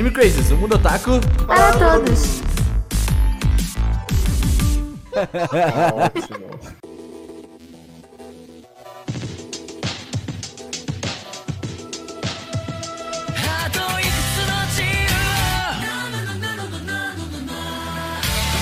Anime 0.00 0.14
Crazes, 0.14 0.50
o 0.50 0.56
mundo 0.56 0.76
otaku. 0.76 1.20
Para 1.46 1.72
todos. 1.72 2.40
Ótimo. 5.92 6.50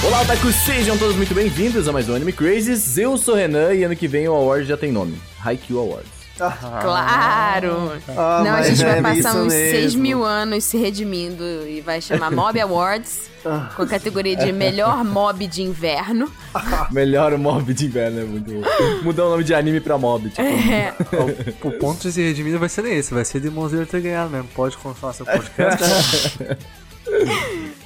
Olá, 0.05 0.23
otakus, 0.23 0.57
sejam 0.57 0.99
todos 0.99 1.15
muito 1.15 1.33
bem-vindos 1.33 1.87
a 1.87 1.93
mais 1.93 2.09
um 2.09 2.17
Anime 2.17 2.33
Crazes. 2.33 2.99
Eu 2.99 3.17
sou 3.17 3.35
o 3.35 3.37
Renan 3.37 3.75
e 3.75 3.85
ano 3.85 3.95
que 3.95 4.09
vem 4.09 4.27
o 4.27 4.35
award 4.35 4.67
já 4.67 4.77
tem 4.77 4.91
nome. 4.91 5.17
Haikyuu 5.45 5.79
Awards. 5.79 6.18
Claro! 6.39 7.93
Ah, 8.17 8.43
Não, 8.45 8.55
a 8.55 8.63
gente 8.63 8.83
vai 8.85 8.99
é 8.99 9.03
passar 9.03 9.35
uns 9.37 9.53
mesmo. 9.53 9.71
6 9.81 9.95
mil 9.95 10.25
anos 10.25 10.65
se 10.65 10.77
redimindo 10.79 11.43
e 11.67 11.81
vai 11.81 12.01
chamar 12.01 12.31
Mob 12.31 12.59
Awards, 12.61 13.29
Ah. 13.45 13.71
com 13.77 13.83
a 13.83 13.87
categoria 13.87 14.37
de 14.37 14.53
melhor 14.53 15.05
mob 15.05 15.47
de 15.47 15.63
inverno. 15.63 16.31
Melhor 16.91 17.37
mob 17.39 17.73
de 17.73 17.87
inverno, 17.87 18.21
é 18.21 18.25
muito 18.25 18.51
bom. 18.53 18.63
Mudar 19.05 19.27
o 19.27 19.31
nome 19.31 19.45
de 19.45 19.55
anime 19.55 19.81
pra 19.81 19.97
mob, 19.99 20.29
tipo. 20.29 20.43
É, 20.43 20.93
O 21.63 21.71
ponto 21.73 22.01
de 22.03 22.13
se 22.13 22.21
redimir 22.23 22.53
não 22.53 22.61
vai 22.61 22.69
ser 22.69 22.83
nem 22.83 22.95
esse, 22.97 23.13
vai 23.15 23.25
ser 23.25 23.41
de 23.41 23.49
Monzilla 23.51 23.87
ter 23.87 24.01
ganhado 24.01 24.31
mesmo. 24.31 24.49
Pode 24.55 24.77
continuar 24.77 25.13
seu 25.13 25.25
podcast. 25.27 25.85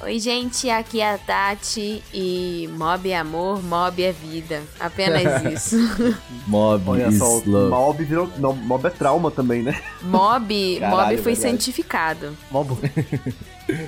Oi, 0.03 0.19
gente, 0.19 0.69
aqui 0.69 0.99
é 0.99 1.13
a 1.13 1.17
Tati 1.17 2.03
e 2.13 2.69
mob 2.77 3.09
é 3.09 3.17
amor, 3.17 3.63
mob 3.63 4.01
é 4.03 4.11
vida. 4.11 4.61
Apenas 4.79 5.43
isso. 5.53 5.77
Mob 6.47 6.83
Olha 6.89 7.07
is 7.07 7.17
só, 7.17 7.41
love. 7.45 7.69
mob 7.69 8.03
virou. 8.03 8.29
Não, 8.37 8.53
mob 8.53 8.85
é 8.85 8.89
trauma 8.89 9.31
também, 9.31 9.63
né? 9.63 9.81
Mob, 10.01 10.77
Caralho, 10.79 10.97
mob 10.97 11.07
foi 11.17 11.33
verdade. 11.33 11.39
cientificado. 11.41 12.37
Mobo. 12.51 12.77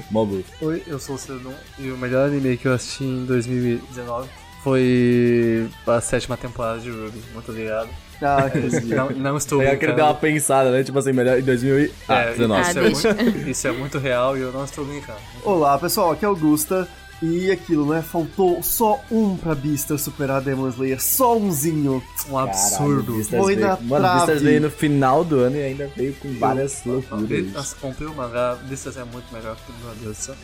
Mob. 0.10 0.46
Oi, 0.62 0.84
eu 0.88 1.00
sou 1.00 1.16
o 1.16 1.18
Cedon 1.18 1.54
e 1.78 1.92
o 1.92 1.98
melhor 1.98 2.28
anime 2.30 2.56
que 2.58 2.68
eu 2.68 2.74
assisti 2.74 3.04
em 3.04 3.26
2019 3.26 4.30
foi 4.64 5.70
a 5.86 6.02
sétima 6.02 6.38
temporada 6.38 6.80
de 6.80 6.90
Ruby. 6.90 7.22
Muito 7.34 7.52
obrigado. 7.52 7.90
Ah, 8.22 8.50
que 8.52 8.60
Não, 8.96 9.10
não 9.10 9.38
estou 9.38 9.62
Eu 9.62 9.78
queria 9.78 9.96
dar 9.96 10.06
uma 10.06 10.14
pensada, 10.16 10.72
né? 10.72 10.84
Tipo 10.84 11.00
assim, 11.00 11.12
melhor 11.14 11.38
em 11.40 11.44
2019. 11.44 11.94
Ah, 12.08 12.22
É, 12.22 12.32
19. 12.32 12.62
Ah, 12.62 12.70
isso, 12.70 12.80
é 12.80 13.14
deixa. 13.14 13.24
muito, 13.24 13.50
isso 13.50 13.68
é 13.68 13.72
muito 13.72 13.98
real 14.00 14.38
e 14.38 14.42
eu 14.42 14.52
não 14.52 14.64
estou 14.64 14.86
brincando. 14.86 15.20
Olá, 15.44 15.78
pessoal, 15.78 16.12
aqui 16.12 16.24
é 16.26 16.28
Augusta. 16.28 16.88
E 17.22 17.50
aquilo, 17.50 17.92
né? 17.94 18.02
Faltou 18.02 18.62
só 18.62 19.00
um 19.10 19.38
pra 19.38 19.56
Beaster 19.56 19.98
superar 19.98 20.42
Demon 20.42 20.68
Slayer. 20.68 21.02
Só 21.02 21.38
umzinho. 21.38 22.04
Um 22.30 22.38
absurdo. 22.38 23.14
Beastars 23.14 23.42
Foi 23.44 23.56
veio- 23.56 23.68
na 23.68 23.76
Mano, 23.78 23.88
trave. 24.04 24.16
Beastars 24.18 24.42
veio 24.42 24.62
no 24.62 24.70
final 24.70 25.24
do 25.24 25.40
ano 25.40 25.56
e 25.56 25.64
ainda 25.64 25.90
veio 25.96 26.14
com 26.16 26.38
várias 26.38 26.84
loucuras. 26.86 27.54
Nossa, 27.54 27.76
comprei 27.80 28.08
o 28.10 28.14
mangá, 28.14 28.58
Vistas 28.68 28.98
é 28.98 29.06
muito 29.06 29.34
melhor 29.34 29.56
que 29.56 29.72
o 29.72 29.76
meu 29.86 29.96
Deus 30.04 30.18
do 30.18 30.22
céu. 30.24 30.36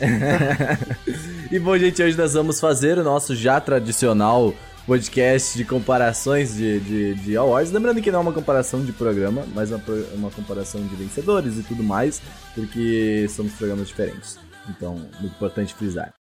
E 1.50 1.58
bom, 1.58 1.76
gente, 1.76 2.02
hoje 2.02 2.16
nós 2.16 2.32
vamos 2.32 2.58
fazer 2.58 2.98
o 2.98 3.04
nosso 3.04 3.36
já 3.36 3.60
tradicional 3.60 4.54
podcast 4.86 5.56
de 5.56 5.64
comparações 5.64 6.54
de, 6.54 6.80
de, 6.80 7.14
de 7.14 7.36
awards. 7.36 7.72
Lembrando 7.72 8.00
que 8.02 8.10
não 8.10 8.18
é 8.20 8.22
uma 8.22 8.32
comparação 8.32 8.84
de 8.84 8.92
programa, 8.92 9.46
mas 9.54 9.70
uma, 9.70 9.78
pro- 9.78 10.06
uma 10.14 10.30
comparação 10.30 10.84
de 10.86 10.94
vencedores 10.96 11.58
e 11.58 11.62
tudo 11.62 11.82
mais, 11.82 12.20
porque 12.54 13.26
somos 13.28 13.52
programas 13.54 13.88
diferentes. 13.88 14.38
Então, 14.68 14.94
muito 14.94 15.34
importante 15.34 15.74
frisar. 15.74 16.12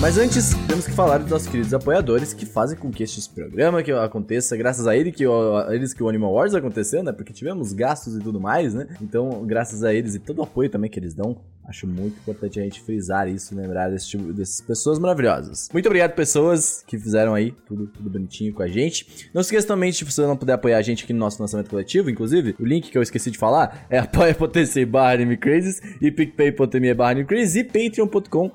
Mas 0.00 0.16
antes, 0.16 0.54
temos 0.66 0.86
que 0.86 0.92
falar 0.92 1.18
dos 1.18 1.30
nossos 1.30 1.46
queridos 1.46 1.74
apoiadores 1.74 2.32
que 2.32 2.46
fazem 2.46 2.74
com 2.74 2.90
que 2.90 3.02
este 3.02 3.28
programa 3.28 3.82
que 3.82 3.92
aconteça, 3.92 4.56
graças 4.56 4.86
a, 4.86 4.96
ele 4.96 5.12
que 5.12 5.26
o, 5.26 5.58
a 5.58 5.74
eles 5.74 5.92
que 5.92 6.02
o 6.02 6.08
Animal 6.08 6.32
Wars 6.32 6.54
aconteceu, 6.54 7.02
né? 7.02 7.12
Porque 7.12 7.34
tivemos 7.34 7.74
gastos 7.74 8.16
e 8.16 8.18
tudo 8.18 8.40
mais, 8.40 8.72
né? 8.72 8.86
Então, 9.02 9.44
graças 9.44 9.84
a 9.84 9.92
eles 9.92 10.14
e 10.14 10.18
todo 10.18 10.38
o 10.38 10.42
apoio 10.42 10.70
também 10.70 10.90
que 10.90 10.98
eles 10.98 11.12
dão, 11.12 11.36
acho 11.66 11.86
muito 11.86 12.18
importante 12.18 12.58
a 12.58 12.62
gente 12.62 12.80
frisar 12.82 13.28
isso, 13.28 13.54
lembrar 13.54 13.88
desse 13.90 14.08
tipo- 14.08 14.32
dessas 14.32 14.60
pessoas 14.60 14.98
maravilhosas. 14.98 15.68
Muito 15.72 15.86
obrigado, 15.86 16.12
pessoas 16.14 16.82
que 16.86 16.98
fizeram 16.98 17.34
aí 17.34 17.54
tudo, 17.66 17.86
tudo 17.86 18.10
bonitinho 18.10 18.52
com 18.52 18.62
a 18.62 18.68
gente. 18.68 19.30
Não 19.32 19.42
se 19.42 19.48
esqueça 19.48 19.68
também, 19.68 19.92
se 19.92 20.04
você 20.04 20.22
não 20.22 20.36
puder 20.36 20.54
apoiar 20.54 20.78
a 20.78 20.82
gente 20.82 21.04
aqui 21.04 21.12
no 21.12 21.18
nosso 21.20 21.40
lançamento 21.40 21.70
coletivo, 21.70 22.10
inclusive, 22.10 22.54
o 22.58 22.64
link 22.64 22.90
que 22.90 22.98
eu 22.98 23.02
esqueci 23.02 23.30
de 23.30 23.38
falar 23.38 23.86
é 23.88 23.98
apoia.tc 24.00 24.80
e 26.00 26.10
picpay.me 26.10 26.88
e 26.90 27.64
patreon.com. 27.64 28.50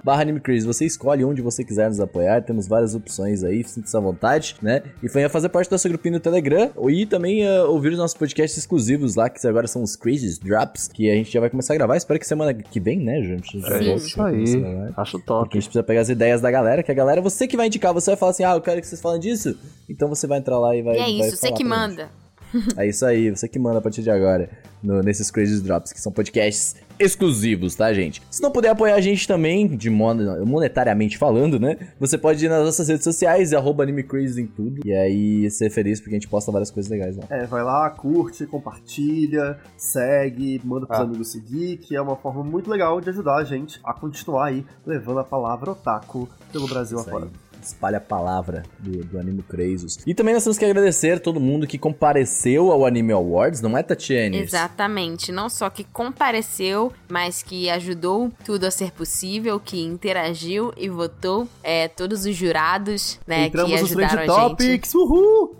Você 0.66 0.86
escolhe 0.86 1.24
onde 1.24 1.42
você 1.42 1.64
quiser 1.64 1.88
nos 1.90 2.00
apoiar, 2.00 2.42
temos 2.42 2.68
várias 2.68 2.96
opções 2.96 3.44
aí, 3.44 3.64
sinta-se 3.64 3.96
à 3.96 4.00
vontade, 4.00 4.56
né? 4.62 4.84
E 5.02 5.08
venha 5.08 5.30
fazer 5.30 5.50
parte 5.50 5.70
do 5.70 5.74
nosso 5.74 5.88
grupinho 5.88 6.16
no 6.16 6.20
Telegram 6.20 6.72
e 6.90 7.06
também 7.06 7.44
eh, 7.46 7.62
ouvir 7.64 7.90
os 7.94 7.98
nossos 7.98 8.18
podcasts 8.18 8.58
exclusivos 8.58 9.16
lá, 9.16 9.30
que 9.30 9.46
agora 9.48 9.68
são 9.68 9.82
os 9.84 9.96
Crazy 9.96 10.40
Drops, 10.40 10.88
que 10.88 11.10
a 11.10 11.16
gente 11.16 11.32
já 11.32 11.40
vai 11.40 11.50
começar 11.50 11.74
a 11.74 11.78
gravar. 11.78 11.96
Espero 11.98 12.20
que 12.20 12.28
semana 12.28 12.54
que 12.54 12.80
vem, 12.80 12.95
né, 12.98 13.22
gente? 13.22 13.60
Já 13.60 13.68
É 13.78 13.84
volte 13.84 14.06
isso 14.06 14.22
aí. 14.22 14.60
gravar. 14.62 14.94
Acho 14.98 15.12
Porque 15.14 15.28
top. 15.28 15.50
a 15.58 15.60
gente 15.60 15.64
precisa 15.70 15.84
pegar 15.84 16.02
as 16.02 16.10
ideias 16.10 16.42
da 16.42 16.52
galera, 16.52 16.84
que 16.84 16.92
a 16.92 16.96
galera, 16.96 17.22
você 17.22 17.48
que 17.48 17.58
vai 17.58 17.68
indicar, 17.68 17.94
você 17.94 18.12
vai 18.12 18.18
falar 18.18 18.32
assim, 18.32 18.44
ah, 18.44 18.54
eu 18.56 18.62
quero 18.62 18.82
que 18.82 18.88
vocês 18.88 19.02
falem 19.02 19.20
disso. 19.20 19.58
Então 19.90 20.08
você 20.10 20.28
vai 20.28 20.40
entrar 20.40 20.60
lá 20.60 20.76
e 20.76 20.82
vai. 20.82 20.96
E 20.96 20.98
é 20.98 21.02
vai 21.02 21.12
isso, 21.12 21.38
você 21.38 21.48
falar 21.48 21.58
que 21.58 21.64
pra 21.66 21.88
gente. 21.88 22.10
É 22.78 22.88
isso 22.88 23.06
aí, 23.06 23.30
você 23.30 23.48
que 23.48 23.60
manda 23.60 23.78
a 23.80 23.82
partir 23.82 24.02
de 24.02 24.10
agora 24.10 24.50
no- 24.84 25.02
nesses 25.02 25.30
Crazy 25.32 25.62
Drops, 25.62 25.92
que 25.94 26.00
são 26.02 26.12
podcasts 26.12 26.76
exclusivos, 26.98 27.76
tá, 27.76 27.92
gente? 27.94 28.22
Se 28.32 28.42
não 28.42 28.52
puder 28.52 28.70
apoiar 28.70 28.96
a 28.96 29.02
gente 29.02 29.28
também, 29.28 29.68
de 29.68 29.90
mon- 29.90 30.46
monetariamente 30.46 31.18
falando, 31.18 31.60
né? 31.60 31.78
Você 32.00 32.18
pode 32.18 32.46
ir 32.46 32.50
nas 32.50 32.64
nossas 32.64 32.88
redes 32.88 33.04
sociais, 33.04 33.54
arroba 33.54 33.84
AnimeCrazy 33.84 34.42
em 34.42 34.48
tudo. 34.48 34.82
E 34.86 34.94
aí 34.94 35.50
ser 35.52 35.70
feliz 35.70 36.00
porque 36.00 36.16
a 36.16 36.20
gente 36.20 36.28
posta 36.30 36.52
várias 36.52 36.72
coisas 36.72 36.90
legais 36.90 37.18
lá. 37.18 37.24
É, 37.30 37.46
vai 37.46 37.64
lá, 37.64 37.90
curte, 37.90 38.46
compartilha, 38.46 39.58
segue, 39.78 40.62
manda 40.64 40.86
pros 40.86 41.00
Ah. 41.00 41.04
amigos 41.04 41.32
seguir, 41.32 41.78
que 41.78 41.96
é 41.96 42.02
uma 42.02 42.16
forma 42.16 42.44
muito 42.44 42.70
legal 42.70 43.02
de 43.02 43.10
ajudar 43.10 43.38
a 43.38 43.44
gente 43.44 43.80
a 43.84 43.94
continuar 43.94 44.48
aí 44.48 44.66
levando 44.86 45.20
a 45.20 45.24
palavra 45.24 45.72
otaku 45.72 46.30
pelo 46.52 46.68
Brasil 46.68 46.98
Isso 47.00 47.10
afora. 47.10 47.26
aí. 47.26 47.32
Espalha 47.68 47.98
a 47.98 48.02
palavra 48.02 48.64
do, 48.80 49.04
do 49.04 49.20
Anime 49.20 49.44
Crazes. 49.44 50.00
E 50.06 50.14
também 50.14 50.34
nós 50.34 50.44
temos 50.44 50.58
que 50.58 50.66
agradecer 50.66 51.18
a 51.18 51.20
todo 51.20 51.40
mundo 51.40 51.68
que 51.68 51.78
compareceu 51.78 52.72
ao 52.72 52.86
Anime 52.86 53.14
Awards, 53.14 53.62
não 53.62 53.78
é, 53.78 53.84
Tatiane? 53.84 54.38
Exatamente. 54.38 55.32
Não 55.32 55.50
só 55.50 55.70
que 55.70 55.84
compareceu, 55.84 56.92
mas 57.10 57.42
que 57.44 57.70
ajudou 57.70 58.32
tudo 58.44 58.66
a 58.66 58.72
ser 58.72 58.92
possível, 58.92 59.60
que 59.60 59.82
interagiu 59.82 60.74
e 60.78 60.90
votou. 60.90 61.48
É, 61.64 61.88
todos 61.88 62.26
os 62.26 62.36
jurados, 62.36 63.20
né, 63.26 63.42
que 63.42 63.48
Entramos 63.48 63.84
ajudaram 63.84 64.22
a 64.22 64.26
gente. 64.26 64.28
Topics, 64.28 64.96
uhul! 64.96 65.58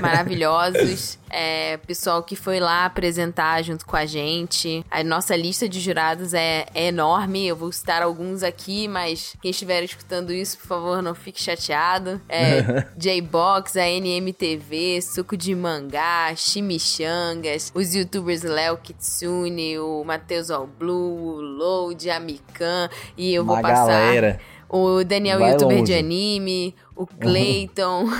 maravilhosos. 0.00 1.18
É, 1.32 1.78
pessoal 1.78 2.22
que 2.22 2.36
foi 2.36 2.60
lá 2.60 2.84
apresentar 2.84 3.62
junto 3.62 3.86
com 3.86 3.96
a 3.96 4.04
gente. 4.04 4.84
A 4.90 5.02
nossa 5.02 5.34
lista 5.34 5.66
de 5.66 5.80
jurados 5.80 6.34
é, 6.34 6.66
é 6.74 6.88
enorme. 6.88 7.46
Eu 7.46 7.56
vou 7.56 7.72
citar 7.72 8.02
alguns 8.02 8.42
aqui, 8.42 8.86
mas 8.86 9.34
quem 9.40 9.50
estiver 9.50 9.82
escutando 9.82 10.30
isso, 10.32 10.58
por 10.58 10.66
favor, 10.66 11.02
não 11.02 11.14
fique 11.14 11.42
chateado. 11.42 12.20
É, 12.28 12.86
J-Box, 12.96 13.78
a 13.78 13.88
NMTV, 13.88 15.00
Suco 15.00 15.36
de 15.36 15.54
Mangá, 15.54 16.34
Chimichangas, 16.36 17.72
os 17.74 17.94
youtubers 17.94 18.42
Léo 18.42 18.76
Kitsune, 18.76 19.78
o 19.78 20.04
Matheus 20.04 20.50
All 20.50 20.66
Blue, 20.66 21.36
o 21.36 21.40
Load, 21.40 22.10
a 22.10 22.20
Mikan. 22.20 22.88
E 23.16 23.34
eu 23.34 23.44
vou 23.44 23.54
Uma 23.56 23.62
passar 23.62 23.86
galera. 23.86 24.40
o 24.68 25.02
Daniel, 25.04 25.38
Vai 25.38 25.52
youtuber 25.52 25.78
longe. 25.78 25.92
de 25.92 25.98
anime, 25.98 26.74
o 26.96 27.06
Clayton. 27.06 28.06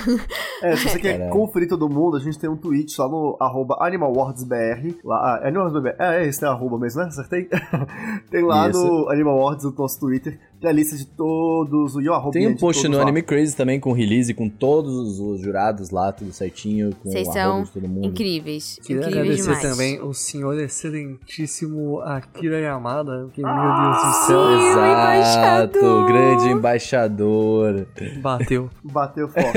É, 0.63 0.77
se 0.77 0.87
você 0.87 0.99
quer 0.99 1.29
conferir 1.29 1.67
todo 1.67 1.89
mundo, 1.89 2.15
a 2.15 2.21
gente 2.21 2.39
tem 2.39 2.49
um 2.49 2.55
tweet 2.55 2.95
lá 2.97 3.09
no 3.09 3.35
arroba 3.37 3.75
AnimalWordsBR. 3.81 4.95
Lá, 5.03 5.17
ah, 5.17 5.47
AnimalWordsBR. 5.47 5.95
É, 5.99 6.23
é 6.23 6.27
esse 6.27 6.45
é 6.45 6.47
arroba 6.47 6.79
mesmo, 6.79 7.01
né? 7.01 7.07
Acertei? 7.07 7.49
tem 8.31 8.43
lá 8.45 8.69
Isso. 8.69 8.81
no 8.81 9.09
Animal 9.09 9.39
Words, 9.39 9.65
o 9.65 9.75
nosso 9.77 9.99
Twitter, 9.99 10.39
tem 10.61 10.69
a 10.69 10.73
lista 10.73 10.95
de 10.95 11.05
todos, 11.05 11.95
e 11.95 12.07
o 12.07 12.13
arroba 12.13 12.31
Tem 12.31 12.47
um 12.47 12.55
post 12.55 12.87
no 12.87 12.95
lá. 12.95 13.03
Anime 13.03 13.21
Crazy 13.21 13.57
também 13.57 13.77
com 13.77 13.91
release, 13.91 14.33
com 14.33 14.47
todos 14.47 15.19
os 15.19 15.41
jurados 15.41 15.89
lá, 15.89 16.13
tudo 16.13 16.31
certinho, 16.31 16.95
com 17.03 17.11
Vocês 17.11 17.27
o 17.27 17.33
são 17.33 17.63
de 17.63 17.71
todo 17.71 17.87
mundo. 17.89 18.05
incríveis. 18.05 18.79
Queria 18.81 19.01
incríveis 19.01 19.41
agradecer 19.41 19.67
demais. 19.67 19.77
também 19.77 20.01
o 20.01 20.13
senhor 20.13 20.57
excelentíssimo 20.57 21.99
Akira 21.99 22.59
Yamada, 22.61 23.27
que, 23.33 23.41
meu 23.41 23.51
Deus 23.53 23.97
do 23.97 24.13
céu, 24.27 24.47
Sim, 24.47 24.53
o 24.53 24.69
Exato, 24.69 25.77
embaixador. 25.77 26.07
grande 26.07 26.47
embaixador. 26.47 27.87
bateu 28.21 28.62
erro. 28.63 28.71
Bateu 28.83 29.27
forte. 29.27 29.51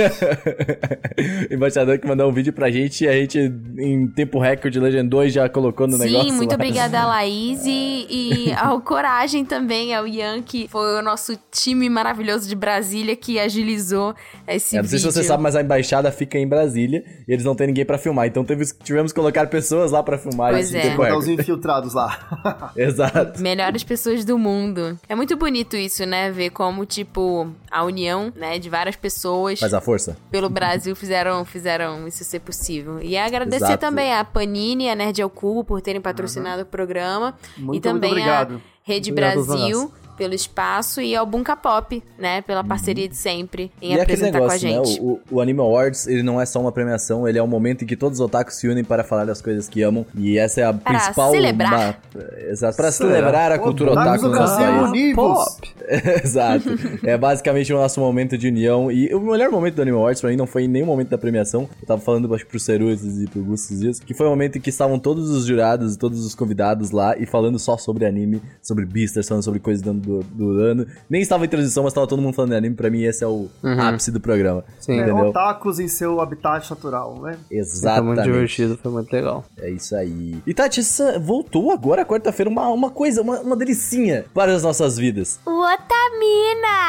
Embaixador 1.51 1.99
que 1.99 2.07
mandou 2.07 2.29
um 2.29 2.33
vídeo 2.33 2.53
pra 2.53 2.71
gente 2.71 3.05
e 3.05 3.09
a 3.09 3.13
gente, 3.13 3.39
em 3.79 4.07
tempo 4.09 4.39
recorde, 4.39 4.79
legendou 4.79 5.25
e 5.25 5.31
já 5.31 5.49
colocou 5.49 5.87
no 5.87 5.97
Sim, 5.97 6.05
negócio. 6.05 6.33
muito 6.35 6.51
lá. 6.51 6.55
obrigada 6.55 7.01
a 7.01 7.07
Laís 7.07 7.65
e, 7.65 8.07
e 8.11 8.53
ao 8.59 8.81
Coragem 8.81 9.45
também, 9.45 9.95
ao 9.95 10.07
Ian, 10.07 10.43
que 10.43 10.69
foi 10.69 10.99
o 10.99 11.03
nosso 11.03 11.39
time 11.51 11.89
maravilhoso 11.89 12.49
de 12.49 12.55
Brasília 12.55 13.17
que 13.17 13.39
agilizou 13.39 14.15
esse 14.47 14.77
Eu 14.77 14.83
não 14.83 14.89
sei 14.89 14.99
vídeo. 14.99 15.13
se 15.13 15.19
você 15.19 15.25
sabe, 15.25 15.43
mas 15.43 15.57
a 15.57 15.63
embaixada 15.63 16.11
fica 16.11 16.39
em 16.39 16.47
Brasília 16.47 17.05
e 17.27 17.33
eles 17.33 17.45
não 17.45 17.55
têm 17.55 17.69
ninguém 17.69 17.85
pra 17.85 17.99
filmar. 17.99 18.27
Então 18.27 18.45
teve, 18.45 18.65
tivemos 18.83 19.13
que 19.13 19.19
colocar 19.19 19.47
pessoas 19.49 19.91
lá 19.93 20.03
pra 20.03 20.19
filmar 20.19 20.53
Pois 20.53 20.67
isso 20.67 20.77
é. 20.77 20.87
em 20.87 20.91
tempo 20.97 21.17
os 21.17 21.29
infiltrados 21.29 21.95
lá. 21.95 22.73
Exato. 22.77 23.41
Melhores 23.41 23.83
pessoas 23.85 24.25
do 24.25 24.39
mundo. 24.39 24.99
É 25.09 25.15
muito 25.15 25.37
bonito 25.37 25.77
isso, 25.77 26.05
né? 26.05 26.31
Ver 26.31 26.51
como, 26.51 26.85
tipo, 26.85 27.49
a 27.71 27.85
união, 27.85 28.33
né, 28.37 28.59
de 28.59 28.69
várias 28.69 28.96
pessoas 28.97 29.61
Faz 29.61 29.73
a 29.75 29.81
força. 29.81 30.17
pelo 30.31 30.49
Brasil 30.49 30.97
fizeram, 30.97 31.45
fizeram 31.45 32.07
isso 32.09 32.25
ser 32.25 32.41
possível. 32.41 33.01
E 33.01 33.17
agradecer 33.17 33.65
Exato. 33.65 33.81
também 33.81 34.13
a 34.15 34.25
Panini 34.25 34.85
e 34.85 34.91
a 34.91 34.95
Nerd 34.95 35.21
ao 35.23 35.31
Cubo 35.31 35.65
por 35.65 35.81
terem 35.81 36.01
patrocinado 36.01 36.63
o 36.63 36.67
programa. 36.67 37.37
Muito, 37.57 37.77
e 37.77 37.81
também 37.81 38.11
muito 38.11 38.23
obrigado. 38.23 38.55
a 38.57 38.77
Rede 38.83 39.11
Obrigado, 39.11 39.45
Brasil 39.45 39.93
pelo 40.17 40.35
espaço 40.35 41.01
e 41.01 41.15
ao 41.15 41.27
Bunka 41.27 41.55
Pop, 41.57 42.03
né, 42.19 42.43
pela 42.43 42.63
parceria 42.65 43.09
de 43.09 43.17
sempre 43.17 43.71
em 43.81 43.91
e 43.95 43.99
é 43.99 44.01
aquele 44.03 44.03
apresentar 44.03 44.39
com 44.39 44.45
a 44.45 44.49
negócio, 44.49 44.69
né? 44.69 44.85
gente. 44.85 45.01
O, 45.01 45.21
o 45.31 45.41
Anime 45.41 45.61
Awards, 45.61 46.07
ele 46.07 46.23
não 46.23 46.41
é 46.41 46.47
só 46.47 46.61
uma 46.61 46.73
premiação, 46.73 47.27
ele 47.29 47.39
é 47.39 47.43
um 47.43 47.47
momento 47.47 47.83
em 47.85 47.87
que 47.87 47.97
todos 47.97 48.21
os 48.21 48.25
otakus 48.25 48.55
se 48.55 48.69
unem 48.69 48.83
para 48.85 49.05
falar 49.05 49.25
das 49.25 49.41
coisas 49.43 49.69
que 49.69 49.83
amam. 49.83 50.05
E 50.17 50.39
essa 50.39 50.61
é 50.61 50.65
a 50.65 50.73
Para 50.73 50.99
principal. 50.99 51.31
celebrar. 51.31 52.01
ma- 52.15 52.23
Exato, 52.49 52.77
para 52.77 52.91
celebrar 52.93 53.53
a 53.53 53.59
cultura 53.59 53.93
Otakus 53.93 54.25
otaku 54.25 54.29
no 54.29 54.35
nosso 54.41 54.57
país. 54.91 55.15
Pop. 55.15 55.75
Exato. 56.25 56.69
É 57.05 57.17
basicamente 57.17 57.73
o 57.73 57.77
nosso 57.77 58.01
momento 58.01 58.37
de 58.39 58.49
união. 58.49 58.91
E 58.91 59.15
o 59.15 59.21
melhor 59.21 59.51
momento 59.51 59.75
do 59.75 59.83
Anime 59.83 59.97
Awards 59.97 60.21
pra 60.21 60.31
mim 60.31 60.37
não 60.37 60.47
foi 60.47 60.65
em 60.65 60.69
nenhum 60.69 60.87
momento 60.87 61.09
da 61.11 61.19
premiação. 61.19 61.69
Eu 61.81 61.87
tava 61.87 62.01
falando, 62.01 62.33
acho 62.35 62.45
que 62.45 62.51
pro 62.51 62.61
Ceruzes 62.61 63.23
e 63.23 63.27
pro 63.29 63.43
Gustos 63.43 63.81
dias. 63.81 64.01
Que 64.01 64.15
foi 64.15 64.27
o 64.27 64.31
momento 64.31 64.59
em 64.59 64.61
que 64.61 64.71
estavam 64.71 64.99
todos 64.99 65.31
os 65.31 65.45
jurados 65.47 65.95
e 65.95 65.99
todos 65.99 66.25
os 66.25 66.35
convidados 66.35 66.91
lá 66.91 67.17
e 67.19 67.27
falando 67.27 67.59
só 67.59 67.77
sobre 67.77 68.05
anime, 68.07 68.43
sobre 68.63 68.85
Beastars, 68.85 69.29
falando 69.29 69.43
sobre 69.45 69.61
coisas 69.61 69.83
do, 69.83 69.93
do, 70.07 70.23
do 70.23 70.61
ano. 70.61 70.87
Nem 71.11 71.21
estava 71.21 71.45
em 71.45 71.49
transição, 71.49 71.83
mas 71.85 71.93
tava 71.93 72.07
todo 72.07 72.23
mundo 72.23 72.35
falando 72.35 72.51
de 72.53 72.57
anime. 72.57 72.75
Pra 72.77 72.89
mim, 72.89 73.03
esse 73.03 73.25
é 73.25 73.27
o 73.27 73.49
ápice 73.63 74.11
do 74.11 74.21
programa. 74.21 74.65
Sim. 74.79 75.01
É, 75.01 75.13
otakus 75.13 75.81
em 75.81 75.89
seu 75.89 76.21
habitat 76.21 76.71
natural, 76.71 77.15
né? 77.15 77.33
Foi 77.33 77.33
muito 77.33 77.51
Exatamente. 77.51 78.23
divertido, 78.23 78.79
foi 78.81 78.93
muito 78.93 79.13
legal. 79.13 79.45
É 79.59 79.69
isso 79.71 79.97
aí. 79.97 80.41
E 80.47 80.55
Tati, 80.55 80.81
essa 80.81 81.19
voltou 81.19 81.71
agora, 81.73 82.05
quarta-feira, 82.05 82.49
uma, 82.51 82.69
uma 82.69 82.91
coisa, 82.91 83.21
uma, 83.23 83.41
uma 83.41 83.57
delicinha 83.57 84.25
para 84.33 84.55
as 84.55 84.63
nossas 84.63 84.97
vidas. 84.97 85.41
Otaminas! 85.45 86.87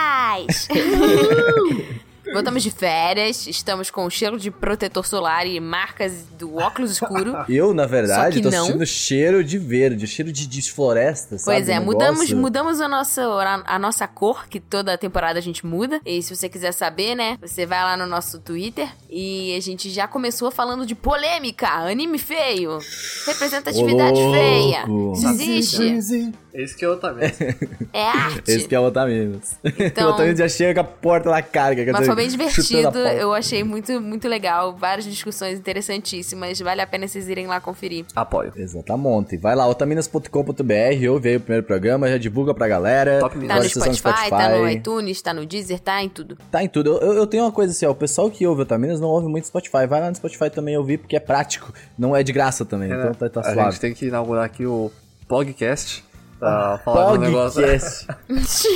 Voltamos 2.34 2.62
de 2.62 2.72
férias, 2.72 3.48
estamos 3.48 3.90
com 3.90 4.10
cheiro 4.10 4.38
de 4.40 4.52
protetor 4.52 5.06
solar 5.06 5.48
e 5.48 5.60
marcas 5.60 6.24
do 6.38 6.56
óculos 6.58 6.92
escuro. 6.92 7.36
Eu, 7.50 7.74
na 7.74 7.86
verdade, 7.86 8.42
tô 8.42 8.50
não. 8.50 8.66
sentindo 8.66 8.86
cheiro 8.86 9.44
de 9.44 9.58
verde, 9.58 10.06
cheiro 10.08 10.32
de, 10.32 10.46
de 10.46 10.72
floresta, 10.72 11.38
sabe? 11.38 11.58
Pois 11.58 11.70
é, 11.70 11.80
mudamos, 11.80 12.32
mudamos 12.32 12.82
a 12.82 12.88
nossa, 12.88 13.24
a 13.66 13.80
nossa 13.80 14.08
cor, 14.08 14.48
que 14.48 14.60
toda 14.60 14.98
temporada 14.98 15.40
a 15.40 15.42
gente 15.42 15.66
muda. 15.66 16.02
E 16.06 16.22
se 16.22 16.36
você 16.36 16.50
quiser 16.50 16.72
saber, 16.72 17.16
né, 17.16 17.38
você 17.42 17.66
vai 17.66 17.82
lá 17.82 17.98
no 17.98 18.06
nosso 18.06 18.40
Twitter 18.40 18.88
e 19.10 19.56
a 19.56 19.62
gente 19.62 19.90
já 19.90 20.08
começou 20.08 20.52
falando 20.52 20.86
de 20.86 20.96
polêmica, 20.96 21.68
anime 21.68 22.18
feio, 22.18 22.80
representatividade 23.26 24.20
Ô, 24.20 24.32
feia. 24.34 24.86
Isso 25.14 25.28
existe, 25.30 25.84
Easy. 25.84 26.34
Esse 26.58 26.76
que 26.76 26.84
é 26.84 26.90
o 26.90 26.98
também. 26.98 27.32
é 27.94 28.04
arte. 28.04 28.52
Esse 28.52 28.68
que 28.68 28.74
é 28.74 28.80
o 28.80 28.84
Otaminas. 28.84 29.60
Então- 29.64 30.10
o 30.10 30.14
Otaminas 30.14 30.40
já 30.40 30.50
chega 30.50 30.74
com 30.74 30.80
a 30.80 30.92
porta 30.92 31.30
na 31.30 31.42
cara. 31.42 31.76
Quer 31.76 31.92
Mas 31.92 32.08
foi 32.08 32.16
bem 32.18 32.28
a 32.28 32.30
divertido, 32.30 33.00
eu 33.00 33.34
achei 33.34 33.64
muito, 33.64 34.02
muito 34.02 34.28
legal. 34.28 34.76
Várias 34.76 35.06
discussões 35.06 35.60
interessantíssimas. 35.60 36.60
Vale 36.60 36.82
a 36.82 36.88
pena 36.88 37.08
vocês 37.08 37.30
irem 37.30 37.48
lá 37.48 37.62
conferir. 37.62 38.06
Apoio. 38.16 38.52
Exatamente. 38.56 39.38
Vai 39.38 39.56
lá, 39.56 39.68
otaminas.com.br, 39.68 41.10
ouve 41.10 41.30
aí 41.30 41.36
o 41.38 41.40
primeiro 41.40 41.66
programa, 41.66 42.10
já 42.10 42.18
divulga 42.18 42.54
pra 42.54 42.68
galera. 42.68 43.20
Top 43.20 43.38
Tá 43.48 43.56
no 43.56 43.64
estão 43.64 43.94
Spotify, 43.94 44.30
tá 44.30 44.50
no 44.50 44.70
iTunes, 44.70 45.22
tá 45.22 45.34
no 45.34 45.46
Deezer, 45.46 45.80
tá 45.80 46.04
em 46.04 46.10
tudo. 46.10 46.38
Tá 46.52 46.64
em 46.64 46.68
tudo. 46.68 46.98
Eu, 46.98 47.14
eu 47.14 47.28
tenho 47.28 47.44
uma 47.44 47.52
coisa 47.52 47.72
assim, 47.72 47.86
ó, 47.86 47.92
o 47.92 47.96
pessoal 47.96 48.30
que 48.30 48.46
ouve 48.46 48.64
Otaminas 48.64 49.00
não 49.00 49.08
ouve 49.08 49.28
muito 49.28 49.48
Spotify. 49.48 49.86
Vai 49.88 50.02
lá 50.02 50.10
no 50.10 50.16
Spotify 50.16 50.50
também 50.50 50.78
ouvir, 50.78 50.98
porque 50.98 51.16
é 51.16 51.20
prático. 51.20 51.74
Não 51.98 52.16
é 52.16 52.24
de 52.24 52.34
graça 52.34 52.66
também, 52.66 52.92
então 52.92 53.14
tá, 53.14 53.30
tá 53.30 53.40
a 53.42 53.44
suave. 53.44 53.72
gente 53.72 53.80
tem 53.80 53.94
que 53.94 54.08
inaugurar 54.08 54.46
aqui 54.46 54.66
o 54.66 54.92
podcast 55.28 56.04
pra 56.40 56.78
falar 56.80 57.14
do 57.14 57.20
negócio. 57.20 57.62
Podcast. 57.62 58.08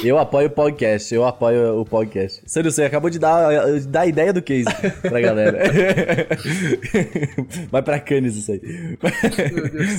eu 0.03 0.17
apoio 0.17 0.47
o 0.47 0.51
podcast, 0.51 1.13
eu 1.13 1.25
apoio 1.25 1.79
o 1.79 1.85
podcast. 1.85 2.41
Sério, 2.45 2.71
você 2.71 2.83
acabou 2.83 3.09
de 3.09 3.19
dar, 3.19 3.79
de 3.79 3.87
dar 3.87 4.01
a 4.01 4.07
ideia 4.07 4.33
do 4.33 4.41
case 4.41 4.65
pra 5.01 5.21
galera. 5.21 5.59
Vai 7.71 7.81
pra 7.81 7.99
Cannes 7.99 8.35
isso 8.35 8.51
aí. 8.51 8.97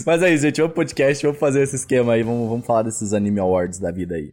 Mas 0.04 0.22
é 0.22 0.32
isso, 0.32 0.42
gente. 0.42 0.60
Vamos 0.60 0.74
pro 0.74 0.84
podcast, 0.84 1.24
vamos 1.24 1.38
fazer 1.38 1.62
esse 1.62 1.76
esquema 1.76 2.14
aí. 2.14 2.22
Vamos, 2.22 2.48
vamos 2.48 2.66
falar 2.66 2.82
desses 2.82 3.12
Anime 3.12 3.40
Awards 3.40 3.78
da 3.78 3.90
vida 3.90 4.14
aí. 4.14 4.32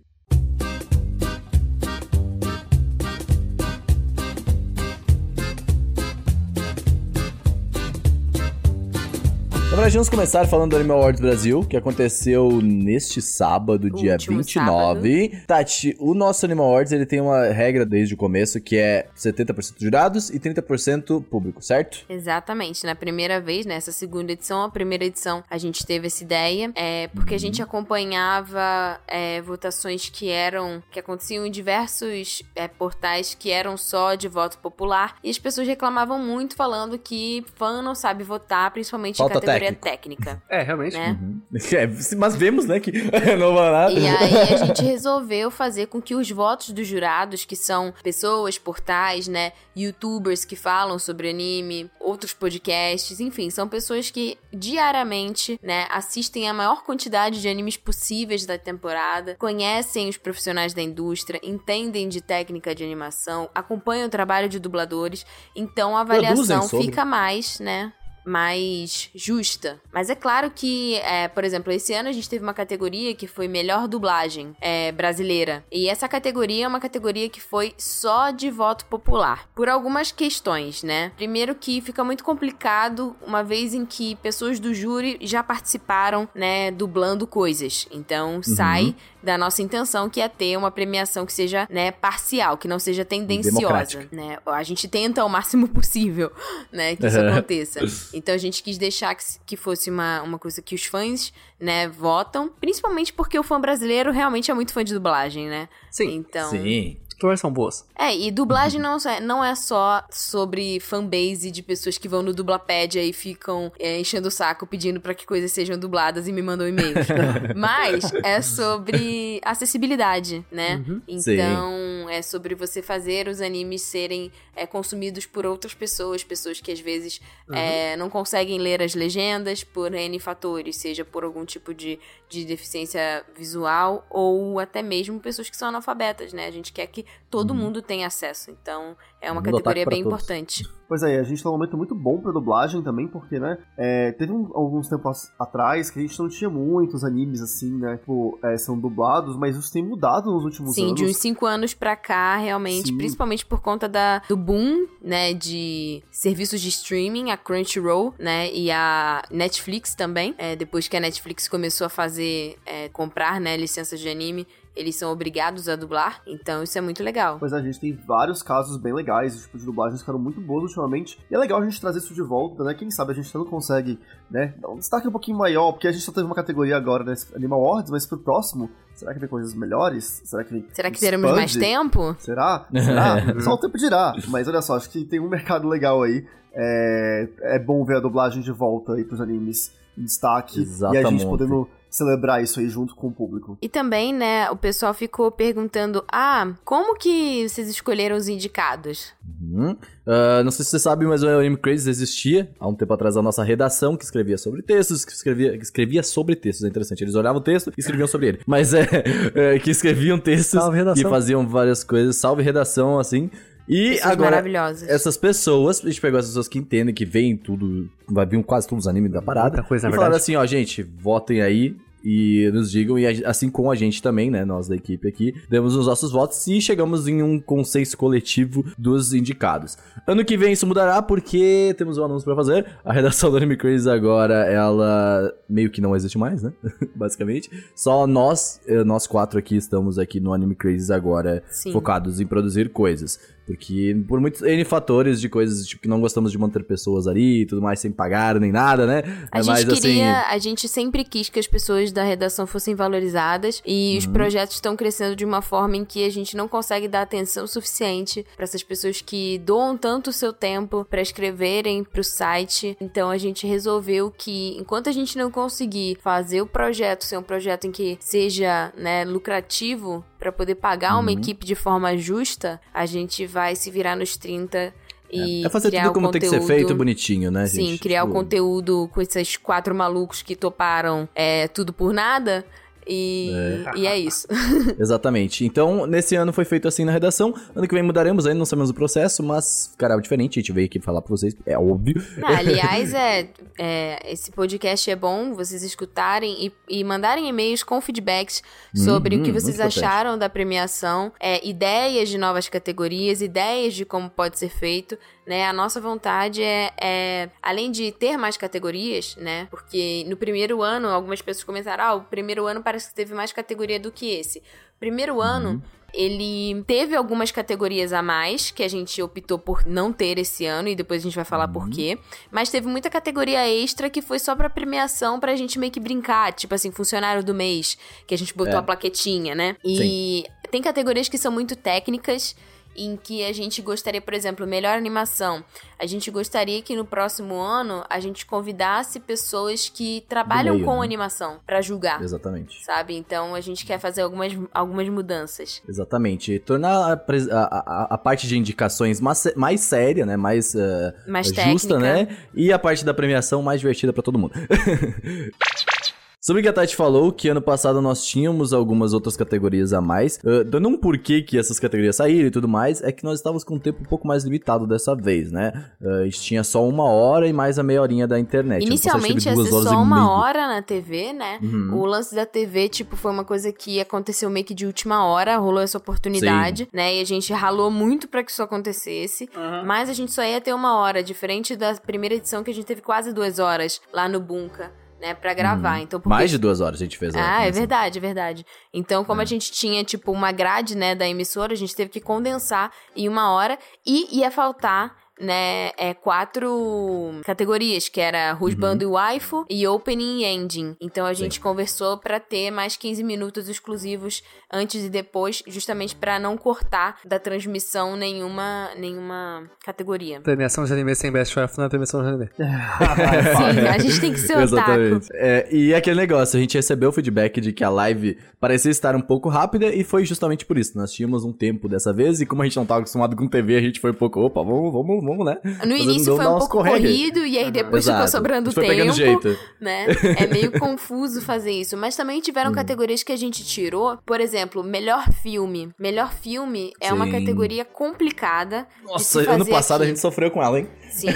Verdade, 9.79 9.93
vamos 9.93 10.09
começar 10.09 10.45
falando 10.45 10.71
do 10.71 10.75
Anime 10.75 10.91
Awards 10.91 11.21
Brasil, 11.21 11.61
que 11.63 11.77
aconteceu 11.77 12.61
neste 12.61 13.21
sábado, 13.21 13.89
dia 13.89 14.11
Último 14.11 14.35
29. 14.39 15.41
Tati, 15.47 15.95
o 15.97 16.13
nosso 16.13 16.45
Anime 16.45 16.59
Awards 16.59 16.91
ele 16.91 17.05
tem 17.05 17.21
uma 17.21 17.45
regra 17.45 17.85
desde 17.85 18.13
o 18.13 18.17
começo 18.17 18.59
que 18.59 18.75
é 18.75 19.07
70% 19.15 19.75
jurados 19.79 20.29
e 20.31 20.37
30% 20.37 21.23
público, 21.23 21.61
certo? 21.61 21.99
Exatamente. 22.09 22.85
Na 22.85 22.93
primeira 22.93 23.39
vez, 23.39 23.65
nessa 23.65 23.93
segunda 23.93 24.33
edição, 24.33 24.63
a 24.63 24.69
primeira 24.69 25.05
edição, 25.05 25.45
a 25.49 25.57
gente 25.57 25.85
teve 25.85 26.07
essa 26.07 26.25
ideia, 26.25 26.73
é, 26.75 27.07
porque 27.15 27.33
a 27.33 27.35
Uhum. 27.35 27.39
gente 27.39 27.61
acompanhava 27.61 28.99
é, 29.07 29.41
votações 29.41 30.09
que 30.09 30.29
eram, 30.29 30.83
que 30.91 30.99
aconteciam 30.99 31.45
em 31.45 31.51
diversos 31.51 32.43
é, 32.53 32.67
portais 32.67 33.33
que 33.33 33.49
eram 33.49 33.77
só 33.77 34.15
de 34.15 34.27
voto 34.27 34.57
popular, 34.57 35.15
e 35.23 35.29
as 35.29 35.39
pessoas 35.39 35.65
reclamavam 35.65 36.19
muito, 36.19 36.53
falando 36.57 36.99
que 36.99 37.45
fã 37.55 37.81
não 37.81 37.95
sabe 37.95 38.25
votar, 38.25 38.69
principalmente 38.71 39.17
Falta 39.19 39.37
em 39.37 39.39
categoria 39.39 39.69
técnico. 39.75 40.24
técnica. 40.24 40.42
É, 40.50 40.62
realmente. 40.62 40.98
Né? 40.98 41.18
É, 41.71 41.88
mas 42.16 42.36
vemos, 42.36 42.66
né, 42.66 42.80
que 42.80 42.92
não 43.38 43.54
vai 43.54 43.71
nada. 43.71 43.94
E 43.94 44.07
aí 44.07 44.54
a 44.54 44.57
gente 44.66 44.81
resolveu 44.81 45.51
fazer 45.51 45.88
com 45.88 46.01
que 46.01 46.16
os 46.16 46.30
votos 46.30 46.71
dos 46.71 46.88
jurados, 46.88 47.45
que 47.45 47.56
são 47.56 47.94
pessoas, 48.04 48.57
portais, 48.57 49.27
né, 49.27 49.51
youtubers 49.75 50.45
que 50.45 50.56
falam 50.56 50.98
sobre 50.98 51.30
anime, 51.30 51.89
outros 52.00 52.33
podcasts, 52.33 53.19
enfim, 53.19 53.50
são 53.50 53.68
pessoas 53.68 54.10
que 54.10 54.38
diariamente, 54.54 55.60
né, 55.62 55.88
assistem 55.92 56.50
a 56.50 56.54
maior 56.54 56.83
quantidade 56.83 57.42
de 57.42 57.48
animes 57.48 57.77
possíveis 57.77 58.45
da 58.45 58.57
temporada, 58.57 59.36
conhecem 59.36 60.10
os 60.10 60.18
profissionais 60.18 60.74
da 60.74 60.81
indústria, 60.81 61.39
entendem 61.44 62.07
de 62.10 62.22
técnica 62.22 62.74
de 62.74 62.83
animação, 62.83 63.50
acompanham 63.54 64.07
o 64.07 64.10
trabalho 64.10 64.50
de 64.50 64.60
dubladores, 64.60 65.25
então 65.56 65.95
a 65.95 66.01
avaliação 66.01 66.68
fica 66.68 67.06
mais, 67.06 67.60
né, 67.60 67.94
mais 68.25 69.10
justa. 69.16 69.80
Mas 69.92 70.10
é 70.10 70.16
claro 70.16 70.51
que, 70.51 70.95
é, 70.98 71.27
por 71.27 71.44
exemplo, 71.44 71.71
esse 71.71 71.94
ano 71.94 72.10
a 72.10 72.12
gente 72.12 72.30
teve 72.30 72.44
uma 72.44 72.54
categoria 72.54 73.13
que 73.16 73.27
foi 73.27 73.48
melhor 73.48 73.88
dublagem 73.88 74.55
é, 74.62 74.91
brasileira. 74.91 75.63
E 75.72 75.89
essa 75.89 76.08
categoria 76.08 76.65
é 76.65 76.67
uma 76.67 76.79
categoria 76.79 77.29
que 77.29 77.41
foi 77.41 77.74
só 77.77 78.32
de 78.32 78.50
voto 78.50 78.86
popular. 78.86 79.48
Por 79.55 79.70
algumas 79.70 80.12
questões, 80.12 80.84
né? 80.84 81.12
Primeiro 81.15 81.55
que 81.55 81.82
fica 81.82 82.03
muito 82.03 82.24
complicado 82.24 83.15
uma 83.25 83.43
vez 83.43 83.74
em 83.74 83.86
que 83.86 84.15
pessoas 84.17 84.60
do 84.60 84.74
júri 84.74 85.17
já 85.22 85.43
participaram, 85.43 86.27
né, 86.34 86.72
dublando 86.72 87.25
coisas. 87.25 87.88
Então 87.91 88.41
sai 88.43 88.96
da 89.22 89.38
nossa 89.38 89.62
intenção 89.62 90.10
que 90.10 90.22
é 90.22 90.27
ter 90.29 90.58
uma 90.58 90.72
premiação 90.72 91.25
que 91.25 91.34
seja, 91.34 91.67
né, 91.70 91.91
parcial, 91.91 92.58
que 92.58 92.67
não 92.67 92.79
seja 92.79 93.03
tendenciosa, 93.03 94.08
né? 94.12 94.38
A 94.46 94.63
gente 94.63 94.88
tenta 94.88 95.24
o 95.25 95.29
máximo 95.29 95.67
possível, 95.70 96.32
né, 96.72 96.96
que 96.96 97.05
isso 97.05 97.20
aconteça. 97.20 97.82
Então 98.13 98.34
a 98.34 98.38
gente 98.38 98.63
quis 98.63 98.78
deixar 98.78 99.13
que, 99.16 99.24
que 99.46 99.56
fosse 99.58 99.89
uma, 99.89 100.22
uma 100.22 100.39
coisa 100.39 100.62
que 100.62 100.75
os 100.75 100.86
fãs, 100.86 101.32
né, 101.60 101.88
votam, 101.88 102.50
principalmente 102.60 103.13
porque 103.13 103.38
o 103.38 103.44
fã 103.44 103.60
brasileiro 103.60 104.12
realmente 104.12 104.50
é 104.50 104.54
muito 104.54 104.74
fã 104.74 104.84
de 104.84 104.94
dublagem, 104.94 105.48
né? 105.48 105.70
Sim. 105.92 106.16
Então, 106.16 106.50
Sim. 106.50 106.98
Todas 107.20 107.42
são 107.42 107.51
boas. 107.51 107.86
é, 107.98 108.16
e 108.16 108.32
dublagem 108.32 108.80
não, 108.80 108.96
é- 108.96 109.20
não 109.20 109.44
é 109.44 109.54
só 109.54 110.01
sobre 110.10 110.80
fanbase 110.80 111.51
de 111.51 111.62
pessoas 111.62 111.98
que 111.98 112.08
vão 112.08 112.24
no 112.24 112.34
Dublapédia 112.34 113.04
e 113.04 113.12
ficam 113.12 113.70
é, 113.78 114.00
enchendo 114.00 114.30
o 114.30 114.32
saco 114.32 114.66
pedindo 114.66 115.01
pra 115.01 115.13
que 115.13 115.25
coisas 115.25 115.51
sejam 115.51 115.78
dubladas 115.78 116.30
e 116.30 116.32
me 116.32 116.42
mandam 116.42 116.66
e-mails. 116.66 117.08
Mas 117.58 118.10
é 118.24 118.42
sobre 118.42 119.42
acessibilidade, 119.44 120.46
né? 120.50 120.82
Então, 121.06 122.08
é 122.10 122.22
sobre 122.22 122.56
você 122.56 122.82
fazer 122.82 123.28
os 123.28 123.42
animes 123.42 123.82
serem 123.82 124.32
é, 124.62 124.68
consumidos 124.68 125.25
por 125.25 125.46
outras 125.46 125.74
pessoas, 125.74 126.24
pessoas 126.24 126.60
que 126.60 126.72
às 126.72 126.80
vezes 126.80 127.22
é, 127.51 127.96
não 127.98 128.10
conseguem 128.10 128.60
ler 128.60 128.82
as 128.82 128.94
legendas 128.94 129.63
por 129.63 129.94
N 129.94 130.20
fatores, 130.20 130.75
seja 130.78 131.06
por 131.06 131.24
algum 131.24 131.46
tipo 131.46 131.74
de, 131.74 132.00
de 132.28 132.46
deficiência 132.46 133.25
visual 133.36 134.06
ou 134.10 134.60
até 134.60 134.82
mesmo 134.82 135.20
pessoas 135.20 135.50
que 135.50 135.58
são 135.58 135.70
analfabetas, 135.70 136.34
né? 136.34 136.46
A 136.46 136.51
gente 136.51 136.72
quer 136.74 136.88
que 136.88 137.06
todo 137.30 137.51
Uhum. 137.51 137.58
mundo 137.58 137.82
tem 137.82 138.04
acesso. 138.06 138.51
Então, 138.51 138.96
é 139.21 139.31
uma 139.31 139.41
Mundo 139.41 139.51
categoria 139.51 139.85
bem 139.85 140.03
todos. 140.03 140.21
importante. 140.23 140.63
Pois 140.88 141.03
é, 141.03 141.19
a 141.19 141.23
gente 141.23 141.43
tá 141.43 141.49
num 141.49 141.55
momento 141.55 141.77
muito 141.77 141.93
bom 141.93 142.19
pra 142.19 142.31
dublagem 142.31 142.81
também, 142.81 143.07
porque, 143.07 143.39
né, 143.39 143.59
é, 143.77 144.11
teve 144.13 144.31
um- 144.31 144.49
alguns 144.55 144.88
tempos 144.89 145.29
atrás 145.38 145.91
que 145.91 145.99
a 145.99 146.01
gente 146.01 146.17
não 146.19 146.27
tinha 146.27 146.49
muitos 146.49 147.03
animes 147.03 147.41
assim, 147.41 147.71
né, 147.77 147.97
tipo, 147.97 148.39
é, 148.43 148.57
são 148.57 148.79
dublados, 148.79 149.38
mas 149.38 149.55
isso 149.55 149.71
tem 149.71 149.83
mudado 149.85 150.31
nos 150.31 150.43
últimos 150.43 150.73
Sim, 150.73 150.88
anos. 150.88 150.95
de 150.95 151.05
uns 151.05 151.17
cinco 151.17 151.45
anos 151.45 151.75
pra 151.75 151.95
cá, 151.95 152.38
realmente, 152.38 152.88
Sim. 152.88 152.97
principalmente 152.97 153.45
por 153.45 153.61
conta 153.61 153.88
da, 153.88 154.19
do 154.27 154.35
boom, 154.35 154.88
né, 154.99 155.31
de 155.31 156.01
serviços 156.11 156.59
de 156.59 156.69
streaming, 156.69 157.29
a 157.29 157.38
Crunchyroll, 157.38 158.15
né, 158.17 158.51
e 158.51 158.71
a 158.71 159.21
Netflix 159.29 159.93
também. 159.93 160.33
É, 160.39 160.55
depois 160.55 160.88
que 160.88 160.97
a 160.97 160.99
Netflix 160.99 161.47
começou 161.47 161.85
a 161.85 161.89
fazer, 161.89 162.57
é, 162.65 162.89
comprar, 162.89 163.39
né, 163.39 163.55
licenças 163.55 163.99
de 163.99 164.09
anime, 164.09 164.47
eles 164.79 164.95
são 164.95 165.12
obrigados 165.12 165.67
a 165.67 165.75
dublar, 165.75 166.21
então 166.25 166.63
isso 166.63 166.77
é 166.77 166.81
muito 166.81 167.03
legal. 167.03 167.38
Pois 167.38 167.51
é, 167.51 167.57
a 167.57 167.62
gente 167.62 167.77
tem 167.81 167.93
vários 167.93 168.41
casos 168.41 168.77
bem 168.77 168.93
legais, 168.93 169.41
tipo, 169.41 169.57
de 169.57 169.65
dublagens 169.65 170.00
que 170.00 170.05
ficaram 170.05 170.17
muito 170.17 170.39
boas 170.39 170.63
ultimamente. 170.63 171.19
E 171.29 171.36
é 171.36 171.38
legal 171.38 171.62
a 171.62 171.65
gente 171.65 171.81
trazer 171.81 172.00
isso 172.00 172.13
de 172.13 172.21
volta, 172.21 172.63
né? 172.63 172.74
Quem 172.74 172.89
sabe 172.89 173.12
a 173.12 173.15
gente 173.15 173.36
não 173.36 173.43
consegue, 173.43 174.00
né, 174.31 174.53
dar 174.57 174.69
um 174.69 174.77
destaque 174.77 175.05
um 175.05 175.12
pouquinho 175.12 175.38
maior, 175.38 175.74
porque 175.74 175.88
a 175.88 175.91
gente 175.91 176.03
só 176.03 176.13
teve 176.13 176.25
uma 176.25 176.33
categoria 176.33 176.77
agora, 176.77 177.03
né, 177.03 177.13
Animal 177.36 177.59
Awards, 177.59 177.91
mas 177.91 178.05
pro 178.05 178.17
próximo, 178.17 178.69
será 178.93 179.13
que 179.13 179.19
vem 179.19 179.27
coisas 179.27 179.53
melhores? 179.53 180.21
Será 180.24 180.45
que 180.45 180.65
Será 180.71 180.89
que 180.89 181.00
teremos 181.00 181.29
mais 181.31 181.53
tempo? 181.53 182.15
Será? 182.17 182.65
Será? 182.71 183.17
Só 183.43 183.55
o 183.55 183.57
tempo 183.57 183.77
dirá. 183.77 184.15
Mas 184.29 184.48
olha 184.48 184.62
só, 184.62 184.77
acho 184.77 184.89
que 184.89 185.03
tem 185.03 185.19
um 185.19 185.27
mercado 185.27 185.67
legal 185.67 186.01
aí. 186.03 186.25
É, 186.53 187.29
é 187.41 187.59
bom 187.59 187.83
ver 187.83 187.98
a 187.98 188.00
dublagem 188.00 188.41
de 188.41 188.51
volta 188.51 188.93
aí 188.93 189.03
pros 189.03 189.19
animes 189.19 189.71
em 189.98 190.03
destaque. 190.03 190.59
E 190.59 190.62
a 190.62 190.63
Exatamente. 190.63 191.09
gente 191.09 191.25
podendo 191.25 191.67
celebrar 191.89 192.43
isso 192.43 192.60
aí 192.60 192.69
junto 192.69 192.96
com 192.96 193.08
o 193.08 193.12
público. 193.12 193.58
E 193.62 193.67
também, 193.67 194.13
né, 194.13 194.50
o 194.50 194.55
pessoal 194.55 194.93
ficou 194.93 195.31
perguntando: 195.31 196.03
ah, 196.12 196.53
como 196.63 196.98
que 196.98 197.48
vocês 197.48 197.69
escolheram 197.69 198.15
os 198.15 198.27
indicados? 198.27 199.13
Uhum. 199.41 199.75
Ah, 200.12 200.41
não 200.43 200.50
sei 200.50 200.65
se 200.65 200.72
você 200.72 200.79
sabe, 200.79 201.05
mas 201.05 201.22
o 201.22 201.27
Anime 201.27 201.55
Crazy 201.55 201.88
existia 201.88 202.50
há 202.60 202.67
um 202.67 202.74
tempo 202.74 202.91
atrás 202.91 203.15
a 203.15 203.22
nossa 203.22 203.43
redação 203.43 203.96
que 203.96 204.03
escrevia 204.03 204.39
sobre 204.39 204.63
textos, 204.63 205.05
que 205.05 205.12
escrevia, 205.12 205.55
que 205.55 205.63
escrevia 205.63 206.01
sobre 206.01 206.36
textos, 206.36 206.65
é 206.65 206.67
interessante. 206.67 207.03
Eles 207.03 207.13
olhavam 207.13 207.39
o 207.39 207.43
texto 207.43 207.72
e 207.77 207.79
escreviam 207.79 208.08
sobre 208.08 208.29
ele. 208.29 208.39
Mas 208.48 208.74
é, 208.74 208.88
é, 209.36 209.60
que 209.60 209.69
escreviam 209.69 210.17
textos 210.17 210.60
Salve, 210.60 210.77
redação. 210.77 211.03
que 211.03 211.10
faziam 211.10 211.48
várias 211.48 211.84
coisas, 211.84 212.15
salve 212.15 212.41
redação, 212.41 212.98
assim. 212.98 213.29
E 213.69 213.91
Pessoas 213.91 214.11
agora, 214.11 214.31
maravilhosas. 214.31 214.89
essas 214.89 215.15
pessoas, 215.15 215.81
a 215.85 215.88
gente 215.88 216.01
pegou 216.01 216.17
essas 216.19 216.31
pessoas 216.31 216.47
que 216.47 216.57
entendem, 216.57 216.93
que 216.93 217.05
veem 217.05 217.38
tudo, 217.38 217.88
vai 218.07 218.25
vir 218.25 218.43
quase 218.43 218.67
todos 218.67 218.85
os 218.85 218.88
animes 218.89 219.11
da 219.11 219.21
parada. 219.21 219.57
Muita 219.57 219.63
coisa, 219.67 219.88
e 219.88 219.89
na 219.89 219.95
falaram 219.95 220.11
verdade. 220.13 220.23
assim, 220.23 220.35
ó, 220.35 220.45
gente, 220.45 220.81
votem 220.81 221.41
aí 221.41 221.75
e 222.03 222.49
nos 222.53 222.71
digam, 222.71 222.97
e 222.97 223.05
assim 223.25 223.49
como 223.49 223.69
a 223.69 223.75
gente 223.75 224.01
também, 224.01 224.31
né, 224.31 224.45
nós 224.45 224.69
da 224.69 224.75
equipe 224.75 225.05
aqui, 225.05 225.35
demos 225.49 225.75
os 225.75 225.85
nossos 225.85 226.13
votos 226.13 226.47
e 226.47 226.61
chegamos 226.61 227.09
em 227.09 227.21
um 227.21 227.38
consenso 227.41 227.97
coletivo 227.97 228.65
dos 228.77 229.13
indicados. 229.13 229.77
Ano 230.07 230.23
que 230.23 230.38
vem 230.38 230.53
isso 230.53 230.65
mudará 230.65 231.01
porque 231.01 231.75
temos 231.77 231.97
um 231.97 232.05
anúncio 232.05 232.23
pra 232.23 232.35
fazer. 232.38 232.65
A 232.85 232.93
redação 232.93 233.29
do 233.29 233.35
Anime 233.35 233.57
Crazy 233.57 233.89
agora, 233.89 234.45
ela 234.45 235.29
meio 235.49 235.69
que 235.69 235.81
não 235.81 235.93
existe 235.93 236.17
mais, 236.17 236.41
né? 236.41 236.53
Basicamente. 236.95 237.49
Só 237.75 238.07
nós, 238.07 238.61
eh, 238.65 238.83
nós 238.85 239.05
quatro 239.05 239.38
aqui 239.38 239.57
estamos 239.57 239.99
aqui 239.99 240.21
no 240.21 240.33
Anime 240.33 240.55
Crazy 240.55 240.93
agora 240.93 241.43
Sim. 241.49 241.73
focados 241.73 242.21
em 242.21 242.25
produzir 242.25 242.69
coisas. 242.69 243.19
Porque 243.50 243.98
por 244.08 244.22
muitos 244.22 244.44
N 244.44 244.63
fatores 244.63 245.20
de 245.20 245.27
coisas, 245.27 245.65
tipo, 245.65 245.82
que 245.82 245.88
não 245.88 246.00
gostamos 246.00 246.32
de 246.32 246.38
manter 246.38 246.63
pessoas 246.63 247.08
ali 247.08 247.41
e 247.41 247.46
tudo 247.48 247.62
mais 247.63 247.79
sem 247.79 247.91
pagar 247.91 248.39
nem 248.39 248.51
nada, 248.51 248.86
né? 248.86 249.01
A 249.32 249.39
É 249.39 249.41
gente 249.41 249.51
mais 249.51 249.65
queria, 249.65 250.27
a 250.29 250.38
gente 250.38 250.68
sempre 250.68 251.03
quis 251.03 251.29
que 251.29 251.39
as 251.39 251.48
pessoas 251.48 251.91
da 251.91 252.03
redação 252.03 252.46
fossem 252.46 252.75
valorizadas 252.75 253.62
e 253.65 253.94
Uhum. 253.94 253.98
os 253.98 254.06
projetos 254.06 254.56
estão 254.56 254.75
crescendo 254.75 255.15
de 255.15 255.25
uma 255.25 255.41
forma 255.41 255.75
em 255.77 255.84
que 255.84 256.06
a 256.06 256.12
gente 256.12 256.38
não 256.38 256.48
consegue 256.48 256.88
dar 256.88 257.01
atenção 257.01 257.48
suficiente 257.48 258.24
para 258.36 258.44
essas 258.44 258.62
pessoas 258.62 259.01
que 259.01 259.39
doam 259.39 259.75
tanto 259.75 260.12
o 260.12 260.13
seu 260.13 260.32
tempo 260.32 260.86
para 260.88 261.01
escreverem 261.01 261.84
pro 261.84 262.03
site. 262.03 262.77
Então 262.79 263.10
a 263.10 263.18
gente 263.18 263.48
resolveu 263.48 264.13
que 264.15 264.56
enquanto 264.60 264.89
a 264.89 264.91
gente 264.91 265.18
não 265.18 265.32
conseguir 265.32 265.98
fazer 266.03 266.41
o 266.41 266.46
projeto 266.46 267.03
ser 267.03 267.18
um 267.18 267.24
projeto 267.24 267.65
em 267.65 267.72
que 267.72 267.98
seja, 268.00 268.72
né, 268.77 269.03
lucrativo 269.06 270.03
para 270.19 270.31
poder 270.31 270.55
pagar 270.55 270.93
uma 270.99 271.11
Uhum. 271.11 271.17
equipe 271.17 271.45
de 271.45 271.55
forma 271.55 271.95
justa, 271.97 272.59
a 272.73 272.85
gente 272.85 273.25
vai 273.25 273.55
se 273.55 273.71
virar 273.71 273.95
nos 273.95 274.17
30 274.17 274.73
e 275.11 275.45
É 275.45 275.49
fazer 275.49 275.69
criar 275.69 275.83
tudo 275.85 275.93
como 275.93 276.11
tem 276.11 276.19
que 276.21 276.27
ser 276.27 276.39
conteúdo- 276.39 276.47
feito, 276.55 276.75
bonitinho, 276.75 277.31
né, 277.31 277.47
Sim, 277.47 277.67
gente? 277.71 277.79
criar 277.79 278.03
o 278.03 278.07
Tipo, 278.07 278.19
conteúdo 278.19 278.89
com 278.93 279.01
esses 279.01 279.38
quatro 279.38 279.73
malucos 279.73 280.21
que 280.21 280.35
toparam 280.35 281.07
é, 281.15 281.47
tudo 281.47 281.71
por 281.73 281.93
nada. 281.93 282.45
E 282.89 283.31
é, 283.75 283.79
e 283.79 283.88
é 283.88 283.98
isso. 283.98 284.27
Exatamente. 284.79 285.46
Então, 285.46 285.86
nesse 285.86 286.15
ano 286.15 286.34
foi 286.34 286.43
feito 286.46 286.67
assim 286.67 286.84
na 286.84 286.91
redação. 286.91 287.34
Ano 287.55 287.67
que 287.67 287.74
vem 287.75 287.84
mudaremos 287.84 288.25
ainda, 288.25 288.39
não 288.39 288.46
sabemos 288.46 288.69
o 288.72 288.74
processo, 288.74 289.22
mas 289.22 289.69
ficará 289.72 289.96
diferente. 289.98 290.39
A 290.39 290.41
gente 290.41 290.51
veio 290.51 290.65
aqui 290.65 290.79
falar 290.79 291.01
pra 291.01 291.12
vocês, 291.12 291.36
é 291.46 291.58
óbvio. 291.58 292.03
Ah, 292.24 292.38
aliás, 292.38 292.93
é, 292.93 293.29
é, 293.58 294.12
esse 294.12 294.31
podcast 294.31 294.89
é 294.89 294.96
bom 294.96 295.34
vocês 295.34 295.62
escutarem 295.63 296.48
e, 296.48 296.79
e 296.79 296.84
mandarem 296.84 297.27
e-mails 297.29 297.62
com 297.63 297.79
feedbacks 297.79 298.41
sobre 298.75 299.15
Uhum, 299.15 299.22
o 299.22 299.25
que 299.25 299.31
vocês 299.31 299.58
muito 299.58 299.67
importante. 299.67 299.86
acharam 299.86 300.17
da 300.17 300.29
premiação, 300.29 301.12
é, 301.19 301.48
ideias 301.48 302.10
de 302.10 302.17
novas 302.17 302.50
categorias, 302.50 303.22
ideias 303.22 303.74
de 303.74 303.86
como 303.86 304.10
pode 304.10 304.39
ser 304.39 304.50
feito. 304.50 304.98
Né? 305.29 305.45
A 305.45 305.53
nossa 305.53 305.79
vontade 305.79 306.41
é, 306.41 306.71
é, 306.81 307.29
além 307.39 307.69
de 307.71 307.91
ter 307.91 308.17
mais 308.17 308.36
categorias, 308.36 309.15
né? 309.15 309.48
Porque 309.51 310.03
no 310.07 310.17
primeiro 310.17 310.63
ano, 310.63 310.88
algumas 310.88 311.21
pessoas 311.21 311.43
comentaram: 311.43 311.83
ah, 311.83 311.93
o 311.93 312.01
primeiro 312.01 312.48
ano 312.48 312.63
parece 312.63 312.89
que 312.89 312.95
teve 312.95 313.13
mais 313.13 313.31
categoria 313.31 313.79
do 313.79 313.91
que 313.91 314.09
esse. 314.09 314.41
Primeiro 314.79 315.21
ano, 315.21 315.62
ele 315.93 316.63
teve 316.65 316.95
algumas 316.95 317.31
categorias 317.31 317.93
a 317.93 318.01
mais, 318.01 318.50
que 318.50 318.63
a 318.63 318.67
gente 318.67 319.00
optou 319.03 319.38
por 319.38 319.67
não 319.67 319.93
ter 319.93 320.17
esse 320.17 320.48
ano, 320.48 320.67
e 320.67 320.74
depois 320.75 321.01
a 321.01 321.03
gente 321.03 321.15
vai 321.15 321.25
falar 321.25 321.48
por 321.48 321.69
quê. 321.69 322.00
Mas 322.31 322.50
teve 322.50 322.67
muita 322.67 322.89
categoria 322.89 323.48
extra 323.48 323.88
que 323.88 324.01
foi 324.01 324.17
só 324.17 324.36
pra 324.36 324.50
premiação, 324.50 325.19
pra 325.19 325.36
gente 325.36 325.59
meio 325.59 325.71
que 325.71 325.79
brincar. 325.79 326.33
Tipo 326.33 326.55
assim, 326.55 326.71
funcionário 326.71 327.24
do 327.24 327.36
mês, 327.36 327.77
que 328.07 328.15
a 328.15 328.17
gente 328.17 328.33
botou 328.33 328.55
É. 328.55 328.57
a 328.57 328.63
plaquetinha, 328.63 329.36
né? 329.36 329.55
E 329.63 330.25
tem 330.50 330.59
categorias 330.59 331.07
que 331.07 331.19
são 331.19 331.31
muito 331.31 331.55
técnicas. 331.55 332.36
Em 332.81 332.95
que 332.95 333.25
a 333.25 333.33
gente 333.33 333.62
gostaria, 333.62 334.00
por 334.01 334.13
exemplo, 334.13 334.48
melhor 334.48 334.77
animação. 334.77 335.43
A 335.77 335.86
gente 335.86 336.09
gostaria 336.09 336.62
que 336.62 336.75
no 336.75 336.86
próximo 336.86 337.36
ano 337.39 337.83
a 337.89 338.00
gente 338.00 338.25
convidasse 338.25 339.00
pessoas 339.00 339.67
que 339.67 340.05
trabalham 340.07 340.55
meio, 340.55 340.65
com 340.65 340.79
né? 340.79 340.86
animação 340.86 341.39
pra 341.45 341.62
julgar, 341.62 342.01
Exatamente. 342.01 342.63
sabe? 342.63 342.95
Então 342.95 343.36
a 343.36 343.41
gente 343.41 343.65
quer 343.65 343.79
fazer 343.79 344.01
algumas, 344.01 344.31
algumas 344.53 344.88
mudanças. 344.88 345.62
Exatamente. 345.67 346.39
Tornar 346.39 346.93
a, 346.93 346.93
a- 346.93 347.88
a- 347.95 347.98
parte 347.98 348.27
de 348.27 348.38
indicações 348.38 349.01
mais, 349.01 349.24
mais 349.36 349.62
séria, 349.62 350.05
né? 350.05 350.15
Mais, 350.15 350.55
eh, 350.55 350.93
Mais 351.07 351.27
justa, 351.27 351.43
técnica. 351.43 351.77
né? 351.79 352.17
E 352.33 352.51
a 352.53 352.59
parte 352.59 352.86
da 352.86 352.93
premiação 352.93 353.41
mais 353.41 353.59
divertida 353.59 353.91
pra 353.91 354.01
todo 354.01 354.17
mundo. 354.17 354.33
Sobre 356.21 356.41
o 356.41 356.43
que 356.43 356.49
a 356.49 356.53
Tati 356.53 356.75
falou, 356.75 357.13
que 357.13 357.29
ano 357.29 357.41
passado 357.41 357.81
nós 357.81 358.03
tínhamos 358.03 358.51
algumas 358.51 358.91
outras 358.91 359.15
categorias 359.15 359.71
a 359.71 359.79
mais. 359.79 360.19
Ah, 360.25 360.43
dando 360.45 360.67
um 360.67 360.77
porquê 360.77 361.21
que 361.21 361.38
essas 361.39 361.61
categorias 361.61 361.95
saíram 361.95 362.27
e 362.27 362.31
tudo 362.31 362.45
mais, 362.45 362.83
é 362.83 362.91
que 362.91 363.05
nós 363.05 363.19
estávamos 363.19 363.45
com 363.45 363.55
um 363.55 363.59
tempo 363.59 363.81
um 363.81 363.85
pouco 363.85 364.05
mais 364.05 364.25
limitado 364.25 364.67
dessa 364.67 364.93
vez, 364.93 365.31
né? 365.31 365.53
Ah, 365.81 366.01
a 366.01 366.03
gente 366.03 366.19
tinha 366.19 366.43
só 366.43 366.67
uma 366.67 366.83
hora 366.83 367.25
e 367.25 367.31
mais 367.31 367.57
a 367.57 367.63
meia 367.63 367.81
horinha 367.81 368.05
da 368.05 368.19
internet. 368.19 368.65
Inicialmente 368.65 369.29
ia 369.29 369.35
ser 369.35 369.45
só 369.45 369.81
uma 369.81 370.11
hora 370.11 370.45
na 370.45 370.61
TV, 370.61 371.13
né? 371.13 371.39
Uhum. 371.41 371.79
O 371.79 371.85
lance 371.85 372.13
da 372.13 372.25
TV, 372.25 372.67
tipo, 372.67 372.97
foi 372.97 373.11
uma 373.11 373.23
coisa 373.23 373.53
que 373.53 373.79
aconteceu 373.79 374.29
meio 374.29 374.45
que 374.45 374.53
de 374.53 374.65
última 374.65 375.05
hora, 375.05 375.38
rolou 375.38 375.61
essa 375.61 375.77
oportunidade, 375.77 376.67
né? 376.73 376.97
E 376.97 377.01
a 377.01 377.05
gente 377.05 377.31
ralou 377.31 377.71
muito 377.71 378.09
pra 378.09 378.25
que 378.25 378.31
isso 378.31 378.43
acontecesse. 378.43 379.29
Mas 379.65 379.89
a 379.89 379.93
gente 379.93 380.11
só 380.11 380.21
ia 380.21 380.41
ter 380.41 380.53
uma 380.53 380.77
hora, 380.79 381.01
diferente 381.01 381.55
da 381.55 381.73
primeira 381.75 382.15
edição 382.15 382.43
que 382.43 382.51
a 382.51 382.53
gente 382.53 382.65
teve 382.65 382.81
quase 382.81 383.13
duas 383.13 383.39
horas 383.39 383.79
lá 383.93 384.09
no 384.09 384.19
Bunka, 384.19 384.69
né? 385.00 385.13
Pra 385.13 385.34
gravar. 385.34 385.79
Então, 385.79 386.00
porque. 386.00 386.10
Mais 386.10 386.29
de 386.29 386.38
duas 386.38 386.62
horas 386.62 386.82
a 386.82 386.84
gente 386.84 386.98
fez. 386.98 387.15
a 387.15 387.38
ah, 387.39 387.46
é 387.46 387.51
verdade, 387.51 387.98
é 387.98 388.01
verdade. 388.01 388.46
Então, 388.74 389.03
como 389.03 389.22
a 389.22 389.25
gente 389.25 389.51
tinha, 389.51 389.84
tipo, 389.84 390.12
uma 390.12 390.32
grade, 390.32 390.75
né, 390.75 390.94
da 390.94 391.08
emissora, 391.08 391.53
a 391.53 391.58
gente 391.58 391.75
teve 391.75 391.89
que 391.89 392.00
condensar 392.00 392.72
em 392.96 393.08
uma 393.08 393.32
hora 393.32 393.58
e 393.86 394.20
ia 394.20 394.29
faltar, 394.29 394.96
né, 395.19 395.71
é, 395.77 395.93
quatro 395.93 397.21
categorias, 397.25 397.89
que 397.89 397.99
era 397.99 398.31
Rusbando 398.33 398.83
e 398.83 398.88
Waifu 398.88 399.45
e 399.49 399.67
Opening 399.67 400.21
e 400.21 400.25
Ending. 400.25 400.75
Então, 400.81 401.05
a 401.05 401.13
gente 401.13 401.39
conversou 401.39 401.97
pra 401.97 402.19
ter 402.19 402.51
mais 402.51 402.75
15 402.77 403.03
minutos 403.03 403.49
exclusivos 403.49 404.23
antes 404.51 404.85
e 404.85 404.89
depois, 404.89 405.43
justamente 405.47 405.95
pra 405.95 406.19
não 406.19 406.38
cortar 406.38 406.97
da 407.05 407.19
transmissão 407.19 407.95
nenhuma, 407.95 408.69
nenhuma 408.77 409.49
categoria. 409.63 410.21
Premiação 410.21 410.65
de 410.65 410.73
anime 410.73 410.95
sem 410.95 411.11
best 411.11 411.35
ref 411.35 411.57
não 411.57 411.65
é 411.65 411.69
premiação 411.69 412.01
de 412.01 412.07
anime. 412.07 412.29
Sim, 412.38 413.67
a 413.67 413.77
gente 413.77 414.01
tem 414.01 414.13
que 414.13 414.19
ser. 414.19 414.38
Exatamente. 414.38 415.07
É, 415.13 415.47
e 415.51 415.73
aquele 415.73 415.99
negócio, 415.99 416.38
a 416.38 416.41
gente 416.41 416.55
recebeu 416.55 416.89
o 416.89 416.91
feedback 416.91 417.39
de 417.39 417.53
que 417.53 417.63
a 417.63 417.69
live 417.69 418.17
parecia 418.39 418.71
estar 418.71 418.95
um 418.95 419.01
pouco 419.01 419.29
rápida 419.29 419.67
e 419.67 419.83
foi 419.83 420.05
justamente 420.05 420.45
por 420.45 420.57
isso. 420.57 420.77
Nós 420.77 420.91
tínhamos 420.91 421.23
um 421.23 421.31
tempo 421.31 421.67
dessa 421.67 421.93
vez 421.93 422.21
e 422.21 422.25
como 422.25 422.41
a 422.41 422.45
gente 422.45 422.55
não 422.55 422.63
estava 422.63 422.81
acostumado 422.81 423.15
com 423.15 423.27
TV, 423.27 423.57
a 423.57 423.61
gente 423.61 423.79
foi 423.79 423.91
um 423.91 423.95
pouco, 423.95 424.19
opa, 424.21 424.41
vamos, 424.41 424.71
vamos, 424.71 425.03
vamos, 425.10 425.25
né? 425.25 425.38
No 425.66 425.75
início 425.75 426.16
foi 426.16 426.25
um 426.25 426.38
pouco 426.38 426.63
corrido 426.63 427.25
e 427.25 427.38
aí 427.38 427.51
depois 427.51 427.84
ficou 427.86 428.00
Exato. 428.00 428.12
sobrando 428.12 428.50
A 428.50 428.54
foi 428.54 428.68
tempo. 428.68 428.94
jeito. 428.94 429.38
né? 429.60 429.88
É 430.18 430.28
meio 430.28 430.51
confuso 430.60 431.22
fazer 431.22 431.51
isso. 431.51 431.75
Mas 431.78 431.96
também 431.96 432.20
tiveram 432.22 432.51
categorias 432.51 433.04
que 433.04 433.12
a 433.12 433.18
gente 433.18 433.46
tirou. 433.46 433.98
Por 434.06 434.22
exemplo, 434.22 434.63
melhor 434.63 435.12
filme. 435.22 435.70
Melhor 435.80 436.13
filme 436.13 436.72
é 436.80 436.94
uma 436.94 437.06
Sim. 437.06 437.12
categoria 437.12 437.66
complicada. 437.66 438.68
de 438.80 438.86
Nossa, 438.92 439.32
ano 439.32 439.46
passado 439.46 439.82
a 439.82 439.84
aqui. 439.84 439.89
gente 439.89 440.00
sofreu 440.00 440.32
com 440.32 440.42
ela, 440.42 440.60
hein? 440.60 440.68
Sim. 440.89 441.08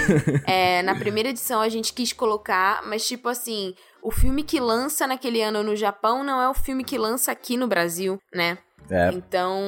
É, 0.46 0.82
na 0.82 0.94
primeira 0.94 1.30
edição 1.30 1.60
a 1.60 1.68
gente 1.68 1.92
quis 1.92 2.12
colocar, 2.12 2.82
mas 2.86 3.06
tipo 3.06 3.28
assim, 3.28 3.74
o 4.02 4.10
filme 4.10 4.42
que 4.42 4.60
lança 4.60 5.06
naquele 5.06 5.40
ano 5.42 5.62
no 5.62 5.74
Japão 5.74 6.22
não 6.22 6.40
é 6.40 6.48
o 6.48 6.54
filme 6.54 6.84
que 6.84 6.98
lança 6.98 7.32
aqui 7.32 7.56
no 7.56 7.66
Brasil, 7.66 8.18
né? 8.34 8.58
É. 8.90 9.10
Então. 9.12 9.60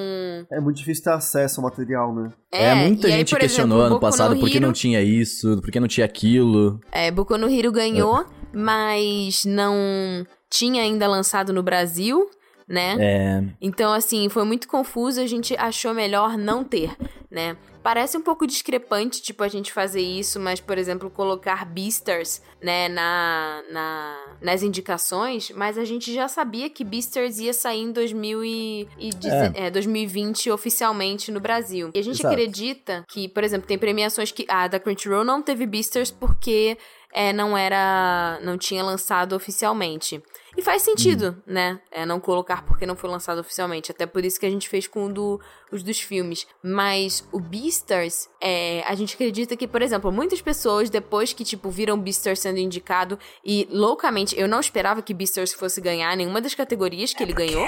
É 0.50 0.60
muito 0.60 0.76
difícil 0.76 1.04
ter 1.04 1.10
acesso 1.10 1.60
ao 1.60 1.64
material, 1.64 2.14
né? 2.14 2.32
É, 2.52 2.74
muita 2.74 3.08
e 3.08 3.12
aí, 3.12 3.18
gente 3.18 3.30
por 3.30 3.40
questionou 3.40 3.78
exemplo, 3.78 3.94
ano 3.94 4.00
passado 4.00 4.38
por 4.38 4.48
que 4.48 4.60
não 4.60 4.72
tinha 4.72 5.02
isso, 5.02 5.60
por 5.60 5.70
que 5.70 5.80
não 5.80 5.88
tinha 5.88 6.04
aquilo. 6.04 6.80
É, 6.92 7.10
Boku 7.10 7.36
no 7.36 7.48
Hero 7.48 7.72
ganhou, 7.72 8.24
mas 8.52 9.44
não 9.44 10.26
tinha 10.50 10.82
ainda 10.82 11.06
lançado 11.06 11.52
no 11.52 11.62
Brasil, 11.62 12.28
né? 12.68 12.96
É. 12.98 13.44
Então, 13.60 13.92
assim, 13.92 14.28
foi 14.28 14.44
muito 14.44 14.66
confuso, 14.68 15.20
a 15.20 15.26
gente 15.26 15.56
achou 15.56 15.94
melhor 15.94 16.36
não 16.36 16.64
ter, 16.64 16.96
né? 17.30 17.56
Parece 17.82 18.18
um 18.18 18.22
pouco 18.22 18.44
discrepante, 18.48 19.22
tipo, 19.22 19.44
a 19.44 19.48
gente 19.48 19.72
fazer 19.72 20.00
isso, 20.00 20.40
mas, 20.40 20.58
por 20.58 20.76
exemplo, 20.76 21.08
colocar 21.08 21.64
Beastars, 21.64 22.42
né, 22.60 22.88
na, 22.88 23.62
na, 23.70 24.16
nas 24.42 24.64
indicações, 24.64 25.52
mas 25.54 25.78
a 25.78 25.84
gente 25.84 26.12
já 26.12 26.26
sabia 26.26 26.68
que 26.68 26.82
Beastars 26.82 27.38
ia 27.38 27.52
sair 27.52 27.82
em 27.82 27.92
2000 27.92 28.44
e, 28.44 28.88
e 28.98 29.10
deze- 29.10 29.52
é, 29.54 29.70
2020 29.70 30.50
oficialmente 30.50 31.30
no 31.30 31.38
Brasil. 31.38 31.90
E 31.94 31.98
a 32.00 32.02
gente 32.02 32.18
Exato. 32.18 32.34
acredita 32.34 33.04
que, 33.08 33.28
por 33.28 33.44
exemplo, 33.44 33.68
tem 33.68 33.78
premiações 33.78 34.32
que 34.32 34.44
a 34.48 34.66
da 34.66 34.80
Crunchyroll 34.80 35.24
não 35.24 35.40
teve 35.40 35.64
Beastars 35.64 36.10
porque 36.10 36.76
é, 37.14 37.32
não 37.32 37.56
era. 37.56 38.40
não 38.42 38.58
tinha 38.58 38.82
lançado 38.82 39.34
oficialmente. 39.34 40.20
E 40.56 40.62
faz 40.62 40.82
sentido, 40.82 41.36
né? 41.46 41.78
É, 41.90 42.06
não 42.06 42.18
colocar 42.18 42.64
porque 42.64 42.86
não 42.86 42.96
foi 42.96 43.10
lançado 43.10 43.40
oficialmente. 43.40 43.90
Até 43.90 44.06
por 44.06 44.24
isso 44.24 44.40
que 44.40 44.46
a 44.46 44.50
gente 44.50 44.68
fez 44.68 44.86
com 44.86 45.06
o 45.06 45.12
do, 45.12 45.40
os 45.70 45.82
dos 45.82 46.00
filmes. 46.00 46.46
Mas 46.62 47.26
o 47.30 47.38
Beastars, 47.38 48.28
é, 48.40 48.82
a 48.86 48.94
gente 48.94 49.14
acredita 49.14 49.56
que, 49.56 49.68
por 49.68 49.82
exemplo, 49.82 50.10
muitas 50.10 50.40
pessoas, 50.40 50.88
depois 50.88 51.32
que, 51.32 51.44
tipo, 51.44 51.68
viram 51.68 52.00
Beastars 52.00 52.40
sendo 52.40 52.58
indicado, 52.58 53.18
e 53.44 53.68
loucamente, 53.70 54.38
eu 54.38 54.48
não 54.48 54.60
esperava 54.60 55.02
que 55.02 55.12
Beastars 55.12 55.52
fosse 55.52 55.80
ganhar 55.80 56.16
nenhuma 56.16 56.40
das 56.40 56.54
categorias 56.54 57.12
que 57.12 57.22
ele 57.22 57.34
ganhou. 57.34 57.64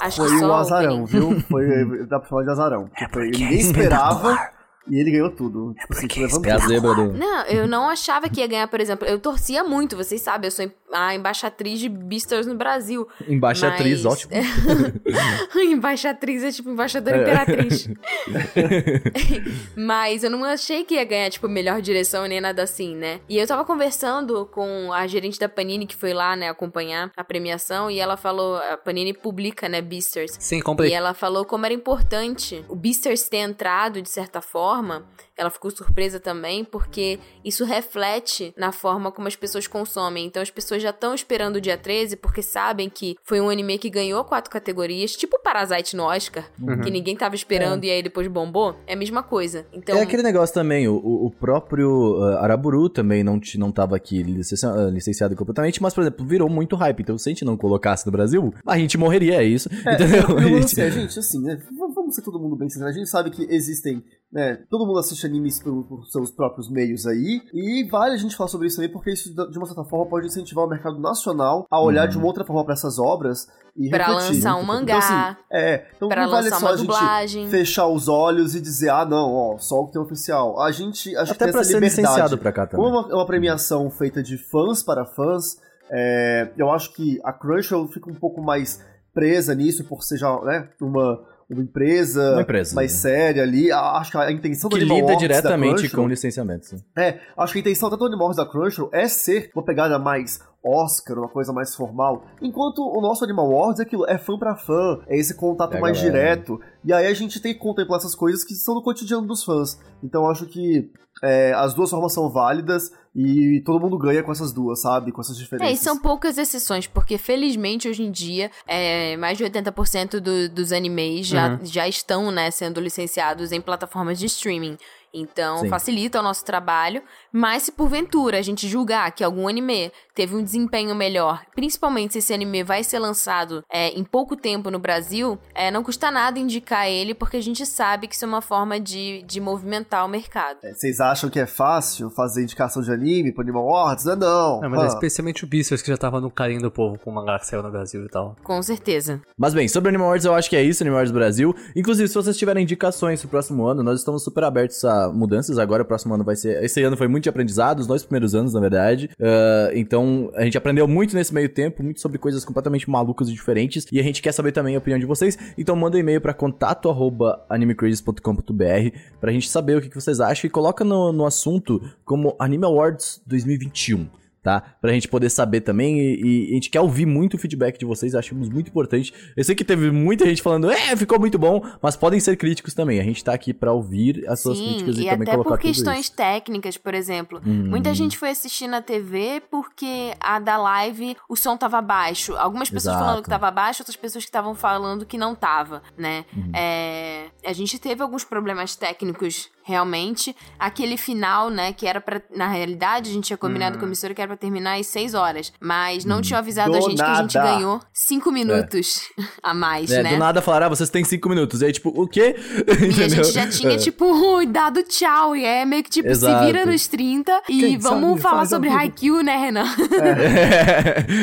Acho 0.00 0.22
que 0.22 0.28
Foi 0.28 0.38
só 0.38 0.46
um 0.46 0.54
azarão, 0.54 1.06
viu? 1.06 1.40
Foi, 1.48 2.06
dá 2.06 2.18
pra 2.18 2.28
falar 2.28 2.42
de 2.42 2.50
azarão. 2.50 2.90
Tipo, 2.96 3.20
ninguém 3.20 3.60
esperava 3.60 4.52
e 4.88 4.98
ele 4.98 5.12
ganhou 5.12 5.30
tudo. 5.30 5.74
Tipo, 5.74 5.92
assim, 5.92 6.08
levantou. 6.20 6.50
É 6.50 6.54
a 6.54 6.58
zebra 6.58 6.94
do. 6.94 7.12
Não, 7.12 7.44
eu 7.44 7.68
não 7.68 7.88
achava 7.88 8.28
que 8.28 8.40
ia 8.40 8.46
ganhar, 8.46 8.66
por 8.66 8.80
exemplo. 8.80 9.06
Eu 9.06 9.18
torcia 9.18 9.62
muito, 9.62 9.96
vocês 9.96 10.20
sabem, 10.20 10.48
eu 10.48 10.50
sou 10.50 10.64
a 10.92 11.14
embaixatriz 11.14 11.80
de 11.80 11.88
Beastars 11.88 12.46
no 12.46 12.54
Brasil. 12.54 13.08
Embaixatriz, 13.28 14.02
Mas- 14.02 14.12
ótimo. 14.12 14.32
embaixatriz 15.56 16.42
é 16.44 16.50
tipo 16.52 16.70
embaixadora 16.70 17.22
imperatriz. 17.22 17.88
Mas 19.76 20.24
eu 20.24 20.30
não 20.30 20.44
achei 20.44 20.84
que 20.84 20.94
ia 20.94 21.04
ganhar, 21.04 21.30
tipo, 21.30 21.48
melhor 21.48 21.80
direção 21.80 22.26
nem 22.26 22.40
nada 22.40 22.62
assim, 22.62 22.94
né? 22.96 23.20
E 23.28 23.38
eu 23.38 23.46
tava 23.46 23.64
conversando 23.64 24.46
com 24.46 24.92
a 24.92 25.06
gerente 25.06 25.38
da 25.38 25.48
Panini 25.48 25.86
que 25.86 25.96
foi 25.96 26.12
lá, 26.12 26.36
né, 26.36 26.48
acompanhar 26.48 27.10
a 27.16 27.24
premiação 27.24 27.90
e 27.90 27.98
ela 27.98 28.16
falou, 28.16 28.56
a 28.56 28.76
Panini 28.76 29.12
publica, 29.12 29.68
né, 29.68 29.80
Beastars. 29.80 30.36
Sim, 30.38 30.58
E 30.58 30.62
comprei. 30.62 30.92
ela 30.92 31.14
falou 31.14 31.44
como 31.44 31.64
era 31.64 31.74
importante 31.74 32.64
o 32.68 32.76
Beastars 32.76 33.28
ter 33.28 33.38
entrado 33.38 34.00
de 34.02 34.08
certa 34.10 34.40
forma. 34.40 35.06
Ela 35.36 35.50
ficou 35.50 35.70
surpresa 35.70 36.20
também, 36.20 36.62
porque 36.64 37.18
isso 37.44 37.64
reflete 37.64 38.52
na 38.56 38.70
forma 38.70 39.10
como 39.10 39.26
as 39.26 39.34
pessoas 39.34 39.66
consomem. 39.66 40.26
Então 40.26 40.42
as 40.42 40.50
pessoas 40.50 40.81
já 40.82 40.90
estão 40.90 41.14
esperando 41.14 41.56
o 41.56 41.60
dia 41.60 41.76
13, 41.78 42.16
porque 42.16 42.42
sabem 42.42 42.90
que 42.90 43.16
foi 43.22 43.40
um 43.40 43.48
anime 43.48 43.78
que 43.78 43.88
ganhou 43.88 44.24
quatro 44.24 44.50
categorias, 44.50 45.12
tipo 45.12 45.40
Parasite 45.42 45.96
no 45.96 46.04
Oscar, 46.04 46.44
que 46.82 46.90
ninguém 46.90 47.16
tava 47.16 47.34
esperando 47.34 47.84
e 47.84 47.90
aí 47.90 48.02
depois 48.02 48.26
bombou. 48.28 48.76
É 48.86 48.94
a 48.94 48.96
mesma 48.96 49.22
coisa. 49.22 49.66
Então. 49.72 49.96
É 49.96 50.02
aquele 50.02 50.22
negócio 50.22 50.54
também, 50.54 50.88
o, 50.88 50.94
o 50.94 51.30
próprio 51.30 52.18
uh, 52.18 52.38
Araburu 52.38 52.88
também 52.88 53.22
não, 53.22 53.40
não 53.56 53.72
tava 53.72 53.96
aqui 53.96 54.22
uh, 54.22 54.88
licenciado 54.90 55.36
completamente, 55.36 55.82
mas, 55.82 55.94
por 55.94 56.02
exemplo, 56.02 56.26
virou 56.26 56.48
muito 56.48 56.76
hype. 56.76 57.00
Então, 57.00 57.18
se 57.18 57.28
a 57.28 57.32
gente 57.32 57.44
não 57.44 57.56
colocasse 57.56 58.06
no 58.06 58.12
Brasil, 58.12 58.52
a 58.66 58.78
gente 58.78 58.96
morreria, 58.98 59.42
é 59.42 59.44
isso. 59.44 59.68
É, 59.86 59.94
entendeu? 59.94 60.38
e 60.38 60.50
lance 60.54 60.68
gente- 60.74 60.80
é, 60.80 60.90
gente, 60.90 61.18
assim, 61.18 61.40
né? 61.42 61.58
Vamos 61.94 62.14
ser 62.14 62.22
todo 62.22 62.38
mundo 62.38 62.56
bem 62.56 62.68
sincero. 62.68 62.88
A 62.88 62.92
gente 62.92 63.08
sabe 63.08 63.30
que 63.30 63.46
existem, 63.50 64.02
né? 64.32 64.56
Todo 64.70 64.86
mundo 64.86 64.98
assiste 64.98 65.26
animes 65.26 65.62
por, 65.62 65.84
por 65.84 66.06
seus 66.06 66.30
próprios 66.30 66.70
meios 66.70 67.06
aí. 67.06 67.42
E 67.52 67.86
vale 67.90 68.14
a 68.14 68.16
gente 68.16 68.34
falar 68.34 68.48
sobre 68.48 68.66
isso 68.66 68.76
também, 68.76 68.90
porque 68.90 69.12
isso, 69.12 69.32
de 69.50 69.58
uma 69.58 69.66
certa 69.66 69.84
forma, 69.84 70.06
pode 70.06 70.26
incentivar 70.26 70.64
o 70.64 70.68
mercado 70.68 70.98
nacional 70.98 71.66
a 71.70 71.80
olhar 71.80 72.06
de 72.08 72.16
uma 72.16 72.26
outra 72.26 72.44
forma 72.44 72.64
pra 72.64 72.72
essas 72.72 72.98
obras 72.98 73.46
e 73.76 73.88
Pra 73.90 74.06
refletir. 74.06 74.34
lançar 74.36 74.54
um 74.56 74.62
Então, 74.62 74.66
mangá, 74.66 74.98
assim, 74.98 75.36
é, 75.52 75.86
então 75.96 76.08
pra 76.08 76.22
não 76.24 76.30
vale 76.30 76.44
lançar 76.50 76.60
só 76.60 76.66
uma 76.66 76.72
a 76.72 76.76
gente 76.76 76.86
dublagem. 76.86 77.48
fechar 77.50 77.86
os 77.86 78.08
olhos 78.08 78.54
e 78.54 78.60
dizer, 78.60 78.90
ah, 78.90 79.04
não, 79.04 79.32
ó, 79.34 79.58
só 79.58 79.76
o 79.80 79.86
que 79.86 79.92
tem 79.92 80.02
oficial. 80.02 80.60
A 80.60 80.70
gente 80.72 81.14
acho 81.16 81.32
Até 81.32 81.32
que 81.32 81.38
tem 81.44 81.52
pra 81.52 81.60
essa 81.60 81.68
ser 81.70 81.74
liberdade. 81.76 82.00
licenciado 82.02 82.38
pra 82.38 82.52
cá 82.52 82.66
também. 82.66 82.84
Como 82.84 82.96
é 82.96 83.00
uma, 83.00 83.12
é 83.12 83.14
uma 83.14 83.26
premiação 83.26 83.90
feita 83.90 84.22
de 84.22 84.36
fãs 84.38 84.82
para 84.82 85.04
fãs, 85.06 85.56
é, 85.90 86.50
eu 86.56 86.70
acho 86.70 86.92
que 86.94 87.20
a 87.24 87.32
Crunchyroll 87.32 87.88
fica 87.88 88.10
um 88.10 88.14
pouco 88.14 88.40
mais 88.42 88.82
presa 89.14 89.54
nisso, 89.54 89.84
por 89.84 90.02
ser 90.02 90.16
já 90.16 90.34
né, 90.42 90.68
uma, 90.80 91.20
uma 91.54 91.62
empresa, 91.62 92.32
Uma 92.32 92.42
empresa, 92.42 92.74
mais 92.74 92.92
né? 92.92 92.98
séria 92.98 93.42
ali. 93.42 93.70
Acho 93.72 94.10
que 94.12 94.16
a 94.18 94.30
intenção 94.30 94.68
do 94.70 94.76
Que 94.76 94.82
Animal 94.82 95.00
lida 95.00 95.16
diretamente 95.16 95.74
Crunchyroll- 95.82 96.04
com 96.04 96.08
licenciamento. 96.08 96.66
sim. 96.66 96.82
É, 96.96 97.18
acho 97.36 97.52
que 97.52 97.58
a 97.58 97.60
intenção 97.60 97.88
tanto 97.90 98.00
do 98.00 98.06
Animal 98.06 98.28
Works 98.28 98.36
da 98.44 98.50
Crunchyroll 98.50 98.90
é 98.92 99.08
ser 99.08 99.50
uma 99.54 99.64
pegada 99.64 99.98
mais 99.98 100.40
Oscar, 100.64 101.18
uma 101.18 101.28
coisa 101.28 101.52
mais 101.52 101.74
formal, 101.74 102.24
enquanto 102.40 102.78
o 102.82 103.00
nosso 103.00 103.24
Animal 103.24 103.48
Wars 103.50 103.80
é 103.80 103.82
aquilo, 103.82 104.06
é 104.08 104.16
fã 104.18 104.38
pra 104.38 104.56
fã, 104.56 105.00
é 105.08 105.16
esse 105.18 105.34
contato 105.34 105.74
É, 105.74 105.80
mais 105.80 105.96
galera. 106.00 106.12
direto, 106.36 106.60
e 106.84 106.92
aí 106.92 107.06
a 107.06 107.14
gente 107.14 107.40
tem 107.40 107.52
que 107.52 107.60
contemplar 107.60 107.98
essas 107.98 108.14
coisas 108.14 108.44
que 108.44 108.54
são 108.54 108.74
do 108.74 108.82
cotidiano 108.82 109.26
dos 109.26 109.42
fãs. 109.44 109.78
Então 110.02 110.28
acho 110.30 110.46
que 110.46 110.90
é, 111.22 111.52
as 111.54 111.74
duas 111.74 111.90
formas 111.90 112.12
são 112.12 112.30
válidas 112.30 112.90
e 113.14 113.60
todo 113.66 113.78
mundo 113.80 113.98
ganha 113.98 114.22
com 114.22 114.32
essas 114.32 114.52
duas, 114.52 114.80
sabe? 114.80 115.12
Com 115.12 115.20
essas 115.20 115.36
diferenças. 115.36 115.68
É, 115.70 115.72
e 115.72 115.76
são 115.76 115.98
poucas 115.98 116.38
exceções, 116.38 116.86
porque 116.86 117.18
felizmente 117.18 117.88
hoje 117.88 118.02
em 118.02 118.10
dia, 118.10 118.50
é, 118.66 119.16
mais 119.18 119.36
de 119.36 119.44
80% 119.44 120.18
do- 120.20 120.48
dos 120.48 120.72
animes 120.72 121.26
já, 121.26 121.58
já 121.62 121.86
estão, 121.86 122.30
né, 122.30 122.50
sendo 122.50 122.80
licenciados 122.80 123.52
em 123.52 123.60
plataformas 123.60 124.18
de 124.18 124.26
streaming. 124.26 124.76
Então, 125.14 125.58
Sim. 125.58 125.68
facilita 125.68 126.18
o 126.20 126.22
nosso 126.22 126.42
trabalho. 126.42 127.02
Mas 127.32 127.62
se 127.64 127.72
porventura 127.72 128.38
a 128.38 128.42
gente 128.42 128.68
julgar 128.68 129.10
que 129.12 129.24
algum 129.24 129.48
anime 129.48 129.90
teve 130.14 130.34
um 130.36 130.42
desempenho 130.42 130.94
melhor, 130.94 131.42
principalmente 131.54 132.12
se 132.12 132.18
esse 132.18 132.34
anime 132.34 132.62
vai 132.62 132.84
ser 132.84 132.98
lançado 132.98 133.64
é, 133.72 133.88
em 133.88 134.04
pouco 134.04 134.36
tempo 134.36 134.70
no 134.70 134.78
Brasil, 134.78 135.38
é, 135.54 135.70
não 135.70 135.82
custa 135.82 136.10
nada 136.10 136.38
indicar 136.38 136.86
ele, 136.88 137.14
porque 137.14 137.38
a 137.38 137.42
gente 137.42 137.64
sabe 137.64 138.06
que 138.06 138.14
isso 138.14 138.24
é 138.24 138.28
uma 138.28 138.42
forma 138.42 138.78
de, 138.78 139.22
de 139.22 139.40
movimentar 139.40 140.04
o 140.04 140.08
mercado. 140.08 140.58
É, 140.62 140.74
Vocês 140.74 141.00
acham 141.00 141.30
que 141.30 141.40
é 141.40 141.46
fácil 141.46 142.10
fazer 142.10 142.42
indicação 142.42 142.82
de 142.82 142.92
anime 142.92 143.32
pro 143.32 143.42
Animal 143.42 143.62
Awards? 143.68 144.04
Não, 144.04 144.12
é 144.12 144.16
não. 144.16 144.60
Não, 144.60 144.70
mas 144.70 144.80
é 144.82 144.84
Ah. 144.84 144.88
especialmente 144.88 145.44
o 145.44 145.46
Beastars 145.46 145.80
que 145.80 145.88
já 145.88 145.96
tava 145.96 146.20
no 146.20 146.30
carinho 146.30 146.60
do 146.60 146.70
povo 146.70 146.98
com 146.98 147.10
o 147.10 147.14
mangá 147.14 147.38
que 147.38 147.46
saiu 147.46 147.62
no 147.62 147.70
Brasil 147.70 148.04
e 148.04 148.08
tal. 148.08 148.36
Com 148.42 148.62
certeza. 148.62 149.22
Mas 149.38 149.54
bem, 149.54 149.66
sobre 149.68 149.88
Animal 149.88 150.08
Awards 150.08 150.26
eu 150.26 150.34
acho 150.34 150.50
que 150.50 150.56
é 150.56 150.62
isso, 150.62 150.82
Animal 150.82 150.98
Awards 150.98 151.12
Brasil. 151.12 151.54
Inclusive, 151.74 152.08
se 152.08 152.14
vocês 152.14 152.36
tiverem 152.36 152.62
indicações 152.64 153.20
pro 153.20 153.30
próximo 153.30 153.64
ano, 153.66 153.82
nós 153.82 153.98
estamos 154.00 154.22
super 154.22 154.44
abertos 154.44 154.84
a 154.84 155.08
mudanças. 155.10 155.58
Agora 155.58 155.82
o 155.82 155.86
próximo 155.86 156.12
ano 156.14 156.22
vai 156.24 156.36
ser. 156.36 156.62
Esse 156.62 156.82
ano 156.82 156.96
foi 156.96 157.08
muito 157.08 157.21
de 157.22 157.28
aprendizado, 157.28 157.80
os 157.80 157.86
dois 157.86 158.02
primeiros 158.02 158.34
anos, 158.34 158.54
na 158.54 158.60
verdade. 158.60 159.10
Ah, 159.20 159.70
então, 159.74 160.30
a 160.34 160.44
gente 160.44 160.56
aprendeu 160.56 160.86
muito 160.86 161.14
nesse 161.14 161.32
meio 161.32 161.48
tempo, 161.48 161.82
muito 161.82 162.00
sobre 162.00 162.18
coisas 162.18 162.44
completamente 162.44 162.88
malucas 162.88 163.28
e 163.28 163.32
diferentes. 163.32 163.86
E 163.90 164.00
a 164.00 164.02
gente 164.02 164.22
quer 164.22 164.32
saber 164.32 164.52
também 164.52 164.74
a 164.74 164.78
opinião 164.78 164.98
de 164.98 165.06
vocês. 165.06 165.38
Então 165.56 165.74
manda 165.76 165.96
um 165.96 166.00
e-mail 166.00 166.20
pra 166.20 166.34
contato 166.34 166.88
arroba 166.88 167.44
animecrazes.com.br 167.48 168.96
pra 169.20 169.32
gente 169.32 169.48
saber 169.48 169.76
o 169.76 169.80
que, 169.80 169.88
que 169.88 169.94
vocês 169.94 170.20
acham 170.20 170.46
e 170.46 170.50
coloca 170.50 170.84
no, 170.84 171.12
no 171.12 171.26
assunto 171.26 171.80
como 172.04 172.36
Anime 172.38 172.64
Awards 172.64 173.20
2021 173.26 174.21
tá? 174.42 174.60
Pra 174.80 174.92
gente 174.92 175.08
poder 175.08 175.30
saber 175.30 175.60
também 175.60 176.00
e, 176.00 176.48
e 176.48 176.50
a 176.50 176.54
gente 176.54 176.68
quer 176.70 176.80
ouvir 176.80 177.06
muito 177.06 177.34
o 177.34 177.38
feedback 177.38 177.78
de 177.78 177.84
vocês, 177.84 178.14
achamos 178.14 178.48
muito 178.48 178.68
importante. 178.68 179.14
Eu 179.36 179.44
sei 179.44 179.54
que 179.54 179.64
teve 179.64 179.90
muita 179.90 180.26
gente 180.26 180.42
falando, 180.42 180.70
é, 180.70 180.96
ficou 180.96 181.18
muito 181.18 181.38
bom, 181.38 181.64
mas 181.80 181.96
podem 181.96 182.18
ser 182.18 182.36
críticos 182.36 182.74
também. 182.74 183.00
A 183.00 183.04
gente 183.04 183.22
tá 183.22 183.32
aqui 183.32 183.54
pra 183.54 183.72
ouvir 183.72 184.24
as 184.28 184.40
suas 184.40 184.58
Sim, 184.58 184.64
críticas 184.64 184.98
e, 184.98 185.02
e 185.02 185.04
também 185.04 185.22
até 185.22 185.32
colocar 185.32 185.50
por 185.50 185.58
tudo 185.58 185.68
questões 185.68 186.06
isso. 186.06 186.16
técnicas, 186.16 186.76
por 186.76 186.94
exemplo. 186.94 187.40
Hum. 187.46 187.68
Muita 187.68 187.94
gente 187.94 188.18
foi 188.18 188.30
assistir 188.30 188.66
na 188.66 188.82
TV 188.82 189.42
porque 189.50 190.12
a 190.18 190.38
da 190.38 190.56
live 190.56 191.16
o 191.28 191.36
som 191.36 191.56
tava 191.56 191.80
baixo. 191.80 192.34
Algumas 192.36 192.68
pessoas 192.68 192.94
Exato. 192.94 193.04
falando 193.04 193.22
que 193.22 193.28
tava 193.28 193.50
baixo, 193.50 193.82
outras 193.82 193.96
pessoas 193.96 194.24
que 194.24 194.28
estavam 194.28 194.54
falando 194.54 195.06
que 195.06 195.16
não 195.16 195.34
tava, 195.34 195.82
né? 195.96 196.24
Uhum. 196.36 196.50
É, 196.54 197.26
a 197.44 197.52
gente 197.52 197.78
teve 197.78 198.02
alguns 198.02 198.24
problemas 198.24 198.74
técnicos 198.74 199.50
realmente. 199.64 200.34
Aquele 200.58 200.96
final, 200.96 201.50
né, 201.50 201.72
que 201.72 201.86
era 201.86 202.00
pra. 202.00 202.20
Na 202.34 202.48
realidade, 202.48 203.10
a 203.10 203.12
gente 203.12 203.26
tinha 203.26 203.36
combinado 203.36 203.78
com 203.78 203.84
a 203.84 203.86
emissora 203.86 204.14
que 204.14 204.20
era 204.20 204.31
pra 204.32 204.36
terminar 204.36 204.78
às 204.78 204.86
6 204.86 205.14
horas. 205.14 205.52
Mas 205.60 206.04
não 206.04 206.18
Hum. 206.18 206.22
tinham 206.22 206.38
avisado 206.38 206.70
Do 206.72 206.78
a 206.78 206.80
gente 206.80 206.96
que 206.96 207.02
a 207.02 207.14
gente 207.22 207.34
nada. 207.36 207.54
ganhou 207.54 207.80
5 207.92 208.30
minutos 208.32 209.02
a 209.42 209.52
mais, 209.54 209.90
É, 209.90 210.02
né? 210.02 210.10
do 210.10 210.18
nada 210.18 210.40
falaram, 210.42 210.66
ah, 210.66 210.68
vocês 210.68 210.88
têm 210.90 211.04
cinco 211.04 211.28
minutos. 211.28 211.60
E 211.62 211.66
aí, 211.66 211.72
tipo, 211.72 211.88
o 211.90 212.06
quê? 212.06 212.34
E 212.98 213.02
a 213.04 213.08
gente 213.08 213.32
já 213.32 213.46
tinha, 213.48 213.72
É. 213.74 213.76
tipo, 213.76 214.04
dado 214.46 214.82
tchau. 214.82 215.34
E 215.36 215.44
é 215.44 215.64
meio 215.64 215.82
que, 215.82 215.90
tipo, 215.90 216.08
Exato. 216.08 216.38
se 216.40 216.46
vira 216.46 216.64
nos 216.66 216.86
30. 216.86 217.42
E 217.48 217.60
Quem 217.60 217.78
vamos 217.78 218.10
sabe 218.10 218.20
falar 218.20 218.46
sobre. 218.46 218.68
Haikyuu, 218.68 219.22
né, 219.22 219.36
Renan? 219.36 219.64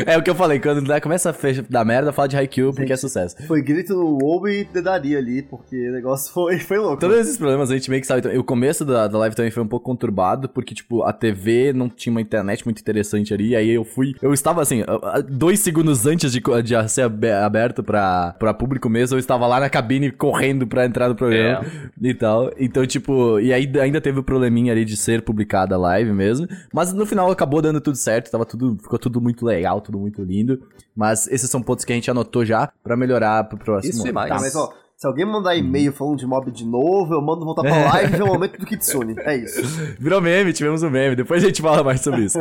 É, 0.06 0.18
o 0.18 0.24
que 0.24 0.30
eu 0.30 0.36
falei, 0.36 0.60
quando 0.60 0.82
dá- 0.82 1.02
começa 1.02 1.30
a 1.30 1.34
fechar 1.34 1.64
da 1.64 1.84
merda, 1.86 2.12
fala 2.12 2.28
de 2.28 2.38
Haikyuu 2.38 2.74
porque 2.74 2.94
é 2.94 2.98
sucesso. 2.98 3.36
Foi 3.48 3.62
grito 3.62 3.94
no 3.96 4.18
WoW 4.22 4.48
e 4.50 4.64
dedaria 4.66 5.18
ali, 5.18 5.42
porque 5.42 5.90
o 5.90 5.92
negócio 5.94 6.32
foi, 6.34 6.60
foi 6.60 6.78
louco. 6.78 6.98
Todos 7.00 7.18
esses 7.18 7.38
problemas 7.38 7.72
a 7.72 7.74
gente 7.76 7.90
meio 7.90 8.02
que 8.02 8.08
sabe. 8.08 8.38
O 8.38 8.44
começo 8.44 8.84
da, 8.86 9.08
da 9.08 9.18
live 9.20 9.36
também 9.36 9.52
foi 9.52 9.64
um 9.64 9.68
pouco 9.68 9.86
conturbado, 9.86 10.48
porque, 10.50 10.74
tipo, 10.74 11.04
a 11.04 11.14
TV 11.14 11.74
não 11.74 11.90
tinha 11.90 12.12
uma 12.12 12.22
internet 12.22 12.66
muito 12.66 12.80
interessante 12.80 12.99
ali. 13.34 13.56
Aí 13.56 13.70
eu 13.70 13.84
fui. 13.84 14.14
Eu 14.22 14.34
estava 14.34 14.62
assim, 14.62 14.84
dois 15.30 15.60
segundos 15.60 16.06
antes 16.06 16.32
de, 16.32 16.42
de 16.64 16.90
ser 16.90 17.04
abe- 17.04 17.32
aberto 17.32 17.84
pra, 17.84 18.36
pra 18.40 18.54
público 18.54 18.90
mesmo, 18.90 19.16
eu 19.16 19.20
estava 19.20 19.46
lá 19.48 19.60
na 19.60 19.70
cabine 19.70 20.12
correndo 20.12 20.68
pra 20.68 20.86
entrar 20.86 21.10
no 21.10 21.16
programa 21.16 21.66
e 22.02 22.14
tal. 22.14 22.52
Então, 22.58 22.86
tipo, 22.86 23.40
e 23.40 23.54
aí 23.54 23.72
ainda 23.80 24.00
teve 24.02 24.20
o 24.20 24.24
probleminha 24.24 24.72
ali 24.72 24.86
de 24.86 24.98
ser 24.98 25.22
publicada 25.22 25.76
a 25.76 25.78
live 25.78 26.12
mesmo. 26.14 26.48
Mas 26.74 26.94
no 26.94 27.06
final 27.06 27.30
acabou 27.32 27.62
dando 27.62 27.82
tudo 27.82 27.96
certo, 27.98 28.32
tava 28.32 28.46
tudo, 28.46 28.78
ficou 28.82 29.00
tudo 29.00 29.20
muito 29.22 29.46
legal, 29.46 29.82
tudo 29.82 29.98
muito 30.00 30.22
lindo. 30.24 30.62
Mas 30.96 31.28
esses 31.28 31.50
são 31.50 31.62
pontos 31.62 31.86
que 31.86 31.92
a 31.94 31.96
gente 31.96 32.10
anotou 32.12 32.46
já 32.46 32.70
pra 32.84 32.98
melhorar 32.98 33.44
pro 33.46 33.58
próximo. 33.58 33.92
Isso 33.94 34.06
e 34.06 34.10
ano, 34.10 34.14
mais. 34.16 34.30
tá? 34.30 34.36
Tá, 34.36 34.42
mas 34.42 34.56
ó, 34.56 34.74
se 35.00 35.08
alguém 35.08 35.26
mandar 35.26 35.56
e-mail 35.56 35.94
falando 35.94 36.18
de 36.18 36.28
mob 36.28 36.52
de 36.52 36.66
novo, 36.66 37.14
eu 37.14 37.22
mando 37.22 37.46
voltar 37.46 37.62
pra 37.62 37.86
live 37.94 38.14
e 38.14 38.18
ver 38.18 38.24
o 38.24 38.28
momento 38.28 38.60
do 38.60 38.66
Kitsune. 38.66 39.16
É 39.20 39.38
isso. 39.38 39.62
Virou 39.98 40.20
meme, 40.20 40.52
tivemos 40.52 40.84
um 40.84 40.90
meme. 40.90 41.16
Depois 41.16 41.42
a 41.42 41.48
gente 41.48 41.62
fala 41.62 41.82
mais 41.82 42.02
sobre 42.02 42.26
isso. 42.26 42.38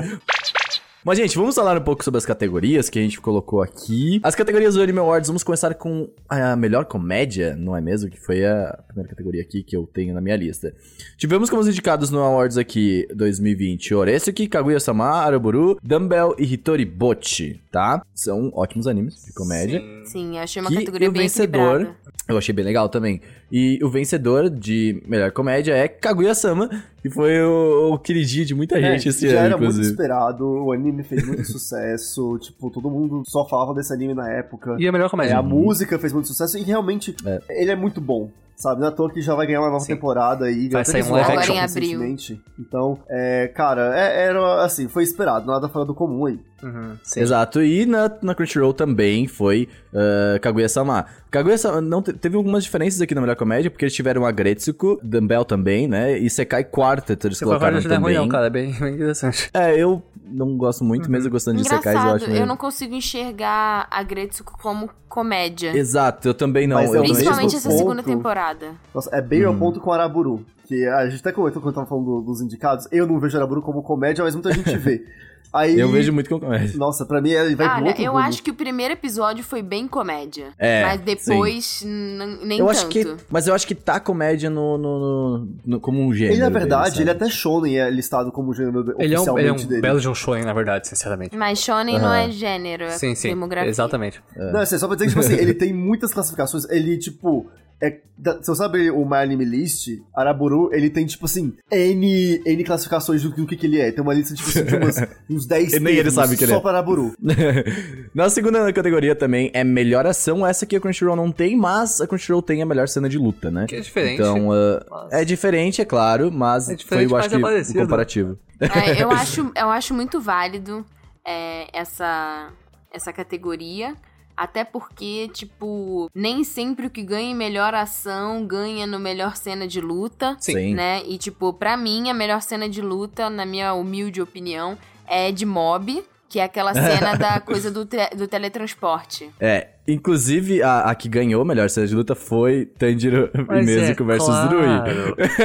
Mas, 1.05 1.16
gente, 1.16 1.37
vamos 1.37 1.55
falar 1.55 1.79
um 1.79 1.85
pouco 1.85 2.03
sobre 2.03 2.18
as 2.18 2.27
categorias 2.27 2.90
que 2.90 2.99
a 2.99 3.03
gente 3.03 3.21
colocou 3.21 3.62
aqui. 3.62 4.21
As 4.25 4.35
categorias 4.35 4.75
do 4.75 4.83
Anime 4.83 4.99
Awards, 4.99 5.29
vamos 5.29 5.44
começar 5.44 5.73
com 5.75 6.11
a 6.29 6.57
melhor 6.57 6.85
comédia, 6.85 7.55
não 7.55 7.77
é 7.77 7.81
mesmo? 7.81 8.11
Que 8.11 8.18
foi 8.18 8.44
a 8.44 8.77
primeira 8.88 9.09
categoria 9.09 9.40
aqui 9.40 9.62
que 9.62 9.77
eu 9.77 9.87
tenho 9.87 10.12
na 10.12 10.21
minha 10.21 10.37
lista. 10.37 10.75
Tivemos 11.16 11.49
como 11.49 11.62
os 11.62 11.68
indicados 11.68 12.11
no 12.11 12.18
Awards 12.18 12.59
aqui 12.59 13.07
2020 13.14 13.94
Oresuki, 13.94 14.49
Kaguya-sama, 14.49 15.07
Araburu, 15.07 15.79
Dumbbell 15.81 16.35
e 16.37 16.53
Hitori 16.53 16.85
Bochi, 16.85 17.61
tá? 17.71 18.03
São 18.12 18.51
ótimos 18.53 18.88
animes 18.88 19.25
de 19.25 19.33
comédia. 19.33 19.81
Sim, 20.05 20.37
eu 20.37 20.42
achei 20.42 20.61
uma 20.61 20.68
Que 20.68 20.79
categoria 20.79 21.09
o 21.09 21.12
bem 21.12 21.23
vencedor, 21.23 21.83
equilibrada. 21.83 22.18
Eu 22.29 22.37
achei 22.38 22.55
bem 22.55 22.64
legal 22.64 22.88
também. 22.88 23.21
E 23.51 23.79
o 23.83 23.88
vencedor 23.88 24.51
de 24.51 25.03
melhor 25.07 25.33
comédia 25.33 25.73
é 25.75 25.88
Kaguya-sama, 25.88 26.69
que 27.01 27.09
foi 27.09 27.41
o, 27.43 27.95
o 27.95 27.99
queridinho 27.99 28.45
de 28.45 28.55
muita 28.55 28.81
gente 28.81 29.07
É, 29.07 29.11
esse 29.11 29.29
já 29.29 29.38
ano, 29.38 29.47
era 29.47 29.57
muito 29.57 29.71
inclusive. 29.71 29.87
esperado, 29.95 30.45
o 30.47 30.73
anime 30.73 31.03
fez 31.03 31.27
muito 31.27 31.45
sucesso, 31.51 32.38
tipo, 32.38 32.71
todo 32.71 32.91
mundo 32.91 33.23
só 33.27 33.49
falava 33.49 33.73
desse 33.75 33.93
anime 33.93 34.12
na 34.14 34.31
época. 34.31 34.77
E 34.79 34.87
a 34.87 34.93
melhor 34.93 35.07
É, 35.07 35.11
comédia. 35.11 35.38
a 35.38 35.43
música 35.43 35.99
fez 35.99 36.12
muito 36.12 36.29
sucesso 36.29 36.59
e 36.59 36.62
realmente 36.62 37.14
É. 37.25 37.41
ele 37.49 37.71
é 37.71 37.77
muito 37.77 38.01
bom. 38.01 38.31
Sabe, 38.57 38.81
não 38.81 38.88
é 38.88 38.91
toa 38.91 39.09
que 39.09 39.21
já 39.23 39.37
vai 39.37 39.47
ganhar 39.47 39.61
uma 39.61 39.69
nova 39.71 39.85
Sim. 39.85 39.95
temporada 39.95 40.47
aí. 40.47 40.69
Vai 40.69 40.85
sair 40.85 41.05
um 41.05 41.12
live 41.12 41.31
action. 41.31 41.43
Agora 41.43 41.53
em 41.53 41.61
abril. 41.61 41.91
recentemente. 42.01 42.41
Então, 42.59 42.99
é, 43.09 43.47
cara, 43.55 43.97
é- 43.97 44.25
era 44.25 44.64
assim, 44.64 44.88
foi 44.88 45.05
esperado, 45.05 45.47
nada 45.47 45.69
fora 45.69 45.85
do 45.85 45.95
comum 45.95 46.27
aí. 46.27 46.41
Uhum. 46.61 46.97
Exato, 47.17 47.62
e 47.62 47.87
na, 47.87 48.11
na 48.21 48.35
Crunchyroll 48.35 48.73
também 48.75 49.29
foi 49.29 49.69
uh, 49.95 50.41
Kaguya-sama. 50.41 51.07
Kaguya-sama 51.31 51.81
não 51.81 52.01
te- 52.03 52.12
teve 52.12 52.37
algumas 52.37 52.64
diferenças 52.64 53.01
aqui 53.01 53.14
na 53.14 53.21
melhor 53.21 53.37
comédia, 53.37 53.71
porque 53.71 53.85
eles 53.85 53.95
tiveram 53.95 54.25
a 54.25 54.31
Gretsuko, 54.33 54.99
Dumbbell 55.03 55.45
também, 55.45 55.87
né? 55.87 56.19
E 56.19 56.29
Sekai 56.31 56.64
Quartet 56.64 57.27
eles 57.27 57.38
for 57.38 57.47
colocaram 57.47 57.77
é 57.77 57.81
ruim, 57.81 57.88
também. 57.88 58.14
não, 58.17 58.29
cara. 58.29 58.47
É 58.47 58.51
bem, 58.51 58.73
bem 58.73 58.95
interessante. 58.95 59.51
É, 59.53 59.77
eu 59.77 60.03
não 60.25 60.57
gosto 60.57 60.85
muito, 60.85 61.11
mesmo 61.11 61.31
gostando 61.31 61.61
de 61.62 61.69
Sekais, 61.69 61.95
eu 61.97 62.11
acho 62.14 62.25
eu, 62.27 62.31
meio- 62.33 62.47
não 62.47 62.57
consigo 62.57 62.95
enxergar 62.95 63.87
a 63.91 64.03
Gretsuko 64.03 64.59
como 64.61 64.88
comédia. 65.09 65.77
Exato, 65.77 66.29
eu 66.29 66.35
também 66.35 66.67
não. 66.67 66.77
Mas 66.77 66.91
eu 66.91 66.97
eu 66.97 67.03
Principalmente 67.03 67.57
essa 67.57 67.71
segunda 67.71 68.03
ponto- 68.03 68.17
temporada. 68.17 68.69
Nossa, 68.95 69.11
é 69.14 69.21
bem 69.21 69.45
ao 69.45 69.53
Hum. 69.53 69.59
ponto 69.59 69.81
com 69.81 69.91
o 69.91 69.93
Araburu. 69.93 70.45
Que 70.67 70.87
a 70.87 71.09
gente 71.09 71.21
até 71.21 71.33
comentou 71.33 71.62
quando 71.62 71.75
tava 71.75 71.87
falando 71.87 72.05
do- 72.05 72.23
dos 72.23 72.43
indicados. 72.43 72.87
Eu 72.93 73.07
não 73.07 73.19
vejo 73.19 73.37
Araburu 73.38 73.62
como 73.62 73.83
comédia, 73.83 74.23
mas 74.23 74.35
muita 74.35 74.53
gente 74.53 74.77
vê. 74.77 75.03
Aí, 75.51 75.81
Eu 75.81 75.90
vejo 75.90 76.12
muito 76.12 76.29
com 76.29 76.38
comédia. 76.38 76.77
Nossa, 76.77 77.07
pra 77.07 77.22
mim 77.22 77.31
ele 77.31 77.57
vai 77.57 77.66
Olha, 77.66 77.87
outro 77.87 78.03
eu 78.03 78.12
rumo. 78.12 78.22
acho 78.24 78.42
que 78.42 78.51
o 78.51 78.55
primeiro 78.55 78.92
episódio 78.92 79.42
foi 79.42 79.62
bem 79.62 79.88
comédia. 79.88 80.48
É, 80.59 80.83
Mas 80.85 81.01
depois, 81.01 81.83
nem 81.85 82.59
Eu 82.59 82.66
tanto. 82.66 82.70
acho 82.79 82.88
que. 82.88 83.16
Mas 83.31 83.46
eu 83.48 83.55
acho 83.55 83.66
que 83.66 83.74
tá 83.74 83.98
comédia 83.98 84.51
no, 84.51 84.77
no, 84.77 84.98
no- 85.38 85.48
no- 85.64 85.81
como 85.81 86.01
um 86.07 86.12
gênero. 86.12 86.35
Ele, 86.35 86.40
na 86.42 86.48
dele, 86.48 86.59
verdade, 86.61 86.90
sabe? 86.90 87.03
ele 87.03 87.11
até 87.11 87.29
Shonen 87.31 87.79
é 87.79 87.88
listado 87.90 88.31
como 88.31 88.53
gênero 88.53 88.94
Ele 88.98 89.14
é 89.14 89.18
um, 89.18 89.22
oficialmente 89.22 89.40
ele 89.40 89.48
é 89.48 89.53
um 89.53 89.68
dele. 89.68 89.81
belo 89.81 90.01
de 90.01 90.09
um 90.09 90.14
shonen, 90.14 90.44
na 90.44 90.53
verdade, 90.53 90.87
sinceramente. 90.87 91.35
Mas 91.35 91.61
shonen 91.61 91.98
não 91.98 92.07
Aham. 92.09 92.16
é 92.18 92.31
gênero, 92.31 92.85
é 92.85 92.90
sim, 92.90 93.14
sim. 93.14 93.29
demografia. 93.29 93.70
Exatamente. 93.70 94.20
Não, 94.37 94.61
assim, 94.61 94.77
só 94.79 94.87
pra 94.87 94.96
dizer 94.96 95.07
que, 95.07 95.11
tipo 95.14 95.20
assim, 95.20 95.35
ele 95.42 95.55
tem 95.55 95.72
muitas 95.72 96.12
classificações. 96.12 96.68
Ele, 96.68 96.98
tipo. 96.98 97.46
É, 97.81 97.91
se 97.91 98.47
você 98.47 98.55
sabe 98.57 98.91
o 98.91 99.05
My 99.09 99.19
Anime 99.19 99.45
List, 99.45 99.88
Araburu, 100.12 100.69
ele 100.75 100.91
tem, 100.91 101.07
tipo 101.07 101.27
assim, 101.27 101.55
N, 101.71 102.43
N 102.45 102.64
classificações 102.64 103.23
do, 103.23 103.31
que- 103.33 103.41
do 103.41 103.47
que, 103.47 103.57
que 103.57 103.67
ele 103.67 103.79
é. 103.81 103.93
Tem 103.93 104.03
uma 104.03 104.12
lista, 104.12 104.35
tipo 104.35 104.49
assim, 104.49 104.64
de 104.64 104.75
umas, 104.75 104.97
uns 105.31 105.47
10 105.47 105.75
E 105.75 105.79
nem 105.81 105.95
ele 105.95 106.11
sabe 106.11 106.37
que 106.37 106.43
ele 106.43 106.51
só 106.53 106.59
é. 106.59 106.61
para 106.61 106.71
Araburu. 106.79 107.12
Na 108.14 108.29
segunda 108.29 108.73
categoria 108.73 109.14
também 109.14 109.51
é 109.55 109.62
melhor 109.62 110.07
ação. 110.07 110.45
Essa 110.47 110.64
aqui 110.64 110.75
a 110.75 110.81
Crunchyroll 110.81 111.14
não 111.17 111.31
tem, 111.31 111.57
mas 111.57 112.01
a 112.01 112.07
Crunchyroll 112.07 112.43
tem 112.43 112.62
a 112.62 112.67
melhor 112.67 112.88
cena 112.88 113.09
de 113.09 113.17
luta, 113.19 113.51
né? 113.51 113.67
Que 113.69 113.77
é 113.77 113.81
diferente. 113.81 114.14
Então, 114.21 114.49
uh, 114.49 114.81
é 115.12 115.25
diferente, 115.25 115.81
é 115.81 115.85
claro, 115.85 116.33
mas 116.33 116.69
É 116.69 116.75
diferente, 116.75 117.09
foi, 117.09 117.14
eu 117.17 117.21
acho 117.21 117.35
é 117.35 117.37
que, 117.37 117.43
parecido. 117.43 117.79
o 117.79 117.83
comparativo. 117.83 118.38
É, 118.61 119.01
eu, 119.03 119.11
acho, 119.12 119.53
eu 119.57 119.71
acho 119.71 119.95
muito 119.95 120.21
válido 120.21 120.85
é, 121.25 121.69
essa, 121.73 122.51
essa 122.93 123.12
categoria. 123.12 123.95
Até 124.38 124.62
porque, 124.62 125.29
tipo, 125.35 126.09
nem 126.14 126.44
sempre 126.44 126.87
o 126.87 126.90
que 126.90 127.03
ganha 127.03 127.33
em 127.33 127.35
melhor 127.35 127.74
ação 127.74 128.46
ganha 128.46 128.87
no 128.87 128.96
melhor 128.96 129.35
cena 129.35 129.66
de 129.66 129.81
luta. 129.81 130.37
Sim. 130.38 130.74
Né? 130.74 131.03
E, 131.07 131.18
tipo, 131.18 131.53
pra 131.53 131.77
mim, 131.77 132.09
a 132.09 132.14
melhor 132.14 132.40
cena 132.40 132.68
de 132.68 132.81
luta, 132.81 133.29
na 133.29 133.44
minha 133.44 133.74
humilde 133.74 134.22
opinião, 134.22 134.79
é 135.09 135.33
de 135.33 135.44
Mob, 135.44 136.05
que 136.29 136.38
é 136.38 136.45
aquela 136.45 136.75
cena 136.75 137.17
da 137.17 137.41
coisa 137.43 137.71
do, 137.71 137.85
te- 137.87 138.11
do 138.17 138.29
teletransporte. 138.29 139.31
É, 139.41 139.69
inclusive 139.87 140.62
a, 140.62 140.83
a 140.83 140.95
que 140.95 141.09
ganhou 141.09 141.41
a 141.41 141.45
melhor 141.45 141.71
cena 141.71 141.87
de 141.87 141.95
luta 141.95 142.14
foi 142.14 142.67
Tanjiro 142.67 143.31
e 143.35 143.45
Mas 143.47 143.64
Nezuko 143.67 144.03
é, 144.03 144.07
versus 144.07 144.29
claro. 144.29 144.49
Drui. 144.49 144.67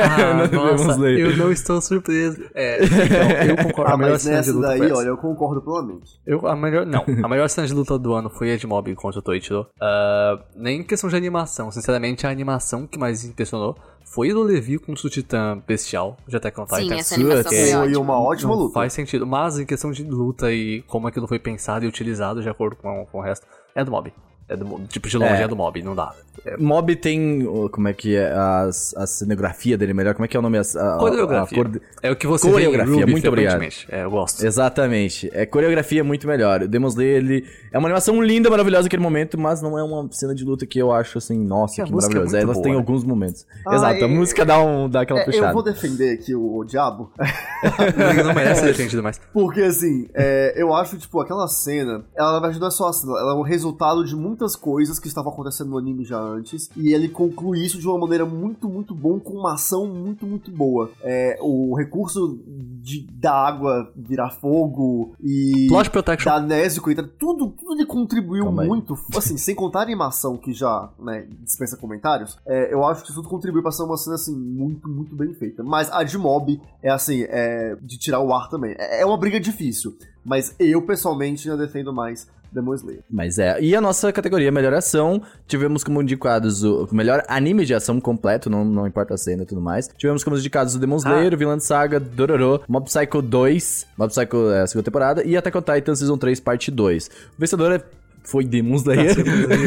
Ah, 0.01 0.47
nossa, 0.51 1.09
eu 1.09 1.37
não 1.37 1.51
estou 1.51 1.81
surpreso. 1.81 2.43
É, 2.53 2.79
então, 2.83 3.47
eu 3.47 3.57
concordo. 3.57 3.91
Ah, 3.91 3.93
a 3.93 3.97
melhor 3.97 4.11
mas 4.13 4.21
cena 4.23 4.41
de 4.41 4.47
nessa 4.47 4.57
luta 4.57 4.67
daí, 4.67 4.91
olha, 4.91 5.07
eu 5.07 5.17
concordo 5.17 5.61
plenamente. 5.61 6.19
Eu, 6.25 6.45
a 6.45 6.55
melhor, 6.55 6.85
não, 6.85 7.05
a 7.23 7.27
melhor 7.29 7.49
cena 7.49 7.65
de 7.65 7.73
luta 7.73 7.97
do 7.97 8.13
ano 8.13 8.29
foi 8.29 8.51
a 8.51 8.57
de 8.57 8.67
Mob 8.67 8.93
contra 8.95 9.19
o 9.19 9.23
Toichiro. 9.23 9.65
Ah, 9.79 10.39
nem 10.55 10.81
em 10.81 10.83
questão 10.83 11.09
de 11.09 11.15
animação, 11.15 11.71
sinceramente, 11.71 12.27
a 12.27 12.29
animação 12.29 12.85
que 12.85 12.99
mais 12.99 13.23
impressionou 13.23 13.77
foi 14.05 14.31
do 14.33 14.41
Levi 14.43 14.77
contra 14.77 15.07
o 15.07 15.09
Titã 15.09 15.61
Bestial 15.67 16.17
de 16.27 16.35
Attack 16.37 16.59
on 16.59 16.67
Sim, 16.67 16.75
Titan. 16.83 16.95
essa 16.95 17.15
animação 17.15 17.43
que 17.51 17.57
foi 17.57 17.71
Foi 17.71 17.75
ótima. 17.87 17.99
uma 18.01 18.19
ótima 18.21 18.51
Não 18.51 18.59
luta. 18.61 18.73
Faz 18.73 18.93
sentido, 18.93 19.25
mas 19.25 19.57
em 19.59 19.65
questão 19.65 19.91
de 19.91 20.03
luta 20.03 20.51
e 20.51 20.81
como 20.83 21.07
aquilo 21.07 21.27
foi 21.27 21.39
pensado 21.39 21.85
e 21.85 21.87
utilizado 21.87 22.41
de 22.41 22.49
acordo 22.49 22.75
com, 22.75 23.05
com 23.11 23.17
o 23.19 23.21
resto, 23.21 23.45
é 23.75 23.83
do 23.83 23.91
Mob. 23.91 24.13
É 24.49 24.55
do, 24.57 24.79
tipo, 24.87 25.07
de 25.07 25.17
longe 25.17 25.33
É. 25.33 25.43
é, 25.43 25.47
do 25.47 25.55
Mob, 25.55 25.81
não 25.81 25.95
dá. 25.95 26.13
É, 26.45 26.57
Mob 26.57 26.93
tem, 26.97 27.47
como 27.71 27.87
é 27.87 27.93
que 27.93 28.15
é, 28.15 28.29
as, 28.33 28.93
a 28.97 29.07
cenografia 29.07 29.77
dele 29.77 29.93
melhor, 29.93 30.13
como 30.13 30.25
é 30.25 30.27
que 30.27 30.35
é 30.35 30.39
o 30.39 30.43
nome? 30.43 30.57
A, 30.57 30.61
a- 30.61 30.97
Coreografia. 30.99 31.61
a 31.61 31.63
cor- 31.65 31.81
é 32.01 32.11
o 32.11 32.15
que 32.15 32.27
você 32.27 32.49
Coreografia, 32.51 32.85
vê 32.93 32.97
em 32.97 32.99
Ruby, 33.01 33.11
muito 33.13 33.27
obrigado. 33.29 33.63
É, 33.89 34.03
eu 34.03 34.11
gosto. 34.11 34.45
Exatamente. 34.45 35.29
É 35.33 35.45
coreografia 35.45 36.03
muito 36.03 36.27
melhor. 36.27 36.63
O 36.63 36.67
Demon 36.67 36.87
Slayer, 36.89 37.17
ele 37.17 37.47
é 37.71 37.77
uma 37.77 37.87
animação 37.87 38.21
linda, 38.21 38.49
maravilhosa 38.49 38.83
naquele 38.83 39.01
momento, 39.01 39.39
mas 39.39 39.61
não 39.61 39.79
é 39.79 39.83
uma 39.83 40.11
cena 40.11 40.35
de 40.35 40.43
luta 40.43 40.65
que 40.65 40.77
eu 40.77 40.91
acho 40.91 41.17
assim, 41.17 41.39
nossa, 41.39 41.75
Que 41.75 41.81
a 41.81 41.85
que, 41.85 41.91
é 41.91 41.95
maravilhosa. 41.95 42.31
muito 42.31 42.43
Elas 42.43 42.53
boa, 42.57 42.63
têm 42.63 42.71
né? 42.73 42.77
alguns 42.79 43.03
momentos. 43.05 43.45
Ah, 43.65 43.75
Exato, 43.75 44.03
a 44.03 44.07
música 44.09 44.45
dá, 44.45 44.59
um, 44.61 44.89
dá 44.89 45.01
aquela 45.01 45.21
É, 45.21 45.25
puxada. 45.25 45.47
eu 45.47 45.53
vou 45.53 45.63
defender 45.63 46.15
aqui 46.15 46.35
o, 46.35 46.57
o 46.57 46.65
Diabo, 46.65 47.11
não 48.25 48.33
merece 48.33 48.61
ser 48.61 48.67
defendido 48.67 49.01
mais. 49.03 49.19
porque 49.31 49.61
assim, 49.61 50.07
é, 50.13 50.53
eu 50.61 50.73
acho, 50.73 50.97
tipo, 50.97 51.19
aquela 51.21 51.47
cena, 51.47 52.03
ela 52.15 52.33
na 52.33 52.39
verdade 52.39 52.59
não 52.59 52.67
é 52.67 52.71
só 52.71 52.89
a 52.89 52.93
cena, 52.93 53.13
ela 53.19 53.31
é 53.31 53.35
o 53.35 53.41
resultado 53.41 54.03
de 54.05 54.15
muitas 54.33 54.55
coisas 54.55 54.99
que 54.99 55.07
estavam 55.07 55.31
acontecendo 55.31 55.69
no 55.69 55.77
anime 55.77 56.03
já 56.03 56.19
antes, 56.19 56.69
e 56.75 56.91
ele 56.91 57.07
conclui 57.07 57.63
isso 57.63 57.79
de 57.79 57.87
uma 57.87 57.99
maneira 57.99 58.25
muito, 58.25 58.67
muito 58.67 58.95
bom, 58.95 59.19
com 59.19 59.33
uma 59.33 59.53
ação 59.53 59.87
muito, 59.87 60.25
muito 60.25 60.51
boa. 60.51 60.91
É, 61.01 61.37
o 61.39 61.75
recurso 61.75 62.39
de, 62.47 63.07
da 63.13 63.33
água 63.33 63.91
virar 63.95 64.31
fogo 64.31 65.15
e 65.21 65.67
Plot 65.69 65.89
Protection. 65.91 66.31
da 66.31 66.39
Nésico 66.39 66.89
e 66.91 66.95
tudo, 66.95 67.51
tudo 67.51 67.73
ele 67.73 67.85
contribuiu 67.85 68.47
aí. 68.47 68.67
muito. 68.67 68.97
Assim, 69.15 69.37
sem 69.37 69.53
contar 69.53 69.79
a 69.79 69.83
animação, 69.83 70.35
que 70.35 70.51
já 70.51 70.89
né, 70.99 71.27
dispensa 71.41 71.77
comentários, 71.77 72.37
é, 72.45 72.73
eu 72.73 72.83
acho 72.83 73.03
que 73.03 73.09
isso 73.09 73.21
tudo 73.21 73.29
contribuiu 73.29 73.61
pra 73.61 73.71
ser 73.71 73.83
uma 73.83 73.97
cena 73.97 74.15
assim, 74.15 74.35
muito, 74.35 74.89
muito 74.89 75.15
bem 75.15 75.33
feita. 75.33 75.63
Mas 75.63 75.91
a 75.91 76.03
de 76.03 76.17
Mob 76.17 76.59
é 76.81 76.89
assim, 76.89 77.23
é 77.29 77.77
de 77.81 77.97
tirar 77.97 78.19
o 78.19 78.33
ar 78.33 78.49
também. 78.49 78.75
É, 78.77 79.01
é 79.01 79.05
uma 79.05 79.17
briga 79.17 79.39
difícil. 79.39 79.95
Mas 80.25 80.55
eu, 80.57 80.81
pessoalmente, 80.81 81.49
ainda 81.49 81.65
defendo 81.65 81.93
mais 81.93 82.27
Demon 82.53 82.73
Slayer. 82.75 83.01
Mas 83.09 83.39
é. 83.39 83.59
E 83.61 83.75
a 83.75 83.81
nossa 83.81 84.11
categoria 84.11 84.51
melhor 84.51 84.73
ação, 84.73 85.21
tivemos 85.47 85.83
como 85.83 86.01
indicados 86.01 86.63
o 86.63 86.87
melhor 86.91 87.23
anime 87.27 87.65
de 87.65 87.73
ação 87.73 87.99
completo, 87.99 88.49
não, 88.49 88.63
não 88.63 88.87
importa 88.87 89.13
a 89.13 89.17
cena 89.17 89.43
e 89.43 89.45
tudo 89.45 89.61
mais. 89.61 89.89
Tivemos 89.97 90.23
como 90.23 90.37
indicados 90.37 90.75
o 90.75 90.79
Demon 90.79 90.97
Slayer, 90.97 91.33
o 91.33 91.37
Vinland 91.37 91.63
Saga, 91.63 91.99
Dororo, 91.99 92.63
Mob 92.67 92.85
Psycho 92.85 93.21
2, 93.21 93.87
Mob 93.97 94.09
Psycho 94.11 94.51
é, 94.51 94.61
a 94.61 94.67
segunda 94.67 94.85
temporada, 94.85 95.23
e 95.23 95.35
Attack 95.35 95.57
on 95.57 95.61
Titan 95.61 95.95
Season 95.95 96.17
3, 96.17 96.39
parte 96.39 96.71
2. 96.71 97.07
O 97.07 97.09
vencedor 97.39 97.71
é 97.71 97.83
foi 98.23 98.45
Demon 98.45 98.75
Slayer. 98.75 99.15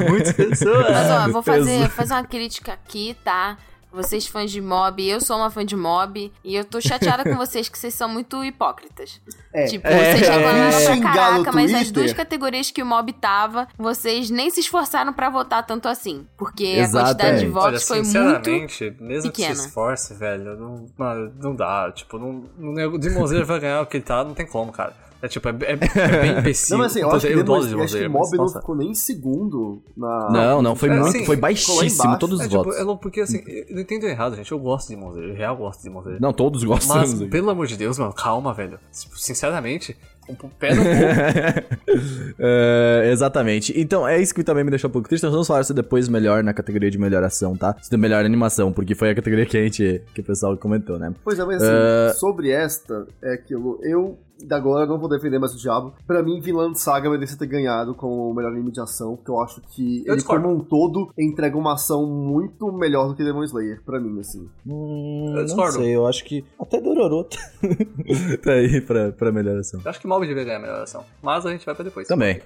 Muitas 0.09 0.33
pessoas. 0.33 0.91
Mas 0.91 1.11
ó, 1.11 1.29
vou 1.31 1.43
fazer, 1.45 1.89
fazer 1.91 2.15
uma 2.15 2.25
crítica 2.25 2.73
aqui, 2.73 3.17
tá? 3.23 3.59
Vocês 3.93 4.27
fãs 4.27 4.51
de 4.51 4.61
mob, 4.61 5.03
eu 5.03 5.21
sou 5.21 5.37
uma 5.37 5.51
fã 5.51 5.65
de 5.65 5.75
mob, 5.75 6.31
e 6.45 6.55
eu 6.55 6.65
tô 6.65 6.81
chateada 6.81 7.23
com 7.25 7.35
vocês 7.37 7.69
que 7.69 7.79
vocês 7.79 7.95
são 7.95 8.09
muito 8.09 8.45
hipócritas. 8.45 9.21
É. 9.55 9.65
Tipo, 9.67 9.87
É. 9.89 10.13
vocês 10.17 10.29
reclamaram 10.29 10.59
pra 10.71 10.81
Xingar 10.81 10.99
no 10.99 11.15
caraca, 11.45 11.53
mas 11.53 11.73
as 11.75 11.91
duas 11.91 12.13
categorias 12.13 12.71
que 12.71 12.83
o 12.83 12.87
mob 12.87 13.13
tava, 13.15 13.67
vocês 13.79 14.29
nem 14.31 14.51
se 14.51 14.61
esforçaram 14.61 15.13
pra 15.13 15.31
votar 15.31 15.65
tanto 15.65 15.89
assim. 15.89 16.27
Porque 16.37 16.65
a 16.65 16.83
quantidade 16.91 17.09
Exatamente. 17.09 17.41
de 17.41 17.47
votos 17.49 17.69
Olha, 17.69 17.81
foi 17.81 17.97
muito. 17.97 18.07
sinceramente, 18.09 18.97
mesmo 19.01 19.31
que 19.33 19.39
pequena. 19.43 19.55
se 19.55 19.67
esforce, 19.67 20.15
velho, 20.15 20.57
não, 20.57 20.87
mano, 20.99 21.33
não 21.41 21.55
dá. 21.55 21.91
Tipo, 21.93 22.19
não, 22.19 22.45
não, 22.59 22.93
o 22.93 22.99
Demon 22.99 23.25
Slayer 23.25 23.47
vai 23.47 23.61
ganhar 23.61 23.81
o 23.81 23.87
que 23.87 23.97
ele 23.97 24.05
tá, 24.05 24.23
não 24.23 24.35
tem 24.35 24.47
como, 24.47 24.71
cara. 24.73 24.95
É 25.27 25.29
tipo, 25.29 25.49
é, 25.49 25.53
é- 25.53 26.01
é 26.01 26.21
bem 26.23 26.39
imbecil. 26.39 26.77
Não, 26.77 26.85
mas 26.85 26.93
assim, 26.93 27.01
eu 27.01 27.07
Então, 27.07 27.17
acho 27.17 27.27
que, 27.27 27.33
eu 27.33 27.37
Demon, 27.45 27.55
adoro 27.57 27.69
Demon 27.69 27.83
acho 27.85 27.97
que 27.99 28.09
Mob 28.09 28.37
não 28.37 28.49
ficou 28.49 28.77
nem 28.77 28.91
em 28.91 28.95
segundo 28.95 29.83
na... 29.97 30.31
Não, 30.31 30.63
não, 30.63 30.77
foi 30.77 30.89
É, 30.89 30.93
muito, 30.93 31.09
assim, 31.09 31.25
foi 31.27 31.37
baixíssimo 31.37 31.83
embaixo. 31.83 32.19
todos 32.19 32.39
os 32.41 32.47
É, 32.47 32.49
tipo, 32.49 32.63
votos. 32.63 32.79
é 32.79 32.83
louco 32.83 33.03
porque 33.03 33.21
assim, 33.21 33.43
eu 33.47 33.75
não 33.75 33.83
entendo 33.83 34.05
errado, 34.07 34.37
gente. 34.37 34.51
Eu 34.53 34.59
gosto 34.59 34.89
de 34.89 34.95
Demon 34.95 35.11
Slayer, 35.11 35.31
eu 35.31 35.37
real 35.37 35.57
gosto 35.57 35.79
de 35.83 35.89
Demon 35.89 36.01
Slayer. 36.01 36.21
Não, 36.21 36.33
todos 36.33 36.63
gostamos. 36.65 37.15
Mas, 37.21 37.29
pelo 37.31 37.51
amor 37.51 37.67
de 37.67 37.77
Deus, 37.77 37.99
mano, 37.99 38.13
calma, 38.13 38.55
velho. 38.55 38.79
Tipo, 38.93 39.19
Sinceramente, 39.19 39.97
um 40.29 40.35
pé 40.49 40.75
no 40.75 40.83
cu. 40.83 40.89
É, 42.39 43.11
exatamente. 43.13 43.73
Então, 43.79 44.07
é 44.07 44.21
isso 44.21 44.35
que 44.35 44.43
também 44.45 44.65
me 44.65 44.71
deixou 44.71 44.89
um 44.89 44.93
pouco 44.93 45.09
triste. 45.09 45.23
Nós 45.25 45.33
vamos 45.33 45.47
falar 45.47 45.61
isso 45.63 45.73
depois 45.75 46.09
melhor 46.09 46.43
na 46.43 46.53
categoria 46.53 46.91
de 46.91 46.99
melhor 46.99 47.23
ação, 47.25 47.57
tá? 47.57 47.75
De 47.91 47.97
melhor 47.97 48.25
animação, 48.25 48.73
porque 48.73 48.95
foi 48.95 49.11
a 49.11 49.15
categoria 49.15 49.47
que 49.47 49.57
a 49.57 49.63
gente, 49.63 50.03
que 50.15 50.21
o 50.21 50.25
pessoal 50.25 50.57
comentou, 50.57 50.99
né? 50.99 51.13
Pois 51.25 51.39
é, 51.39 51.45
mas 51.45 51.63
assim, 51.63 52.19
sobre 52.19 52.51
esta, 52.51 53.07
é 53.23 53.35
aquilo, 53.35 53.79
eu 53.83 54.19
da 54.45 54.57
agora 54.57 54.87
não 54.87 54.99
vou 54.99 55.09
defender 55.09 55.39
mais 55.39 55.55
o 55.55 55.59
diabo. 55.59 55.95
Pra 56.07 56.23
mim, 56.23 56.41
Vinland 56.41 56.79
Saga 56.81 57.09
merecia 57.11 57.39
ter 57.39 57.47
ganhado 57.47 57.95
como 57.95 58.31
o 58.31 58.35
melhor 58.35 58.53
anime 58.53 58.71
de 58.71 58.81
ação, 58.81 59.17
porque 59.17 59.31
eu 59.31 59.41
acho 59.41 59.61
que 59.71 60.01
Eu 60.07 60.13
ele, 60.13 60.17
discordo. 60.17 60.45
como 60.45 60.57
um 60.57 60.65
todo, 60.65 61.11
entrega 61.19 61.57
uma 61.57 61.75
ação 61.75 62.07
muito 62.07 62.71
melhor 62.73 63.09
do 63.09 63.15
que 63.15 63.25
Demon 63.25 63.45
Slayer, 63.45 63.83
pra 63.85 63.99
mim, 64.01 64.19
assim. 64.21 64.49
Hum, 64.67 65.27
Eu 65.31 65.37
não 65.37 65.45
discordo. 65.45 65.73
sei, 65.79 65.95
eu 65.97 66.07
acho 66.07 66.25
que 66.25 66.45
até 66.61 66.81
Dororo 66.81 67.25
tá, 67.25 67.39
tá 68.43 68.53
aí 68.53 68.81
pra, 68.81 69.13
pra 69.13 69.33
melhor 69.33 69.57
ação. 69.59 69.81
Eu 69.85 69.91
acho 69.91 70.01
que 70.01 70.07
Mob 70.07 70.27
devia 70.27 70.45
ganhar 70.45 70.59
a 70.59 70.61
melhor 70.63 70.83
ação. 70.83 71.05
Mas 71.23 71.47
a 71.47 71.51
gente 71.51 71.65
vai 71.65 71.75
pra 71.75 71.85
depois. 71.85 72.07
Também. 72.09 72.41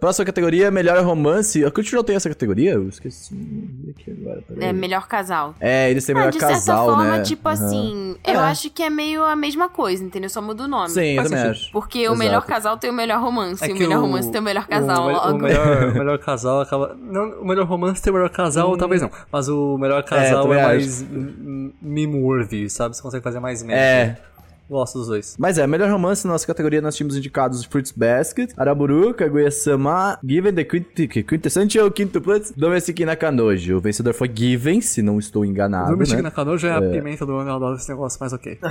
Próxima 0.00 0.24
categoria, 0.26 0.70
melhor 0.70 1.02
romance. 1.02 1.64
A 1.64 1.70
Crunchyroll 1.70 2.04
tem 2.04 2.14
essa 2.16 2.28
categoria? 2.28 2.72
Eu 2.72 2.88
esqueci 2.88 3.34
aqui 3.88 4.10
agora, 4.10 4.42
peraí. 4.46 4.68
É, 4.68 4.72
melhor 4.72 5.06
casal. 5.08 5.54
É, 5.60 5.90
eles 5.90 6.04
têm 6.04 6.14
Ah, 6.14 6.18
melhor 6.18 6.30
de 6.32 6.38
certa 6.40 6.54
casal, 6.54 6.86
forma, 6.86 7.04
né? 7.18 7.22
tipo 7.22 7.48
Aham. 7.48 7.54
assim, 7.66 8.16
É. 8.22 8.34
eu 8.34 8.40
acho 8.40 8.68
que 8.70 8.82
é 8.82 8.90
meio 8.90 9.22
a 9.24 9.34
mesma 9.34 9.68
coisa, 9.70 10.04
entendeu? 10.04 10.28
Só 10.28 10.42
muda 10.42 10.64
o 10.64 10.68
nome. 10.68 10.90
Sim, 10.90 11.14
eu 11.16 11.22
também 11.22 11.38
acho. 11.40 11.72
Porque 11.72 12.00
o 12.00 12.02
Exato. 12.02 12.18
melhor 12.18 12.44
casal 12.44 12.76
tem 12.76 12.90
o 12.90 12.92
melhor 12.92 13.20
romance, 13.20 13.64
É 13.64 13.68
e 13.68 13.72
o 13.72 13.76
melhor 13.78 13.98
o- 13.98 14.02
romance 14.02 14.30
tem 14.30 14.40
o 14.40 14.44
melhor 14.44 14.66
casal. 14.66 15.04
O, 15.04 15.08
me- 15.08 15.14
o 15.14 15.38
melhor, 15.38 15.88
o 15.88 15.94
melhor 15.98 16.18
casal 16.18 16.60
acaba. 16.60 16.94
Não, 17.00 17.40
o 17.40 17.46
melhor 17.46 17.64
romance 17.66 18.02
tem 18.02 18.10
o 18.12 18.14
melhor 18.16 18.30
casal, 18.30 18.76
talvez 18.76 19.00
não. 19.00 19.10
Mas 19.32 19.48
o 19.48 19.78
melhor 19.78 20.02
casal 20.02 20.42
também 20.42 20.58
é, 20.58 20.62
acho. 20.64 20.74
mais 20.74 21.06
meme-worthy, 21.80 22.68
sabe? 22.68 22.96
Você 22.96 23.02
consegue 23.02 23.22
fazer 23.24 23.40
mais 23.40 23.62
meme. 23.62 23.74
É. 23.74 24.16
Gosto 24.68 24.98
dos 24.98 25.08
dois. 25.08 25.36
Mas 25.38 25.58
é, 25.58 25.66
melhor 25.66 25.90
romance 25.90 26.26
na 26.26 26.32
nossa 26.32 26.46
categoria 26.46 26.80
nós 26.80 26.96
tínhamos 26.96 27.16
indicados 27.16 27.64
Fruits 27.64 27.92
Basket, 27.92 28.50
Araburu, 28.56 29.12
Kaguya-sama, 29.14 30.18
Given 30.26 30.54
the 30.54 30.64
Quint- 30.64 31.24
Quintessential 31.28 31.90
Quinto 31.90 32.20
Plus, 32.20 32.50
Domestic 32.56 33.00
Nakanojo. 33.00 33.76
O 33.76 33.80
vencedor 33.80 34.14
foi 34.14 34.30
Given, 34.34 34.80
se 34.80 35.02
não 35.02 35.18
estou 35.18 35.44
enganado, 35.44 35.92
o 35.94 35.96
Mystic 35.96 36.16
né? 36.16 36.22
na 36.22 36.30
Canojo 36.30 36.66
é 36.66 36.72
a 36.72 36.80
pimenta 36.80 37.26
do 37.26 37.36
ano, 37.36 37.50
eu 37.50 37.54
adoro 37.56 37.76
esse 37.76 37.88
negócio, 37.88 38.18
mas 38.20 38.32
ok. 38.32 38.58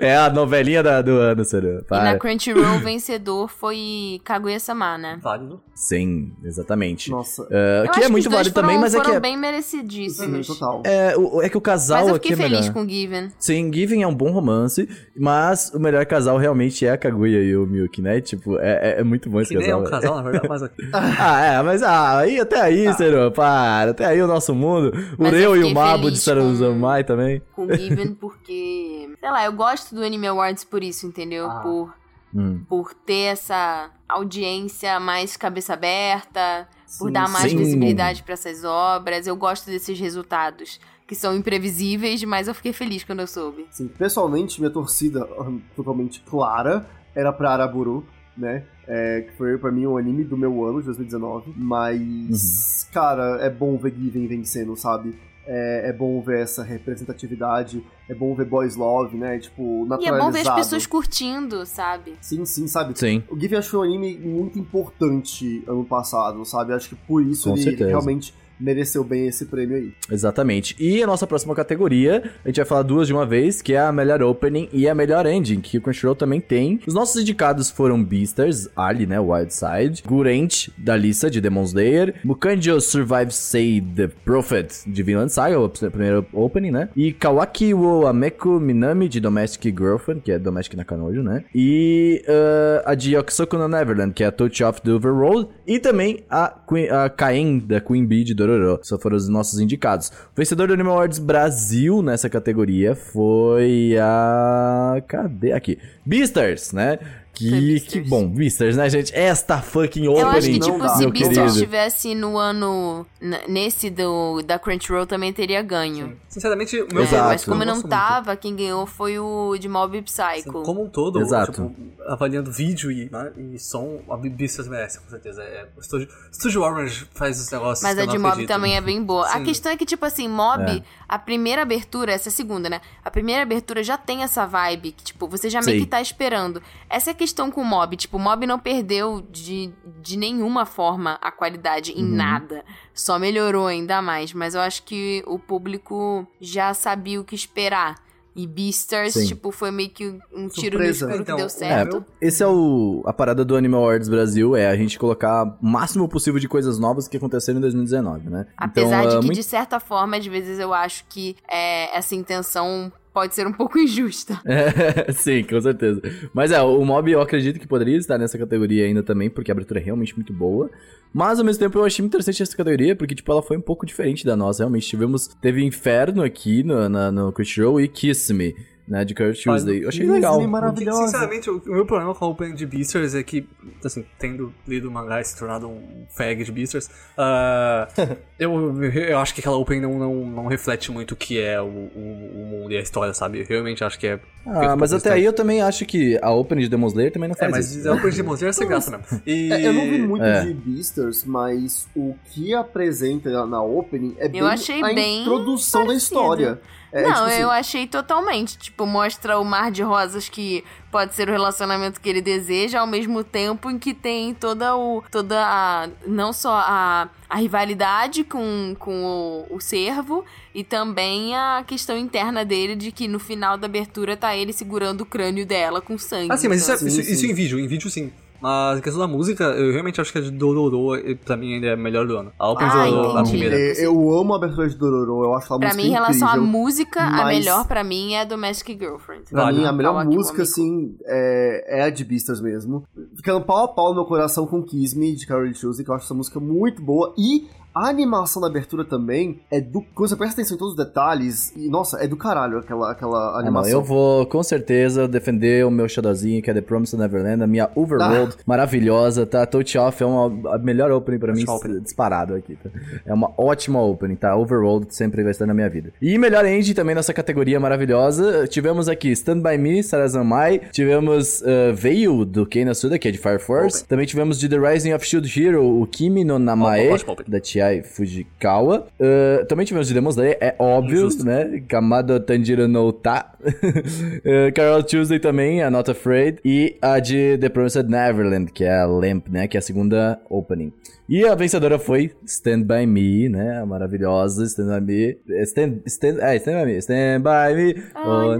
é 0.00 0.16
a 0.16 0.30
novelinha 0.30 0.82
da- 0.82 1.02
do 1.02 1.12
ano, 1.12 1.44
Seru. 1.44 1.84
E 1.90 1.94
na. 1.94 2.18
Crunchyroll, 2.18 2.76
o 2.76 2.80
vencedor 2.80 3.48
foi 3.48 4.20
Kaguya-sama, 4.24 4.98
né? 4.98 5.18
Válido. 5.22 5.60
Sim, 5.74 6.32
exatamente. 6.44 7.10
Nossa. 7.10 7.42
Uh, 7.42 7.46
Eu 7.86 7.90
que 7.90 7.90
acho 7.90 8.00
é 8.00 8.04
os 8.06 8.10
muito 8.10 8.24
dois 8.24 8.34
válido 8.36 8.54
também, 8.54 8.70
foram- 8.76 8.80
mas 8.80 8.94
é 8.94 8.98
que 8.98 9.04
foram 9.04 9.16
é, 9.16 9.20
bem 9.20 9.34
Sim, 9.34 9.40
merecidíssimos. 9.40 10.46
total. 10.46 10.82
é, 10.84 11.16
o- 11.16 11.42
é 11.42 11.48
que 11.48 11.56
o 11.56 11.60
casal 11.60 12.00
Mas 12.00 12.08
eu 12.08 12.14
aqui 12.16 12.28
fiquei 12.30 12.44
é 12.44 12.48
feliz 12.48 12.60
melhor. 12.68 12.74
com 12.74 12.82
o 12.82 12.88
Given. 12.88 13.32
Sim, 13.38 13.70
Given 13.78 14.02
é 14.02 14.06
um 14.06 14.14
bom 14.14 14.30
romance, 14.32 14.88
mas 15.16 15.72
o 15.74 15.78
melhor 15.78 16.04
casal 16.06 16.36
realmente 16.38 16.84
é 16.86 16.90
a 16.90 16.98
Kaguya 16.98 17.42
e 17.42 17.56
o 17.56 17.66
Miyuki, 17.66 18.02
né? 18.02 18.20
Tipo, 18.20 18.58
é, 18.58 18.96
é- 18.96 19.00
é 19.00 19.04
muito 19.04 19.28
bom 19.30 19.40
esse 19.40 19.50
Que 19.54 19.58
nem 19.60 19.68
é 19.68 19.70
casal. 19.70 19.80
um 19.86 19.90
casal, 19.90 20.16
na 20.16 20.22
verdade, 20.22 20.48
mas. 20.48 20.62
Ah, 21.20 21.40
é, 21.44 21.62
mas 21.62 21.82
ah, 21.82 22.18
aí, 22.18 22.40
até 22.40 22.60
aí, 22.60 22.92
Seru, 22.94 23.30
para. 23.32 23.90
Até 23.90 24.04
aí 24.06 24.20
o 24.22 24.26
nosso 24.26 24.54
mundo. 24.54 24.92
O 25.18 25.22
Mas 25.22 25.32
Reu 25.32 25.56
e 25.56 25.64
o 25.64 25.74
Mabo 25.74 26.10
de 26.10 26.18
Saruzamai 26.18 27.02
com- 27.02 27.06
também. 27.08 27.42
Com 27.54 27.66
o 27.66 27.74
Given, 27.74 28.14
porque. 28.14 29.10
Sei 29.20 29.30
lá, 29.30 29.44
eu 29.44 29.52
gosto 29.52 29.94
do 29.94 30.02
Anime 30.02 30.26
Awards 30.28 30.64
por 30.64 30.82
isso, 30.82 31.06
entendeu? 31.06 31.50
Ah. 31.50 31.60
Por, 31.60 31.94
Hum. 32.34 32.60
por 32.68 32.92
ter 32.94 33.32
essa 33.32 33.90
audiência 34.08 35.00
mais 35.00 35.36
cabeça 35.36 35.72
aberta, 35.74 36.68
por 36.98 37.06
Sim, 37.06 37.12
dar 37.12 37.28
mais 37.28 37.50
sim. 37.50 37.56
visibilidade 37.56 38.22
pra 38.22 38.34
essas 38.34 38.64
obras. 38.64 39.26
Eu 39.26 39.34
gosto 39.36 39.66
desses 39.66 39.98
resultados. 39.98 40.78
Que 41.08 41.14
são 41.14 41.34
imprevisíveis, 41.34 42.22
mas 42.22 42.46
eu 42.48 42.54
fiquei 42.54 42.72
feliz 42.72 43.02
quando 43.02 43.20
eu 43.20 43.26
soube. 43.26 43.66
Assim, 43.70 43.88
pessoalmente, 43.88 44.60
minha 44.60 44.70
torcida 44.70 45.26
totalmente 45.74 46.20
clara 46.20 46.86
era 47.14 47.32
pra 47.32 47.50
Araburu, 47.52 48.04
né? 48.36 48.64
É, 48.86 49.22
que 49.22 49.36
foi 49.36 49.56
pra 49.56 49.72
mim 49.72 49.86
o 49.86 49.96
anime 49.96 50.22
do 50.22 50.36
meu 50.36 50.62
ano, 50.66 50.80
de 50.80 50.84
2019. 50.86 51.52
Mas, 51.56 52.86
cara, 52.92 53.38
é 53.40 53.48
bom 53.50 53.76
ver 53.78 53.94
Given 53.94 54.26
vencendo, 54.26 54.76
sabe? 54.76 55.18
É, 55.46 55.88
é 55.88 55.92
bom 55.94 56.20
ver 56.20 56.40
essa 56.42 56.62
representatividade, 56.62 57.82
é 58.06 58.14
bom 58.14 58.34
ver 58.34 58.44
Boys 58.44 58.76
Love, 58.76 59.16
né? 59.16 59.38
Tipo, 59.38 59.62
E 59.62 59.86
é 59.86 59.88
naturalizado. 59.88 60.24
bom 60.24 60.30
ver 60.30 60.46
as 60.46 60.54
pessoas 60.54 60.86
curtindo, 60.86 61.64
sabe? 61.64 62.16
Sim, 62.20 62.44
sim, 62.44 62.66
sabe? 62.68 62.98
Sim. 62.98 63.22
O 63.30 63.40
Given 63.40 63.58
acho 63.58 63.68
que 63.68 63.76
foi 63.76 63.80
um 63.88 63.90
anime 63.90 64.18
muito 64.18 64.58
importante 64.58 65.64
ano 65.66 65.86
passado, 65.86 66.44
sabe? 66.44 66.74
Acho 66.74 66.90
que 66.90 66.96
por 66.96 67.22
isso 67.22 67.48
Com 67.48 67.56
ele 67.56 67.62
certeza. 67.64 67.88
realmente 67.88 68.34
mereceu 68.60 69.04
bem 69.04 69.26
esse 69.26 69.46
prêmio 69.46 69.76
aí. 69.76 69.92
Exatamente. 70.10 70.76
E 70.78 71.02
a 71.02 71.06
nossa 71.06 71.26
próxima 71.26 71.54
categoria, 71.54 72.22
a 72.44 72.48
gente 72.48 72.56
vai 72.56 72.66
falar 72.66 72.82
duas 72.82 73.06
de 73.06 73.12
uma 73.12 73.26
vez, 73.26 73.62
que 73.62 73.74
é 73.74 73.80
a 73.80 73.92
melhor 73.92 74.22
opening 74.22 74.68
e 74.72 74.88
a 74.88 74.94
melhor 74.94 75.26
ending, 75.26 75.60
que 75.60 75.78
o 75.78 75.80
Crunchyroll 75.80 76.14
também 76.14 76.40
tem. 76.40 76.80
Os 76.86 76.94
nossos 76.94 77.20
indicados 77.20 77.70
foram 77.70 78.02
Beastars, 78.02 78.68
Ali, 78.76 79.06
né, 79.06 79.18
Wildside, 79.18 80.02
Gurent, 80.06 80.68
da 80.76 80.96
lista 80.96 81.30
de 81.30 81.40
Demon 81.40 81.64
Slayer, 81.64 82.14
Mukanjo 82.24 82.80
Survive 82.80 83.30
Say 83.30 83.80
The 83.80 84.08
Prophet, 84.24 84.82
de 84.86 85.02
Vinland 85.02 85.32
Saga, 85.32 85.58
o 85.58 85.68
primeiro 85.68 86.26
opening, 86.32 86.70
né, 86.70 86.88
e 86.96 87.12
Kawaki 87.12 87.74
wo 87.74 88.06
Ameku 88.06 88.60
Minami, 88.60 89.08
de 89.08 89.20
Domestic 89.20 89.76
Girlfriend, 89.76 90.22
que 90.22 90.32
é 90.32 90.38
Domestic 90.38 90.76
Nakanojo, 90.76 91.22
né, 91.22 91.44
e 91.54 92.22
uh, 92.26 92.82
a 92.84 92.94
de 92.94 93.14
Yokosoku 93.14 93.56
no 93.56 93.68
Neverland, 93.68 94.12
que 94.12 94.24
é 94.24 94.26
a 94.26 94.32
Touch 94.32 94.62
of 94.62 94.80
the 94.82 94.90
Overworld, 94.90 95.48
e 95.66 95.78
também 95.78 96.24
a, 96.30 96.54
Queen, 96.68 96.88
a 96.88 97.08
Kaen, 97.08 97.58
da 97.58 97.80
Queen 97.80 98.04
Bee, 98.04 98.24
de 98.24 98.34
Dororo. 98.48 98.80
Só 98.82 98.98
foram 98.98 99.16
os 99.16 99.28
nossos 99.28 99.60
indicados. 99.60 100.08
O 100.08 100.36
vencedor 100.36 100.68
do 100.68 100.74
Anime 100.74 100.88
Awards 100.88 101.18
Brasil 101.18 102.02
nessa 102.02 102.28
categoria 102.28 102.94
foi 102.94 103.96
a... 104.00 105.02
Cadê? 105.06 105.52
Aqui. 105.52 105.78
Beastars, 106.04 106.72
né? 106.72 106.98
Que, 107.38 107.80
que 107.80 108.00
bom, 108.00 108.28
Beastars, 108.28 108.76
né, 108.76 108.90
gente? 108.90 109.14
Esta 109.14 109.62
fucking 109.62 110.08
opening. 110.08 110.20
Eu 110.20 110.28
acho 110.28 110.46
que, 110.48 110.58
tipo, 110.60 110.78
dá. 110.78 110.88
se 110.90 111.10
querido. 111.10 111.44
estivesse 111.46 112.14
no 112.14 112.36
ano. 112.36 113.06
nesse 113.48 113.90
do, 113.90 114.42
da 114.42 114.58
Crunchyroll 114.58 115.06
também 115.06 115.32
teria 115.32 115.62
ganho. 115.62 116.16
Sinceramente, 116.28 116.80
o 116.80 116.88
meu 116.92 117.02
É, 117.02 117.06
Exato. 117.06 117.24
mas 117.28 117.44
como 117.44 117.62
eu 117.62 117.66
não 117.66 117.74
gosto 117.74 117.86
muito. 117.88 117.96
tava, 117.98 118.36
quem 118.36 118.54
ganhou 118.56 118.86
foi 118.86 119.18
o 119.18 119.56
de 119.58 119.68
Mob 119.68 120.00
Psycho. 120.02 120.24
Assim, 120.26 120.50
como 120.52 120.84
um 120.84 120.88
todo, 120.88 121.20
Exato. 121.20 121.52
tipo, 121.52 121.74
avaliando 122.06 122.50
vídeo 122.50 122.90
e, 122.90 123.08
né, 123.10 123.32
e 123.54 123.58
som, 123.58 124.00
a 124.10 124.16
Beastars 124.16 124.68
merece, 124.68 124.98
com 125.00 125.08
certeza. 125.08 125.42
É, 125.42 125.66
o 125.76 125.82
Studio, 125.82 126.08
Studio 126.32 126.62
Orange 126.62 127.06
faz 127.14 127.40
os 127.40 127.50
negócios 127.50 127.82
Mas 127.82 127.98
a 127.98 128.04
de 128.06 128.18
Mob 128.18 128.28
acredito. 128.30 128.48
também 128.48 128.76
é 128.76 128.80
bem 128.80 129.02
boa. 129.02 129.26
A 129.26 129.38
Sim. 129.38 129.44
questão 129.44 129.72
é 129.72 129.76
que, 129.76 129.84
tipo 129.86 130.04
assim, 130.04 130.28
Mob, 130.28 130.62
É. 130.70 130.82
a 131.08 131.18
primeira 131.18 131.62
abertura, 131.62 132.12
essa 132.12 132.28
é 132.28 132.30
a 132.30 132.32
segunda, 132.32 132.68
né? 132.68 132.80
A 133.04 133.10
primeira 133.10 133.42
abertura 133.42 133.82
já 133.82 133.96
tem 133.96 134.22
essa 134.22 134.46
vibe 134.46 134.92
que, 134.92 135.04
tipo, 135.04 135.28
você 135.28 135.48
já 135.50 135.60
meio 135.62 135.78
Sim. 135.78 135.84
que 135.84 135.90
tá 135.90 136.00
esperando. 136.00 136.62
Essa 136.88 137.10
é 137.10 137.12
a 137.12 137.14
questão 137.14 137.27
com 137.50 137.60
o 137.60 137.64
Mob. 137.64 137.96
Tipo, 137.96 138.16
o 138.16 138.20
Mob 138.20 138.46
não 138.46 138.58
perdeu 138.58 139.22
de, 139.30 139.70
de 140.02 140.16
nenhuma 140.16 140.64
forma 140.66 141.18
a 141.20 141.30
qualidade 141.30 141.92
Uhum. 141.92 141.98
em 141.98 142.04
nada. 142.04 142.64
Só 142.94 143.18
melhorou 143.18 143.66
ainda 143.66 144.00
mais. 144.02 144.32
Mas 144.32 144.54
eu 144.54 144.60
acho 144.60 144.82
que 144.84 145.22
o 145.26 145.38
público 145.38 146.26
já 146.40 146.72
sabia 146.74 147.20
o 147.20 147.24
que 147.24 147.34
esperar. 147.34 147.94
E 148.36 148.46
Beastars, 148.46 149.14
Sim. 149.14 149.26
tipo, 149.26 149.50
foi 149.50 149.72
meio 149.72 149.90
que 149.90 150.06
um 150.32 150.46
tiro 150.46 150.78
no 150.78 150.84
Surpresa. 150.84 151.06
escuro 151.06 151.22
Então, 151.22 151.34
que 151.34 151.40
deu 151.40 151.46
é, 151.46 151.48
certo. 151.48 152.04
Esse 152.20 152.40
é 152.40 152.46
o 152.46 153.02
a 153.04 153.12
parada 153.12 153.44
do 153.44 153.56
Anime 153.56 153.74
Awards 153.74 154.08
Brasil, 154.08 154.54
é 154.54 154.68
a 154.68 154.76
gente 154.76 154.96
colocar 154.96 155.56
o 155.60 155.66
máximo 155.66 156.08
possível 156.08 156.38
de 156.38 156.46
coisas 156.46 156.78
novas 156.78 157.08
que 157.08 157.16
aconteceram 157.16 157.58
em 157.58 157.62
2019, 157.62 158.30
né? 158.30 158.46
Apesar 158.56 159.00
então, 159.00 159.10
de 159.10 159.16
ah, 159.16 159.20
que, 159.20 159.26
muito- 159.26 159.36
de 159.38 159.42
certa 159.42 159.80
forma, 159.80 160.16
às 160.16 160.24
vezes 160.24 160.60
eu 160.60 160.72
acho 160.72 161.04
que 161.08 161.34
é, 161.50 161.96
essa 161.96 162.14
intenção 162.14 162.92
pode 163.18 163.34
ser 163.34 163.48
um 163.48 163.52
pouco 163.52 163.76
injusta. 163.80 164.40
É, 164.44 165.10
sim, 165.12 165.42
com 165.42 165.60
certeza. 165.60 166.00
Mas 166.32 166.52
é, 166.52 166.62
o 166.62 166.84
Mob 166.84 167.10
eu 167.10 167.20
acredito 167.20 167.58
que 167.58 167.66
poderia 167.66 167.96
estar 167.96 168.16
nessa 168.16 168.38
categoria 168.38 168.86
ainda 168.86 169.02
também, 169.02 169.28
porque 169.28 169.50
a 169.50 169.54
abertura 169.54 169.80
é 169.80 169.82
realmente 169.82 170.14
muito 170.14 170.32
boa. 170.32 170.70
Mas 171.12 171.40
ao 171.40 171.44
mesmo 171.44 171.58
tempo 171.58 171.76
eu 171.76 171.84
achei 171.84 172.04
interessante 172.04 172.44
essa 172.44 172.56
categoria, 172.56 172.94
porque 172.94 173.16
tipo, 173.16 173.32
ela 173.32 173.42
foi 173.42 173.56
um 173.56 173.60
pouco 173.60 173.84
diferente 173.84 174.24
da 174.24 174.36
nossa. 174.36 174.62
Realmente 174.62 174.86
tivemos. 174.86 175.26
Teve 175.26 175.64
Inferno 175.64 176.22
aqui 176.22 176.62
no, 176.62 176.88
na, 176.88 177.10
no 177.10 177.32
Crunchyroll 177.32 177.80
e 177.80 177.88
Kiss 177.88 178.32
Me 178.32 178.54
né, 178.88 179.04
de 179.04 179.14
Kurt 179.14 179.42
Tuesday. 179.42 179.82
Eu 179.84 179.88
achei 179.88 180.00
Disney 180.00 180.14
legal. 180.14 180.40
maravilhosa. 180.48 181.04
Sinceramente, 181.04 181.50
o, 181.50 181.62
meu 181.66 181.84
problema 181.84 182.14
com 182.14 182.24
a 182.24 182.28
Open 182.28 182.54
de 182.54 182.64
Beasters 182.66 183.14
é 183.14 183.22
que, 183.22 183.46
assim, 183.84 184.04
tendo 184.18 184.52
lido 184.66 184.88
o 184.88 184.90
mangá 184.90 185.20
e 185.20 185.24
se 185.24 185.36
tornado 185.38 185.68
um 185.68 186.06
fag 186.08 186.42
de 186.42 186.50
Beasters, 186.50 186.88
ah, 187.16 187.86
eu, 188.38 188.82
eu 188.82 189.18
acho 189.18 189.34
que 189.34 189.40
aquela 189.40 189.56
Open 189.56 189.80
não, 189.80 189.98
não, 189.98 190.14
não 190.26 190.46
reflete 190.46 190.90
muito 190.90 191.12
o 191.12 191.16
que 191.16 191.38
é 191.40 191.60
o, 191.60 191.64
o, 191.66 192.30
o 192.34 192.46
mundo 192.50 192.72
e 192.72 192.76
a 192.78 192.80
história, 192.80 193.12
sabe? 193.12 193.40
Eu 193.40 193.46
realmente 193.46 193.84
acho 193.84 193.98
que 193.98 194.06
é. 194.06 194.20
Ah, 194.46 194.74
mas 194.76 194.92
até 194.94 195.12
aí 195.12 195.24
eu 195.24 195.32
também 195.34 195.60
acho 195.60 195.84
que 195.84 196.18
a 196.22 196.30
Open 196.30 196.58
de 196.58 196.68
Demon 196.70 196.86
Slayer 196.86 197.12
também 197.12 197.28
não 197.28 197.34
É, 197.36 197.38
faz 197.38 197.50
mas 197.52 197.76
isso. 197.76 197.88
a 197.90 197.94
Open 197.94 198.10
de 198.10 198.16
Demon 198.16 198.34
Slayer 198.34 198.50
é 198.50 198.52
sem 198.52 198.66
graça 198.66 198.90
mesmo. 198.90 199.22
E... 199.26 199.52
É, 199.52 199.66
eu 199.66 199.72
não 199.74 199.82
vi 199.82 199.98
muito 199.98 200.24
É. 200.24 200.46
de 200.46 200.54
Beasters, 200.54 201.24
mas 201.24 201.86
o 201.94 202.14
que 202.30 202.54
apresenta 202.54 203.28
na- 203.30 203.46
na 203.46 203.62
opening 203.62 204.14
é 204.18 204.26
bem 204.28 204.40
achei 204.40 204.82
a 204.82 204.94
bem 204.94 205.20
introdução 205.22 205.82
da 205.82 205.86
parecido. 205.88 206.14
história. 206.14 206.60
É, 206.92 207.02
não, 207.02 207.12
tipo 207.12 207.24
assim, 207.26 207.40
eu 207.42 207.50
achei 207.50 207.86
totalmente. 207.86 208.56
Tipo, 208.58 208.86
mostra 208.86 209.38
o 209.38 209.44
mar 209.44 209.70
de 209.70 209.82
rosas 209.82 210.28
que 210.28 210.64
pode 210.90 211.14
ser 211.14 211.28
o 211.28 211.32
relacionamento 211.32 212.00
que 212.00 212.08
ele 212.08 212.22
deseja, 212.22 212.80
ao 212.80 212.86
mesmo 212.86 213.22
tempo 213.22 213.70
em 213.70 213.78
que 213.78 213.92
tem 213.92 214.34
toda 214.34 214.76
o. 214.76 215.02
toda 215.10 215.38
a. 215.44 215.88
não 216.06 216.32
só 216.32 216.52
a, 216.54 217.08
a 217.28 217.36
rivalidade 217.36 218.24
com, 218.24 218.74
com 218.78 219.46
o, 219.50 219.56
o 219.56 219.60
servo, 219.60 220.24
e 220.54 220.64
também 220.64 221.36
a 221.36 221.62
questão 221.66 221.96
interna 221.96 222.44
dele 222.44 222.74
de 222.74 222.90
que 222.90 223.06
no 223.06 223.18
final 223.18 223.58
da 223.58 223.66
abertura 223.66 224.16
tá 224.16 224.34
ele 224.34 224.52
segurando 224.52 225.02
o 225.02 225.06
crânio 225.06 225.44
dela 225.44 225.80
com 225.80 225.98
sangue. 225.98 226.32
Ah, 226.32 226.36
sim, 226.36 226.48
mas 226.48 226.62
isso, 226.62 226.70
é, 226.70 226.74
Então, 226.74 226.88
Sim, 226.88 227.00
isso, 227.00 227.12
isso 227.12 227.20
sim. 227.20 227.30
em 227.30 227.34
vídeo, 227.34 227.58
em 227.60 227.66
vídeo 227.66 227.90
sim. 227.90 228.12
Mas 228.40 228.78
a 228.78 228.80
questão 228.80 229.00
da 229.00 229.08
música, 229.08 229.44
eu 229.44 229.72
realmente 229.72 230.00
acho 230.00 230.12
que 230.12 230.18
a 230.18 230.20
de 230.20 230.30
Dororo, 230.30 230.94
eh, 230.94 231.14
pra 231.16 231.36
mim, 231.36 231.54
ainda 231.54 231.66
é 231.68 231.72
a 231.72 231.76
melhor 231.76 232.06
do 232.06 232.16
ano. 232.16 232.32
A 232.38 232.50
Open 232.50 232.66
Ah, 232.66 232.84
de 232.84 232.90
Dororo, 232.90 233.08
a 233.18 233.20
entendi. 233.22 233.30
primeira. 233.38 233.56
é, 233.56 233.84
eu 233.86 234.12
amo 234.18 234.32
a 234.32 234.36
abertura 234.36 234.68
de 234.68 234.76
Dororo, 234.76 235.24
eu 235.24 235.34
acho 235.34 235.52
a 235.52 235.58
Pra 235.58 235.68
música 235.68 235.82
mim, 235.82 235.88
em 235.88 235.92
relação 235.92 236.28
à 236.28 236.32
incrível. 236.36 236.46
música, 236.60 237.00
a 237.02 237.10
mas- 237.10 237.38
melhor 237.38 237.66
pra 237.66 237.82
mim 237.82 238.12
é 238.14 238.20
a 238.20 238.24
Domestic 238.24 238.78
Girlfriend. 238.78 239.24
Pra 239.30 239.52
mim, 239.52 239.64
a 239.64 239.72
melhor 239.72 240.04
música, 240.04 240.42
assim, 240.42 240.94
é, 241.04 241.80
é 241.80 241.82
a 241.82 241.90
de 241.90 242.04
Beasters 242.04 242.40
mesmo. 242.40 242.84
Ficando 243.16 243.44
pau 243.44 243.64
a 243.64 243.68
pau 243.68 243.88
no 243.90 243.96
meu 243.96 244.04
coração 244.04 244.46
com 244.46 244.62
Kiss 244.62 244.96
Me, 244.96 245.14
de 245.16 245.26
Carol 245.26 245.50
Tuesday, 245.52 245.84
que 245.84 245.90
eu 245.90 245.94
acho 245.94 246.04
essa 246.04 246.14
música 246.14 246.38
muito 246.38 246.80
boa. 246.82 247.12
E 247.18 247.46
a 247.84 247.88
animação 247.88 248.40
da 248.42 248.48
abertura 248.48 248.84
também 248.84 249.40
é 249.50 249.60
do... 249.60 249.82
Quando 249.94 250.08
você 250.08 250.16
presta 250.16 250.34
atenção 250.40 250.56
em 250.56 250.58
todos 250.58 250.74
os 250.74 250.78
detalhes, 250.84 251.52
e, 251.56 251.68
nossa, 251.68 252.02
é 252.02 252.06
do 252.08 252.16
caralho 252.16 252.58
aquela, 252.58 252.90
aquela 252.90 253.30
Ah, 253.30 253.32
não, 253.34 253.38
animação. 253.40 253.70
eu 253.72 253.82
vou 253.82 254.26
com 254.26 254.42
certeza 254.42 255.06
defender 255.06 255.64
o 255.64 255.70
meu 255.70 255.88
Shadowzinho, 255.88 256.42
que 256.42 256.50
é 256.50 256.54
The 256.54 256.60
Promised 256.60 256.98
Neverland, 256.98 257.42
a 257.42 257.46
minha 257.46 257.70
Overworld, 257.74 258.34
Ah. 258.38 258.42
maravilhosa, 258.46 259.24
tá? 259.26 259.46
Touch 259.46 259.76
Off 259.78 260.02
é 260.02 260.06
uma, 260.06 260.54
a 260.54 260.58
melhor 260.58 260.90
opening 260.90 261.18
pra 261.18 261.32
mim, 261.32 261.42
Ótima 261.42 261.54
opening. 261.56 261.80
disparado 261.80 262.34
aqui, 262.34 262.56
tá? 262.56 262.70
É 263.06 263.12
uma 263.14 263.30
ótima 263.36 263.80
opening, 263.82 264.16
tá? 264.16 264.36
Overworld 264.36 264.94
sempre 264.94 265.22
vai 265.22 265.30
estar 265.30 265.46
na 265.46 265.54
minha 265.54 265.68
vida. 265.68 265.92
E 266.02 266.18
melhor 266.18 266.44
ending 266.44 266.74
também 266.74 266.94
nessa 266.94 267.12
categoria 267.14 267.60
maravilhosa, 267.60 268.46
tivemos 268.48 268.88
aqui 268.88 269.10
Stand 269.12 269.40
By 269.40 269.56
Me, 269.58 269.82
Sarazanmai, 269.82 270.60
tivemos 270.72 271.40
uh, 271.42 271.74
Veil, 271.74 272.24
do 272.24 272.44
Kei 272.46 272.64
Suda, 272.74 272.98
que 272.98 273.08
é 273.08 273.10
de 273.10 273.18
Fire 273.18 273.38
Force, 273.38 273.84
também 273.86 274.04
tivemos 274.06 274.38
de 274.38 274.48
The 274.48 274.56
Rising 274.58 274.92
of 274.94 275.06
Shield 275.06 275.28
Hero, 275.40 275.80
o 275.80 275.86
Kimi 275.86 276.24
no 276.24 276.38
Namae, 276.38 276.90
opening. 277.06 277.30
da 277.30 277.40
Chiai 277.68 277.82
Fujikawa. 277.82 278.86
Uh, 278.98 279.46
também 279.46 279.66
tivemos 279.66 279.88
de 279.88 279.94
Demon 279.94 280.10
Slayer, 280.10 280.38
é 280.40 280.54
óbvio, 280.58 281.02
Justo. 281.02 281.24
né? 281.24 281.62
Kamado 281.68 282.18
Tanjiro 282.20 282.66
no 282.66 282.92
Ta. 282.92 283.32
Uh, 283.42 284.52
Carol 284.54 284.82
Tuesday 284.82 285.18
também, 285.18 285.62
a 285.62 285.70
Not 285.70 285.90
Afraid. 285.90 286.38
E 286.44 286.76
a 286.80 286.98
de 286.98 287.36
The 287.38 287.48
Promised 287.48 287.88
Neverland, 287.88 288.52
que 288.52 288.64
é 288.64 288.80
a 288.80 288.86
Lamp, 288.86 289.28
né? 289.28 289.46
Que 289.46 289.56
é 289.56 289.60
a 289.60 289.62
segunda 289.62 290.20
opening. 290.28 290.72
E 291.08 291.24
a 291.24 291.34
vencedora 291.34 291.78
foi 291.78 292.12
Stand 292.26 292.64
By 292.64 292.86
Me, 292.86 293.30
né? 293.30 293.60
A 293.60 293.66
maravilhosa 293.66 294.44
Stand 294.44 294.80
By 294.80 294.92
Me. 295.26 295.42
Stand, 295.44 295.78
stand, 295.86 296.18
é, 296.20 296.36
Stand 296.36 296.60
By 296.60 296.66
Me. 296.66 296.76
Stand 296.78 297.20
By 297.22 297.54
Me. 297.54 297.82
Oh. 297.96 298.36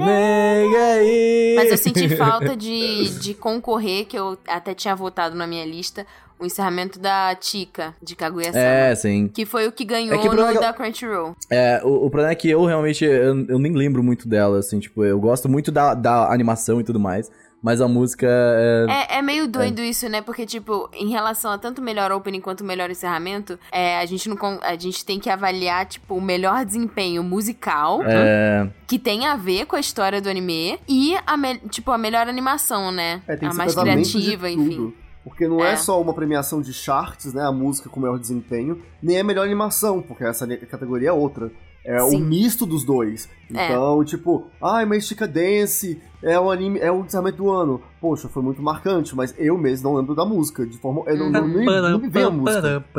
Mas 1.56 1.70
eu 1.70 1.78
senti 1.78 2.14
falta 2.14 2.54
de, 2.54 3.08
de 3.20 3.32
concorrer, 3.32 4.04
que 4.04 4.18
eu 4.18 4.36
até 4.46 4.74
tinha 4.74 4.94
votado 4.94 5.34
na 5.34 5.46
minha 5.46 5.64
lista, 5.64 6.06
o 6.38 6.46
encerramento 6.46 6.98
da 6.98 7.34
Tika, 7.34 7.94
de 8.02 8.14
Kaguya-sama. 8.16 8.64
É, 8.64 8.94
sim. 8.94 9.28
Que 9.28 9.44
foi 9.46 9.66
o 9.66 9.72
que 9.72 9.84
ganhou 9.84 10.14
É 10.14 10.18
que 10.18 10.28
o 10.28 10.32
no 10.32 10.42
é 10.44 10.52
que- 10.52 10.60
da 10.60 10.72
Crunchyroll. 10.72 11.34
É, 11.50 11.80
o, 11.84 12.06
o 12.06 12.10
problema 12.10 12.32
é 12.32 12.34
que 12.34 12.48
eu 12.50 12.64
realmente, 12.64 13.04
eu, 13.04 13.44
eu 13.48 13.58
nem 13.58 13.72
lembro 13.72 14.02
muito 14.02 14.28
dela, 14.28 14.58
assim, 14.58 14.78
tipo, 14.78 15.04
eu 15.04 15.18
gosto 15.18 15.48
muito 15.48 15.70
da, 15.72 15.94
da 15.94 16.32
animação 16.32 16.80
e 16.80 16.84
tudo 16.84 17.00
mais, 17.00 17.30
mas 17.60 17.80
a 17.80 17.88
música 17.88 18.26
é... 18.30 18.86
É, 19.14 19.18
é 19.18 19.22
meio 19.22 19.48
doido 19.48 19.80
isso, 19.82 20.08
né? 20.08 20.22
Porque, 20.22 20.46
tipo, 20.46 20.88
em 20.92 21.08
relação 21.10 21.50
a 21.50 21.58
tanto 21.58 21.82
melhor 21.82 22.12
opening 22.12 22.40
quanto 22.40 22.62
melhor 22.62 22.88
encerramento, 22.88 23.58
é, 23.72 23.98
a, 23.98 24.06
gente 24.06 24.28
não, 24.28 24.36
con- 24.36 24.60
a 24.62 24.76
gente 24.76 25.04
tem 25.04 25.18
que 25.18 25.28
avaliar, 25.28 25.84
tipo, 25.86 26.14
o 26.14 26.20
melhor 26.20 26.64
desempenho 26.64 27.24
musical, 27.24 28.00
É, 28.04 28.68
que 28.86 28.96
tem 28.96 29.26
a 29.26 29.34
ver 29.34 29.66
com 29.66 29.74
a 29.74 29.80
história 29.80 30.20
do 30.20 30.28
anime, 30.28 30.78
e, 30.88 31.16
a 31.26 31.36
me- 31.36 31.58
tipo, 31.68 31.90
a 31.90 31.98
melhor 31.98 32.28
animação, 32.28 32.92
né? 32.92 33.22
É, 33.26 33.34
tem 33.36 33.48
a 33.48 33.50
que 33.50 33.56
ser 33.56 33.58
mais 33.58 33.74
criativa, 33.74 34.48
enfim. 34.48 34.70
tudo. 34.76 34.94
Porque 35.28 35.46
não 35.46 35.64
é. 35.64 35.72
É. 35.72 35.76
só 35.76 36.00
uma 36.00 36.14
premiação 36.14 36.60
de 36.62 36.72
charts, 36.72 37.34
né? 37.34 37.42
A 37.42 37.52
música 37.52 37.88
com 37.88 38.00
maior 38.00 38.18
desempenho, 38.18 38.82
nem 39.02 39.20
a 39.20 39.24
melhor 39.24 39.44
animação, 39.44 40.00
porque 40.00 40.24
essa 40.24 40.46
categoria 40.66 41.10
é 41.10 41.12
outra. 41.12 41.50
É 41.84 42.02
o 42.02 42.10
Sim. 42.10 42.22
misto 42.22 42.66
dos 42.66 42.84
dois. 42.84 43.28
É. 43.54 43.66
Então, 43.66 44.04
tipo, 44.04 44.46
ai, 44.62 44.84
mas 44.84 45.06
Chica 45.06 45.26
Dance 45.26 45.98
é 46.22 46.38
o 46.38 46.50
anime, 46.50 46.78
é 46.80 46.92
o 46.92 47.00
encerramento 47.00 47.38
do 47.38 47.50
ano. 47.50 47.80
Poxa, 47.98 48.28
foi 48.28 48.42
muito 48.42 48.60
marcante, 48.60 49.16
mas 49.16 49.34
eu 49.38 49.56
mesmo 49.56 49.88
não 49.88 49.96
lembro 49.96 50.14
da 50.14 50.24
música. 50.24 50.66
De 50.66 50.76
forma. 50.76 51.02
Eu 51.06 51.16
não, 51.16 51.30
não, 51.30 51.48
nem, 51.48 51.64
não 51.64 51.98
me 51.98 52.08
vem 52.10 52.24
a 52.24 52.30
música. 52.30 52.84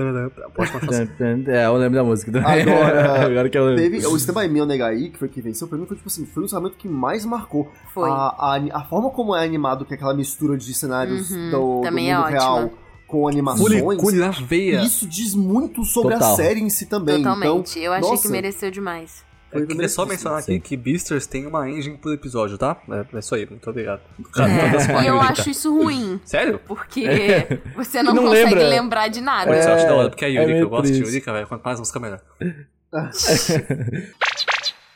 É, 1.48 1.66
eu 1.66 1.76
lembro 1.76 2.00
da 2.00 2.04
música 2.04 2.32
também. 2.32 2.62
Agora, 2.62 3.26
Agora 3.26 3.50
que 3.50 3.58
eu 3.58 3.66
lembro. 3.66 3.82
Teve 3.82 4.06
o 4.08 4.16
Stand 4.16 4.34
By 4.42 4.48
Me 4.48 4.62
Onegai, 4.62 5.10
que 5.10 5.18
foi 5.20 5.28
que 5.28 5.42
venceu, 5.42 5.68
pra 5.68 5.78
mim 5.78 5.86
foi 5.86 5.98
tipo 5.98 6.10
assim, 6.10 6.26
foi 6.26 6.44
o 6.44 6.46
encerramento 6.46 6.76
que 6.78 6.88
mais 6.88 7.26
marcou. 7.26 7.72
Foi. 7.94 8.10
A, 8.10 8.14
a, 8.14 8.60
a 8.74 8.84
forma 8.86 9.10
como 9.12 9.36
é 9.36 9.46
animado, 9.46 9.86
que 9.86 9.94
é 9.94 9.96
aquela 9.98 10.14
mistura 10.14 10.58
de 10.58 10.74
cenários 10.74 11.30
Uhum, 11.32 11.52
do, 11.52 11.76
do 11.78 11.82
também 11.82 12.12
é 12.12 12.16
mundo 12.18 12.26
ótima. 12.26 12.72
Com 13.10 13.28
animações. 13.28 13.82
Cule, 13.82 13.98
cule 13.98 14.18
na 14.18 14.30
veia. 14.30 14.82
Isso 14.84 15.08
diz 15.08 15.34
muito 15.34 15.84
sobre 15.84 16.14
Total. 16.14 16.34
a 16.34 16.36
série 16.36 16.62
em 16.62 16.70
si 16.70 16.86
também. 16.86 17.18
Totalmente. 17.18 17.72
Então, 17.72 17.84
eu 17.84 17.94
achei 17.94 18.10
nossa, 18.12 18.22
que 18.22 18.30
mereceu 18.30 18.70
demais. 18.70 19.26
foi 19.52 19.64
Eu 19.64 19.68
queria 19.68 19.90
só 19.90 20.06
mencionar 20.06 20.44
sim. 20.44 20.56
aqui 20.58 20.70
que 20.70 20.78
Beasters 20.78 21.26
tem 21.26 21.48
uma 21.48 21.68
engine 21.68 21.98
por 21.98 22.14
episódio, 22.14 22.56
tá? 22.58 22.78
É, 22.90 23.06
é 23.16 23.20
isso 23.20 23.34
aí, 23.34 23.48
muito 23.50 23.68
obrigado. 23.68 24.02
É, 24.38 25.04
e 25.04 25.08
eu 25.08 25.20
acho 25.22 25.50
isso 25.50 25.76
ruim. 25.76 26.22
Sério? 26.24 26.60
Porque 26.68 27.04
você 27.76 28.04
não, 28.04 28.14
Não 28.14 28.24
consegue 28.26 28.46
lembra. 28.56 28.68
lembrar 28.70 29.08
de 29.08 29.22
nada. 29.22 29.52
Putz, 29.52 29.66
eu 29.66 29.74
acho 29.74 29.86
É, 29.86 29.88
da 29.88 29.96
hora, 29.96 30.10
porque 30.10 30.26
a 30.26 30.28
é 30.28 30.32
Yurika, 30.32 30.52
meio 30.52 30.64
eu 30.64 30.70
gosto 30.70 30.84
de 30.86 30.90
triste. 30.94 31.08
Yurika, 31.10 31.34
velho. 31.34 31.48
Quanto 31.48 31.64
mais 31.64 31.80
música, 31.80 32.00
melhor. 32.00 32.22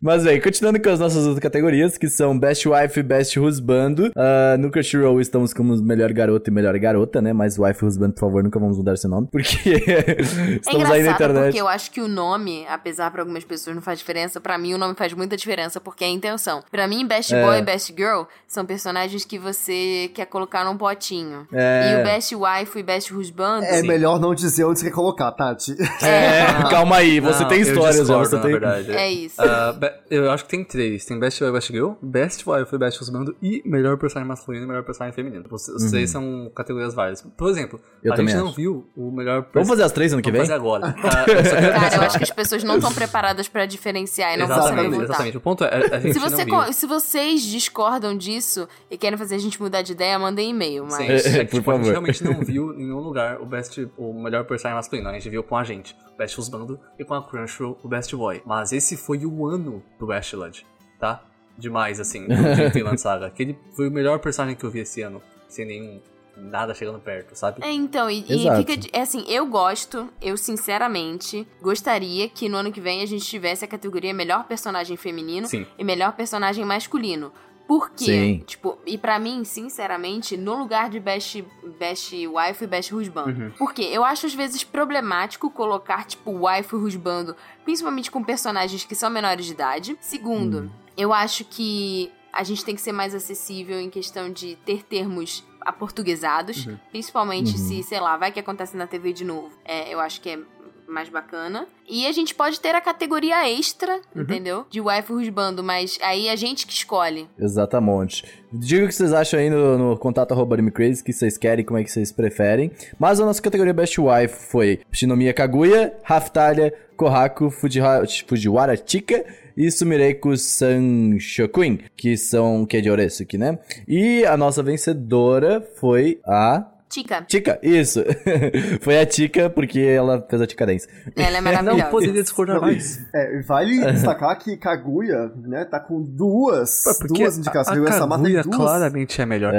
Mas, 0.04 0.26
bem, 0.26 0.42
continuando 0.42 0.82
com 0.82 0.90
as 0.90 1.00
nossas 1.00 1.24
outras 1.26 1.40
categorias, 1.40 1.98
que 1.98 2.10
são 2.10 2.38
Best 2.38 2.68
Wife 2.68 3.00
e 3.00 3.04
Best 3.04 3.40
Husband. 3.40 4.12
Ah, 4.18 4.58
no 4.60 4.70
Crunchyroll 4.70 5.22
estamos 5.22 5.54
como 5.54 5.76
melhor 5.82 6.12
garoto 6.12 6.50
e 6.50 6.54
melhor 6.54 6.78
garota, 6.78 7.22
né? 7.22 7.32
Mas 7.32 7.58
Wife 7.58 7.84
e 7.84 7.88
Husband, 7.88 8.12
por 8.12 8.20
favor, 8.20 8.44
nunca 8.44 8.60
vamos 8.60 8.78
mudar 8.78 8.96
esse 8.96 9.08
nome, 9.08 9.28
porque 9.32 9.56
É 9.88 10.22
estamos 10.60 10.84
aí 10.84 10.90
na 10.90 10.98
engraçado 11.00 11.14
internet. 11.32 11.44
porque 11.46 11.62
eu 11.62 11.68
acho 11.70 11.90
que 11.90 12.02
o 12.02 12.08
nome, 12.10 12.66
apesar 12.68 13.10
pra 13.12 13.22
algumas 13.22 13.46
pessoas 13.46 13.76
não 13.78 13.82
faz 13.82 14.00
diferença, 14.00 14.42
pra 14.42 14.58
mim 14.58 14.74
o 14.74 14.78
nome 14.78 14.94
faz 14.94 15.14
muita 15.14 15.38
diferença 15.38 15.80
porque 15.80 16.04
é 16.04 16.08
a 16.08 16.12
intenção. 16.12 16.62
Pra 16.70 16.86
mim, 16.86 17.08
Best 17.08 17.34
É. 17.34 17.42
Boy 17.42 17.60
e 17.60 17.62
Best 17.62 17.94
Girl 17.96 18.24
são 18.46 18.66
personagens 18.66 19.24
que 19.24 19.40
você 19.40 20.12
quer 20.14 20.26
colocar 20.26 20.66
num 20.66 20.76
potinho. 20.78 21.48
É. 21.54 21.94
E 21.94 22.02
o 22.02 22.04
Best 22.04 22.36
Wife 22.36 22.78
e 22.78 22.84
Best 22.84 23.14
Husband. 23.14 23.62
É 23.64 23.80
Sim. 23.80 23.88
melhor 23.88 24.20
não 24.20 24.36
dizer 24.36 24.66
onde 24.66 24.80
você 24.80 24.86
quer 24.88 24.92
colocar, 24.94 25.32
Tati. 25.32 25.78
É, 26.02 26.44
calma 26.70 26.98
aí, 26.98 27.22
você 27.22 27.44
Não, 27.44 27.48
tem 27.48 27.62
histórias, 27.62 27.96
já, 27.96 28.02
discordo, 28.04 28.30
você 28.30 28.36
na 28.36 28.42
tem... 28.42 28.52
verdade. 28.52 28.92
É 28.92 29.10
isso. 29.10 29.42
Ah, 29.42 29.93
be- 30.10 30.16
eu 30.16 30.32
acho 30.32 30.44
que 30.46 30.50
tem 30.52 30.64
três. 30.64 31.06
Tem 31.06 31.20
Best 31.20 31.40
Boy, 31.40 31.52
Best 31.52 31.72
Girl, 31.72 31.92
Best 32.02 32.44
Wife, 32.50 32.78
Best 32.78 33.02
Husband 33.02 33.34
e 33.42 33.62
melhor 33.66 33.98
personagem 33.98 34.28
masculino 34.28 34.66
e 34.66 34.68
melhor 34.68 34.84
personagem 34.84 35.16
feminino. 35.16 35.46
Os, 35.52 35.68
os 35.68 35.90
três 35.92 36.10
são 36.10 36.52
categorias 36.56 36.94
várias. 36.94 37.22
Por 37.22 37.50
exemplo, 37.50 37.80
Uhum. 37.84 37.90
Eu 38.04 38.14
a 38.14 38.16
também 38.18 38.34
gente 38.34 38.42
não 38.42 38.48
acho. 38.50 38.56
viu 38.58 38.90
o 38.98 39.12
melhor 39.12 39.48
Vamos 39.54 39.70
fazer 39.70 39.84
as 39.84 39.92
três 39.92 40.12
ano 40.14 40.22
que 40.22 40.30
Vamos 40.32 40.48
vem? 40.48 40.58
fazer 40.58 40.60
agora. 40.60 40.94
Ah, 41.04 41.26
eu 41.32 41.80
Cara, 41.80 41.96
eu 41.96 42.02
acho 42.02 42.18
que 42.18 42.24
as 42.24 42.32
pessoas 42.32 42.64
não 42.64 42.76
estão 42.76 42.94
preparadas 42.94 43.48
pra 43.48 43.66
diferenciar 43.66 44.34
e 44.34 44.38
não 44.38 44.46
Exatamente, 44.46 44.90
votar. 44.90 45.04
exatamente. 45.06 45.38
O 45.38 45.42
ponto 45.42 45.64
é, 45.64 45.96
a 45.96 46.00
gente 46.00 46.14
Se, 46.14 46.20
você 46.20 46.44
não 46.46 46.64
viu. 46.66 46.74
se 46.74 46.86
vocês 46.86 47.42
discordam 47.44 48.16
disso 48.18 48.68
e 48.92 48.98
querem 48.98 49.18
fazer 49.18 49.36
a 49.36 49.38
gente 49.38 49.62
mudar 49.62 49.82
de 49.82 49.94
ideia, 49.94 50.20
mandem 50.20 50.50
e-mail. 50.50 50.86
Mas 50.90 51.24
Sim, 51.24 51.30
é 51.40 51.46
que, 51.46 51.52
Por 51.52 51.58
tipo, 51.58 51.72
a 51.72 51.76
gente 51.76 51.84
favor. 51.86 51.92
realmente 51.92 52.24
não 52.24 52.40
viu 52.46 52.74
em 52.74 52.84
nenhum 52.86 53.00
lugar 53.00 53.40
o 53.42 53.46
best, 53.46 53.88
o 53.98 54.14
melhor 54.22 54.44
personagem 54.46 54.76
masculino. 54.76 55.08
A 55.10 55.14
gente 55.14 55.30
viu 55.30 55.42
com 55.44 55.56
a 55.56 55.64
gente, 55.64 55.96
Best 56.18 56.40
Husband, 56.40 56.78
e 57.00 57.04
com 57.04 57.14
a 57.14 57.24
Crunchyroll, 57.24 57.78
o 57.84 57.88
Best 57.88 58.16
Boy. 58.16 58.42
Mas 58.46 58.72
esse 58.72 58.96
foi 58.98 59.26
o 59.26 59.46
ano 59.48 59.84
do 60.00 60.06
Best 60.08 60.36
Lud, 60.36 60.66
tá? 61.00 61.24
Demais, 61.58 62.00
assim, 62.00 62.28
do 62.28 62.34
Vinland 62.74 63.00
Saga. 63.02 63.28
Aquele 63.28 63.58
foi 63.76 63.88
o 63.88 63.92
melhor 63.92 64.20
personagem 64.20 64.56
que 64.58 64.64
eu 64.66 64.72
vi 64.72 64.80
esse 64.80 65.02
ano, 65.02 65.22
sem 65.48 65.66
nenhum 65.66 66.02
nada 66.36 66.74
chegando 66.74 67.00
perto, 67.00 67.36
sabe? 67.36 67.64
É, 67.64 67.72
então, 67.72 68.10
e, 68.10 68.26
e 68.28 68.58
fica. 68.58 68.76
de- 68.76 68.90
É 68.92 69.02
assim, 69.02 69.24
eu 69.28 69.46
gosto, 69.46 70.10
eu 70.20 70.36
sinceramente 70.36 71.48
gostaria 71.62 72.28
que 72.28 72.50
no 72.50 72.58
ano 72.58 72.72
que 72.72 72.82
vem 72.82 73.02
a 73.04 73.06
gente 73.06 73.24
tivesse 73.26 73.64
a 73.64 73.68
categoria 73.68 74.14
melhor 74.14 74.46
personagem 74.46 74.98
feminino 74.98 75.46
Sim. 75.48 75.66
e 75.78 75.84
melhor 75.84 76.14
personagem 76.14 76.66
masculino. 76.66 77.32
Por 77.68 77.92
quê? 77.92 78.06
Sim. 78.06 78.44
Tipo, 78.46 78.78
e 78.86 78.98
pra 78.98 79.18
mim, 79.18 79.44
sinceramente, 79.44 80.36
no 80.36 80.56
lugar 80.56 80.90
de 80.90 81.00
Best, 81.00 81.44
best 81.80 82.14
Wife 82.14 82.64
e 82.64 82.68
Best 82.68 82.94
Husband. 82.94 83.26
Uhum. 83.26 83.52
Porque 83.58 83.82
eu 83.82 84.04
acho 84.04 84.26
às 84.26 84.34
vezes 84.34 84.64
problemático 84.64 85.50
colocar, 85.50 86.06
tipo, 86.06 86.46
Wife 86.48 86.76
e 86.76 86.78
Husband, 86.78 87.36
principalmente 87.64 88.12
com 88.12 88.24
personagens 88.24 88.84
que 88.84 88.96
são 88.96 89.10
menores 89.10 89.46
de 89.46 89.54
idade. 89.54 89.98
Segundo, 90.02 90.72
eu 90.98 91.14
acho 91.14 91.46
que 91.46 92.12
a 92.32 92.44
gente 92.44 92.66
tem 92.66 92.76
que 92.76 92.82
ser 92.82 92.92
mais 92.92 93.16
acessível 93.16 93.80
em 93.80 93.90
questão 93.90 94.32
de 94.32 94.56
ter 94.66 94.84
termos 94.84 95.44
aportuguesados, 95.62 96.68
principalmente 96.92 97.52
Uhum. 97.52 97.58
se, 97.58 97.84
sei 97.84 98.00
lá, 98.00 98.18
vai 98.18 98.32
que 98.32 98.40
acontece 98.40 98.76
na 98.76 98.88
TV 98.88 99.14
de 99.14 99.24
novo. 99.24 99.52
É, 99.64 99.94
eu 99.94 100.00
acho 100.00 100.20
que 100.20 100.30
é 100.30 100.40
mais 100.88 101.10
bacana. 101.10 101.68
E 101.90 102.08
a 102.08 102.12
gente 102.12 102.34
pode 102.34 102.60
ter 102.60 102.76
a 102.76 102.82
categoria 102.82 103.50
extra, 103.50 104.00
entendeu? 104.16 104.66
De 104.70 104.80
wife 104.80 105.12
husbando, 105.12 105.64
mas 105.64 106.00
aí 106.02 106.30
a 106.30 106.36
gente 106.36 106.66
que 106.66 106.74
escolhe. 106.74 107.28
Exatamente. 107.38 108.24
Diga 108.52 108.86
o 108.86 108.88
que 108.88 108.96
vocês 108.96 109.14
acham 109.14 109.40
aí 109.40 109.50
no, 109.50 109.78
no 109.78 109.98
contato 109.98 110.34
Crazy, 110.74 111.04
que 111.04 111.12
vocês 111.12 111.38
querem, 111.38 111.66
como 111.66 111.80
é 111.80 111.84
que 111.84 111.92
vocês 111.92 112.12
preferem. 112.12 112.72
Mas 113.00 113.20
a 113.20 113.26
nossa 113.26 113.42
categoria 113.42 113.74
Best 113.74 114.00
Wife 114.00 114.52
foi 114.52 114.82
Shinomiya 114.92 115.34
Kaguya, 115.34 115.94
Raftalia, 116.04 116.74
Kohaku, 116.96 117.50
Fujiha, 117.50 118.04
Fujiwara 118.28 118.76
Chika 118.76 119.26
e 119.56 119.70
Sumireiko 119.72 120.36
Sanshokuin, 120.36 121.80
que 121.96 122.18
são 122.18 122.66
que 122.66 122.78
é 122.78 122.82
de 122.82 122.90
Oresuki, 122.90 123.38
né? 123.38 123.60
E 123.88 124.26
a 124.26 124.36
nossa 124.38 124.64
vencedora 124.64 125.62
foi 125.80 126.20
a 126.26 126.66
Tica, 126.94 127.22
Tika, 127.24 127.60
isso. 127.64 128.04
foi 128.82 129.00
a 129.00 129.06
Tika 129.06 129.50
porque 129.50 129.80
ela 129.80 130.26
fez 130.30 130.42
a 130.42 130.46
Tika 130.48 130.66
Dance. 130.66 130.88
ela 131.16 131.38
é 131.38 131.42
Não 131.42 131.52
maravilhosa. 131.52 131.90
poderia 131.90 132.22
discordar 132.22 132.56
Não, 132.58 132.62
mais. 132.64 133.04
É, 133.14 133.42
vale 133.42 133.80
destacar 133.92 134.38
que 134.38 134.56
Kaguya, 134.58 135.32
né, 135.36 135.66
tá 135.66 135.80
com 135.80 136.02
duas, 136.02 136.84
Porque 137.00 137.24
duas 137.24 137.38
indicações. 137.38 137.78
a, 137.80 138.06
a 138.06 138.08
Kaguya 138.10 138.44
duas. 138.44 138.56
claramente 138.56 139.22
é 139.22 139.26
melhor. 139.26 139.54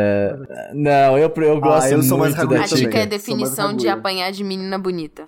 Não, 0.72 1.18
eu, 1.18 1.32
eu 1.37 1.61
gosto 1.61 1.93
eu 1.93 2.03
sou 2.03 2.18
mais 2.18 2.35
muito 2.35 2.43
Kaguya 2.49 2.59
da 2.61 2.64
A 2.64 2.68
Tica 2.68 2.80
é 2.82 2.91
Tika. 2.91 3.03
a 3.03 3.07
definição 3.07 3.74
de 3.76 3.89
apanhar 3.89 4.30
de 4.30 4.45
menina 4.45 4.78
bonita. 4.78 5.24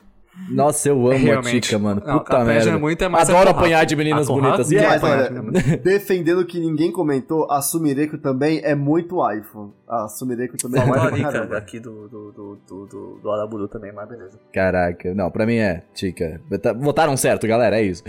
Nossa, 0.49 0.89
eu 0.89 1.11
amo 1.11 1.33
a. 1.33 1.43
Tika, 1.43 1.79
mano. 1.79 2.03
Não, 2.05 2.19
Puta 2.19 2.45
merda. 2.45 2.71
é 2.71 2.77
muito, 2.77 3.03
é 3.03 3.07
Adoro 3.07 3.51
apanhar 3.51 3.85
de 3.85 3.97
meninas 3.97 4.27
bonitas. 4.27 4.71
E 4.71 4.77
é 4.77 4.97
apanhar 4.97 5.33
olha, 5.33 5.77
defendendo 5.83 6.45
que 6.45 6.61
ninguém 6.61 6.93
comentou, 6.93 7.51
a 7.51 7.61
Sumireko 7.61 8.19
também 8.19 8.61
é 8.63 8.75
muito 8.75 9.17
iPhone. 9.33 9.73
A 9.89 10.09
Sumireko 10.09 10.57
também 10.57 10.81
é 10.81 10.85
a 10.85 11.31
iPhone 11.31 11.57
aqui 11.57 11.81
do, 11.81 12.09
do, 12.09 12.33
do, 12.33 12.59
do, 12.67 12.87
do, 12.87 13.21
do 13.23 13.31
Araburu 13.31 13.69
também, 13.69 13.93
mas 13.93 14.09
beleza. 14.09 14.39
Caraca, 14.53 15.15
não, 15.15 15.31
pra 15.31 15.47
mim 15.47 15.57
é 15.57 15.83
Tika. 15.95 16.41
Tá- 16.63 16.73
Votaram 16.73 17.17
certo, 17.17 17.47
galera, 17.47 17.79
é 17.79 17.83
isso. 17.83 18.03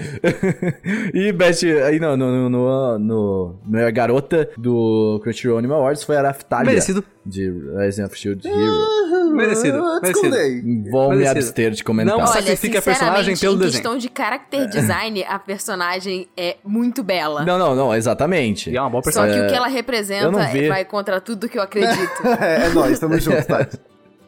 e 1.13 1.31
Best, 1.31 1.65
aí 1.65 1.99
no, 1.99 2.17
no, 2.17 2.49
no, 2.49 2.99
no, 2.99 3.55
melhor 3.65 3.91
garota 3.91 4.49
do 4.57 5.19
Crunchyroll 5.23 5.57
Anime 5.59 5.73
Awards 5.73 6.03
foi 6.03 6.17
a 6.17 6.21
Raftalia. 6.21 6.65
Merecido. 6.65 7.03
De 7.27 7.49
Rising 7.49 8.03
of 8.03 8.17
Shield 8.17 8.47
Hero. 8.47 9.33
Merecido, 9.35 9.83
merecido. 10.01 10.89
Vou 10.89 11.09
me 11.09 11.17
Merecido. 11.17 11.39
abster 11.39 11.71
de 11.71 11.83
comentar. 11.83 12.15
Não, 12.15 12.23
Olha, 12.23 12.33
sacrifica 12.33 12.79
a 12.79 12.81
personagem 12.81 13.35
sinceramente, 13.35 13.39
pelo 13.41 13.53
em 13.55 13.57
desenho. 13.59 13.71
questão 13.73 13.97
de 13.97 14.11
character 14.15 14.67
design, 14.69 15.23
a 15.25 15.37
personagem 15.37 16.27
é 16.37 16.55
muito 16.63 17.03
bela. 17.03 17.43
Não, 17.45 17.59
não, 17.59 17.75
não, 17.75 17.93
exatamente. 17.93 18.69
E 18.69 18.77
é 18.77 18.81
uma 18.81 18.89
boa 18.89 19.03
Só 19.03 19.07
personagem. 19.11 19.39
que 19.41 19.45
o 19.45 19.49
que 19.49 19.55
ela 19.55 19.67
eu 19.67 19.73
representa 19.73 20.31
vai 20.69 20.85
contra 20.85 21.19
tudo 21.19 21.49
que 21.49 21.57
eu 21.57 21.61
acredito. 21.61 22.25
é, 22.41 22.67
é 22.67 22.69
nóis, 22.69 22.97
tamo 22.97 23.19
junto, 23.19 23.45
Tati. 23.45 23.77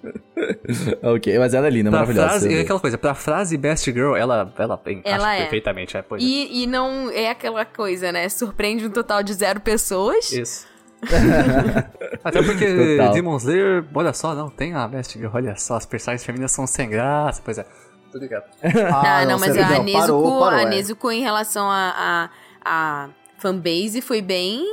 ok, 1.04 1.38
mas 1.40 1.54
ela 1.54 1.68
é 1.68 1.70
linda, 1.70 1.90
Pra 1.90 2.00
maravilhosa. 2.00 2.30
frase, 2.30 2.54
é 2.54 2.62
aquela 2.62 2.80
coisa, 2.80 2.98
pra 2.98 3.14
frase 3.14 3.58
Best 3.58 3.86
Girl, 3.92 4.16
ela, 4.16 4.54
ela 4.58 4.82
Ela 5.04 5.36
é. 5.36 5.42
perfeitamente. 5.42 5.98
É, 5.98 6.02
pois 6.02 6.22
é. 6.24 6.26
E, 6.26 6.64
e 6.64 6.68
não 6.68 7.10
é 7.12 7.30
aquela 7.30 7.66
coisa, 7.66 8.12
né? 8.12 8.28
Surpreende 8.30 8.86
um 8.86 8.90
total 8.90 9.22
de 9.24 9.34
zero 9.34 9.60
pessoas. 9.60 10.32
Isso. 10.32 10.68
Até 12.24 12.44
porque 12.44 12.98
Total. 12.98 13.14
Demon 13.14 13.38
Slayer, 13.38 13.86
olha 13.94 14.14
só, 14.14 14.36
não 14.36 14.50
tem 14.50 14.74
a 14.74 14.88
Best 14.88 15.18
Girl, 15.18 15.32
olha 15.34 15.56
só, 15.56 15.78
as 15.78 15.86
personagens 15.86 16.26
femininas 16.26 16.52
são 16.52 16.68
sem 16.68 16.90
graça, 16.90 17.42
pois 17.44 17.58
é. 17.58 17.66
Tô 18.12 18.18
ligado. 18.18 18.46
Ah, 18.94 19.26
não, 19.26 19.40
mas 19.40 19.54
sério, 19.54 19.66
a 19.66 19.78
não, 19.78 19.84
Nezuko, 19.84 20.00
parou, 20.02 20.40
parou, 20.40 20.60
a 20.60 20.62
é. 20.64 20.66
Nezuko 20.66 21.12
em 21.12 21.22
relação 21.22 21.70
a, 21.70 21.94
a, 21.96 22.30
a 22.66 23.10
fanbase 23.38 24.02
foi 24.02 24.22
bem, 24.22 24.64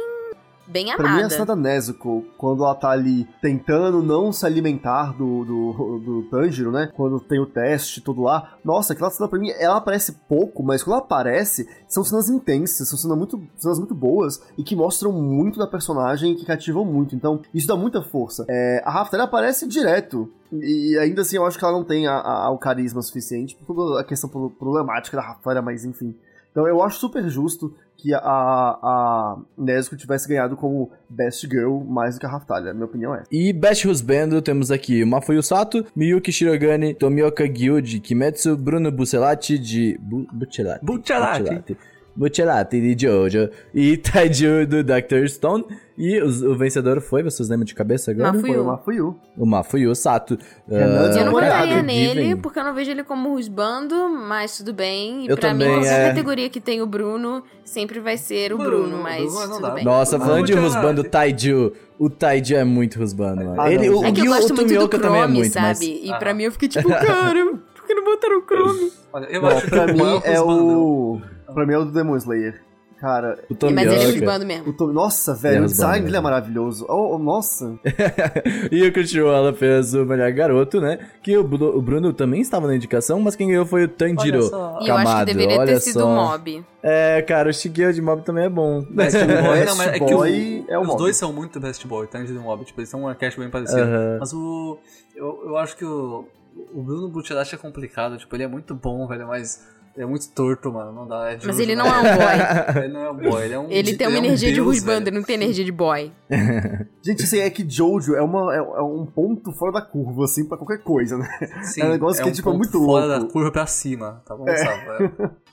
bem 0.68 0.86
Pra 0.96 1.02
mim, 1.04 1.08
a 1.08 1.12
amada. 1.18 1.30
cena 1.30 1.46
da 1.46 1.56
Nezuko, 1.56 2.24
quando 2.36 2.64
ela 2.64 2.74
tá 2.74 2.90
ali 2.90 3.26
tentando 3.40 4.02
não 4.02 4.32
se 4.32 4.44
alimentar 4.46 5.12
do, 5.16 5.44
do, 5.44 5.98
do 5.98 6.22
Tanjiro, 6.30 6.70
né? 6.72 6.90
Quando 6.94 7.20
tem 7.20 7.38
o 7.40 7.46
teste 7.46 8.00
tudo 8.00 8.22
lá. 8.22 8.54
Nossa, 8.64 8.92
aquela 8.92 9.10
cena 9.10 9.28
pra 9.28 9.38
mim, 9.38 9.50
ela 9.58 9.76
aparece 9.76 10.12
pouco, 10.28 10.62
mas 10.62 10.82
quando 10.82 10.94
ela 10.96 11.04
aparece, 11.04 11.68
são 11.88 12.02
cenas 12.04 12.28
intensas, 12.28 12.88
são 12.88 12.98
cenas 12.98 13.16
muito, 13.16 13.40
cenas 13.56 13.78
muito 13.78 13.94
boas 13.94 14.40
e 14.58 14.62
que 14.62 14.74
mostram 14.76 15.12
muito 15.12 15.58
da 15.58 15.66
personagem 15.66 16.32
e 16.32 16.34
que 16.36 16.44
cativam 16.44 16.84
muito. 16.84 17.14
Então, 17.14 17.40
isso 17.54 17.66
dá 17.66 17.76
muita 17.76 18.02
força. 18.02 18.44
É, 18.48 18.82
a 18.84 18.90
Raftalia 18.90 19.24
aparece 19.24 19.66
direto. 19.66 20.30
E 20.52 20.96
ainda 20.98 21.22
assim, 21.22 21.36
eu 21.36 21.44
acho 21.44 21.58
que 21.58 21.64
ela 21.64 21.72
não 21.76 21.84
tem 21.84 22.06
a- 22.06 22.20
a- 22.20 22.50
o 22.50 22.58
carisma 22.58 23.02
suficiente 23.02 23.56
por 23.66 23.74
toda 23.74 24.00
a 24.00 24.04
questão 24.04 24.30
pro- 24.30 24.50
problemática 24.50 25.16
da 25.16 25.22
Raftalia, 25.22 25.60
mas 25.60 25.84
enfim. 25.84 26.14
Então 26.52 26.66
eu 26.66 26.82
acho 26.82 26.98
super 27.00 27.28
justo 27.28 27.74
que 28.06 28.14
a, 28.14 28.20
a 28.22 29.36
Nezuko 29.58 29.96
tivesse 29.96 30.28
ganhado 30.28 30.56
como 30.56 30.92
Best 31.10 31.44
Girl 31.50 31.80
mais 31.84 32.14
do 32.14 32.20
que 32.20 32.26
a 32.26 32.28
Raftalia. 32.28 32.72
Minha 32.72 32.86
opinião 32.86 33.14
é. 33.14 33.24
E 33.32 33.52
Best 33.52 33.86
Husband, 33.86 34.40
temos 34.42 34.70
aqui 34.70 35.04
Mafuyu 35.04 35.42
Sato, 35.42 35.84
Miyuki 35.94 36.30
Shirogane, 36.30 36.94
Tomioka 36.94 37.46
Gyu 37.48 37.82
de 37.82 37.98
Kimetsu, 37.98 38.56
Bruno 38.56 38.92
Bucelati 38.92 39.58
de... 39.58 39.98
Bu 40.00 40.26
Buccelati. 40.32 40.84
Buccelati. 40.84 41.76
Buccelati 42.16 42.80
de 42.80 43.06
Jojo 43.06 43.50
e 43.74 43.96
Taiju 43.96 44.66
do 44.66 44.82
Dr. 44.82 45.26
Stone. 45.28 45.64
E 45.98 46.20
os- 46.20 46.42
o, 46.42 46.54
vencedor 46.54 47.00
foi, 47.00 47.22
vocês 47.22 47.48
lembram 47.48 47.64
de 47.64 47.74
cabeça 47.74 48.10
agora? 48.10 48.32
Mafuyu. 48.32 48.52
Foi 48.54 48.62
uma 48.62 48.76
Fuyu. 48.78 49.16
O 49.36 49.46
Mafuyu 49.46 49.94
Sato. 49.94 50.38
Renan 50.68 51.10
Ah, 51.10 51.18
Eu 51.18 51.24
não 51.24 51.32
votaria 51.32 51.82
nele, 51.82 52.20
Given. 52.22 52.36
porque 52.36 52.58
eu 52.58 52.64
não 52.64 52.74
vejo 52.74 52.90
ele 52.90 53.02
como 53.02 53.30
rusbando, 53.30 54.08
mas 54.10 54.58
tudo 54.58 54.74
bem. 54.74 55.24
E 55.24 55.28
Eu 55.28 55.36
pra 55.38 55.48
também, 55.50 55.68
mim, 55.68 55.74
qualquer 55.76 56.00
é. 56.04 56.08
categoria 56.10 56.50
que 56.50 56.60
tem 56.60 56.82
o 56.82 56.86
Bruno, 56.86 57.42
sempre 57.64 57.98
vai 58.00 58.18
ser 58.18 58.52
o 58.52 58.58
Bruno, 58.58 58.88
Bruno, 58.88 59.02
mas 59.02 59.24
Bruno 59.24 59.48
não 59.48 59.60
tudo 59.60 59.70
bem. 59.74 59.84
Nossa, 59.84 60.18
falando 60.18 60.44
de 60.44 60.52
Buccelati. 60.54 60.76
Husband, 60.86 61.00
o 61.00 61.04
Taiju. 61.04 61.72
O 61.98 62.10
Taiju 62.10 62.56
é 62.56 62.64
muito 62.64 63.02
Husband, 63.02 63.36
mano. 63.36 63.54
Ah, 63.60 63.72
Ele, 63.72 63.88
não, 63.88 64.00
o, 64.00 64.04
É 64.04 64.12
que 64.12 64.20
eu 64.20 64.26
gosto 64.26 64.50
o 64.50 64.54
muito 64.54 64.68
do 64.68 64.74
Tomioka 64.74 64.98
também 64.98 65.18
é 65.18 65.22
Chrome, 65.22 65.38
muito, 65.38 65.54
mas... 65.54 65.78
sabe? 65.78 66.00
E 66.04 66.12
Ah. 66.12 66.16
pra 66.18 66.34
mim 66.34 66.42
eu 66.42 66.52
fiquei 66.52 66.68
tipo, 66.68 66.88
cara, 66.90 67.46
por 67.74 67.86
que 67.86 67.94
não 67.94 68.04
botaram 68.04 68.38
o 68.38 68.42
Chrome? 68.42 68.92
Olha, 69.14 69.24
eu 69.30 69.40
Bom, 69.40 69.46
acho 69.46 69.62
que 69.62 69.70
pra 69.70 69.84
o 69.84 69.94
mim 69.94 70.20
é 70.24 70.40
o. 70.42 71.20
Pra 71.52 71.66
mim 71.66 71.74
é 71.74 71.78
o 71.78 71.84
do 71.84 71.92
Demon 71.92 72.16
Slayer. 72.16 72.62
Cara, 72.98 73.34
O 73.50 73.52
Mas 73.52 73.58
Tomioka. 73.58 73.82
ele 73.92 73.94
é 73.94 74.06
rusbando 74.06 74.46
mesmo. 74.46 74.70
o 74.70 74.72
Tom... 74.72 74.86
Nossa, 74.86 75.34
velho, 75.34 75.58
é 75.58 75.60
o 75.60 75.66
design 75.66 76.02
dele 76.06 76.16
é 76.16 76.20
maravilhoso. 76.20 76.86
Oh, 76.88 77.14
oh, 77.14 77.18
nossa. 77.18 77.78
e 78.72 78.82
o 78.86 78.90
Crunchyroll, 78.90 79.34
ela 79.34 79.52
fez 79.52 79.92
o 79.92 80.06
melhor 80.06 80.32
garoto, 80.32 80.80
né? 80.80 80.98
Que 81.22 81.36
o, 81.36 81.42
o 81.42 81.82
Bruno 81.82 82.14
também 82.14 82.40
estava 82.40 82.66
na 82.66 82.74
indicação, 82.74 83.20
mas 83.20 83.36
quem 83.36 83.48
ganhou 83.48 83.66
foi 83.66 83.84
o 83.84 83.88
Tanjiro 83.88 84.38
Olha 84.38 84.48
só. 84.48 84.78
E 84.80 84.88
eu 84.88 84.94
acho 84.94 85.04
que 85.04 85.10
Kamado. 85.10 85.26
deveria 85.26 85.58
Olha 85.58 85.74
ter 85.74 85.80
sido 85.80 86.00
só. 86.00 86.06
o 86.08 86.14
Mob. 86.14 86.64
É, 86.82 87.20
cara, 87.20 87.50
o 87.50 87.52
Shigeo 87.52 87.92
de 87.92 88.00
Mob 88.00 88.22
também 88.22 88.44
é 88.46 88.48
bom. 88.48 88.80
Best 88.90 89.18
Boy, 89.18 89.26
Best 89.26 89.66
não, 89.66 89.76
mas 89.76 89.88
é 89.88 89.92
que 90.00 90.14
Boy 90.14 90.64
o- 90.66 90.72
é 90.72 90.78
o 90.78 90.80
os 90.80 90.86
Mob. 90.88 90.98
dois 90.98 91.16
são 91.18 91.32
muito 91.34 91.60
Best 91.60 91.86
Boy, 91.86 92.06
Tanjiro 92.06 92.38
e 92.40 92.42
Mob, 92.42 92.64
tipo, 92.64 92.80
eles 92.80 92.88
são 92.88 93.02
um 93.02 93.08
arquétipo 93.08 93.42
bem 93.42 93.50
parecido. 93.50 93.82
Aham. 93.82 94.16
Mas 94.20 94.32
o. 94.32 94.78
Eu, 95.14 95.42
eu 95.48 95.56
acho 95.58 95.76
que 95.76 95.84
o. 95.84 96.24
O 96.72 96.82
Bruno 96.82 97.10
Butcherati 97.10 97.54
é 97.54 97.58
complicado, 97.58 98.16
tipo, 98.16 98.34
ele 98.34 98.44
é 98.44 98.48
muito 98.48 98.74
bom, 98.74 99.06
velho, 99.06 99.26
mas 99.26 99.62
é 99.96 100.04
muito 100.04 100.28
torto, 100.30 100.72
mano. 100.72 100.92
Não 100.92 101.06
dá. 101.06 101.32
É 101.32 101.38
Mas 101.44 101.58
ele 101.58 101.74
não 101.74 101.86
é 101.86 101.98
um 101.98 102.02
boy. 102.02 102.36
Ele 102.84 102.92
não 102.92 103.00
é 103.00 103.10
um 103.10 103.16
boy, 103.16 103.44
ele 103.44 103.54
é 103.54 103.58
um. 103.58 103.70
Ele 103.70 103.96
tem 103.96 104.06
uma 104.06 104.16
é 104.16 104.20
um 104.20 104.24
energia 104.24 104.52
de 104.52 104.60
ele 104.60 105.10
não 105.10 105.22
tem 105.22 105.34
energia 105.34 105.64
de 105.64 105.72
boy. 105.72 106.12
Gente, 107.02 107.22
assim, 107.22 107.38
é 107.38 107.48
que 107.48 107.68
Jojo 107.68 108.14
é, 108.14 108.22
uma, 108.22 108.54
é, 108.54 108.58
é 108.58 108.82
um 108.82 109.06
ponto 109.06 109.52
fora 109.52 109.72
da 109.72 109.80
curva, 109.80 110.24
assim, 110.24 110.44
pra 110.44 110.58
qualquer 110.58 110.82
coisa, 110.82 111.16
né? 111.16 111.28
Sim, 111.62 111.82
É 111.82 111.86
um 111.86 111.90
negócio 111.90 112.22
que, 112.22 112.32
tipo, 112.32 112.50
é 112.50 112.56
muito 112.56 112.72
fora 112.72 113.06
louco. 113.06 113.26
da 113.26 113.32
curva 113.32 113.52
pra 113.52 113.66
cima, 113.66 114.22
tá 114.26 114.34
bom, 114.36 114.44
sabe? 114.46 114.58
É. 114.58 115.24
Ah, 115.24 115.30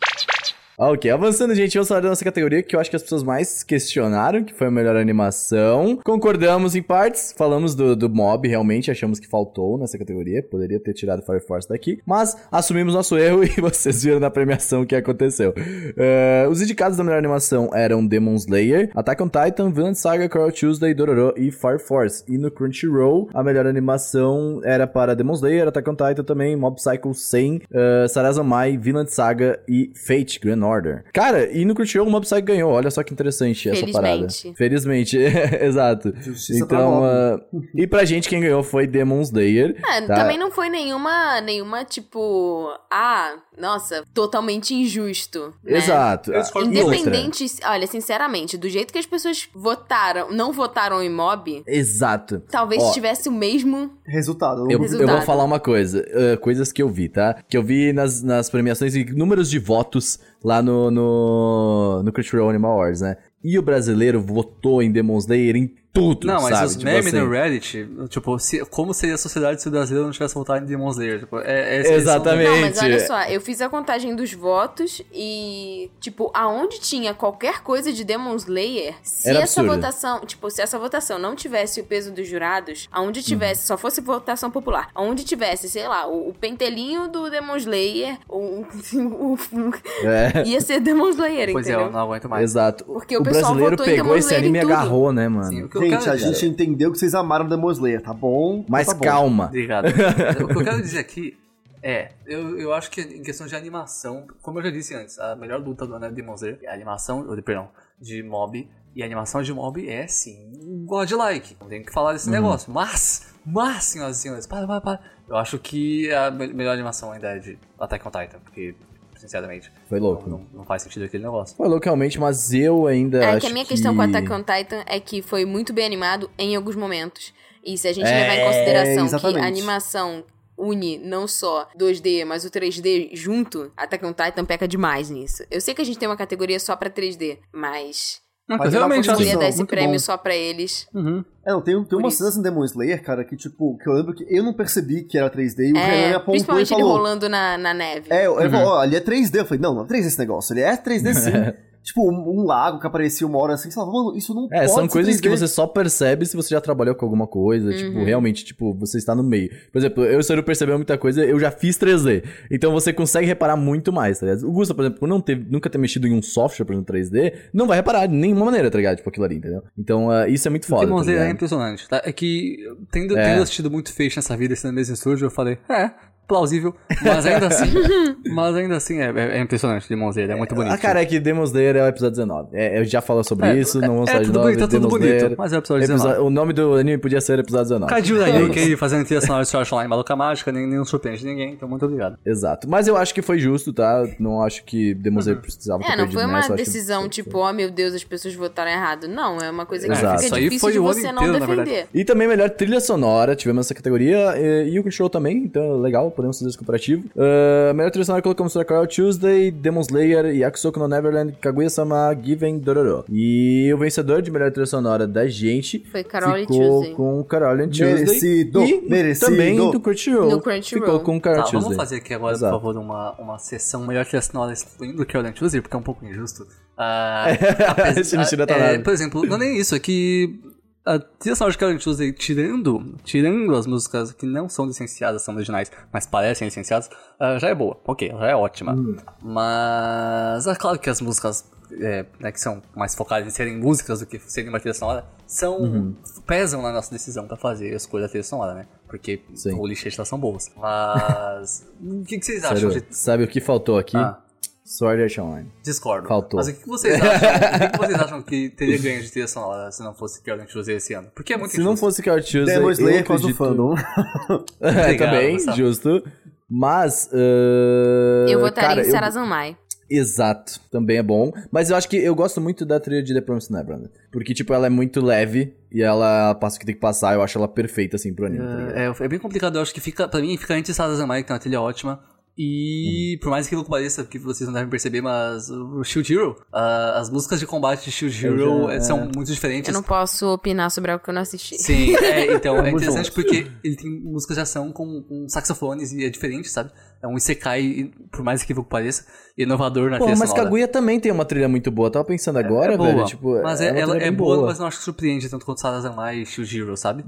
ok, 0.77 1.11
avançando, 1.11 1.53
gente, 1.53 1.73
vamos 1.73 1.87
falar 1.87 2.01
da 2.01 2.09
nossa 2.09 2.23
categoria 2.23 2.63
que 2.63 2.75
eu 2.75 2.79
acho 2.79 2.89
que 2.89 2.95
as 2.95 3.03
pessoas 3.03 3.23
mais 3.23 3.63
questionaram, 3.63 4.43
que 4.43 4.53
foi 4.53 4.67
a 4.67 4.71
melhor 4.71 4.95
animação. 4.95 5.99
Concordamos 6.03 6.75
em 6.75 6.81
partes, 6.81 7.33
falamos 7.37 7.75
do, 7.75 7.95
do 7.95 8.09
Mob, 8.09 8.47
realmente 8.47 8.89
achamos 8.89 9.19
que 9.19 9.27
faltou 9.27 9.77
nessa 9.77 9.97
categoria, 9.97 10.41
poderia 10.41 10.79
ter 10.79 10.93
tirado 10.93 11.21
Fire 11.21 11.39
Force 11.39 11.67
daqui, 11.69 11.99
mas 12.05 12.35
assumimos 12.51 12.93
nosso 12.93 13.17
erro 13.17 13.43
e 13.45 13.61
vocês 13.61 14.03
viram 14.03 14.19
na 14.19 14.31
premiação 14.31 14.81
o 14.81 14.85
que 14.85 14.95
aconteceu. 14.95 15.53
Eh, 15.95 16.47
os 16.49 16.61
indicados 16.61 16.97
da 16.97 17.03
melhor 17.03 17.17
animação 17.17 17.69
eram 17.73 18.05
Demon 18.05 18.35
Slayer, 18.35 18.89
Attack 18.95 19.21
on 19.21 19.29
Titan, 19.29 19.71
Villain 19.71 19.93
Saga, 19.93 20.27
Crawl 20.27 20.51
Tuesday, 20.51 20.93
Dororo 20.93 21.33
e 21.37 21.51
Fire 21.51 21.79
Force. 21.79 22.23
E 22.27 22.37
no 22.37 22.49
Crunchyroll, 22.49 23.29
a 23.33 23.43
melhor 23.43 23.67
animação 23.67 24.59
era 24.63 24.87
para 24.87 25.15
Demon 25.15 25.33
Slayer, 25.33 25.67
Attack 25.67 25.89
on 25.89 25.95
Titan 25.95 26.23
também, 26.23 26.55
Mob 26.55 26.77
Psycho 26.77 27.13
100, 27.13 27.57
uh, 27.57 28.09
Sarazamai, 28.09 28.77
Vinland 28.77 29.11
Saga 29.11 29.59
e 29.67 29.91
Fate 29.95 30.39
Grand 30.39 30.62
Order. 30.63 31.03
Cara, 31.13 31.51
e 31.51 31.65
no 31.65 31.75
Crunchyroll 31.75 32.07
o 32.07 32.11
Mob 32.11 32.25
Psycho 32.25 32.41
ganhou. 32.41 32.71
Olha 32.71 32.89
só 32.89 33.03
que 33.03 33.13
interessante 33.13 33.69
essa 33.69 33.85
parada. 33.87 34.17
Felizmente. 34.17 34.57
Felizmente, 34.57 35.17
exato. 35.61 36.13
Justiça 36.19 36.65
pra 36.65 36.77
então, 36.77 36.91
Mob. 36.91 37.05
ah, 37.05 37.39
e 37.75 37.87
pra 37.87 38.05
gente 38.05 38.29
quem 38.29 38.41
ganhou 38.41 38.63
foi 38.63 38.87
Demon 38.87 39.21
Slayer. 39.21 39.75
É, 39.85 40.01
tá? 40.01 40.15
também 40.15 40.37
não 40.37 40.51
foi 40.51 40.69
nenhuma, 40.69 41.41
nenhuma, 41.41 41.83
tipo, 41.85 42.69
ah, 42.91 43.35
nossa, 43.57 44.03
totalmente 44.13 44.73
injusto. 44.73 45.53
né? 45.63 45.77
Exato. 45.77 46.31
Eu? 46.31 46.63
Independente, 46.63 47.45
olha, 47.65 47.87
sinceramente, 47.87 48.57
do 48.57 48.69
jeito 48.69 48.91
que 48.91 48.99
as 48.99 49.05
pessoas 49.05 49.47
votaram, 49.53 50.31
não 50.31 50.51
votaram 50.51 51.01
em 51.01 51.09
mob, 51.09 51.63
Exato. 51.67 52.41
talvez 52.49 52.81
Ó, 52.83 52.91
tivesse 52.91 53.29
o 53.29 53.31
mesmo. 53.31 53.91
Resultado. 54.05 54.61
Eu, 54.69 54.71
eu 54.71 54.79
Resultado. 54.79 55.17
vou 55.17 55.21
falar 55.21 55.43
uma 55.43 55.59
coisa, 55.59 56.05
ah, 56.13 56.37
coisas 56.37 56.71
que 56.71 56.81
eu 56.81 56.89
vi, 56.89 57.09
tá? 57.09 57.35
Que 57.47 57.57
eu 57.57 57.63
vi 57.63 57.93
nas, 57.93 58.21
nas 58.23 58.49
premiações 58.49 58.95
e 58.95 59.03
números 59.05 59.49
de 59.49 59.59
votos 59.59 60.19
lá 60.43 60.61
no, 60.61 60.91
no, 60.91 62.03
no 62.03 62.11
Crunchyroll 62.11 62.49
Animal 62.49 62.71
Awards, 62.73 63.01
né? 63.01 63.17
E 63.43 63.59
o 63.59 63.61
brasileiro 63.61 64.21
votou 64.21 64.81
em 64.81 64.91
Demon 64.91 65.17
Slayer 65.17 65.55
em 65.55 65.73
tudo, 65.93 66.25
Não, 66.25 66.41
mas 66.41 66.55
sabe? 66.55 66.65
os 66.65 66.71
Tipo 66.73 66.85
memes 66.85 67.07
assim. 67.13 67.19
no 67.19 67.29
Reddit, 67.29 67.89
tipo, 68.09 68.39
se- 68.39 68.65
como 68.65 68.93
seria 68.95 69.13
a 69.13 69.17
sociedade 69.17 69.61
se 69.61 69.67
o 69.67 69.71
brasileiro 69.71 70.05
não 70.07 70.11
tivesse 70.11 70.33
votado 70.33 70.63
em 70.65 70.67
Demon 70.67 70.89
Slayer? 70.89 71.19
Tipo, 71.19 71.37
é, 71.39 71.75
é 71.75 71.77
questão, 71.77 71.95
Exatamente. 71.97 72.49
Não, 72.49 72.61
mas 72.61 72.81
olha 72.81 72.99
só, 73.05 73.21
eu 73.25 73.39
fiz 73.39 73.61
a 73.61 73.69
contagem 73.69 74.15
dos 74.15 74.33
votos 74.33 75.01
e, 75.13 75.91
tipo, 75.99 76.31
aonde 76.33 76.79
tinha 76.79 77.13
qualquer 77.13 77.61
coisa 77.61 77.93
de 77.93 78.03
Demon 78.03 78.35
Slayer, 78.35 78.95
se 79.03 79.29
Era 79.29 79.41
essa 79.41 79.61
absurdo. 79.61 79.75
votação, 79.81 80.19
tipo, 80.25 80.49
se 80.49 80.61
essa 80.63 80.79
votação 80.79 81.19
não 81.19 81.35
tivesse 81.35 81.79
o 81.79 81.83
peso 81.83 82.11
dos 82.11 82.27
jurados, 82.27 82.89
aonde 82.91 83.21
tivesse, 83.21 83.67
só 83.67 83.77
fosse 83.77 84.01
votação 84.01 84.49
popular, 84.49 84.89
aonde 84.95 85.23
tivesse, 85.23 85.69
sei 85.69 85.87
lá, 85.87 86.07
o, 86.07 86.29
o 86.29 86.33
pentelinho 86.33 87.07
do 87.07 87.29
Demon 87.29 87.55
Slayer, 87.57 88.17
o, 88.27 88.65
o- 88.93 89.37
o- 89.53 89.73
É. 90.07 90.43
ia 90.47 90.59
ser 90.59 90.79
Demon 90.79 91.09
Slayer, 91.09 91.51
Pois 91.51 91.67
é, 91.67 91.71
entendeu? 91.71 91.87
eu 91.87 91.91
não 91.93 91.99
aguento 91.99 92.27
mais. 92.27 92.43
Exato. 92.43 92.83
Porque 92.85 93.15
o 93.15 93.21
o 93.21 93.23
pessoal 93.23 93.53
brasileiro 93.53 93.77
pegou 93.83 94.17
esse 94.17 94.33
anime 94.35 94.57
e 94.57 94.61
agarrou, 94.61 95.13
né, 95.13 95.27
mano? 95.29 95.47
Sim, 95.49 95.63
o 95.63 95.69
que 95.69 95.77
eu 95.77 95.82
Gente, 95.89 96.03
quero 96.03 96.11
a 96.11 96.17
gente 96.17 96.45
entendeu 96.45 96.91
que 96.91 96.97
vocês 96.97 97.13
amaram 97.13 97.47
Demon 97.47 97.71
Slayer, 97.71 98.01
tá 98.01 98.13
bom? 98.13 98.65
Mas 98.67 98.87
tá 98.87 98.93
bom. 98.93 99.01
calma. 99.01 99.45
Obrigado. 99.47 99.87
o 100.43 100.47
que 100.47 100.57
eu 100.57 100.63
quero 100.63 100.81
dizer 100.81 100.99
aqui 100.99 101.37
é, 101.85 102.11
eu, 102.25 102.57
eu 102.57 102.73
acho 102.73 102.89
que 102.89 103.01
em 103.01 103.21
questão 103.21 103.45
de 103.45 103.53
animação, 103.57 104.25
como 104.41 104.59
eu 104.59 104.63
já 104.63 104.71
disse 104.71 104.95
antes, 104.95 105.19
a 105.19 105.35
melhor 105.35 105.59
luta 105.59 105.85
do 105.85 105.93
ano 105.93 106.05
é 106.05 106.11
Demon 106.11 106.35
Slayer, 106.35 106.57
é 106.63 106.69
a 106.69 106.73
animação, 106.73 107.27
ou, 107.27 107.41
perdão, 107.43 107.69
de 107.99 108.23
mob, 108.23 108.69
e 108.95 109.03
a 109.03 109.05
animação 109.05 109.41
de 109.41 109.51
mob 109.53 109.85
é, 109.89 110.07
sim, 110.07 110.85
godlike. 110.85 111.57
Não 111.59 111.67
tem 111.67 111.83
que 111.83 111.91
falar 111.91 112.13
desse 112.13 112.29
negócio. 112.29 112.71
Mas, 112.71 113.33
mas, 113.45 113.83
senhoras 113.83 114.17
e 114.17 114.21
senhores, 114.21 114.47
para, 114.47 114.65
para, 114.65 114.79
para. 114.79 114.99
Eu 115.27 115.35
acho 115.35 115.59
que 115.59 116.09
a 116.13 116.31
me- 116.31 116.53
melhor 116.53 116.71
animação 116.73 117.11
ainda 117.11 117.35
é 117.35 117.39
de 117.39 117.57
Attack 117.77 118.07
on 118.07 118.11
Titan, 118.11 118.39
porque, 118.39 118.75
sinceramente, 119.23 119.71
Foi 119.87 119.99
louco. 119.99 120.29
não, 120.29 120.45
não 120.53 120.65
faz 120.65 120.81
sentido 120.83 121.05
aquele 121.05 121.23
negócio. 121.23 121.55
Foi 121.55 121.67
louco 121.67 121.85
realmente, 121.85 122.19
mas 122.19 122.53
eu 122.53 122.85
ainda 122.87 123.23
É 123.23 123.29
acho 123.31 123.41
que 123.41 123.47
a 123.47 123.49
minha 123.53 123.65
questão 123.65 123.95
com 123.95 124.01
Attack 124.01 124.31
on 124.31 124.43
Titan 124.43 124.83
é 124.85 124.99
que 124.99 125.21
foi 125.21 125.45
muito 125.45 125.71
bem 125.73 125.85
animado 125.85 126.29
em 126.37 126.55
alguns 126.55 126.75
momentos. 126.75 127.33
E 127.63 127.77
se 127.77 127.87
a 127.87 127.93
gente 127.93 128.05
É, 128.07 128.19
levar 128.21 128.35
em 128.35 128.45
consideração 128.45 128.95
que 129.07 129.15
exatamente. 129.15 129.43
a 129.43 129.47
animação 129.47 130.23
une 130.57 130.97
não 130.99 131.27
só 131.27 131.67
2D, 131.77 132.25
mas 132.25 132.45
o 132.45 132.49
3D 132.51 133.09
junto, 133.13 133.71
Attack 133.75 134.05
on 134.05 134.13
Titan 134.13 134.45
peca 134.45 134.67
demais 134.67 135.09
nisso. 135.09 135.43
Eu 135.49 135.59
sei 135.61 135.73
que 135.73 135.81
a 135.81 135.85
gente 135.85 135.97
tem 135.97 136.07
uma 136.07 136.17
categoria 136.17 136.59
só 136.59 136.75
pra 136.75 136.89
3D, 136.89 137.39
mas 137.51 138.21
Não, 138.47 138.57
Mas 138.57 138.73
eu 138.73 138.81
é 138.81 138.83
uma 138.85 138.93
realmente 138.93 139.07
eu 139.09 139.21
ia 139.25 139.31
Sim, 139.33 139.39
dar 139.39 139.47
esse 139.47 139.65
prêmio 139.65 139.93
bom. 139.93 139.99
só 139.99 140.17
pra 140.17 140.35
eles. 140.35 140.85
Uhum. 140.93 141.23
É, 141.45 141.51
não, 141.51 141.61
tem, 141.61 141.81
tem 141.85 141.97
umas 141.97 142.13
isso. 142.13 142.23
cenas 142.23 142.37
em 142.37 142.41
Demon 142.41 142.65
Slayer, 142.65 143.01
cara, 143.01 143.23
que 143.23 143.37
tipo, 143.37 143.77
que 143.77 143.87
eu 143.89 143.93
lembro 143.93 144.13
que 144.13 144.25
eu 144.29 144.43
não 144.43 144.53
percebi 144.53 145.03
que 145.03 145.17
era 145.17 145.29
3D 145.29 145.59
e 145.69 145.71
o 145.71 145.75
Renan 145.75 145.87
me 145.87 146.03
É, 146.03 146.13
apontou 146.13 146.33
e 146.33 146.37
principalmente 146.37 146.73
ele 146.73 146.81
falou. 146.81 146.97
rolando 146.97 147.29
na, 147.29 147.57
na 147.57 147.73
neve. 147.73 148.07
É, 148.09 148.25
eu, 148.25 148.33
Uhum. 148.33 148.41
ele 148.41 148.49
falou, 148.49 148.67
ó, 148.73 148.79
ali 148.81 148.95
é 148.97 148.99
3D. 148.99 149.35
Eu 149.39 149.45
falei, 149.45 149.61
não, 149.61 149.73
não 149.73 149.83
é 149.83 149.87
3D 149.87 150.05
esse 150.07 150.19
negócio. 150.19 150.53
Ele 150.53 150.61
é 150.61 150.75
3D 150.75 151.13
sim. 151.13 151.31
tipo, 151.83 152.09
um, 152.09 152.39
um 152.39 152.43
lago 152.45 152.79
que 152.79 152.87
aparecia 152.87 153.27
uma 153.27 153.37
hora 153.37 153.53
assim, 153.53 153.69
você 153.69 153.75
fala, 153.75 153.91
mano, 153.91 154.17
isso 154.17 154.33
não 154.33 154.45
É, 154.51 154.61
pode 154.61 154.71
são 154.71 154.87
coisas 154.87 155.19
que 155.19 155.27
3D. 155.29 155.37
você 155.37 155.47
só 155.47 155.67
percebe 155.67 156.25
se 156.25 156.35
você 156.35 156.49
já 156.55 156.61
trabalhou 156.61 156.95
com 156.95 157.05
alguma 157.05 157.27
coisa, 157.27 157.69
Uhum. 157.69 157.77
tipo, 157.77 158.03
realmente, 158.03 158.45
tipo, 158.45 158.73
você 158.73 158.97
está 158.97 159.13
no 159.13 159.21
meio. 159.23 159.49
Por 159.71 159.77
exemplo, 159.79 160.03
eu 160.05 160.23
se 160.23 160.31
eu 160.31 160.37
não 160.37 160.43
perceber 160.43 160.75
muita 160.75 160.97
coisa, 160.97 161.23
eu 161.23 161.39
já 161.39 161.51
fiz 161.51 161.77
3D. 161.77 162.23
Então 162.49 162.71
você 162.71 162.93
consegue 162.93 163.27
reparar 163.27 163.57
muito 163.57 163.91
mais, 163.91 164.19
tá 164.19 164.25
ligado? 164.25 164.47
O 164.47 164.51
Gusta, 164.51 164.73
por 164.73 164.81
exemplo, 164.83 164.99
por 165.01 165.07
não 165.09 165.19
ter, 165.21 165.35
nunca 165.49 165.69
ter 165.69 165.77
mexido 165.77 166.07
em 166.07 166.13
um 166.13 166.21
software, 166.21 166.65
por 166.65 166.73
exemplo, 166.73 166.93
3D, 166.93 167.33
não 167.53 167.67
vai 167.67 167.77
reparar 167.77 168.07
de 168.07 168.13
nenhuma 168.15 168.45
maneira, 168.45 168.71
tá 168.71 168.77
ligado? 168.77 168.97
Tipo, 168.97 169.09
aquilo 169.09 169.25
ali, 169.25 169.35
entendeu? 169.35 169.61
Então, 169.77 170.09
ah, 170.09 170.27
isso 170.27 170.47
é 170.47 170.51
muito 170.51 170.65
foda, 170.65 170.85
Demon 170.85 171.03
tá 171.03 171.11
é 171.11 171.29
impressionante, 171.29 171.87
tá? 171.89 172.01
É 172.05 172.11
que, 172.13 172.57
tendo, 172.91 173.17
É. 173.17 173.23
tendo 173.33 173.43
assistido 173.43 173.69
muito 173.69 173.91
Feixe 173.91 174.17
nessa 174.17 174.37
vida, 174.37 174.53
esse 174.53 174.65
no 174.65 174.73
mesmo 174.73 174.93
estúdio, 174.93 175.25
eu 175.25 175.31
falei, 175.31 175.57
é, 175.69 175.91
plausível. 176.27 176.73
Mas 177.03 177.25
ainda 177.25 177.47
assim, 177.47 177.73
mas 178.33 178.55
ainda 178.55 178.75
assim 178.77 178.99
é, 178.99 179.11
é, 179.15 179.37
é 179.37 179.41
impressionante 179.41 179.87
Demon 179.89 180.09
Slayer, 180.09 180.31
é 180.31 180.35
muito 180.35 180.55
bonito. 180.55 180.73
Ah, 180.73 180.77
cara, 180.77 181.01
é 181.01 181.05
que 181.05 181.19
Demon 181.19 181.43
Slayer 181.43 181.75
é 181.77 181.83
o 181.83 181.87
episódio 181.87 182.15
19. 182.17 182.49
É, 182.53 182.79
eu 182.79 182.85
já 182.85 183.01
falo 183.01 183.23
sobre 183.23 183.47
É, 183.47 183.57
isso, 183.57 183.79
não 183.81 183.95
vamos 183.95 184.09
é 184.09 184.11
falar 184.13 184.23
de 184.23 184.31
tudo 184.31 184.39
bonito, 184.41 184.63
é 184.63 184.67
tudo 184.67 184.87
bonito, 184.87 185.13
Slayer, 185.15 185.35
mas 185.37 185.53
é 185.53 185.55
o 185.55 185.59
episódio 185.59 185.83
episo- 185.83 186.03
19. 186.03 186.21
O 186.21 186.29
nome 186.29 186.53
do 186.53 186.73
anime 186.75 186.97
podia 186.97 187.21
ser 187.21 187.39
episódio 187.39 187.65
19. 187.65 187.89
Cadiu 187.89 188.21
É 188.21 188.25
aí, 188.31 188.75
fazendo 188.77 189.05
trilha 189.05 189.21
sonora 189.21 189.43
de 189.43 189.49
Sword 189.49 189.73
Online 189.73 189.89
Maluca 189.89 190.15
Mágica, 190.15 190.51
nem, 190.51 190.65
nem 190.67 190.77
não 190.77 190.85
surpreende 190.85 191.25
ninguém, 191.25 191.53
então 191.53 191.67
muito 191.67 191.85
obrigado. 191.85 192.17
Exato. 192.25 192.69
Mas 192.69 192.87
eu 192.87 192.95
acho 192.97 193.13
que 193.13 193.21
foi 193.21 193.37
justo, 193.39 193.73
tá? 193.73 194.05
Não 194.19 194.41
acho 194.41 194.63
que 194.63 194.93
Demon 194.93 195.19
Slayer 195.19 195.41
precisava 195.41 195.83
ter 195.83 195.91
É, 195.91 195.95
não 195.95 196.09
foi 196.11 196.23
uma 196.23 196.33
nessa, 196.33 196.53
acho 196.53 196.63
que- 196.63 196.71
decisão 196.71 197.09
tipo, 197.09 197.37
oh 197.39 197.53
meu 197.53 197.69
Deus, 197.69 197.93
as 197.93 198.03
pessoas 198.03 198.33
votaram 198.33 198.71
errado. 198.71 199.07
Não, 199.07 199.37
é 199.39 199.49
uma 199.49 199.65
coisa 199.65 199.85
que 199.87 199.91
Exato. 199.93 200.13
fica 200.15 200.25
Isso 200.25 200.35
aí 200.35 200.43
difícil 200.43 200.59
foi 200.61 200.71
de 200.73 200.79
o 200.79 200.85
ano 200.85 200.93
você 200.93 201.11
não 201.11 201.23
inteiro, 201.23 201.45
verdade. 201.45 201.69
defender. 201.69 201.87
E 201.93 202.05
também 202.05 202.27
melhor 202.27 202.49
trilha 202.49 202.79
sonora, 202.79 203.35
tivemos 203.35 203.65
essa 203.67 203.73
categoria, 203.73 204.33
e, 204.37 204.69
e 204.73 204.79
o 204.79 204.91
show 204.91 205.09
também, 205.09 205.37
então 205.37 205.79
legal, 205.79 206.11
podemos 206.13 206.37
fazer 206.37 206.49
esse 206.49 206.57
comparativo. 206.57 207.09
Ah, 207.17 207.73
melhor 207.73 207.89
trilha 207.91 208.05
sonora 208.05 208.21
colocamos 208.21 208.53
Sakura 208.53 208.87
Tuesday, 208.87 209.51
Demon 209.51 209.81
Slayer, 209.81 210.25
Yakusoku 210.35 210.79
no 210.79 210.87
Neverland, 210.87 211.33
Kaguya-sama, 211.41 212.15
Given 212.23 212.59
Dororo. 212.59 213.05
E 213.09 213.71
o 213.73 213.77
vencedor 213.77 214.21
de 214.21 214.31
melhor 214.31 214.51
trilha 214.51 214.65
sonora 214.65 215.05
da 215.07 215.27
gente 215.27 215.85
Foi 215.91 216.03
Carole 216.03 216.41
ficou 216.41 216.57
Tuesday. 216.79 216.95
com 216.95 217.23
Carol 217.23 217.53
and 217.55 217.67
Tuesday. 217.69 217.93
Merecido, 217.93 218.63
e 218.63 218.81
merecido. 218.89 219.31
também 219.31 219.55
do 219.55 219.79
Crunchyroll. 219.79 220.29
No 220.29 220.41
Crunchyroll. 220.41 220.85
Ficou 220.85 220.99
com 221.01 221.19
Carol 221.19 221.37
Tá, 221.43 221.43
Tuesday. 221.49 221.61
vamos 221.61 221.77
fazer 221.77 221.95
aqui 221.97 222.13
agora, 222.13 222.35
Exato. 222.35 222.53
por 222.59 222.61
favor, 222.73 222.77
uma, 222.81 223.11
uma 223.19 223.37
sessão 223.39 223.85
melhor 223.85 224.05
trilha 224.05 224.21
sonora 224.21 224.53
excluindo 224.53 225.05
Carolyn 225.05 225.31
Tuesday, 225.33 225.61
porque 225.61 225.75
é 225.75 225.79
um 225.79 225.83
pouco 225.83 226.05
injusto. 226.05 226.45
Ah, 226.77 227.25
Esse 227.97 228.15
não 228.17 228.23
tira 228.25 228.43
é, 228.43 228.59
nada. 228.59 228.79
Por 228.83 228.93
exemplo, 228.93 229.25
não 229.25 229.35
é 229.35 229.39
nem 229.39 229.57
isso, 229.59 229.75
é 229.75 229.79
que 229.79 230.39
a 230.85 230.99
trilha 230.99 231.35
sonora 231.35 231.51
de 231.51 231.57
Carolyn 231.57 231.79
Tuesday, 231.79 232.11
tirando, 232.11 232.95
tirando 233.03 233.55
as 233.55 233.65
músicas 233.65 234.11
que 234.11 234.25
não 234.25 234.49
são 234.49 234.65
licenciadas, 234.65 235.21
são 235.21 235.33
originais, 235.35 235.71
mas 235.91 236.05
parecem 236.05 236.45
licenciadas, 236.47 236.89
ah, 237.19 237.37
já 237.39 237.49
é 237.49 237.55
boa. 237.55 237.77
Ok, 237.85 238.09
já 238.09 238.27
é 238.27 238.35
ótima. 238.35 238.73
Hum. 238.73 238.95
Mas 239.21 240.45
é 240.47 240.55
claro 240.55 240.77
que 240.79 240.89
as 240.89 240.99
músicas 241.01 241.45
é, 241.79 242.05
né, 242.19 242.31
que 242.31 242.39
são 242.39 242.61
mais 242.75 242.95
focadas 242.95 243.27
em 243.27 243.31
serem 243.31 243.57
músicas 243.57 243.99
do 243.99 244.05
que 244.05 244.19
serem 244.19 244.49
uma 244.49 244.59
trilha 244.59 244.73
sonora, 244.73 245.05
são, 245.25 245.57
Uhum. 245.57 245.95
pesam 246.27 246.61
na 246.61 246.71
nossa 246.71 246.91
decisão 246.91 247.27
pra 247.27 247.37
fazer 247.37 247.73
a 247.73 247.77
escolha 247.77 248.03
da 248.03 248.09
trilha 248.09 248.23
sonora, 248.23 248.53
né? 248.53 248.67
Porque 248.87 249.21
Sim. 249.33 249.53
o 249.53 249.65
lixo 249.65 249.89
são 250.05 250.19
boas. 250.19 250.51
Mas. 250.55 251.67
o 251.81 252.03
que, 252.03 252.19
que 252.19 252.25
vocês 252.25 252.43
acham 252.43 252.69
Sério, 252.69 252.87
de. 252.89 252.95
sabe 252.95 253.23
o 253.23 253.27
que 253.27 253.41
faltou 253.41 253.77
aqui? 253.77 253.97
Ah, 253.97 254.19
Sword 254.65 255.03
Art 255.03 255.17
Online. 255.19 255.51
discordo. 255.63 256.07
Faltou. 256.07 256.37
Mas 256.37 256.47
o 256.47 256.53
que, 256.53 256.67
vocês 256.67 256.95
acham? 257.01 257.67
o 257.67 257.71
que, 257.71 257.77
vocês 257.77 257.99
acham 257.99 258.21
que 258.21 258.49
teria 258.49 258.77
ganho 258.77 259.01
de 259.01 259.11
trilha 259.11 259.27
sonora 259.27 259.71
se 259.71 259.83
não 259.83 259.93
fosse 259.93 260.21
Carolyn 260.21 260.45
Tuesday 260.45 260.77
esse 260.77 260.93
ano? 260.93 261.09
Porque 261.13 261.33
é 261.33 261.37
muito 261.37 261.51
Se 261.51 261.57
não 261.57 261.71
injusto. 261.73 261.85
fosse 261.85 262.01
Carol 262.01 262.21
Tuesday, 262.21 262.45
Demon 262.45 262.67
eu 262.67 262.71
Slayer 262.71 263.03
causa 263.05 263.23
do 263.23 263.29
acredito... 263.29 263.37
fandom. 263.37 263.75
É, 264.61 264.93
também, 264.97 265.33
Gustavo. 265.35 265.57
justo. 265.57 266.03
Mas. 266.49 267.09
ah, 267.13 268.25
Eu 268.29 268.39
votaria 268.39 268.69
cara, 268.69 268.81
em 268.81 268.85
eu- 268.85 268.91
Sarazanmai. 268.91 269.57
Exato, 269.89 270.59
também 270.71 270.97
é 270.97 271.03
bom. 271.03 271.31
Mas 271.51 271.69
eu 271.69 271.75
acho 271.75 271.87
que 271.87 271.97
eu 271.97 272.15
gosto 272.15 272.39
muito 272.41 272.65
da 272.65 272.79
trilha 272.79 273.03
de 273.03 273.13
The 273.13 273.21
Promised 273.21 273.51
Neverland. 273.51 273.89
Porque, 274.11 274.33
tipo, 274.33 274.51
ela 274.53 274.65
é 274.65 274.69
muito 274.69 275.01
leve 275.03 275.53
e 275.71 275.83
ela 275.83 276.33
passa 276.35 276.55
o 276.55 276.59
que 276.59 276.65
tem 276.65 276.73
que 276.73 276.81
passar. 276.81 277.13
Eu 277.13 277.21
acho 277.21 277.37
ela 277.37 277.47
perfeita, 277.47 277.97
assim, 277.97 278.11
pro 278.13 278.25
anime. 278.25 278.43
tá 278.43 278.55
ligado? 278.55 278.77
É, 279.01 279.05
é 279.05 279.07
bem 279.07 279.19
complicado, 279.19 279.57
eu 279.57 279.61
acho 279.61 279.73
que 279.73 279.81
fica, 279.81 280.07
pra 280.07 280.19
mim, 280.21 280.35
fica 280.37 280.57
entre 280.57 280.73
Sarazanmai, 280.73 281.21
que 281.21 281.27
tem 281.27 281.33
uma 281.35 281.39
trilha 281.39 281.61
ótima, 281.61 281.99
e 282.37 283.17
por 283.21 283.29
mais 283.29 283.47
que 283.47 283.55
não 283.55 283.63
pareça, 283.63 284.03
porque 284.03 284.17
vocês 284.17 284.47
não 284.47 284.53
devem 284.53 284.69
perceber, 284.69 285.01
mas 285.01 285.49
o 285.49 285.83
Shield 285.83 286.13
Hero, 286.13 286.35
ah, 286.51 286.99
as 286.99 287.09
músicas 287.09 287.39
de 287.39 287.45
combate 287.45 287.85
de 287.85 287.91
Shield 287.91 288.25
Hero 288.25 288.67
já- 288.67 288.73
eh, 288.73 288.79
são 288.81 288.97
muito 289.15 289.31
diferentes. 289.31 289.67
Eu 289.69 289.73
não 289.73 289.83
posso 289.83 290.25
opinar 290.33 290.71
sobre 290.71 290.91
algo 290.91 291.03
que 291.03 291.09
eu 291.09 291.13
não 291.13 291.21
assisti. 291.21 291.57
Sim, 291.61 291.95
é, 291.95 292.33
então 292.33 292.57
é 292.57 292.71
interessante 292.71 293.11
porque 293.11 293.51
ele 293.63 293.75
tem 293.75 293.89
músicas 294.01 294.35
de 294.37 294.41
ação 294.41 294.71
com, 294.71 295.01
com 295.03 295.27
saxofones 295.29 295.91
e 295.91 296.03
é 296.05 296.09
diferente, 296.09 296.49
sabe? 296.49 296.71
É 297.03 297.07
um 297.07 297.17
Isekai, 297.17 297.91
por 298.09 298.23
mais 298.23 298.41
equívoco 298.41 298.65
que 298.65 298.71
pareça, 298.71 299.05
inovador 299.37 299.89
na 299.89 299.97
Porra, 299.97 300.11
trilha 300.11 300.19
mas 300.19 300.29
sonora. 300.29 300.45
Kaguya 300.45 300.67
também 300.69 300.99
tem 301.01 301.11
uma 301.11 301.25
trilha 301.25 301.49
muito 301.49 301.69
boa. 301.69 301.91
Tava 301.91 302.05
pensando 302.05 302.39
agora, 302.39 302.75
é 302.75 302.77
boa, 302.77 302.93
velho. 302.93 303.05
Tipo, 303.05 303.41
mas 303.41 303.59
é 303.59 303.75
é, 303.75 303.79
ela 303.81 303.97
é 303.97 303.99
bem 303.99 304.13
boa, 304.13 304.45
mas 304.45 304.57
não 304.57 304.67
acho 304.67 304.77
que 304.77 304.83
surpreende 304.85 305.27
tanto 305.27 305.45
quanto 305.45 305.59
Sarazanmai 305.59 306.23
e 306.23 306.57
Hero, 306.57 306.77
sabe? 306.77 307.03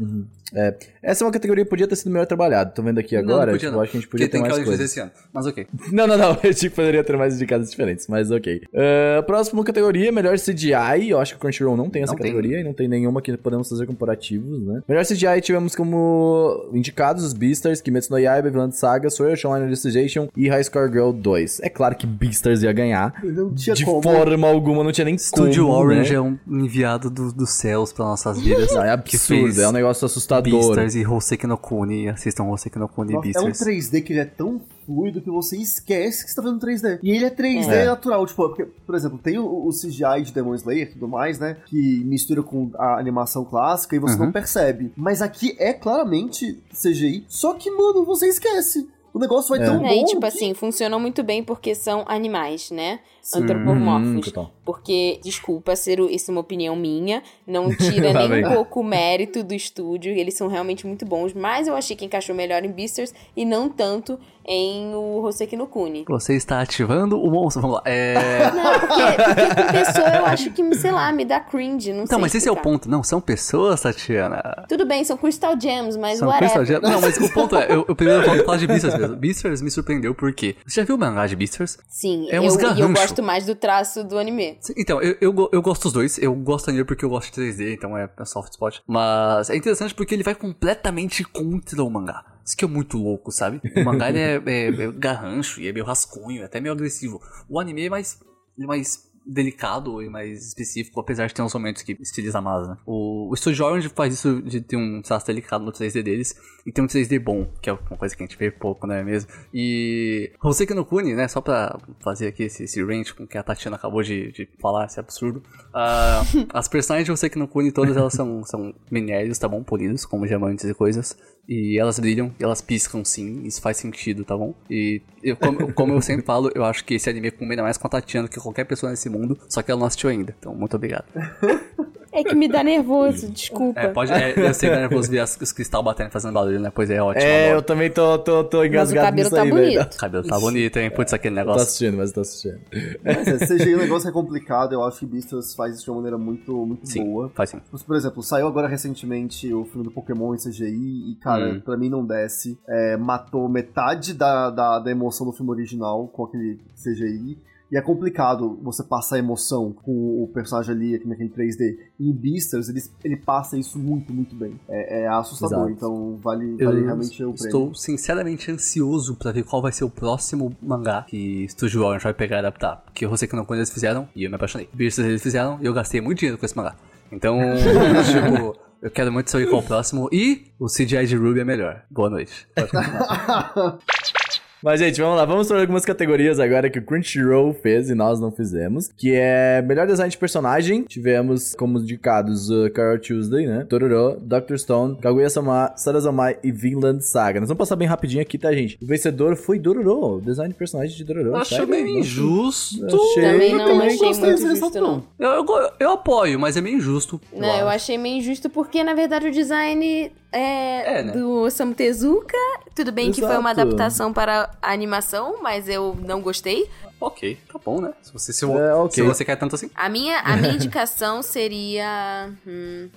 Essa 1.01 1.23
é 1.23 1.25
uma 1.25 1.31
categoria 1.31 1.63
que 1.63 1.69
podia 1.69 1.87
ter 1.87 1.95
sido 1.95 2.11
melhor 2.11 2.25
trabalhada. 2.25 2.71
Tô 2.71 2.81
vendo 2.81 2.99
aqui 2.99 3.15
agora. 3.15 3.51
não 3.51 3.53
podia 3.53 3.59
tipo, 3.59 3.71
não. 3.71 3.81
acho 3.81 3.91
que 3.91 3.97
a 3.97 3.99
gente 4.01 4.09
podia 4.09 4.27
Porque 4.27 4.37
ter 4.37 4.43
tem 4.43 4.51
mais 4.51 4.65
coisas. 4.65 4.91
esse 4.91 4.99
ano. 4.99 5.11
Mas 5.31 5.45
ok. 5.45 5.67
Não, 5.91 6.07
não, 6.07 6.17
não. 6.17 6.31
Eu 6.43 6.53
que 6.53 6.69
poderia 6.69 7.03
ter 7.03 7.15
mais 7.15 7.35
indicados 7.35 7.69
diferentes, 7.69 8.07
mas 8.07 8.31
ok. 8.31 8.61
Uh, 8.73 9.23
próxima 9.23 9.63
categoria, 9.63 10.11
melhor 10.11 10.37
CGI. 10.37 11.09
Eu 11.09 11.19
acho 11.19 11.33
que 11.33 11.37
o 11.37 11.39
Crunchyroll 11.39 11.77
não 11.77 11.89
tem 11.89 12.03
essa 12.03 12.11
Não 12.11 12.17
tem. 12.17 12.31
categoria 12.31 12.59
e 12.59 12.63
não 12.63 12.73
tem 12.73 12.87
nenhuma 12.87 13.21
que 13.21 13.35
podemos 13.37 13.69
fazer 13.69 13.85
comparativos, 13.85 14.61
né? 14.65 14.81
Melhor 14.87 15.05
CGI 15.05 15.41
tivemos 15.41 15.75
como 15.75 16.69
indicados 16.73 17.23
os 17.23 17.33
Beastars, 17.33 17.81
Kimetsu 17.81 18.11
no 18.11 18.19
Yaiba, 18.19 18.49
Vinland 18.49 18.75
Saga, 18.75 19.09
Sword 19.09 19.33
Art 19.33 19.45
Online 19.45 19.69
Investigation 19.89 20.27
e 20.35 20.49
High 20.49 20.63
Score 20.63 20.91
Girl 20.91 21.11
2. 21.11 21.59
É 21.61 21.69
claro 21.69 21.95
que 21.95 22.07
Beastars 22.07 22.63
ia 22.63 22.73
ganhar. 22.73 23.13
Não 23.23 23.53
tinha 23.53 23.75
De 23.75 23.85
como. 23.85 24.01
forma 24.01 24.47
alguma, 24.47 24.83
não 24.83 24.91
tinha 24.91 25.05
nem 25.05 25.17
Studio 25.17 25.67
como, 25.67 25.77
Orange 25.77 26.11
né? 26.11 26.15
é 26.17 26.21
um 26.21 26.37
enviado 26.47 27.09
do- 27.09 27.31
dos 27.31 27.51
céus 27.51 27.93
pra 27.93 28.05
nossas 28.05 28.39
vidas. 28.39 28.73
Não, 28.73 28.83
é 28.83 28.91
absurdo, 28.91 29.61
é 29.61 29.67
um 29.67 29.71
negócio 29.71 30.05
assustador. 30.05 30.43
Beastars 30.51 30.95
e 30.95 31.05
Hoseki 31.05 31.47
no 31.47 31.57
Kuni. 31.57 32.09
Assistam 32.09 32.43
Hoseki 32.45 32.79
no 32.79 32.87
Kuni 32.87 33.11
e 33.11 33.15
Nossa, 33.15 33.27
é 33.27 33.41
um 33.41 33.45
Beastars. 33.45 33.59
3D 33.59 34.01
que 34.01 34.13
ele 34.13 34.19
é 34.21 34.25
tão 34.25 34.61
fluido 34.85 35.19
que 35.19 35.29
você 35.31 35.57
esquece 35.57 36.23
que 36.23 36.29
você 36.29 36.35
tá 36.35 36.41
vendo 36.43 36.59
3D. 36.59 36.99
E 37.01 37.11
ele 37.11 37.25
é 37.25 37.29
3D 37.29 37.71
É. 37.73 37.85
natural, 37.85 38.25
tipo, 38.27 38.47
porque, 38.47 38.65
por 38.85 38.95
exemplo, 38.95 39.17
tem 39.17 39.37
o, 39.39 39.45
o 39.45 39.69
CGI 39.71 40.21
de 40.23 40.31
Demon 40.33 40.53
Slayer 40.55 40.87
e 40.89 40.91
tudo 40.93 41.07
mais, 41.07 41.39
né? 41.39 41.57
Que 41.65 42.03
mistura 42.05 42.43
com 42.43 42.69
a 42.77 42.99
animação 42.99 43.43
clássica 43.43 43.95
e 43.95 43.99
você 43.99 44.15
Uhum. 44.17 44.25
não 44.25 44.31
percebe. 44.31 44.91
Mas 44.95 45.21
aqui 45.21 45.55
é 45.59 45.73
claramente 45.73 46.59
CGI, 46.71 47.25
só 47.27 47.53
que, 47.53 47.69
mano, 47.71 48.05
você 48.05 48.27
esquece. 48.27 48.87
O 49.15 49.19
negócio 49.19 49.49
vai 49.55 49.65
É. 49.65 49.65
tão 49.65 49.75
É, 49.85 49.87
bom. 49.87 50.01
e 50.01 50.03
tipo 50.03 50.19
que- 50.19 50.27
assim, 50.27 50.53
funcionam 50.53 50.99
muito 50.99 51.23
bem 51.23 51.41
porque 51.41 51.73
são 51.73 52.03
animais, 52.05 52.69
né? 52.69 52.99
Hum, 53.33 53.39
Antropomorfos. 53.39 54.25
total. 54.25 54.51
Porque, 54.63 55.19
desculpa, 55.23 55.75
ser 55.75 55.99
isso 56.11 56.29
é 56.29 56.33
uma 56.33 56.41
opinião 56.41 56.75
minha, 56.75 57.23
não 57.47 57.69
tira 57.75 58.13
nem 58.13 58.27
vem. 58.27 58.45
um 58.45 58.53
pouco 58.53 58.81
o 58.81 58.83
mérito 58.83 59.43
do 59.43 59.53
estúdio, 59.53 60.11
eles 60.11 60.35
são 60.35 60.47
realmente 60.47 60.85
muito 60.85 61.05
bons, 61.05 61.33
mas 61.33 61.67
eu 61.67 61.75
achei 61.75 61.95
que 61.95 62.05
encaixou 62.05 62.35
melhor 62.35 62.63
em 62.63 62.71
Beastars 62.71 63.13
e 63.35 63.45
não 63.45 63.69
tanto 63.69 64.19
em 64.47 64.93
o 64.93 65.23
Hoseki 65.23 65.57
no 65.57 65.65
Kuni. 65.65 66.05
Você 66.07 66.35
está 66.35 66.61
ativando 66.61 67.19
o 67.19 67.31
monstro. 67.31 67.61
Vamos 67.61 67.77
lá. 67.77 67.81
É... 67.85 68.51
Não, 68.53 68.79
porque, 68.79 69.03
porque 69.23 69.55
com 69.55 69.71
pessoa 69.71 70.07
eu 70.09 70.25
acho 70.25 70.51
que, 70.51 70.75
sei 70.75 70.91
lá, 70.91 71.11
me 71.11 71.25
dá 71.25 71.39
cringe, 71.39 71.89
não 71.89 71.99
sei 71.99 72.03
Então, 72.05 72.19
mas 72.19 72.35
esse 72.35 72.47
é 72.47 72.51
o 72.51 72.55
ponto. 72.55 72.87
Não, 72.87 73.03
são 73.03 73.19
pessoas, 73.19 73.81
Tatiana. 73.81 74.65
Tudo 74.69 74.85
bem, 74.85 75.03
são 75.03 75.17
Crystal 75.17 75.59
Gems, 75.59 75.97
mas 75.97 76.19
São 76.19 76.27
whatever. 76.27 76.53
Crystal 76.53 76.65
Gems. 76.65 76.91
Não, 76.91 77.01
mas 77.01 77.17
o 77.17 77.33
ponto 77.33 77.55
é, 77.55 77.65
eu, 77.71 77.85
eu 77.87 77.95
primeiro 77.95 78.23
falar 78.45 78.57
de 78.57 78.67
Beastars 78.67 78.95
mesmo. 78.97 79.15
Beastars 79.17 79.61
me 79.61 79.71
surpreendeu 79.71 80.13
porque. 80.13 80.55
Você 80.65 80.81
já 80.81 80.85
viu 80.85 80.95
o 80.95 80.99
mangá 80.99 81.25
de 81.25 81.35
Beastars? 81.35 81.77
Sim, 81.89 82.27
É 82.29 82.37
eu, 82.37 82.43
uns 82.43 82.53
eu 82.53 82.59
garrancho. 82.61 82.85
Gosto 83.15 83.23
mais 83.23 83.45
do 83.45 83.55
traço 83.55 84.03
do 84.03 84.17
anime. 84.17 84.59
Então, 84.75 85.01
eu, 85.01 85.17
eu, 85.21 85.49
eu 85.51 85.61
gosto 85.61 85.83
dos 85.83 85.93
dois. 85.93 86.17
Eu 86.17 86.35
gosto 86.35 86.71
dele 86.71 86.83
porque 86.83 87.05
eu 87.05 87.09
gosto 87.09 87.33
de 87.33 87.41
3D, 87.41 87.73
então 87.73 87.97
é, 87.97 88.09
é 88.17 88.25
soft 88.25 88.51
spot. 88.51 88.79
Mas 88.87 89.49
é 89.49 89.55
interessante 89.55 89.93
porque 89.93 90.13
ele 90.13 90.23
vai 90.23 90.35
completamente 90.35 91.23
contra 91.23 91.83
o 91.83 91.89
mangá. 91.89 92.23
Isso 92.43 92.55
que 92.55 92.65
é 92.65 92.67
muito 92.67 92.97
louco, 92.97 93.31
sabe? 93.31 93.61
O 93.75 93.83
mangá 93.83 94.09
é, 94.11 94.35
é, 94.45 94.67
é 94.67 94.91
garrancho 94.91 95.61
e 95.61 95.67
é 95.67 95.73
meio 95.73 95.85
rascunho, 95.85 96.41
é 96.41 96.45
até 96.45 96.59
meio 96.59 96.73
agressivo. 96.73 97.21
O 97.49 97.59
anime 97.59 97.85
é 97.85 97.89
mais, 97.89 98.19
é 98.59 98.65
mais 98.65 99.04
delicado 99.25 100.01
e 100.01 100.09
mais 100.09 100.47
específico, 100.47 100.99
apesar 100.99 101.27
de 101.27 101.33
ter 101.33 101.41
uns 101.41 101.53
momentos 101.53 101.81
que 101.81 101.97
estiliza 101.99 102.39
mais, 102.41 102.67
né? 102.67 102.77
O, 102.85 103.31
o 103.31 103.35
Studio 103.35 103.65
Orange 103.65 103.89
faz 103.89 104.13
isso 104.13 104.41
de 104.41 104.61
ter 104.61 104.77
um 104.77 105.01
traço 105.01 105.25
delicado 105.25 105.63
no 105.63 105.71
3D 105.71 106.03
deles 106.03 106.35
e 106.65 106.71
tem 106.71 106.83
um 106.83 106.87
3D 106.87 107.19
bom, 107.19 107.47
que 107.61 107.69
é 107.69 107.73
uma 107.73 107.97
coisa 107.97 108.15
que 108.15 108.23
a 108.23 108.25
gente 108.25 108.37
vê 108.37 108.51
pouco, 108.51 108.85
não 108.85 108.95
é 108.95 109.03
mesmo? 109.03 109.29
E 109.53 110.31
Hoseki 110.43 110.73
no 110.73 110.85
Kuni, 110.85 111.13
né, 111.13 111.27
só 111.27 111.41
pra 111.41 111.79
fazer 112.01 112.27
aqui 112.27 112.43
esse, 112.43 112.63
esse 112.63 112.83
range 112.83 113.13
com 113.13 113.23
o 113.23 113.27
que 113.27 113.37
a 113.37 113.43
Tatiana 113.43 113.77
acabou 113.77 114.03
de, 114.03 114.31
de 114.31 114.47
falar, 114.59 114.85
esse 114.85 114.99
absurdo. 114.99 115.41
ah, 115.73 116.21
as 116.53 116.67
personagens 116.67 117.05
de 117.05 117.11
Hoseki 117.11 117.37
no 117.37 117.47
Kuni, 117.47 117.71
todas 117.71 117.95
elas 117.97 118.13
são, 118.13 118.43
são 118.43 118.73
minérios, 118.91 119.39
tá 119.39 119.47
bom? 119.47 119.63
Polidos, 119.63 120.05
como 120.05 120.27
diamantes 120.27 120.65
e 120.65 120.73
coisas. 120.73 121.17
E 121.47 121.79
elas 121.79 121.99
brilham, 121.99 122.33
e 122.39 122.43
elas 122.43 122.61
piscam 122.61 123.05
sim, 123.05 123.43
isso 123.43 123.61
faz 123.61 123.77
sentido, 123.77 124.25
tá 124.25 124.35
bom? 124.35 124.53
E 124.69 125.01
eu, 125.21 125.35
como, 125.37 125.73
como 125.73 125.93
eu 125.93 126.01
sempre 126.01 126.23
falo, 126.25 126.51
eu 126.55 126.63
acho 126.65 126.83
que 126.83 126.95
esse 126.95 127.09
anime 127.09 127.29
combina 127.31 127.61
mais 127.61 127.77
com 127.77 127.87
a 127.87 127.89
Tatiana 127.89 128.27
que 128.27 128.39
qualquer 128.39 128.65
pessoa 128.65 128.89
nesse 128.89 129.09
mundo, 129.09 129.37
só 129.47 129.61
que 129.61 129.69
ela 129.69 129.79
não 129.79 129.87
assistiu 129.87 130.09
ainda. 130.09 130.35
Então, 130.39 130.55
muito 130.55 130.75
obrigado. 130.75 131.05
É 132.15 132.23
que 132.23 132.33
me 132.35 132.47
dá 132.47 132.63
nervoso, 132.63 133.29
desculpa. 133.31 133.79
É, 133.79 133.87
pode. 133.89 134.11
É, 134.13 134.33
eu 134.37 134.53
sei 134.53 134.69
que 134.69 134.75
é 134.75 134.79
nervoso 134.79 135.09
ver 135.11 135.19
as- 135.19 135.37
os 135.39 135.51
cristal 135.51 135.83
batendo 135.83 136.09
fazendo 136.09 136.33
barulho, 136.33 136.59
né? 136.59 136.71
Pois 136.73 136.89
é, 136.89 137.01
ótimo. 137.01 137.23
É, 137.23 137.47
amor. 137.47 137.57
eu 137.57 137.61
também 137.61 137.89
tô, 137.91 138.17
tô, 138.19 138.43
tô 138.43 138.57
Mas 138.57 138.65
o 138.65 138.67
engasgado 138.67 139.05
cabelo 139.07 139.23
nisso 139.25 139.35
tá 139.35 139.41
aí, 139.41 139.49
bonito. 139.49 139.75
velho. 139.75 139.89
O 139.93 139.97
cabelo 139.97 140.23
tá 140.27 140.39
bonito, 140.39 140.77
hein? 140.77 140.89
Putz, 140.91 141.13
aquele 141.13 141.33
Eu 141.35 141.43
tô 141.43 141.47
negócio. 141.47 141.63
assistindo, 141.67 141.97
mas 141.97 142.09
eu 142.09 142.13
tô 142.15 142.21
assistindo. 142.21 142.59
Mas 143.03 143.27
é, 143.27 143.37
CGI 143.45 143.73
é 143.73 143.75
um 143.75 143.79
negócio 143.79 144.09
é 144.09 144.11
complicado, 144.11 144.73
eu 144.73 144.83
acho 144.83 144.99
que 144.99 145.05
Beastars 145.05 145.53
faz 145.55 145.75
isso 145.75 145.83
de 145.83 145.89
uma 145.91 145.97
maneira 145.97 146.17
muito, 146.17 146.65
muito 146.65 146.87
Sim, 146.87 147.03
boa. 147.05 147.29
faz 147.35 147.49
sim. 147.49 147.59
Mas, 147.71 147.83
Por 147.83 147.95
exemplo, 147.95 148.23
saiu 148.23 148.47
agora 148.47 148.67
recentemente 148.67 149.53
o 149.53 149.65
filme 149.65 149.83
do 149.83 149.91
Pokémon 149.91 150.33
em 150.33 150.37
CGI 150.37 151.11
e, 151.11 151.15
cara, 151.21 151.49
Hum. 151.53 151.59
pra 151.59 151.75
mim 151.77 151.89
não 151.89 152.05
desce. 152.05 152.57
É, 152.67 152.95
matou 152.97 153.47
metade 153.49 154.13
da, 154.13 154.49
da, 154.49 154.79
da 154.79 154.89
emoção 154.91 155.25
do 155.27 155.33
filme 155.33 155.51
original 155.51 156.07
com 156.07 156.23
aquele 156.23 156.59
CGI. 156.81 157.37
E 157.71 157.77
é 157.77 157.81
complicado 157.81 158.59
você 158.61 158.83
passar 158.83 159.17
emoção 159.17 159.73
com 159.83 160.23
o 160.23 160.29
personagem 160.33 160.73
ali, 160.73 160.95
aqui 160.95 161.07
naquele 161.07 161.29
3D. 161.29 161.77
E 161.99 162.09
em 162.09 162.13
Beastars, 162.13 162.69
ele, 162.69 162.79
ele 163.03 163.17
passa 163.17 163.57
isso 163.57 163.79
muito, 163.79 164.13
muito 164.13 164.35
bem. 164.35 164.59
É, 164.69 165.03
é 165.03 165.07
assustador, 165.07 165.69
Exato. 165.69 165.71
então 165.71 166.19
vale, 166.21 166.55
Eu 166.59 166.69
vale 166.69 166.83
realmente 166.85 167.23
o 167.23 167.33
prêmio. 167.33 167.45
estou 167.45 167.73
sinceramente 167.73 168.51
ansioso 168.51 169.15
pra 169.15 169.31
ver 169.31 169.43
qual 169.43 169.61
vai 169.61 169.71
ser 169.71 169.83
o 169.83 169.89
próximo 169.89 170.55
mangá 170.61 171.03
que 171.07 171.47
Studio 171.49 171.83
Orange 171.83 172.03
vai 172.03 172.13
pegar 172.13 172.37
e 172.37 172.39
adaptar. 172.39 172.83
Porque 172.85 173.05
eu 173.05 173.17
sei 173.17 173.27
que 173.27 173.35
não 173.35 173.45
quando 173.45 173.59
eles 173.59 173.71
fizeram 173.71 174.07
e 174.15 174.23
eu 174.23 174.29
me 174.29 174.35
apaixonei. 174.35 174.69
Beastars 174.71 175.07
eles 175.07 175.23
fizeram 175.23 175.57
e 175.61 175.65
eu 175.65 175.73
gastei 175.73 176.01
muito 176.01 176.19
dinheiro 176.19 176.37
com 176.37 176.45
esse 176.45 176.55
mangá. 176.55 176.75
Então, 177.11 177.37
tipo, 178.05 178.55
eu 178.81 178.91
quero 178.91 179.11
muito 179.11 179.31
saber 179.31 179.47
qual 179.47 179.61
é 179.61 179.63
o 179.63 179.67
próximo. 179.67 180.07
E 180.11 180.51
o 180.59 180.67
CGI 180.67 181.07
de 181.07 181.15
Ruby 181.15 181.39
é 181.39 181.43
melhor. 181.45 181.83
Boa 181.89 182.09
noite. 182.09 182.47
Pode 182.55 182.69
continuar. 182.71 183.79
Mas, 184.65 184.79
gente, 184.79 184.99
vamos 184.99 185.15
lá. 185.15 185.25
Vamos 185.25 185.47
para 185.47 185.61
algumas 185.61 185.85
categorias 185.85 186.39
agora 186.39 186.71
que 186.71 186.79
o 186.79 186.81
Crunchyroll 186.81 187.53
fez 187.53 187.87
e 187.91 187.93
nós 187.93 188.19
não 188.19 188.31
fizemos. 188.31 188.87
Que 188.97 189.13
é 189.13 189.61
melhor 189.61 189.85
design 189.85 190.09
de 190.09 190.17
personagem. 190.17 190.81
Tivemos 190.81 191.53
como 191.53 191.77
indicados 191.77 192.49
uh, 192.49 192.67
Carol 192.71 192.97
Tuesday, 192.97 193.45
né? 193.45 193.63
Tororo, 193.69 194.19
Dr. 194.19 194.57
Stone, 194.57 194.97
Kaguya-sama, 194.97 195.71
Sarazamai 195.77 196.39
e 196.43 196.51
Vinland 196.51 197.05
Saga. 197.05 197.39
Nós 197.39 197.47
vamos 197.47 197.59
passar 197.59 197.75
bem 197.75 197.87
rapidinho 197.87 198.23
aqui, 198.23 198.39
tá, 198.39 198.51
gente? 198.53 198.79
O 198.81 198.87
vencedor 198.87 199.35
foi 199.35 199.59
Dororo. 199.59 200.19
Design 200.19 200.51
de 200.51 200.57
personagem 200.57 200.97
de 200.97 201.03
Dororo. 201.03 201.35
Acho 201.35 201.51
Sério? 201.51 201.67
meio 201.67 201.99
injusto. 201.99 202.87
Achei 202.87 203.23
Também 203.23 203.55
não 203.55 203.65
também 203.67 203.87
achei 203.87 203.99
gostei 203.99 204.29
muito 204.31 204.57
justo, 204.57 204.81
não. 204.81 205.03
Eu, 205.19 205.45
eu, 205.45 205.71
eu 205.79 205.91
apoio, 205.91 206.39
mas 206.39 206.57
é 206.57 206.61
meio 206.61 206.77
injusto. 206.77 207.21
Não, 207.31 207.47
eu 207.47 207.67
acho. 207.67 207.75
achei 207.75 207.99
meio 207.99 208.17
injusto 208.17 208.49
porque, 208.49 208.83
na 208.83 208.95
verdade, 208.95 209.27
o 209.27 209.31
design 209.31 210.11
é, 210.31 210.99
É, 210.99 211.03
né? 211.03 211.13
do 211.13 211.41
Osamu 211.41 211.73
Tezuka. 211.73 212.37
Tudo 212.73 212.91
bem 212.91 213.11
que 213.11 213.21
foi 213.21 213.37
uma 213.37 213.51
Exato. 213.51 213.61
adaptação 213.61 214.11
para 214.13 214.49
a 214.61 214.71
animação, 214.71 215.37
mas 215.41 215.69
eu 215.69 215.97
não 216.01 216.21
gostei. 216.21 216.69
Ok, 216.99 217.37
tá 217.51 217.59
bom, 217.63 217.81
né? 217.81 217.93
Se 218.01 218.11
você, 218.13 218.33
se, 218.33 218.45
É, 218.45 218.73
ok. 218.73 218.91
se 218.93 219.01
você 219.01 219.23
quer 219.25 219.35
tanto 219.35 219.55
assim. 219.55 219.69
A 219.75 219.87
minha, 219.89 220.19
a 220.19 220.35
minha 220.37 220.53
indicação 220.53 221.21
seria. 221.21 222.29
hum, 222.47 222.89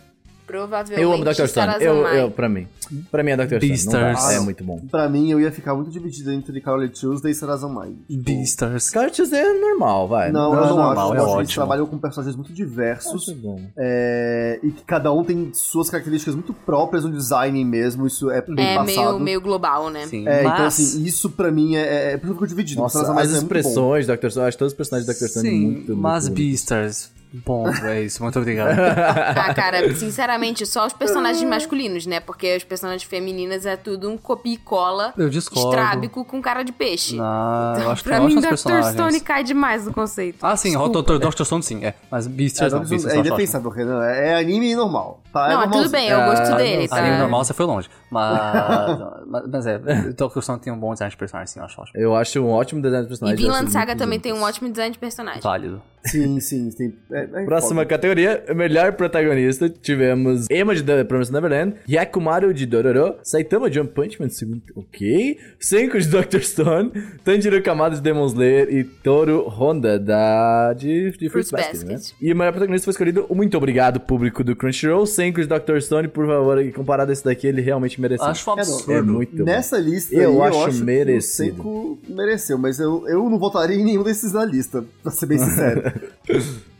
provavelmente. 0.48 1.00
Eu 1.00 1.12
amo 1.12 1.24
Dr. 1.24 1.46
Stone. 1.46 1.74
Eu, 1.80 1.94
eu, 2.08 2.30
pra 2.30 2.48
mim. 2.48 2.66
Pra 3.10 3.22
mim 3.22 3.30
é 3.32 3.36
Dr. 3.36 3.44
Stone. 3.44 3.60
Não 3.60 3.68
Beastars. 3.68 4.24
dá. 4.24 4.32
É 4.32 4.40
muito 4.40 4.64
bom. 4.64 4.80
Pra 4.90 5.08
mim, 5.08 5.30
eu 5.30 5.38
ia 5.40 5.52
ficar 5.52 5.74
muito 5.74 5.90
dividido 5.90 6.32
entre 6.32 6.58
Carol 6.60 6.88
Tuesday 6.88 7.30
e 7.32 7.34
Sarazamai. 7.34 7.92
Beastars. 8.08 8.90
Carol 8.90 9.10
Tuesday 9.10 9.40
é 9.40 9.52
normal, 9.60 10.08
vai. 10.08 10.32
Não, 10.32 10.52
Não, 10.52 10.60
eu 10.60 10.66
não 10.70 10.76
normal, 10.78 11.12
acho. 11.12 11.14
é 11.14 11.18
eu 11.18 11.22
acho 11.22 11.32
que 11.34 11.38
eles 11.40 11.48
ótimo. 11.50 11.54
trabalham 11.54 11.86
com 11.86 11.98
personagens 11.98 12.34
muito 12.34 12.52
diversos. 12.52 13.32
É, 13.76 14.58
e 14.62 14.70
que 14.70 14.82
cada 14.84 15.12
um 15.12 15.22
tem 15.22 15.50
suas 15.52 15.90
características 15.90 16.34
muito 16.34 16.52
próprias 16.52 17.04
no 17.04 17.12
design 17.12 17.62
mesmo. 17.64 18.06
Isso 18.06 18.30
é 18.30 18.40
bem 18.40 18.66
É 18.66 18.74
passado. 18.76 18.86
meio, 18.86 19.18
meio 19.20 19.40
global, 19.40 19.90
né? 19.90 20.06
Sim, 20.06 20.26
É, 20.26 20.42
mas... 20.42 20.54
então 20.54 20.66
assim, 20.66 21.04
isso 21.04 21.30
pra 21.30 21.50
mim 21.50 21.76
é, 21.76 21.80
é, 21.80 22.12
é 22.12 22.16
por 22.16 22.26
isso 22.26 22.26
que 22.26 22.30
eu 22.30 22.34
fico 22.34 22.46
dividido. 22.46 22.80
Nossa, 22.80 23.02
as 23.02 23.08
é 23.08 23.12
muito 23.12 23.32
expressões 23.34 24.06
do 24.06 24.16
Dr. 24.16 24.30
Stone, 24.30 24.46
acho 24.48 24.58
todos 24.58 24.72
os 24.72 24.76
personagens 24.76 25.06
do 25.06 25.12
Dr. 25.18 25.28
Stone 25.30 25.48
Sim, 25.48 25.60
muito, 25.60 25.96
mas 25.96 26.24
muito. 26.24 26.36
Beastars. 26.38 27.10
Bom, 27.32 27.68
é 27.84 28.02
isso. 28.02 28.22
Muito 28.22 28.38
obrigado. 28.38 28.78
Ah, 28.78 29.52
cara, 29.54 29.94
sinceramente, 29.94 30.64
só 30.66 30.86
os 30.86 30.92
personagens 30.92 31.42
masculinos, 31.48 32.06
né? 32.06 32.20
Porque 32.20 32.56
os 32.56 32.64
personagens 32.64 33.02
femininas 33.02 33.66
é 33.66 33.76
tudo 33.76 34.10
um 34.10 34.16
copia 34.16 34.54
e 34.54 34.56
cola 34.56 35.12
Eu 35.16 35.28
discordo. 35.28 35.68
estrábico 35.70 36.24
com 36.24 36.40
cara 36.40 36.62
de 36.62 36.72
peixe. 36.72 37.16
Não, 37.16 37.78
eu 37.80 37.90
acho 37.90 38.02
que 38.02 38.08
pra 38.08 38.20
mim, 38.20 38.36
Dr. 38.36 38.48
personagens. 38.48 38.94
Stone 38.94 39.20
cai 39.20 39.44
demais 39.44 39.84
no 39.84 39.92
conceito. 39.92 40.38
Ah, 40.44 40.56
sim, 40.56 40.76
o 40.76 40.88
Dr. 40.88 41.18
Dr. 41.18 41.44
Stone 41.44 41.62
sim, 41.62 41.84
é. 41.84 41.94
Mas 42.10 42.26
É, 42.26 42.28
Beastars 42.30 42.72
não, 42.72 42.82
é 42.82 43.16
indefensável, 43.18 43.70
Renan. 43.70 44.02
É 44.04 44.36
anime 44.36 44.74
normal. 44.74 45.22
Tá? 45.32 45.46
É 45.46 45.50
não, 45.50 45.58
mas 45.66 45.70
tudo 45.70 45.90
bem, 45.90 46.08
eu 46.08 46.20
Ah, 46.20 46.26
gosto 46.30 46.50
não 46.50 46.56
dele, 46.56 46.88
tá? 46.88 46.96
Anime 46.96 47.18
normal 47.18 47.44
você 47.44 47.52
foi 47.52 47.66
longe. 47.66 47.88
Mas. 48.10 48.38
mas, 49.26 49.42
mas 49.48 49.66
é, 49.66 49.76
o 49.76 50.14
Dr. 50.14 50.40
Stone 50.40 50.60
tem 50.60 50.72
um 50.72 50.78
bom 50.78 50.92
design 50.92 51.10
de 51.10 51.16
personagem, 51.16 51.52
sim, 51.52 51.58
eu 51.60 51.64
acho. 51.66 51.82
Eu 51.94 52.16
acho 52.16 52.40
um 52.40 52.50
ótimo 52.50 52.80
design 52.80 53.02
de 53.02 53.06
E 53.06 53.08
personagem. 53.08 53.44
eu 53.44 53.52
Vinland 53.52 53.70
Saga 53.70 53.94
também 53.94 54.18
tem 54.18 54.32
um 54.32 54.42
ótimo 54.42 54.70
design 54.70 54.92
de 54.92 54.98
personagem. 54.98 55.40
Válido. 55.42 55.82
Sim, 56.10 56.40
sim. 56.40 56.70
Tem, 56.70 56.94
é, 57.12 57.20
é 57.22 57.44
Próxima 57.44 57.82
foda. 57.82 57.86
categoria, 57.86 58.44
melhor 58.54 58.92
protagonista, 58.92 59.68
tivemos 59.68 60.46
Emma 60.50 60.74
de 60.74 60.82
The 60.82 61.04
Promised 61.04 61.32
Neverland, 61.32 61.74
Hyakumaru 61.88 62.52
de 62.54 62.66
Dororo, 62.66 63.14
Saitama 63.22 63.68
de 63.70 63.80
One 63.80 63.88
Punch 63.88 64.20
Man, 64.20 64.28
segundo, 64.28 64.62
ok, 64.76 65.38
Senko 65.58 65.98
de 65.98 66.08
Dr. 66.08 66.40
Stone, 66.40 66.90
Tanjiro 67.24 67.62
Kamada 67.62 67.96
de 67.96 68.02
Demon 68.02 68.26
Slayer 68.26 68.68
e 68.72 68.84
Toru 68.84 69.48
Honda 69.48 69.98
da 69.98 70.72
de, 70.74 71.10
de 71.12 71.28
Fruits 71.28 71.30
Fruits 71.30 71.50
Basket, 71.50 71.84
né? 71.86 71.94
Basket. 71.94 72.14
E 72.20 72.32
o 72.32 72.36
melhor 72.36 72.52
protagonista 72.52 72.84
foi 72.84 72.92
escolhido, 72.92 73.26
muito 73.30 73.56
obrigado 73.56 74.00
público 74.00 74.42
do 74.44 74.54
Crunchyroll, 74.56 75.06
Senko 75.06 75.40
de 75.40 75.46
Dr. 75.46 75.80
Stone, 75.80 76.08
por 76.08 76.26
favor, 76.26 76.62
e 76.62 76.72
comparado 76.72 77.10
a 77.10 77.12
esse 77.12 77.24
daqui, 77.24 77.46
ele 77.46 77.60
realmente 77.60 78.00
mereceu. 78.00 78.26
Acho 78.26 78.50
um 78.50 78.54
É, 78.58 78.60
absurdo. 78.60 78.92
É 78.92 79.02
muito 79.02 79.36
bom. 79.36 79.44
Nessa 79.44 79.78
lista 79.78 80.14
Eu 80.14 80.42
aí, 80.42 80.48
acho 80.48 80.58
eu 80.58 80.64
acho 80.66 80.84
merecido. 80.84 81.54
que 81.54 81.60
o 81.68 81.98
Senko 81.98 81.98
mereceu, 82.08 82.58
mas 82.58 82.78
eu, 82.78 83.06
eu 83.08 83.28
não 83.28 83.38
votaria 83.38 83.76
em 83.76 83.84
nenhum 83.84 84.02
desses 84.02 84.32
na 84.32 84.44
lista, 84.44 84.84
pra 85.02 85.10
ser 85.12 85.26
bem 85.26 85.38
sincero. 85.38 85.82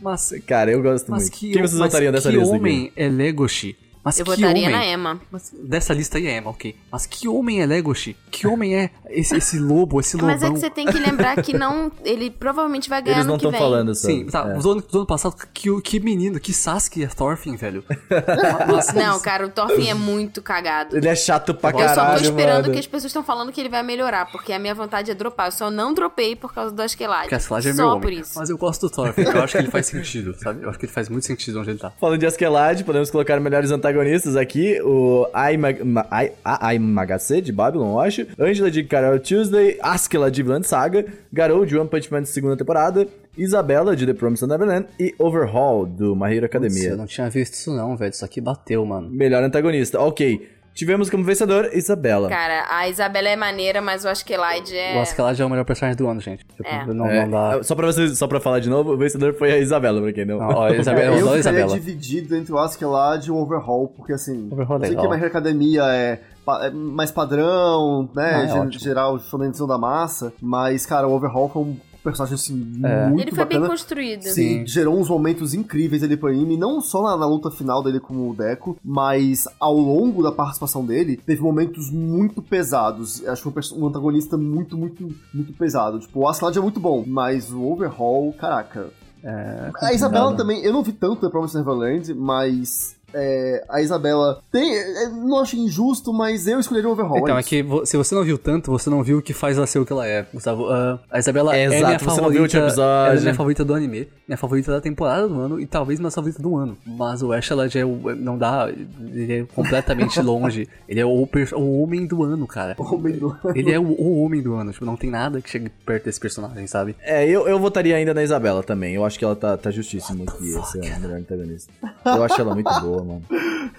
Mas, 0.01 0.33
Cara, 0.47 0.71
eu 0.71 0.83
gosto 0.83 1.11
mas 1.11 1.23
muito. 1.25 1.35
que, 1.37 1.53
Quem 1.53 1.63
vocês 1.63 1.79
mas 1.79 1.89
votariam 1.93 2.13
dessa 2.13 2.31
que 2.31 2.37
lista 2.37 2.55
homem 2.55 2.87
aqui? 2.87 2.93
é 2.97 3.09
Legoshi? 3.09 3.77
Mas 4.05 4.19
Eu 4.19 4.25
que 4.25 4.31
votaria 4.31 4.69
homem? 4.69 4.77
na 4.77 4.87
Emma. 4.87 5.21
Mas 5.31 5.53
dessa 5.63 5.93
lista 5.93 6.19
aí 6.19 6.27
é 6.27 6.39
Emma, 6.39 6.51
ok. 6.51 6.75
Mas 6.91 7.07
que 7.07 7.29
homem 7.29 7.61
é 7.61 7.67
Legoshi? 7.67 8.17
Que 8.31 8.47
homem 8.47 8.75
é 8.77 8.91
esse, 9.11 9.37
esse 9.37 9.59
lobo, 9.59 10.01
esse 10.01 10.17
lobão? 10.17 10.31
Mas 10.31 10.43
é 10.43 10.51
que 10.51 10.59
você 10.59 10.71
tem 10.71 10.87
que 10.87 10.99
lembrar 10.99 11.41
que 11.43 11.57
não. 11.57 11.91
Ele 12.05 12.31
provavelmente 12.31 12.89
vai 12.89 13.03
ganhar 13.03 13.17
Eles 13.19 13.27
não 13.27 13.35
no 13.35 13.41
que 13.41 13.47
estão 13.47 13.59
falando 13.61 13.95
sobre. 13.95 14.17
Sim, 14.17 14.27
tá. 14.27 14.49
é. 14.49 14.59
Do, 14.59 14.73
ano, 14.73 14.81
do 14.83 14.99
ano 14.99 15.07
passado, 15.07 15.35
que, 15.53 15.81
que 15.83 16.01
menino, 16.01 16.39
que 16.41 16.53
Sasuke 16.53 17.03
é 17.05 17.07
Thorfinn, 17.09 17.57
velho. 17.57 17.85
Mas, 18.69 18.93
Não, 18.95 19.19
cara, 19.21 19.47
o 19.47 19.51
Thorfinn 19.51 19.91
é 19.91 19.95
muito 19.95 20.41
cagado. 20.43 20.97
Ele 20.97 21.09
é 21.09 21.17
chato 21.17 21.55
pra 21.55 21.71
eu 21.71 21.79
só 21.79 21.95
caralho, 21.95 22.19
tô 22.19 22.25
esperando 22.25 22.63
mano. 22.63 22.73
que 22.73 22.79
as 22.79 22.87
pessoas 22.87 23.07
estão 23.11 23.23
falando 23.23 23.53
que 23.53 23.61
ele 23.61 23.69
vai 23.69 23.83
melhorar, 23.83 24.31
porque 24.31 24.53
a 24.53 24.59
minha 24.59 24.75
vontade 24.75 25.11
é 25.11 25.15
dropar. 25.15 25.49
Eu 25.49 25.53
só 25.53 25.71
não 25.71 25.93
dropei 25.93 26.37
por 26.37 26.53
causa 26.53 26.75
do 26.75 26.81
Askelad. 26.83 27.23
Porque 27.23 27.35
a 27.35 27.39
Slash 27.39 27.69
é 27.69 27.73
Só 27.73 27.83
meu 27.83 27.89
homem. 27.89 28.01
por 28.01 28.13
isso. 28.13 28.39
Mas 28.39 28.51
eu 28.51 28.59
gosto 28.59 28.89
do 28.89 28.91
Thorfinn, 28.91 29.25
eu 29.25 29.43
acho 29.43 29.53
que 29.53 29.59
ele 29.59 29.71
faz 29.71 29.87
sentido, 29.87 30.35
sabe? 30.39 30.63
Eu 30.63 30.71
acho 30.71 30.79
que 30.79 30.87
ele 30.87 30.93
faz 30.93 31.09
muito 31.09 31.27
sentido 31.27 31.61
onde 31.61 31.71
ele 31.71 31.79
tá. 31.79 31.91
Falando 32.01 32.19
de 32.19 32.27
Askeladd, 32.27 32.85
podemos 32.85 33.11
colocar 33.11 33.39
melhores 33.41 33.71
antagonistas 33.71 33.88
aqui. 34.37 34.81
O 34.83 35.27
Ai 35.33 35.57
Ma- 35.57 36.07
Ai- 36.11 36.33
a 36.45 36.67
Ai 36.69 36.79
Magase, 36.79 37.41
de 37.41 37.53
Babylon, 37.53 37.93
eu 37.93 38.01
acho. 38.01 38.27
Angela 38.39 38.71
de 38.71 38.85
Carol 38.85 39.19
Tuesday. 39.19 39.79
Askeladd 39.81 40.35
de 40.35 40.43
Vinland 40.43 40.67
Saga. 40.67 41.05
Garou 41.33 41.65
de 41.65 41.77
One 41.77 41.89
Punch 41.89 42.11
Man 42.13 42.23
de 42.23 42.29
segunda 42.29 42.57
temporada. 42.57 43.07
Isabela 43.37 43.95
de 43.95 44.05
The 44.05 44.15
Promised 44.15 44.49
Neverland. 44.49 44.87
E 44.99 45.15
Overhaul, 45.19 45.87
do 45.87 46.17
My 46.17 46.35
Hero 46.35 46.47
Academia. 46.47 46.91
Eu 46.91 46.97
não 46.97 47.07
tinha 47.07 47.31
visto 47.31 47.55
isso 47.55 47.75
não, 47.75 47.97
velho. 47.97 48.11
Isso 48.11 48.25
aqui 48.25 48.41
bateu, 48.41 48.85
mano. 48.85 49.09
Melhor 49.11 49.43
antagonista. 49.45 50.01
Ok. 50.01 50.49
Tivemos 50.79 51.11
como 51.11 51.25
vencedor 51.25 51.71
Isabela. 51.73 52.29
Cara, 52.29 52.65
a 52.71 52.89
Isabela 52.89 53.29
é 53.29 53.35
maneira, 53.35 53.83
mas 53.83 54.05
o 54.05 54.09
Askelad 54.09 54.73
é. 54.73 54.95
Eu 54.97 55.01
acho 55.01 55.13
que 55.13 55.21
ela 55.21 55.35
já 55.35 55.43
é 55.43 55.47
o 55.49 55.51
melhor 55.51 55.65
personagem 55.65 55.97
do 55.97 56.07
ano, 56.07 56.21
gente. 56.21 56.45
Tipo, 56.47 56.63
É. 56.65 56.87
Não, 56.87 57.05
É, 57.11 57.27
não 57.27 57.31
dá. 57.33 57.63
Só 57.65 57.75
pra 57.75 57.85
vocês, 57.89 58.17
só 58.17 58.29
pra 58.29 58.39
falar 58.39 58.61
de 58.61 58.71
novo, 58.71 58.93
o 58.93 58.97
vencedor 58.97 59.35
foi 59.35 59.51
a 59.51 59.59
Isabela, 59.59 60.01
pra 60.01 60.13
quem 60.13 60.25
não. 60.25 60.39
Não, 60.39 60.47
ó, 60.47 60.67
a 60.67 60.71
Isabela, 60.79 61.17
eu 61.17 61.27
eu 61.27 61.37
Isabela. 61.37 61.75
dividido 61.75 62.37
entre 62.37 62.53
o 62.53 62.59
Askeladd 62.59 63.27
e 63.27 63.31
o 63.33 63.37
Overhaul, 63.37 63.89
porque 63.89 64.13
assim, 64.13 64.49
Overhaul 64.53 64.79
é 64.81 64.85
eu 64.85 64.87
sei 64.87 64.97
que 64.97 65.05
a 65.05 65.09
minha 65.11 65.27
academia 65.27 65.83
é, 65.87 66.21
é 66.63 66.71
mais 66.71 67.11
padrão, 67.11 68.09
né, 68.15 68.49
Ah, 68.49 68.65
é 68.65 68.71
geral, 68.71 69.19
shonenzão 69.19 69.67
da 69.67 69.77
massa, 69.79 70.33
mas, 70.41 70.87
cara, 70.87 71.09
o 71.09 71.13
Overhaul 71.13 71.49
foi 71.49 71.63
um 71.63 71.77
personagem, 72.03 72.35
assim, 72.35 72.81
É. 72.85 73.09
muito 73.09 73.23
Ele 73.23 73.31
foi 73.31 73.45
bem 73.45 73.59
bacana. 73.59 73.69
construído. 73.69 74.23
Sim, 74.23 74.67
gerou 74.67 74.99
uns 74.99 75.09
momentos 75.09 75.55
incríveis 75.55 76.03
ali 76.03 76.17
pro 76.17 76.29
anime, 76.29 76.57
não 76.57 76.81
só 76.81 77.03
na, 77.03 77.17
na 77.17 77.27
luta 77.27 77.51
final 77.51 77.83
dele 77.83 78.01
com 78.01 78.31
o 78.31 78.35
Deco, 78.35 78.77
mas 78.85 79.45
ao 79.61 79.77
longo 79.77 80.23
da 80.23 80.33
participação 80.33 80.85
dele, 80.85 81.17
teve 81.17 81.41
momentos 81.43 81.91
muito 81.91 82.41
pesados. 82.43 83.27
Acho 83.27 83.51
que 83.51 83.75
um, 83.75 83.83
um 83.83 83.87
antagonista 83.89 84.37
muito, 84.37 84.77
muito, 84.77 85.09
muito 85.33 85.53
pesado. 85.53 85.99
Tipo, 86.01 86.21
o 86.21 86.29
Askeladd 86.29 86.59
é 86.59 86.63
muito 86.63 86.81
bom, 86.81 87.05
mas 87.07 87.53
o 87.53 87.63
Overhaul, 87.63 88.33
caraca. 88.35 88.91
É, 89.23 89.71
A 89.83 89.93
Isabela 89.93 90.37
também, 90.37 90.63
eu 90.65 90.73
não 90.73 90.83
vi 90.83 90.93
tanto 90.93 91.21
The 91.23 91.29
Promised 91.29 91.59
Neverland, 91.59 92.15
mas 92.15 92.97
é, 93.15 93.65
a 93.69 93.81
Isabela 93.81 94.41
tem. 94.53 94.77
é, 94.77 95.09
não 95.09 95.39
acho 95.41 95.57
injusto, 95.57 96.13
mas 96.13 96.47
eu 96.47 96.61
escolheria 96.61 96.89
o 96.89 96.93
Overhaul. 96.93 97.19
Então, 97.19 97.37
é 97.37 97.41
isso. 97.41 97.49
que 97.49 97.65
se 97.87 97.97
você 97.97 98.15
não 98.15 98.23
viu 98.25 98.37
tanto, 98.39 98.71
você 98.71 98.89
não 98.91 99.03
viu 99.03 99.19
o 99.19 99.23
que 99.23 99.33
faz 99.33 99.57
ela 99.57 99.67
ser 99.67 99.79
o 99.79 99.87
que 99.87 99.93
ela 99.93 100.07
é, 100.07 100.27
Gustavo. 100.33 100.69
Ah, 100.71 100.99
a 101.11 101.19
Isabela 101.19 101.57
É, 101.57 101.61
é, 101.61 101.65
exato, 101.67 101.87
minha 101.87 101.99
você 101.99 102.05
favorita. 102.05 102.23
não 102.23 102.31
viu 102.31 102.41
o 102.41 102.43
último 102.45 102.63
episódio. 102.63 103.11
Ela 103.11 103.19
é 103.19 103.21
minha 103.23 103.35
favorita 103.35 103.65
do 103.65 103.75
anime, 103.75 104.09
minha 104.27 104.37
favorita 104.39 104.71
da 104.73 104.81
temporada 104.81 105.27
do 105.29 105.41
ano 105.41 105.61
e 105.61 105.67
talvez 105.67 105.99
minha 105.99 106.11
favorita 106.11 106.43
do 106.43 106.57
ano. 106.57 106.77
Mas 106.87 107.23
o 107.23 107.33
Ash, 107.33 107.51
ela 107.51 107.69
já 107.69 107.81
é 107.81 107.85
o, 107.85 108.15
não 108.17 108.37
dá, 108.37 108.69
ele 109.13 109.33
é 109.41 109.45
completamente 109.55 110.21
longe. 110.23 110.69
Ele 110.89 111.01
é 111.01 111.05
o, 111.07 111.29
o 111.57 111.83
homem 111.83 112.07
do 112.07 112.23
ano, 112.23 112.47
cara. 112.47 112.75
Homem 112.79 113.15
do- 113.19 113.37
Ele 113.55 113.73
é 113.73 113.79
o, 113.79 113.85
o 113.85 114.23
homem 114.23 114.43
do 114.43 114.55
ano, 114.55 114.73
tipo, 114.73 114.85
não 114.85 114.97
tem 114.97 115.11
nada 115.11 115.41
que 115.41 115.49
chegue 115.51 115.69
perto 115.85 116.05
desse 116.05 116.21
personagem, 116.21 116.67
sabe? 116.67 116.95
É, 117.03 117.27
eu, 117.27 117.49
eu 117.49 117.59
votaria 117.59 117.97
ainda 117.97 118.13
na 118.13 118.23
Isabela 118.23 118.63
também. 118.63 118.95
Eu 118.95 119.05
acho 119.05 119.19
que 119.19 119.25
ela 119.25 119.37
tá, 119.37 119.57
tá 119.57 119.71
justíssimo 119.71 120.25
que 120.27 120.49
esse 120.51 120.79
é 120.79 120.97
o 120.97 121.01
melhor 121.01 121.19
antagonista. 121.19 121.73
Eu 122.05 122.23
acho 122.23 122.41
ela 122.41 122.55
muito 122.55 122.81
boa, 122.81 122.98
mano. 123.05 123.23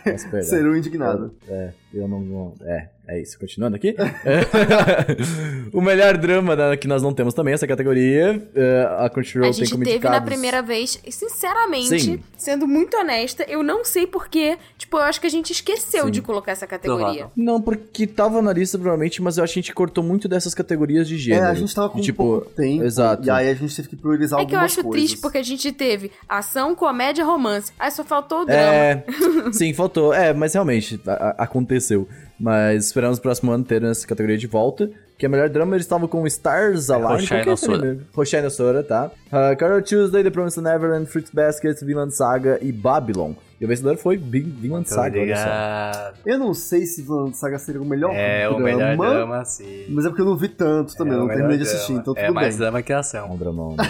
Mas, 0.06 0.24
perdão. 0.24 0.44
Seru 0.50 0.78
indignado. 0.78 1.34
É, 1.48 1.72
eu 1.94 2.08
não, 2.08 2.20
não- 2.22 2.54
É, 2.66 2.88
é 3.08 3.22
isso. 3.22 3.38
Continuando 3.40 3.76
aqui. 3.76 3.96
o 5.74 5.82
melhor 5.82 6.18
drama 6.18 6.56
da- 6.56 6.78
que 6.78 6.88
nós 6.88 7.02
não 7.02 7.14
temos 7.14 7.34
também, 7.34 7.54
essa 7.54 7.68
categoria. 7.68 8.42
é, 8.56 8.88
a 9.00 9.10
Crunchyroll 9.10 9.50
A 9.50 9.54
tem 9.54 9.60
gente 9.66 9.72
como 9.72 9.84
teve 9.84 10.08
na 10.08 10.22
primeira 10.22 10.62
vez, 10.62 11.00
e, 11.06 11.12
sinceramente, 11.12 12.00
Sim. 12.00 12.20
sendo 12.38 12.68
muito 12.68 12.96
honesta, 12.98 13.44
eu 13.48 13.64
não 13.64 13.84
sei 13.84 14.06
porquê. 14.08 14.58
Tipo, 14.78 14.98
eu 14.98 15.02
acho 15.04 15.20
que 15.22 15.28
a 15.28 15.30
gente 15.30 15.52
esqueceu 15.52 16.06
Sim. 16.06 16.12
de 16.12 16.22
colocar 16.22 16.52
essa 16.52 16.68
categoria. 16.68 17.06
Provável. 17.06 17.32
Não, 17.36 17.62
porque 17.62 18.06
tava 18.08 18.42
na 18.42 18.54
lista 18.54 18.78
provavelmente, 18.78 19.22
mas 19.22 19.38
eu 19.38 19.44
acho 19.44 19.54
que 19.54 19.60
a 19.60 19.62
gente 19.64 19.74
cortou 19.74 20.04
muito 20.04 20.28
dessas 20.28 20.54
categorias 20.54 21.08
de 21.08 21.16
É, 21.16 21.18
gênero. 21.18 21.48
a 21.48 21.54
gente 21.54 21.74
tava 21.74 21.90
com 21.90 22.00
tipo, 22.00 22.24
pouco 22.24 22.50
tempo. 22.52 22.84
Exato. 22.84 23.26
E 23.26 23.30
aí 23.30 23.50
a 23.50 23.54
gente 23.54 23.76
teve 23.76 23.88
que 23.90 23.96
priorizar 23.96 24.40
É 24.40 24.46
que 24.46 24.54
eu 24.54 24.60
algumas 24.60 24.72
acho 24.74 24.84
coisas. 24.84 25.08
triste 25.10 25.22
porque 25.22 25.38
a 25.38 25.44
gente 25.44 25.72
teve 25.72 26.12
ação, 26.28 26.76
comédia, 26.76 27.24
romance. 27.26 27.72
Aí 27.80 27.92
só 27.92 28.04
faltou 28.04 28.42
o 28.42 28.46
drama. 28.46 28.62
É, 28.62 29.04
sim, 29.52 29.74
faltou. 29.74 30.14
É, 30.14 30.34
mas 30.34 30.54
realmente, 30.54 31.00
a- 31.06 31.36
a- 31.38 31.44
aconteceu. 31.80 32.08
Mas 32.40 32.86
esperamos 32.86 33.18
no 33.18 33.22
próximo 33.24 33.52
ano 33.52 33.64
ter 33.64 33.84
essa 33.84 34.06
categoria 34.08 34.38
de 34.38 34.48
volta. 34.48 34.90
Que 35.18 35.26
é 35.26 35.30
melhor 35.30 35.50
drama, 35.50 35.76
eles 35.76 35.86
estavam 35.86 36.08
com 36.08 36.26
Stars 36.28 36.90
Align. 36.90 37.20
Roshai 37.20 37.42
é 37.42 37.46
Nosora. 37.46 37.98
Roshai 38.16 38.42
Nosora, 38.42 38.84
tá? 38.84 39.12
Uh, 39.28 39.58
Carol 39.58 39.82
Tuesday, 39.82 40.24
The 40.24 40.30
Promised 40.30 40.64
Neverland, 40.64 41.08
Fruits 41.08 41.32
Basket, 41.34 41.78
Vinland 41.84 42.16
Saga 42.16 42.58
e 42.62 42.72
Babylon. 42.72 43.34
E 43.60 43.66
o 43.66 43.68
vencedor 43.68 43.98
foi 43.98 44.16
Vin- 44.16 44.56
Vinland 44.62 44.88
Saga, 44.90 45.20
olha 45.20 45.36
só. 45.36 46.14
Eu 46.26 46.38
não 46.40 46.54
sei 46.54 46.86
se 46.86 47.02
Vinland 47.02 47.36
Saga 47.36 47.60
seria 47.60 47.82
o 47.82 47.86
melhor 47.86 48.12
É 48.16 48.44
drama, 48.48 48.56
o 48.58 48.60
melhor 48.64 48.96
drama, 48.96 49.44
sim. 49.44 49.88
mas 49.90 50.06
é 50.06 50.08
porque 50.08 50.22
eu 50.22 50.26
não 50.26 50.38
vi 50.38 50.48
tanto 50.48 50.96
também, 50.96 51.14
É 51.14 51.18
eu 51.18 51.24
o 51.24 51.28
não 51.28 51.34
terminei 51.36 51.58
de 51.58 51.64
assistir, 51.64 51.92
então 51.92 52.14
tudo 52.14 52.20
É 52.24 52.32
mais 52.32 52.56
bem. 52.56 52.58
drama 52.60 52.82
que 52.82 52.94
É 52.94 52.96
ação. 52.96 53.34
um 53.34 53.38
dramão. 53.38 53.76
né? 53.76 53.84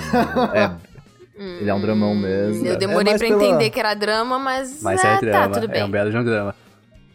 é, 1.38 1.62
ele 1.62 1.70
é 1.70 1.74
um 1.76 1.80
dramão 1.82 2.16
mesmo. 2.16 2.66
Eu 2.66 2.74
É 2.74 2.76
demorei 2.78 3.12
mais 3.14 3.22
pra 3.22 3.28
pela- 3.38 3.44
entender 3.46 3.70
que 3.70 3.80
era 3.80 3.94
drama, 3.94 4.40
mas, 4.40 4.82
Mas 4.82 5.04
é, 5.04 5.08
é 5.08 5.12
tá, 5.14 5.20
drama, 5.20 5.50
tudo 5.54 5.68
bem. 5.68 5.82
é 5.82 5.86
um 5.86 5.92
belo 5.92 6.10
de 6.10 6.18
um 6.18 6.24
drama. 6.24 6.56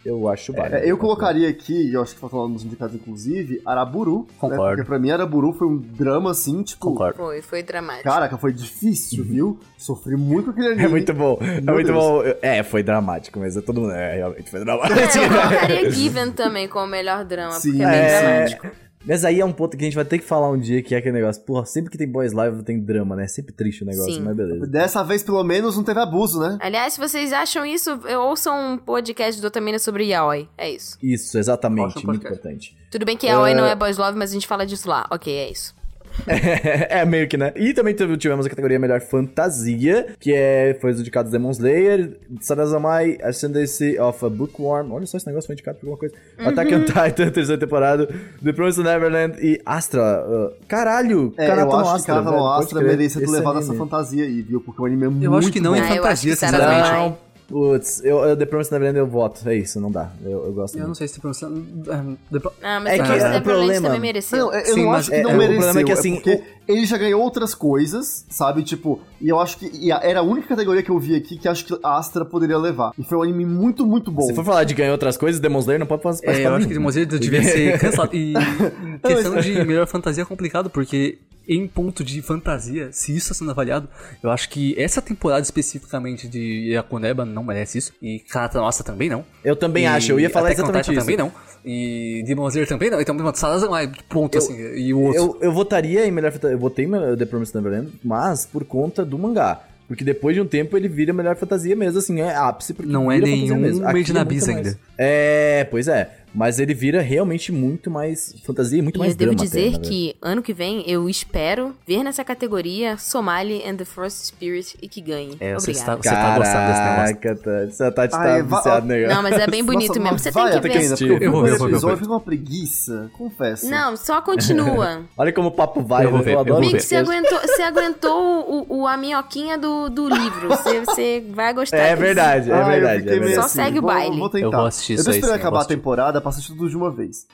Eu 0.04 0.28
acho 0.28 0.52
válido. 0.52 0.76
É, 0.76 0.90
eu 0.90 0.98
colocaria 0.98 1.48
aqui, 1.48 1.72
e 1.90 1.94
eu 1.94 2.02
acho 2.02 2.14
que 2.14 2.20
faltou 2.20 2.42
lá 2.42 2.48
nos 2.48 2.62
indicados 2.64 2.94
inclusive, 2.94 3.62
Araburu. 3.64 4.18
Né? 4.20 4.34
Concordo. 4.38 4.76
Porque 4.76 4.84
pra 4.84 4.98
mim 4.98 5.10
Araburu 5.10 5.52
foi 5.52 5.66
um 5.66 5.78
drama 5.78 6.30
assim, 6.30 6.62
tipo. 6.62 6.80
Concordo. 6.90 7.16
Foi, 7.16 7.40
foi 7.40 7.62
dramático. 7.62 8.04
Caraca, 8.04 8.36
foi 8.36 8.52
difícil, 8.52 9.24
viu? 9.24 9.58
Sofri 9.78 10.16
muito 10.16 10.46
com 10.46 10.50
aquele 10.52 10.68
anime. 10.74 10.84
É 10.84 10.88
muito 10.88 11.14
bom, 11.14 11.38
é 11.40 11.60
Meu 11.60 11.74
muito 11.74 11.86
Deus. 11.92 11.98
bom. 11.98 12.22
É, 12.42 12.62
foi 12.62 12.82
dramático, 12.82 13.38
mas 13.38 13.56
é 13.56 13.60
todo 13.60 13.80
mundo. 13.80 13.92
É, 13.92 14.16
realmente 14.16 14.50
foi 14.50 14.60
É, 14.60 14.64
dramático. 14.64 15.18
eu 15.18 15.28
colocaria 15.28 15.90
Given 15.92 16.32
também 16.32 16.68
como 16.68 16.84
o 16.84 16.88
melhor 16.88 17.24
drama, 17.24 17.52
Sim. 17.52 17.70
porque 17.70 17.82
é 17.84 17.90
bem 17.90 17.98
É. 18.00 18.20
dramático. 18.44 18.83
Mas 19.06 19.24
aí 19.24 19.40
é 19.40 19.44
um 19.44 19.52
ponto 19.52 19.76
que 19.76 19.84
a 19.84 19.86
gente 19.86 19.94
vai 19.94 20.04
ter 20.04 20.18
que 20.18 20.24
falar 20.24 20.50
um 20.50 20.58
dia 20.58 20.82
que 20.82 20.94
é 20.94 20.98
aquele 20.98 21.14
negócio. 21.14 21.42
Porra, 21.42 21.66
sempre 21.66 21.90
que 21.90 21.98
tem 21.98 22.08
boys 22.08 22.32
live 22.32 22.62
tem 22.62 22.80
drama, 22.80 23.14
né? 23.14 23.26
Sempre 23.26 23.52
triste 23.52 23.82
o 23.82 23.86
negócio, 23.86 24.14
Sim. 24.14 24.22
mas 24.22 24.36
beleza. 24.36 24.66
Dessa 24.66 25.02
vez, 25.02 25.22
pelo 25.22 25.42
menos, 25.44 25.76
não 25.76 25.84
teve 25.84 26.00
abuso, 26.00 26.40
né? 26.40 26.58
Aliás, 26.60 26.94
se 26.94 27.00
vocês 27.00 27.32
acham 27.32 27.66
isso, 27.66 28.00
ouçam 28.18 28.74
um 28.74 28.78
podcast 28.78 29.40
do 29.40 29.46
Otamina 29.46 29.78
sobre 29.78 30.06
Yaoi. 30.06 30.48
É 30.56 30.70
isso. 30.70 30.96
Isso, 31.02 31.38
exatamente, 31.38 31.94
muito 31.96 32.06
podcast. 32.06 32.26
importante. 32.26 32.76
Tudo 32.90 33.04
bem 33.04 33.16
que 33.16 33.26
Yaoi 33.26 33.54
não 33.54 33.66
é 33.66 33.74
boys 33.74 33.98
love, 33.98 34.16
mas 34.16 34.30
a 34.30 34.34
gente 34.34 34.46
fala 34.46 34.64
disso 34.64 34.88
lá. 34.88 35.06
Ok, 35.10 35.32
é 35.32 35.50
isso. 35.50 35.74
é, 36.26 37.04
meio 37.04 37.28
que, 37.28 37.36
né? 37.36 37.52
E 37.56 37.74
também 37.74 37.94
tivemos 37.94 38.46
a 38.46 38.48
categoria 38.48 38.78
Melhor 38.78 39.00
Fantasia, 39.00 40.06
que 40.18 40.32
é, 40.32 40.76
foi 40.80 40.92
os 40.92 41.00
indicados 41.00 41.30
Demon 41.30 41.50
Slayer, 41.50 42.16
Sarazamai, 42.40 43.18
Ascendancy 43.22 43.98
of 43.98 44.24
a 44.24 44.28
Bookworm. 44.28 44.92
Olha 44.92 45.06
só, 45.06 45.16
esse 45.16 45.26
negócio 45.26 45.46
foi 45.46 45.54
indicado 45.54 45.78
por 45.78 45.86
alguma 45.86 45.98
coisa. 45.98 46.14
Attack 46.38 46.74
on 46.74 46.84
Titan, 46.84 47.30
terceira 47.32 47.58
temporada, 47.58 48.08
The 48.42 48.52
Promised 48.52 48.84
Neverland 48.84 49.38
e 49.40 49.60
Astra. 49.64 50.24
uh, 50.26 50.54
caralho! 50.66 51.34
É, 51.36 51.46
Kanata 51.46 51.62
eu 51.62 51.66
no 51.66 51.76
acho 51.76 52.04
que 52.04 52.10
Astra, 52.10 52.22
no 52.22 52.32
pode 52.32 52.62
Astra 52.62 52.80
merecia 52.80 53.20
ter 53.20 53.30
levado 53.30 53.58
anime. 53.58 53.70
essa 53.70 53.78
fantasia 53.78 54.24
aí, 54.24 54.42
viu? 54.42 54.60
Porque 54.60 54.80
o 54.80 54.84
anime 54.84 55.04
é 55.04 55.08
muito 55.08 55.24
Eu 55.24 55.34
acho 55.34 55.52
que 55.52 55.60
não 55.60 55.72
bom. 55.72 55.76
Ah, 55.76 55.80
eu 55.80 55.84
acho 55.84 55.96
fantasia, 56.02 56.32
que 56.32 56.38
Sarah 56.38 56.58
sinceramente. 56.58 56.92
Não, 56.92 57.23
putz, 57.48 58.02
eu, 58.04 58.18
eu 58.24 58.36
The 58.36 58.46
Promised 58.46 58.72
Neverland 58.72 58.98
eu 58.98 59.06
voto. 59.06 59.48
É 59.48 59.54
isso, 59.56 59.80
não 59.80 59.90
dá. 59.90 60.10
Eu, 60.24 60.46
eu 60.46 60.52
gosto 60.52 60.74
Eu 60.74 60.80
não 60.80 60.86
muito. 60.88 60.98
sei 60.98 61.08
se 61.08 61.20
pronuncia. 61.20 61.46
é, 61.48 62.16
depois- 62.30 62.54
Ah, 62.62 62.80
mas 62.80 62.92
É 62.92 62.96
é 62.96 62.98
que 62.98 63.02
é 63.02 63.04
o 63.04 63.08
Neverland 63.16 63.42
problema- 63.42 63.86
também 63.88 64.00
mereceu. 64.00 64.46
Não, 64.46 64.54
eu 64.54 64.74
Sim, 64.74 64.84
não 64.84 64.92
acho 64.92 65.10
que 65.10 65.16
é- 65.16 65.22
não 65.22 65.30
é, 65.30 65.34
o 65.34 65.36
mereceu. 65.38 65.56
problema 65.60 65.80
é 65.80 65.84
que, 65.84 65.92
assim, 65.92 66.14
porque 66.14 66.42
ele 66.66 66.84
já 66.86 66.96
ganhou 66.98 67.20
outras 67.22 67.54
coisas, 67.54 68.24
sabe? 68.28 68.62
Tipo, 68.62 69.00
e 69.20 69.28
eu 69.28 69.38
acho 69.40 69.58
que 69.58 69.70
e 69.74 69.90
a- 69.92 70.00
era 70.02 70.20
a 70.20 70.22
única 70.22 70.48
categoria 70.48 70.82
que 70.82 70.90
eu 70.90 70.98
vi 70.98 71.14
aqui 71.14 71.36
que 71.36 71.48
acho 71.48 71.64
que 71.64 71.78
a 71.82 71.96
Astra 71.98 72.24
poderia 72.24 72.58
levar. 72.58 72.92
E 72.98 73.04
foi 73.04 73.18
um 73.18 73.22
anime 73.22 73.44
muito, 73.44 73.86
muito 73.86 74.10
bom. 74.10 74.22
Se 74.22 74.34
for 74.34 74.44
falar 74.44 74.64
de 74.64 74.74
ganhar 74.74 74.92
outras 74.92 75.16
coisas, 75.16 75.40
Demon 75.40 75.58
Slayer 75.60 75.78
não 75.80 75.86
pode 75.86 76.02
fazer 76.02 76.26
É, 76.26 76.46
eu 76.46 76.54
acho 76.54 76.66
que 76.68 76.74
Demon 76.74 76.88
Slayer 76.90 77.06
devia 77.08 77.42
ser 77.42 77.78
cancelado. 77.80 78.14
E 78.16 78.32
em 78.34 78.98
questão 78.98 79.36
de 79.40 79.64
melhor 79.64 79.86
fantasia 79.86 80.22
é 80.22 80.26
complicado, 80.26 80.70
porque 80.70 81.18
em 81.46 81.66
ponto 81.68 82.02
de 82.02 82.22
fantasia, 82.22 82.88
se 82.90 83.10
isso 83.14 83.30
está 83.30 83.34
sendo 83.34 83.50
avaliado, 83.50 83.86
eu 84.22 84.30
acho 84.30 84.48
que 84.48 84.74
essa 84.80 85.02
temporada 85.02 85.42
especificamente 85.42 86.26
de 86.26 86.70
Yakuneba 86.72 87.26
não 87.26 87.44
merece 87.44 87.76
isso. 87.76 87.92
E 88.00 88.18
Kanata 88.18 88.58
Nossa 88.58 88.82
também 88.82 89.10
não. 89.10 89.22
Eu 89.44 89.54
também 89.54 89.84
E 89.84 89.86
acho, 89.86 90.12
eu 90.12 90.18
ia 90.20 90.30
falar 90.30 90.52
exatamente 90.52 90.90
isso. 90.90 91.00
também 91.00 91.16
não. 91.18 91.30
E 91.64 92.22
Demon 92.26 92.48
Slayer 92.48 92.68
também 92.68 92.90
não. 92.90 93.00
Então, 93.00 93.16
Salazar 93.34 93.68
não 93.70 93.76
é 93.76 93.90
ponto 94.08 94.34
Eu- 94.34 94.38
assim. 94.38 94.60
E 94.76 94.92
o 94.92 95.00
outro. 95.00 95.20
Eu, 95.22 95.38
eu 95.40 95.52
votaria 95.52 96.06
em 96.06 96.10
melhor 96.10 96.30
fantasia. 96.32 96.54
Eu 96.54 96.58
votei 96.58 96.84
em 96.84 96.90
The 97.16 97.24
Promised 97.24 97.54
Neverland, 97.56 97.92
mas 98.04 98.44
por 98.44 98.64
conta 98.64 99.04
do 99.04 99.18
mangá. 99.18 99.62
Porque 99.86 100.02
depois 100.02 100.34
de 100.34 100.40
um 100.40 100.46
tempo 100.46 100.76
ele 100.78 100.88
vira 100.88 101.12
melhor 101.12 101.36
fantasia 101.36 101.76
mesmo, 101.76 101.98
assim, 101.98 102.20
é 102.20 102.34
ápice. 102.34 102.72
Porque 102.72 102.90
Não 102.90 103.12
é 103.12 103.18
nenhum 103.18 103.56
mesmo. 103.56 103.82
Made 103.82 104.10
é 104.10 104.14
na 104.14 104.20
muito 104.24 104.28
Bis 104.34 104.46
mais- 104.46 104.56
ainda. 104.66 104.78
É, 104.96 105.64
pois 105.70 105.88
é. 105.88 106.10
Mas 106.34 106.58
ele 106.58 106.74
vira 106.74 107.00
realmente 107.00 107.52
muito 107.52 107.90
mais 107.90 108.34
fantasia 108.44 108.78
e 108.78 108.82
muito 108.82 108.96
E 108.96 108.98
mais 108.98 109.12
eu 109.12 109.18
devo 109.18 109.34
drama. 109.34 109.44
dizer 109.48 109.68
até, 109.76 109.78
que 109.88 110.16
ano 110.20 110.42
que 110.42 110.52
vem 110.52 110.82
eu 110.90 111.08
espero 111.08 111.74
ver 111.86 112.02
nessa 112.02 112.24
categoria 112.24 112.96
Somali 112.98 113.62
and 113.66 113.76
the 113.76 113.84
First 113.84 114.24
Spirit 114.26 114.76
e 114.82 114.88
que 114.88 115.00
ganhe. 115.00 115.36
É, 115.38 115.54
você 115.54 115.70
está, 115.70 115.94
você 115.96 116.08
tá 116.10 116.36
gostando 116.36 116.66
desse 116.66 116.80
negócio. 116.82 117.16
Caraca, 117.16 117.36
Tati. 117.36 117.72
Você 117.74 117.90
tá, 117.92 118.08
tá 118.08 118.18
Ai, 118.18 118.42
va- 118.42 118.56
viciado 118.58 118.86
no 118.86 118.92
negócio. 118.92 119.14
Não, 119.16 119.22
mas 119.22 119.38
é 119.38 119.46
bem 119.46 119.64
bonito 119.64 119.88
Nossa, 119.90 120.00
mesmo. 120.00 120.18
Você 120.18 120.30
vai 120.32 120.50
tem 120.60 120.60
que 120.60 120.68
ver. 120.78 121.02
eu 121.12 121.18
Eu 121.18 121.30
vou 121.32 121.42
ver, 121.44 121.52
eu 121.52 121.58
vou 121.58 121.68
ver, 121.68 121.74
eu 121.74 121.80
vou 121.80 122.08
uma 122.08 122.20
preguiça, 122.20 123.10
confesso. 123.16 123.70
Não, 123.70 123.96
só 123.96 124.20
continua. 124.20 125.02
Olha 125.16 125.32
como 125.32 125.48
o 125.48 125.52
papo 125.52 125.82
vai, 125.82 126.04
Eu 126.04 126.10
vou 126.10 126.18
né? 126.18 126.24
ver, 126.24 126.34
eu 126.34 126.40
adoro 126.40 126.62
vou 126.62 126.72
Mick, 126.72 126.82
você 126.82 126.96
aguentou, 126.96 127.38
você 127.40 127.62
aguentou 127.62 128.66
o, 128.68 128.80
o- 128.80 128.86
a 128.88 128.96
minhoquinha 128.96 129.56
do, 129.56 129.88
do 129.88 130.08
livro. 130.08 130.48
Você, 130.48 130.80
você 130.80 131.24
vai 131.32 131.54
gostar 131.54 131.76
É 131.76 131.90
disso. 131.90 132.02
verdade, 132.02 132.50
é 132.50 132.54
Ah, 132.54 132.58
eu 132.58 132.66
verdade. 132.66 132.98
fiquei 133.02 133.16
É 133.16 133.18
verdade. 133.20 133.34
Só 133.40 133.46
assim, 133.46 133.62
segue 133.62 133.78
o 133.78 133.82
vou- 133.82 133.90
baile. 133.90 134.18
Vou 134.18 134.28
tentar. 134.30 134.46
Eu 134.46 134.50
vou 134.50 134.66
assistir 134.66 134.92
Eu 134.92 134.96
isso 134.96 135.04
tô 135.04 135.10
aí, 135.10 135.16
esperando 135.18 135.34
sim, 135.36 135.40
eu 135.40 135.46
acabar 135.48 135.58
vou 135.58 135.64
a 135.64 135.68
temporada 135.68 136.20
pra 136.24 136.30
assistir 136.30 136.52
tudo 136.54 136.68
de 136.68 136.76
uma 136.76 136.90
vez. 136.90 137.26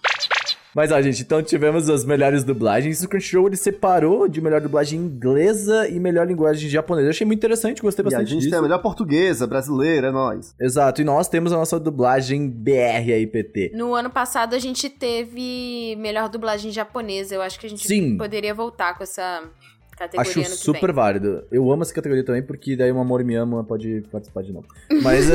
Mas 0.72 0.92
ó, 0.92 1.02
gente, 1.02 1.22
então 1.22 1.42
tivemos 1.42 1.90
as 1.90 2.04
melhores 2.04 2.44
dublagens. 2.44 3.02
O 3.02 3.08
Crunchyroll 3.08 3.48
ele 3.48 3.56
separou 3.56 4.28
de 4.28 4.40
melhor 4.40 4.60
dublagem 4.60 5.00
inglesa 5.00 5.88
e 5.88 5.98
melhor 5.98 6.26
linguagem 6.28 6.68
japonesa. 6.68 7.06
Eu 7.08 7.10
achei 7.10 7.26
muito 7.26 7.40
interessante, 7.40 7.82
gostei 7.82 8.04
E 8.04 8.06
a 8.06 8.10
bastante 8.10 8.28
gente 8.30 8.38
disso. 8.40 8.50
tem 8.50 8.58
a 8.58 8.62
melhor 8.62 8.78
portuguesa, 8.78 9.48
brasileira, 9.48 10.08
é 10.08 10.10
nóis. 10.12 10.54
Exato, 10.60 11.00
e 11.00 11.04
nós 11.04 11.26
temos 11.26 11.52
a 11.52 11.56
nossa 11.56 11.80
dublagem 11.80 12.48
BR 12.48 13.12
aí, 13.12 13.26
PT. 13.26 13.72
No 13.74 13.94
ano 13.94 14.10
passado 14.10 14.54
a 14.54 14.60
gente 14.60 14.88
teve 14.88 15.96
melhor 15.98 16.28
dublagem 16.28 16.70
japonesa. 16.70 17.34
Eu 17.34 17.42
acho 17.42 17.58
que 17.58 17.66
a 17.66 17.70
gente 17.70 17.84
Sim. 17.84 18.16
poderia 18.16 18.54
voltar 18.54 18.96
com 18.96 19.02
essa 19.02 19.42
categoria 20.00 20.30
Acho 20.30 20.40
ano 20.40 20.48
que 20.48 20.56
super 20.56 20.86
vem. 20.86 20.94
válido. 20.94 21.44
Eu 21.52 21.70
amo 21.70 21.82
essa 21.82 21.92
categoria 21.94 22.24
também, 22.24 22.42
porque 22.42 22.74
daí 22.76 22.90
o 22.90 22.98
Amor 22.98 23.22
Me 23.24 23.34
Ama 23.36 23.62
pode 23.64 24.02
participar 24.10 24.42
de 24.42 24.52
novo. 24.52 24.66
Mas, 25.02 25.26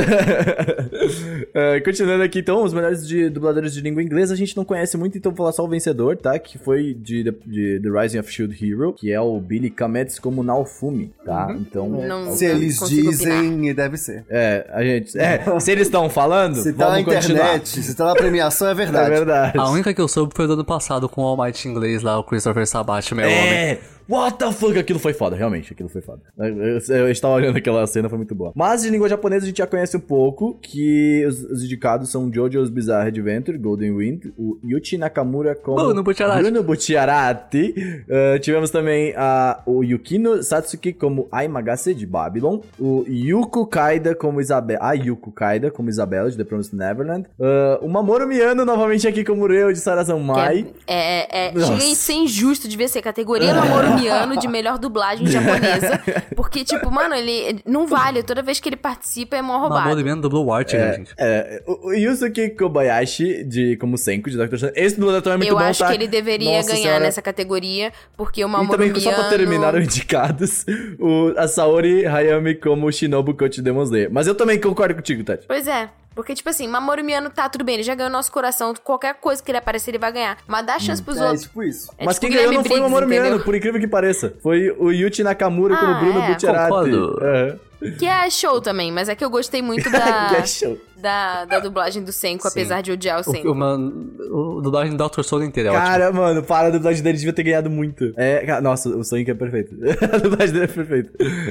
eh, 1.54 1.80
continuando 1.84 2.22
aqui, 2.22 2.40
então, 2.40 2.62
os 2.62 2.72
melhores 2.72 3.06
de 3.06 3.28
dubladores 3.28 3.72
de 3.72 3.80
língua 3.80 4.02
inglesa, 4.02 4.34
a 4.34 4.36
gente 4.36 4.56
não 4.56 4.64
conhece 4.64 4.96
muito, 4.96 5.16
então 5.16 5.30
vou 5.32 5.36
falar 5.38 5.52
só 5.52 5.64
o 5.64 5.68
vencedor, 5.68 6.16
tá? 6.16 6.38
Que 6.38 6.58
foi 6.58 6.94
de, 6.94 7.22
de 7.46 7.80
The 7.80 7.88
Rising 8.02 8.18
of 8.18 8.30
Shield 8.32 8.56
Hero, 8.64 8.92
que 8.92 9.12
é 9.12 9.20
o 9.20 9.38
Billy 9.40 9.70
Kametz 9.70 10.18
como 10.18 10.42
Naofumi, 10.42 11.12
tá? 11.24 11.54
Então, 11.58 11.88
Não- 11.88 12.32
Se 12.32 12.44
eles 12.44 12.78
dizem, 12.88 13.72
deve 13.74 13.96
ser. 13.96 14.24
é, 14.28 14.66
a 14.72 14.82
gente... 14.82 15.16
É, 15.18 15.42
se 15.60 15.70
eles 15.70 15.86
estão 15.86 16.08
falando, 16.10 16.56
Se 16.56 16.72
tá 16.72 16.90
na 16.90 16.96
continuar. 17.04 17.22
internet, 17.22 17.68
se 17.82 17.94
tá 17.96 18.04
na 18.06 18.14
premiação, 18.14 18.68
é 18.68 18.72
É 18.72 18.74
verdade. 18.74 19.10
verdade. 19.10 19.58
A 19.58 19.70
única 19.70 19.94
que 19.94 20.00
eu 20.00 20.08
soube 20.08 20.32
foi 20.34 20.46
do 20.46 20.52
ano 20.54 20.64
passado 20.64 21.08
com 21.08 21.22
o 21.22 21.24
All 21.24 21.36
Might 21.42 21.66
inglês 21.68 22.02
lá, 22.02 22.18
o 22.18 22.24
Christopher 22.24 22.66
Sabat, 22.66 23.14
meu 23.14 23.26
homem. 23.28 23.78
É, 24.08 24.12
what 24.12 24.38
the 24.38 24.52
fuck? 24.52 24.78
Aquilo 24.78 24.98
foi 24.98 25.12
foda, 25.12 25.36
realmente, 25.36 25.72
aquilo 25.72 25.88
foi 25.88 26.00
foda. 26.00 26.22
Eu, 26.38 26.46
eu, 26.46 26.78
eu 26.78 27.10
estava 27.10 27.34
olhando 27.34 27.56
aquela 27.56 27.86
cena, 27.86 28.08
foi 28.08 28.18
muito 28.18 28.34
boa. 28.34 28.52
Mas 28.54 28.82
de 28.82 28.90
língua 28.90 29.08
japonesa 29.08 29.44
a 29.44 29.48
gente 29.48 29.58
já 29.58 29.66
conhece 29.66 29.96
um 29.96 30.00
pouco, 30.00 30.58
que 30.60 31.24
os, 31.26 31.42
os 31.44 31.64
indicados 31.64 32.10
são 32.10 32.32
Jojo's 32.32 32.70
Bizarre 32.70 33.08
Adventure, 33.08 33.58
Golden 33.58 33.96
Wind, 33.96 34.26
o 34.38 34.58
Yuchi 34.64 34.96
Nakamura 34.98 35.54
como 35.54 35.76
Bruno 35.76 36.02
Buttiarati. 36.02 36.42
Bruno 36.42 36.62
Buttiarati. 36.62 37.74
Uh, 38.08 38.38
tivemos 38.40 38.70
também 38.70 39.14
a, 39.16 39.60
o 39.66 39.82
Yukino 39.82 40.42
Satsuki 40.42 40.92
como 40.92 41.28
Aimagase 41.30 41.94
de 41.94 42.06
Babylon, 42.06 42.60
o 42.78 43.04
Yuko 43.08 43.66
Kaida 43.66 44.14
como 44.14 44.40
Isabela, 44.40 44.80
a 44.82 44.92
Yuko 44.92 45.30
Kaida 45.32 45.70
como 45.70 45.88
Isabela 45.88 46.30
de 46.30 46.36
The 46.36 46.44
Promised 46.44 46.74
Neverland, 46.76 47.26
uh, 47.38 47.84
o 47.84 47.88
Mamoru 47.88 48.26
Miyano 48.26 48.64
novamente 48.64 49.06
aqui 49.06 49.24
como 49.24 49.46
Reo 49.46 49.72
de 49.72 49.78
Sarazan 49.78 50.18
Mai. 50.18 50.62
Que 50.64 50.74
É, 50.86 51.46
é, 51.46 51.48
é, 51.48 51.52
Nossa. 51.52 51.78
chega 51.78 51.92
a 51.92 51.94
ser 51.94 52.12
injusto, 52.14 52.68
devia 52.68 52.88
ser 52.88 53.02
categoria 53.02 53.54
Mamoru 53.54 53.95
Miano 54.00 54.36
de 54.38 54.48
melhor 54.48 54.78
dublagem 54.78 55.26
japonesa. 55.26 56.00
Porque, 56.36 56.64
tipo, 56.64 56.90
mano, 56.90 57.14
ele 57.14 57.60
não 57.64 57.86
vale. 57.86 58.22
Toda 58.22 58.42
vez 58.42 58.60
que 58.60 58.68
ele 58.68 58.76
participa 58.76 59.36
é 59.36 59.42
mó 59.42 59.58
roubado. 59.58 60.04
Mano 60.04 60.20
dublou 60.20 60.46
o 60.46 60.52
Art, 60.52 60.72
né, 60.72 60.94
gente? 60.94 61.14
É, 61.18 61.62
o 61.66 61.86
o 61.88 61.92
Yusuke 61.92 62.50
Kobayashi, 62.50 63.44
de, 63.44 63.76
como 63.76 63.96
Senko, 63.96 64.28
de 64.30 64.36
Dr. 64.36 64.56
Stone. 64.56 64.72
Esse 64.74 64.98
dublador 64.98 65.22
também 65.22 65.34
é 65.34 65.38
muito 65.38 65.48
Eu 65.50 65.56
bom, 65.58 65.64
acho 65.64 65.80
tá? 65.80 65.88
que 65.88 65.94
ele 65.94 66.08
deveria 66.08 66.56
Nossa 66.56 66.68
ganhar 66.70 66.82
senhora. 66.82 67.00
nessa 67.00 67.22
categoria, 67.22 67.92
porque 68.16 68.44
o 68.44 68.48
E 68.48 68.50
Mamoru 68.50 68.70
também, 68.72 68.88
Miano... 68.88 69.00
só 69.00 69.12
pra 69.12 69.28
terminar 69.28 69.74
os 69.74 69.84
indicados, 69.84 70.64
o, 70.98 71.32
a 71.36 71.46
Saori 71.46 72.06
Hayami 72.06 72.54
como 72.56 72.90
Shinobu 72.90 73.34
Kochi 73.34 73.62
Demon 73.62 73.82
Slayer. 73.84 74.10
Mas 74.10 74.26
eu 74.26 74.34
também 74.34 74.60
concordo 74.60 74.94
contigo, 74.94 75.22
Tati. 75.24 75.46
Pois 75.46 75.66
é. 75.68 75.88
Porque, 76.16 76.34
tipo 76.34 76.48
assim, 76.48 76.66
Mamoru 76.66 77.04
Miano 77.04 77.28
tá 77.30 77.46
tudo 77.48 77.62
bem, 77.62 77.74
ele 77.74 77.82
já 77.84 77.94
ganhou 77.94 78.10
nosso 78.10 78.32
coração, 78.32 78.72
qualquer 78.82 79.14
coisa 79.16 79.42
que 79.42 79.50
ele 79.50 79.58
aparecer, 79.58 79.90
ele 79.90 79.98
vai 79.98 80.10
ganhar. 80.10 80.38
Mas 80.48 80.64
dá 80.66 80.78
chance 80.78 81.02
pros 81.02 81.18
É, 81.18 81.24
outros. 81.24 81.42
tipo 81.42 81.62
isso. 81.62 81.92
É 81.98 82.04
Mas 82.06 82.16
tipo 82.16 82.26
quem 82.28 82.36
ganhou 82.36 82.52
não 82.54 82.64
foi 82.64 82.80
o 82.80 82.82
Mamoru 82.84 83.06
Miano, 83.06 83.38
por 83.40 83.54
incrível 83.54 83.78
que 83.78 83.86
pareça. 83.86 84.34
Foi 84.42 84.70
o 84.78 84.90
Yuchi 84.90 85.22
Nakamura 85.22 85.76
Ah, 85.76 85.94
Bruno 86.00 86.20
é? 86.22 86.26
Buttiarati. 86.28 86.70
Concordo. 86.70 87.18
Que 87.98 88.06
é 88.06 88.28
show 88.30 88.60
também, 88.60 88.90
mas 88.92 89.08
é 89.08 89.14
que 89.14 89.24
eu 89.24 89.30
gostei 89.30 89.60
muito 89.62 89.90
da, 89.90 90.32
é 90.38 90.76
da, 91.00 91.44
da 91.44 91.60
dublagem 91.60 92.02
do 92.02 92.10
Senko, 92.10 92.44
Sim. 92.44 92.48
apesar 92.48 92.80
de 92.80 92.90
odiar 92.90 93.20
o 93.20 93.24
Senko. 93.24 93.50
o, 93.50 93.54
man- 93.54 93.92
o 94.30 94.60
dublagem 94.62 94.96
do 94.96 95.08
Dr. 95.08 95.22
Soul 95.22 95.44
inteiro 95.44 95.68
é 95.68 95.72
ótimo. 95.72 95.86
Cara, 95.86 96.12
mano, 96.12 96.42
para, 96.42 96.68
a 96.68 96.70
dublagem 96.70 97.02
dele 97.02 97.18
devia 97.18 97.32
ter 97.32 97.42
ganhado 97.42 97.68
muito. 97.68 98.12
É, 98.16 98.60
nossa, 98.60 98.88
o 98.88 99.04
Sonic 99.04 99.30
é 99.30 99.34
perfeito. 99.34 99.76
a 100.12 100.16
dublagem 100.18 100.52
dele 100.54 100.64
é 100.64 100.68
perfeita. 100.68 101.10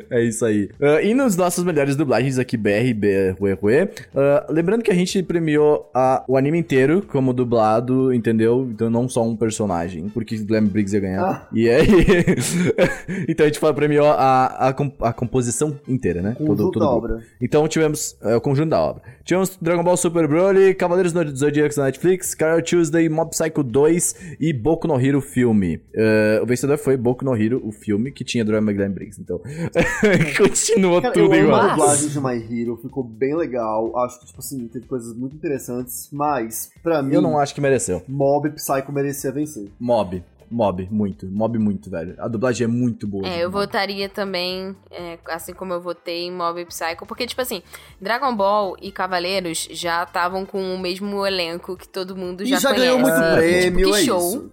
É 0.10 0.24
isso 0.24 0.44
aí. 0.46 0.70
Ah, 0.82 1.02
e 1.02 1.14
nos 1.14 1.36
nossos 1.36 1.64
melhores 1.64 1.96
dublagens 1.96 2.40
aqui, 2.40 2.58
BR, 2.58 2.94
BR, 2.96 3.36
Ue, 3.40 3.58
Ue, 3.62 3.90
ah, 4.16 4.46
lembrando 4.50 4.82
que 4.82 4.92
a 4.92 4.96
gente 4.96 5.22
premiou 5.22 5.90
a- 5.94 6.24
o 6.28 6.38
anime 6.38 6.58
inteiro 6.58 7.04
como 7.08 7.32
dublado, 7.34 8.12
entendeu? 8.14 8.68
Então 8.72 8.90
não 8.90 9.08
só 9.08 9.24
um 9.24 9.36
personagem, 9.36 10.10
porque 10.10 10.38
Glam 10.40 10.66
Briggs 10.66 10.96
ia 10.96 11.02
ganhar. 11.02 11.24
Ah. 11.24 11.48
E 11.54 11.70
aí... 11.70 11.86
então 13.28 13.46
a 13.46 13.48
gente 13.50 13.60
foi- 13.60 13.74
premiou 13.74 14.08
a, 14.08 14.46
a, 14.46 14.70
a 14.70 15.14
composição 15.14 15.80
inteira, 15.88 16.15
né? 16.22 16.36
Conjunto 16.36 16.80
da 16.80 16.86
grupo. 16.86 16.86
obra. 16.86 17.24
Então 17.42 17.68
tivemos 17.68 18.18
é, 18.22 18.36
o 18.36 18.42
conjunto 18.42 18.70
da 18.70 18.82
obra. 18.82 19.02
Tivemos 19.24 19.58
Dragon 19.62 19.84
Ball 19.84 19.98
Super 19.98 20.28
Broly, 20.28 20.74
Cavaleiros 20.76 21.12
do 21.14 21.36
Zodíaco 21.36 21.74
na 21.78 21.86
Netflix, 21.86 22.34
Carol 22.36 22.62
Tuesday, 22.62 23.10
Mob 23.10 23.32
Psycho 23.32 23.64
2 23.64 24.38
e 24.40 24.54
Boku 24.54 24.88
no 24.88 25.00
Hero 25.00 25.22
filme. 25.22 25.82
É, 25.94 26.40
o 26.42 26.46
vencedor 26.46 26.78
foi 26.78 26.96
Boku 26.98 27.26
no 27.26 27.36
Hero, 27.36 27.62
o 27.66 27.72
filme, 27.72 28.12
que 28.12 28.24
tinha 28.24 28.46
Drama 28.46 28.72
Glenn 28.72 28.92
Briggs. 28.92 29.20
Então, 29.20 29.42
continua 30.38 31.02
Cara, 31.02 31.14
tudo 31.14 31.34
eu 31.34 31.46
igual. 31.46 31.62
a 31.62 31.68
dublagem 31.70 32.10
de 32.10 32.20
My 32.20 32.62
Hero, 32.62 32.78
ficou 32.78 33.04
bem 33.04 33.36
legal. 33.36 33.98
Acho 34.00 34.20
que, 34.20 34.26
tipo 34.28 34.40
assim, 34.40 34.68
teve 34.68 34.86
coisas 34.86 35.16
muito 35.16 35.36
interessantes, 35.36 36.10
mas, 36.12 36.70
pra 36.84 37.02
mim, 37.02 37.14
Eu 37.14 37.22
não 37.22 37.38
acho 37.38 37.54
que 37.54 37.62
mereceu. 37.62 38.02
Mob 38.08 38.50
Psycho 38.52 38.92
merecia 38.92 39.32
vencer. 39.32 39.70
Mob. 39.80 40.24
Mob, 40.50 40.88
muito. 40.92 41.26
Mob, 41.28 41.58
muito, 41.58 41.90
velho. 41.90 42.16
A 42.18 42.28
dublagem 42.28 42.66
é 42.66 42.68
muito 42.68 43.08
boa. 43.08 43.28
É, 43.28 43.44
eu 43.44 43.52
votaria 43.52 44.08
também, 44.10 44.76
é, 44.92 45.18
assim 45.30 45.54
como 45.54 45.74
eu 45.74 45.82
votei 45.82 46.24
em 46.26 46.32
Mob 46.32 46.64
Psycho, 46.66 47.06
porque, 47.08 47.26
tipo 47.26 47.42
assim, 47.42 47.62
Dragon 48.00 48.36
Ball 48.36 48.76
e 48.82 48.92
Cavaleiros 48.92 49.68
já 49.72 50.04
estavam 50.04 50.46
com 50.46 50.74
o 50.74 50.80
mesmo 50.80 51.26
elenco 51.26 51.76
que 51.76 51.88
todo 51.88 52.16
mundo 52.16 52.44
E 52.44 52.48
já, 52.48 52.60
já 52.60 52.70
conhece. 52.70 52.86
ganhou 52.86 53.00
muito 53.00 53.18
e, 53.18 53.36
prêmio, 53.36 53.86
tipo, 53.86 53.92
que 53.92 54.02
é 54.02 54.06
show. 54.06 54.30
isso. 54.30 54.52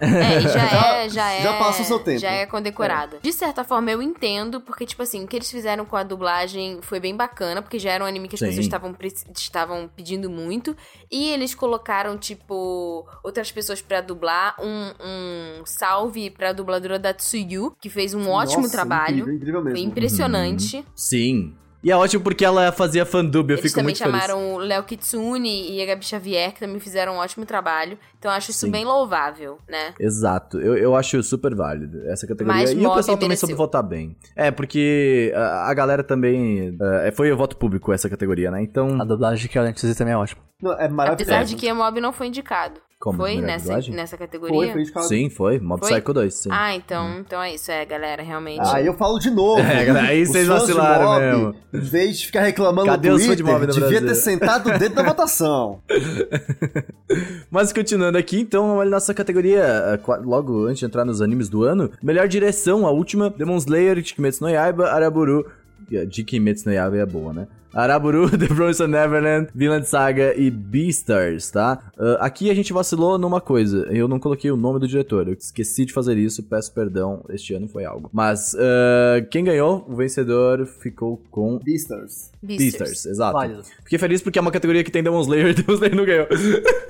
É, 0.00 0.38
e 0.38 0.40
já, 0.42 0.48
Já- 0.68 0.96
é, 0.96 1.08
já 1.08 1.32
é. 1.32 1.42
já 1.42 1.52
passa 1.58 1.82
o 1.82 1.84
seu 1.84 1.98
tempo. 1.98 2.18
Já 2.18 2.30
é 2.30 2.46
condecorada. 2.46 3.18
De 3.22 3.32
certa 3.32 3.64
forma, 3.64 3.90
eu 3.90 4.02
entendo, 4.02 4.60
porque, 4.60 4.84
tipo 4.84 5.02
assim, 5.02 5.24
o 5.24 5.26
que 5.26 5.36
eles 5.36 5.50
fizeram 5.50 5.84
com 5.84 5.96
a 5.96 6.02
dublagem 6.02 6.80
foi 6.82 7.00
bem 7.00 7.16
bacana, 7.16 7.62
porque 7.62 7.78
já 7.78 7.92
era 7.92 8.04
um 8.04 8.06
anime 8.06 8.28
que 8.28 8.34
as 8.34 8.40
Sim. 8.40 8.46
pessoas 8.46 8.66
estavam 8.66 8.94
estavam 9.34 9.90
pedindo 9.94 10.28
muito. 10.30 10.76
E 11.10 11.28
eles 11.30 11.54
colocaram, 11.54 12.16
tipo, 12.18 13.06
outras 13.24 13.50
pessoas 13.50 13.80
pra 13.80 14.00
dublar. 14.00 14.54
Um, 14.60 14.92
um 15.00 15.62
salve 15.64 16.30
pra 16.30 16.52
dubladora 16.52 16.98
da 16.98 17.12
Tsuyu, 17.14 17.74
que 17.80 17.88
fez 17.88 18.12
um 18.14 18.28
ótimo 18.28 18.62
Nossa, 18.62 18.72
trabalho. 18.72 19.18
Incrível, 19.20 19.34
incrível 19.34 19.62
mesmo. 19.64 19.76
Foi 19.78 19.86
impressionante. 19.86 20.84
Sim. 20.94 21.54
E 21.86 21.90
é 21.92 21.96
ótimo 21.96 22.24
porque 22.24 22.44
ela 22.44 22.72
fazia 22.72 23.06
fandub, 23.06 23.48
eu 23.48 23.54
Eles 23.54 23.62
fico 23.62 23.76
também 23.76 23.94
muito 23.94 23.98
feliz. 23.98 24.20
chamaram 24.20 24.54
o 24.54 24.58
Léo 24.58 24.82
Kitsune 24.82 25.70
e 25.70 25.80
a 25.80 25.86
Gabi 25.86 26.04
Xavier, 26.04 26.52
que 26.52 26.58
também 26.58 26.80
fizeram 26.80 27.12
um 27.12 27.18
ótimo 27.18 27.46
trabalho. 27.46 27.96
Então 28.18 28.28
eu 28.28 28.36
acho 28.36 28.50
isso 28.50 28.66
Sim. 28.66 28.72
bem 28.72 28.84
louvável, 28.84 29.60
né? 29.68 29.94
Exato, 30.00 30.58
eu, 30.58 30.76
eu 30.76 30.96
acho 30.96 31.22
super 31.22 31.54
válido 31.54 32.04
essa 32.08 32.26
categoria. 32.26 32.60
Mas 32.60 32.72
e 32.72 32.84
o 32.84 32.92
pessoal 32.92 33.16
também 33.16 33.36
soube 33.36 33.54
votar 33.54 33.84
bem. 33.84 34.16
É, 34.34 34.50
porque 34.50 35.32
a, 35.36 35.70
a 35.70 35.74
galera 35.74 36.02
também. 36.02 36.76
é, 37.04 37.12
foi 37.12 37.30
o 37.30 37.36
voto 37.36 37.56
público 37.56 37.92
essa 37.92 38.10
categoria, 38.10 38.50
né? 38.50 38.60
Então. 38.60 39.00
A 39.00 39.04
dublagem 39.04 39.48
de 39.48 39.72
Tuesday 39.72 39.94
também 39.94 40.14
é 40.14 40.16
ótima. 40.16 40.42
Não, 40.60 40.72
é 40.72 40.88
maravilhoso. 40.88 41.22
Apesar 41.22 41.44
de 41.44 41.54
que 41.54 41.68
a 41.68 41.74
Mob 41.74 42.00
não 42.00 42.12
foi 42.12 42.26
indicado. 42.26 42.80
Como? 42.98 43.18
foi 43.18 43.40
nessa, 43.42 43.64
dublagem? 43.66 43.94
nessa 43.94 44.16
Foi, 44.16 44.26
categoria? 44.26 44.72
foi 44.72 44.80
indicado. 44.80 45.06
Sim, 45.06 45.28
foi. 45.28 45.58
Mob 45.60 45.80
Foi? 45.80 45.92
Psycho 45.92 46.14
2, 46.14 46.34
sim. 46.34 46.48
Ah, 46.50 46.74
então, 46.74 47.18
então 47.20 47.42
é 47.42 47.54
isso, 47.54 47.70
é, 47.70 47.84
galera, 47.84 48.22
realmente. 48.22 48.62
Ah, 48.64 48.80
eu 48.80 48.94
falo 48.94 49.18
de 49.18 49.30
novo. 49.30 49.60
É, 49.66 49.84
galera, 49.84 50.08
aí 50.08 50.24
vocês 50.24 50.46
vacilaram 50.48 51.04
Mob, 51.04 51.20
mesmo. 51.20 51.54
Em 51.74 51.80
vez 51.80 52.18
de 52.18 52.26
ficar 52.26 52.42
reclamando 52.42 52.86
Cadê 52.86 53.10
de 53.10 53.26
Twitter, 53.26 53.44
Mob 53.44 53.66
no 53.66 53.72
devia 53.72 53.88
Brasil? 53.88 54.08
ter 54.08 54.14
sentado 54.14 54.70
dentro 54.78 54.94
da 54.94 55.02
votação. 55.04 55.80
Mas 57.50 57.72
continuando 57.72 58.16
aqui, 58.16 58.40
então, 58.40 58.76
olha 58.76 58.90
nossa 58.90 59.12
categoria, 59.12 59.60
eh, 59.62 60.00
logo 60.24 60.64
antes 60.66 60.78
de 60.78 60.86
entrar 60.86 61.04
nos 61.04 61.20
animes 61.20 61.48
do 61.50 61.64
ano. 61.64 61.90
Melhor 62.02 62.26
direção, 62.26 62.86
a 62.86 62.90
última, 62.90 63.28
Demon 63.28 63.56
Slayer, 63.58 64.02
Kimetsu 64.02 64.42
no 64.42 64.50
Yaiba, 64.50 64.90
Araburu... 64.90 65.44
De 65.88 66.24
Kimetsu 66.24 66.66
no 66.68 66.74
Yaiba 66.74 66.96
é 66.96 67.06
boa, 67.06 67.32
né? 67.32 67.46
Araburu, 67.76 68.30
The 68.36 68.46
Promised 68.46 68.86
Neverland, 68.88 69.48
Vinland 69.54 69.86
Saga 69.86 70.34
e 70.34 70.50
Beastars, 70.50 71.50
tá? 71.50 71.78
Ah, 71.98 72.18
aqui 72.20 72.50
a 72.50 72.54
gente 72.54 72.72
vacilou 72.72 73.18
numa 73.18 73.40
coisa. 73.40 73.86
Eu 73.90 74.08
não 74.08 74.18
coloquei 74.18 74.50
o 74.50 74.56
nome 74.56 74.80
do 74.80 74.88
diretor. 74.88 75.28
Eu 75.28 75.34
esqueci 75.34 75.84
de 75.84 75.92
fazer 75.92 76.16
isso, 76.16 76.42
peço 76.42 76.72
perdão. 76.72 77.22
Este 77.28 77.54
ano 77.54 77.68
foi 77.68 77.84
algo. 77.84 78.08
Mas 78.12 78.54
ah, 78.58 79.20
quem 79.30 79.44
ganhou, 79.44 79.84
o 79.88 79.94
vencedor, 79.96 80.64
ficou 80.66 81.20
com 81.30 81.58
Beastars. 81.58 82.30
Beastars, 82.42 83.06
exato. 83.06 83.32
Válido. 83.32 83.62
Fiquei 83.82 83.98
feliz 83.98 84.22
porque 84.22 84.38
é 84.38 84.42
uma 84.42 84.52
categoria 84.52 84.82
que 84.84 84.90
tem 84.90 85.02
Demon 85.02 85.20
Slayer 85.20 85.48
e 85.48 85.54
Demon 85.54 85.74
Slayer 85.74 85.94
não 85.96 86.04
ganhou. 86.04 86.26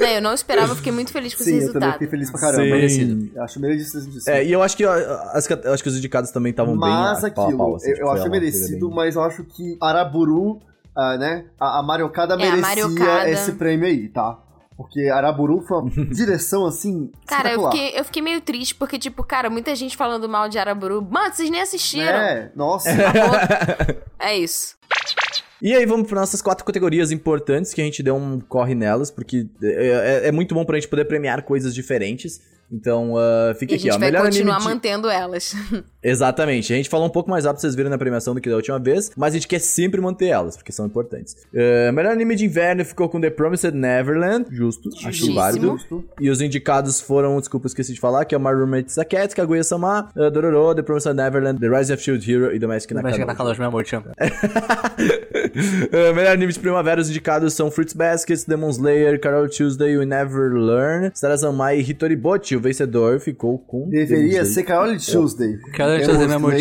É, 0.00 0.18
eu 0.18 0.22
não 0.22 0.34
esperava, 0.34 0.74
fiquei 0.76 0.92
muito 0.92 1.10
feliz 1.10 1.34
com 1.34 1.42
Sim, 1.42 1.56
esse 1.56 1.66
eu 1.68 1.72
também 1.72 1.88
resultado. 1.88 1.92
fiquei 1.94 2.08
feliz 2.08 2.30
pra 2.30 2.40
caramba. 2.40 2.62
Sim. 2.64 2.70
Merecido. 2.70 3.30
Eu 3.34 3.42
acho 3.42 3.60
merecido. 3.60 4.18
É, 4.28 4.44
e 4.44 4.52
eu 4.52 4.62
acho 4.62 4.76
que 4.76 4.84
as, 4.84 5.48
eu 5.64 5.72
acho 5.72 5.82
que 5.82 5.88
os 5.88 5.96
indicados 5.96 6.30
também 6.30 6.50
estavam 6.50 6.74
bem 6.78 6.88
Mas 6.88 7.24
a 7.24 7.30
pau 7.30 7.44
aquilo, 7.46 7.58
pau, 7.58 7.74
assim, 7.76 7.88
eu, 7.88 7.94
tipo, 7.94 8.04
eu 8.06 8.08
uma 8.10 8.14
coisa 8.14 8.28
merecido, 8.30 8.86
bem- 8.88 8.96
mas 8.96 9.16
eu 9.16 9.22
acho 9.22 9.44
que 9.44 9.76
Araburu, 9.80 10.60
ah, 10.96 11.16
né? 11.18 11.44
A, 11.60 11.78
a 11.80 11.82
Mariocada 11.82 12.34
É, 12.34 12.36
a 12.36 12.38
merecia 12.38 12.60
Mariocada. 12.62 13.30
esse 13.30 13.52
prêmio 13.52 13.86
aí, 13.86 14.08
tá? 14.08 14.38
Porque 14.76 15.08
Araburu 15.08 15.62
foi 15.62 15.78
uma 15.78 15.90
direção 16.12 16.66
assim. 16.66 17.10
Cara, 17.26 17.52
eu 17.52 17.64
fiquei, 17.70 17.98
eu 17.98 18.04
fiquei 18.04 18.20
meio 18.22 18.40
triste, 18.42 18.74
porque, 18.74 18.98
tipo, 18.98 19.24
cara, 19.24 19.48
muita 19.48 19.74
gente 19.74 19.96
falando 19.96 20.28
mal 20.28 20.48
de 20.50 20.58
Araburu. 20.58 21.00
Mano, 21.10 21.32
vocês 21.34 21.48
nem 21.48 21.62
assistiram. 21.62 22.18
É, 22.18 22.50
nossa. 22.54 22.90
É 24.18 24.36
isso. 24.36 24.76
E 25.60 25.74
aí 25.74 25.84
vamos 25.86 26.08
para 26.08 26.20
nossas 26.20 26.40
quatro 26.42 26.64
categorias 26.64 27.10
importantes 27.12 27.72
que 27.72 27.80
a 27.80 27.84
gente 27.84 28.02
deu 28.02 28.16
um 28.16 28.40
corre 28.40 28.74
nelas, 28.74 29.10
porque 29.10 29.46
é, 29.62 30.22
é- 30.24 30.28
é 30.28 30.32
muito 30.32 30.54
bom 30.54 30.64
pra 30.64 30.76
gente 30.76 30.88
poder 30.88 31.04
premiar 31.06 31.42
coisas 31.42 31.74
diferentes. 31.74 32.40
Então, 32.70 33.14
ah, 33.16 33.54
fica 33.54 33.72
E 33.72 33.74
a 33.74 33.76
aqui, 33.76 33.84
gente 33.84 33.94
ó. 33.94 33.98
vai 33.98 34.08
Melhor 34.08 34.20
anime 34.26 34.32
continuar 34.36 34.58
de... 34.58 34.64
mantendo 34.64 35.08
elas. 35.08 35.54
Exatamente. 36.02 36.72
A 36.72 36.76
gente 36.76 36.88
falou 36.88 37.06
um 37.06 37.10
pouco 37.10 37.30
mais 37.30 37.44
rápido, 37.44 37.60
vocês 37.60 37.74
viram 37.74 37.90
na 37.90 37.98
premiação 37.98 38.34
do 38.34 38.40
que 38.40 38.48
da 38.48 38.56
última 38.56 38.78
vez, 38.78 39.10
mas 39.16 39.34
a 39.34 39.36
gente 39.36 39.48
quer 39.48 39.60
sempre 39.60 40.00
manter 40.00 40.26
elas, 40.26 40.56
porque 40.56 40.72
são 40.72 40.86
importantes. 40.86 41.36
Eh, 41.54 41.90
melhor 41.92 42.12
anime 42.12 42.34
de 42.36 42.44
inverno 42.44 42.84
ficou 42.84 43.08
com 43.08 43.20
The 43.20 43.30
Promised 43.30 43.74
Neverland, 43.74 44.46
justo, 44.50 44.88
acho 44.88 45.02
Justíssimo. 45.12 45.34
válido. 45.34 45.78
E 46.20 46.30
os 46.30 46.40
indicados 46.40 47.00
foram, 47.00 47.38
desculpa, 47.38 47.66
esqueci 47.66 47.92
de 47.92 48.00
falar, 48.00 48.24
que 48.24 48.34
é 48.34 48.38
o 48.38 48.40
My 48.40 48.52
Roommate 48.52 48.92
Saket, 48.92 49.34
Kaguya-sama, 49.34 50.08
uh, 50.16 50.30
Dororo, 50.30 50.74
The 50.74 50.82
Promised 50.82 51.14
Neverland, 51.14 51.60
The 51.60 51.68
Rise 51.68 51.92
of 51.92 52.02
Shield 52.02 52.30
Hero 52.32 52.54
e 52.54 52.58
Domestic 52.58 52.92
Vai 52.94 53.12
chegar 53.12 53.26
na 53.26 53.32
Nakanojo. 53.32 53.58
meu 53.58 53.68
amor, 53.68 53.84
te 53.84 53.96
amo. 53.96 54.06
Uh, 54.10 54.96
melhor 56.14 56.32
anime 56.32 56.52
de 56.52 56.58
primavera, 56.60 57.00
os 57.00 57.08
indicados 57.08 57.54
são 57.54 57.70
Fruits 57.70 57.94
Baskets, 57.94 58.44
Demon 58.44 58.70
Slayer, 58.70 59.20
Carol 59.20 59.48
Tuesday, 59.48 59.96
We 59.96 60.06
Never 60.06 60.52
Learn, 60.52 61.10
Sarazanmai 61.14 61.78
e 61.78 61.82
Hitoribochi. 61.82 62.55
O 62.56 62.60
vencedor 62.60 63.20
ficou 63.20 63.58
com... 63.58 63.88
Deveria 63.88 64.44
ser 64.44 64.62
Carole 64.62 64.98
Tuesday. 64.98 65.58
Carole 65.74 66.02
Tuesday, 66.04 66.26
meu 66.26 66.36
amor. 66.36 66.52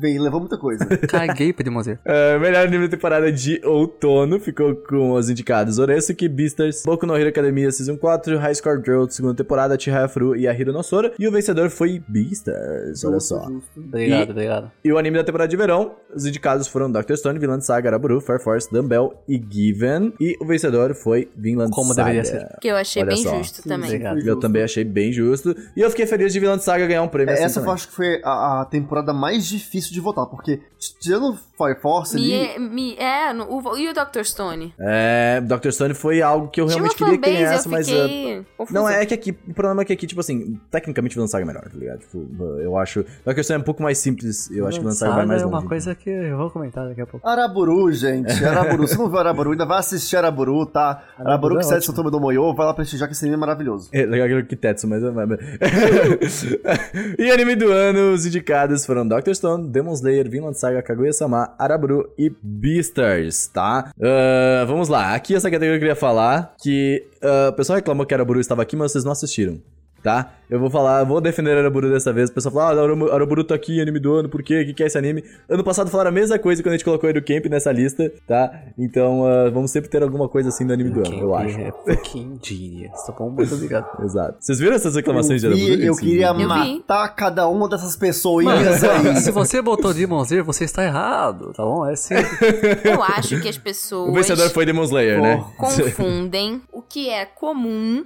Bem, 0.00 0.18
levou 0.18 0.40
muita 0.40 0.56
coisa. 0.56 0.84
Caguei 1.08 1.52
pra 1.52 1.62
Demon 1.64 1.80
Slayer. 1.80 2.00
Uh, 2.06 2.40
melhor 2.40 2.66
anime 2.66 2.84
da 2.86 2.90
temporada 2.96 3.30
de 3.30 3.60
outono 3.64 4.40
ficou 4.40 4.74
com 4.76 5.12
os 5.12 5.28
indicados 5.28 5.78
Oresuki, 5.78 6.28
Beastars, 6.28 6.82
Boku 6.84 7.04
no 7.06 7.16
Hero 7.16 7.28
Academia 7.28 7.70
Season 7.70 7.96
4, 7.96 8.38
High 8.38 8.54
Score 8.54 8.82
Girl 8.84 9.06
segunda 9.08 9.34
temporada, 9.34 9.78
Chihaya 9.78 10.08
Furu 10.08 10.34
e 10.36 10.48
a 10.48 10.52
Hiro 10.58 10.72
no 10.72 10.82
Sora. 10.82 11.12
E 11.18 11.28
o 11.28 11.30
vencedor 11.32 11.68
foi 11.70 12.02
Beastars, 12.08 13.04
olha 13.04 13.20
só. 13.20 13.46
Obrigado, 13.76 14.28
E- 14.28 14.30
obrigado. 14.32 14.70
E 14.84 14.92
o 14.92 14.98
anime 14.98 15.18
da 15.18 15.24
temporada 15.24 15.48
de 15.48 15.56
verão, 15.56 15.92
os 16.14 16.24
indicados 16.26 16.66
foram 16.66 16.90
Dr. 16.90 17.14
Stone, 17.16 17.38
Vinland 17.38 17.64
Saga, 17.64 17.88
Araburu, 17.90 18.20
Fire 18.20 18.38
Force, 18.42 18.70
Dumbbell 18.72 19.14
e 19.28 19.40
Given. 19.50 20.14
E 20.20 20.36
o 20.40 20.46
vencedor 20.46 20.94
foi 20.94 21.28
Vinland 21.36 21.70
Como 21.72 21.92
Saga. 21.92 22.10
deveria 22.10 22.24
ser. 22.24 22.48
Que 22.60 22.68
eu 22.68 22.76
achei 22.76 23.02
Olha 23.02 23.14
bem 23.14 23.22
só. 23.22 23.36
justo 23.38 23.62
também. 23.68 23.88
obrigado. 23.88 24.18
Eu 24.20 24.38
também 24.38 24.62
achei 24.62 24.84
bem 24.84 25.12
justo. 25.12 25.54
E 25.76 25.80
eu 25.80 25.90
fiquei 25.90 26.06
feliz 26.06 26.32
de 26.32 26.40
Vinland 26.40 26.62
Saga 26.62 26.86
ganhar 26.86 27.02
um 27.02 27.08
prêmio 27.08 27.32
assim 27.34 27.42
É, 27.42 27.46
Essa 27.46 27.58
eu 27.58 27.62
também. 27.64 27.74
acho 27.74 27.88
que 27.88 27.94
foi 27.94 28.20
a, 28.24 28.62
a 28.62 28.64
temporada 28.64 29.12
mais 29.12 29.46
difícil 29.46 29.89
de 29.92 30.00
votar, 30.00 30.26
porque 30.26 30.60
tirando 31.00 31.36
Fire 31.56 31.78
Force 31.80 32.16
ali. 32.16 32.58
Me, 32.58 32.68
me, 32.68 32.94
é, 32.96 33.32
no- 33.32 33.46
o, 33.50 33.76
e 33.76 33.88
o 33.88 33.92
Dr. 33.92 34.24
Stone? 34.24 34.74
É, 34.78 35.40
Dr. 35.42 35.70
Stone 35.70 35.94
foi 35.94 36.22
algo 36.22 36.48
que 36.48 36.60
eu 36.60 36.66
realmente 36.66 36.96
queria 36.96 37.18
que 37.18 37.30
ganhasse, 37.30 37.66
eu 37.66 37.72
mas... 37.72 37.88
uh. 37.88 38.66
Não, 38.70 38.88
é 38.88 39.04
que 39.04 39.14
aqui, 39.14 39.36
o 39.46 39.54
problema 39.54 39.82
é 39.82 39.84
que 39.84 39.92
aqui, 39.92 40.06
tipo 40.06 40.20
assim, 40.20 40.58
tecnicamente 40.70 41.14
Vinland 41.14 41.30
Saga 41.30 41.44
é 41.44 41.46
melhor, 41.46 41.64
tá 41.64 41.76
ligado? 41.76 42.00
Tipo, 42.00 42.26
eu 42.60 42.76
acho. 42.78 43.04
Dr. 43.24 43.42
Stone 43.42 43.58
é 43.58 43.60
um 43.60 43.64
pouco 43.64 43.82
mais 43.82 43.98
simples, 43.98 44.50
eu 44.50 44.66
acho 44.66 44.78
que 44.78 44.80
Vinland 44.80 44.98
Saga 44.98 45.14
vai 45.14 45.26
mais 45.26 45.42
é 45.42 45.44
longe. 45.44 45.56
uma 45.56 45.68
coisa 45.68 45.94
que 45.94 46.08
eu 46.08 46.36
vou 46.36 46.50
comentar 46.50 46.88
daqui 46.88 47.00
a 47.02 47.06
pouco. 47.06 47.26
Araburu, 47.28 47.92
gente. 47.92 48.32
Araburu. 48.44 48.86
Se 48.86 48.96
não 48.96 49.08
viu 49.08 49.18
Araburu, 49.18 49.50
ainda 49.50 49.66
vai 49.66 49.78
assistir 49.78 50.16
Araburu, 50.16 50.64
tá? 50.66 51.02
Araburu 51.18 51.56
é 51.56 51.58
que 51.58 51.66
sai 51.66 51.78
de. 51.78 51.90
Santoma 51.90 52.10
do 52.10 52.20
Moyo, 52.20 52.54
vai 52.54 52.66
lá 52.66 52.74
prestigiar 52.74 53.08
que 53.08 53.14
esse 53.14 53.24
anime 53.24 53.36
é 53.36 53.40
maravilhoso. 53.40 53.88
É 53.92 54.04
legal 54.06 54.26
aquele 54.26 54.42
Kitetsu, 54.44 54.86
mas... 54.88 55.02
e 57.18 57.30
anime 57.30 57.56
do 57.56 57.70
ano, 57.70 58.12
os 58.12 58.24
indicados 58.26 58.84
foram 58.86 59.06
Dr. 59.06 59.34
Stone, 59.34 59.68
Demon 59.80 59.94
Slayer, 59.94 60.28
Vinland 60.28 60.58
Saga, 60.58 60.82
Kaguya-sama, 60.82 61.54
Araburu 61.58 62.12
e 62.18 62.30
Beastars, 62.42 63.48
tá? 63.48 63.90
Ah, 64.00 64.64
vamos 64.66 64.88
lá, 64.88 65.14
aqui 65.14 65.34
essa 65.34 65.50
categoria 65.50 65.78
que 65.78 65.84
eu 65.84 65.88
queria 65.88 65.96
falar, 65.96 66.54
que 66.62 67.06
ah, 67.22 67.48
o 67.50 67.52
pessoal 67.54 67.76
reclamou 67.76 68.04
que 68.04 68.12
Araburu 68.12 68.40
estava 68.40 68.62
aqui, 68.62 68.76
mas 68.76 68.92
vocês 68.92 69.04
não 69.04 69.12
assistiram. 69.12 69.60
Tá? 70.02 70.32
Eu 70.48 70.58
vou 70.58 70.70
falar, 70.70 71.00
eu 71.00 71.06
vou 71.06 71.20
defender 71.20 71.56
Araburu 71.56 71.90
dessa 71.90 72.12
vez. 72.12 72.30
O 72.30 72.32
pessoal 72.32 72.52
fala, 72.54 72.80
ah, 72.80 72.84
Arabu- 72.84 73.10
Araburu 73.12 73.44
tá 73.44 73.54
aqui, 73.54 73.80
anime 73.80 74.00
do 74.00 74.14
ano, 74.14 74.28
por 74.28 74.42
quê? 74.42 74.62
O 74.62 74.66
que, 74.66 74.74
que 74.74 74.82
é 74.82 74.86
esse 74.86 74.96
anime? 74.98 75.22
Ano 75.48 75.62
passado 75.62 75.90
falaram 75.90 76.08
a 76.08 76.12
mesma 76.12 76.38
coisa 76.38 76.62
quando 76.62 76.72
a 76.72 76.76
gente 76.76 76.84
colocou 76.84 77.08
Edu 77.08 77.22
Camp 77.22 77.44
nessa 77.46 77.70
lista, 77.70 78.10
tá? 78.26 78.50
Então, 78.78 79.24
ah, 79.26 79.50
vamos 79.50 79.70
sempre 79.70 79.88
ter 79.90 80.02
alguma 80.02 80.28
coisa 80.28 80.48
assim 80.48 80.66
do 80.66 80.72
anime 80.72 80.90
do 80.90 81.00
ano, 81.06 81.18
eu 81.20 81.34
acho. 81.34 81.56
É 81.60 81.70
fucking 81.86 82.40
genius. 82.42 83.00
Tá 83.06 83.12
bom? 83.12 83.30
Muito 83.30 83.54
obrigado. 83.54 84.02
Exato. 84.02 84.36
Vocês 84.40 84.58
viram 84.58 84.74
essas 84.74 84.94
Eu, 84.94 84.98
reclamações 85.00 85.40
de 85.42 85.48
vi, 85.48 85.64
Araburu? 85.66 85.82
eu 85.86 85.96
queria 85.96 86.26
Eu 86.28 86.34
vi. 86.36 86.46
matar 86.46 87.08
cada 87.14 87.46
uma 87.46 87.68
dessas 87.68 87.94
pessoinhas 87.94 88.82
aí. 88.82 89.16
Se 89.20 89.30
você 89.30 89.60
botou 89.62 89.92
Demon 89.94 90.22
Slayer, 90.22 90.44
você 90.44 90.64
está 90.64 90.82
errado, 90.84 91.52
tá 91.52 91.62
bom? 91.62 91.86
É 91.86 91.94
sim. 91.94 92.14
Eu 92.84 93.02
acho 93.02 93.40
que 93.40 93.48
as 93.48 93.58
pessoas 93.58 94.08
O 94.08 94.12
vencedor 94.14 94.48
foi 94.50 94.64
Demon 94.66 94.82
Slayer, 94.84 95.20
né? 95.20 95.44
confundem 95.56 96.60
o 96.72 96.82
que 96.82 97.08
é 97.08 97.24
comum, 97.26 98.04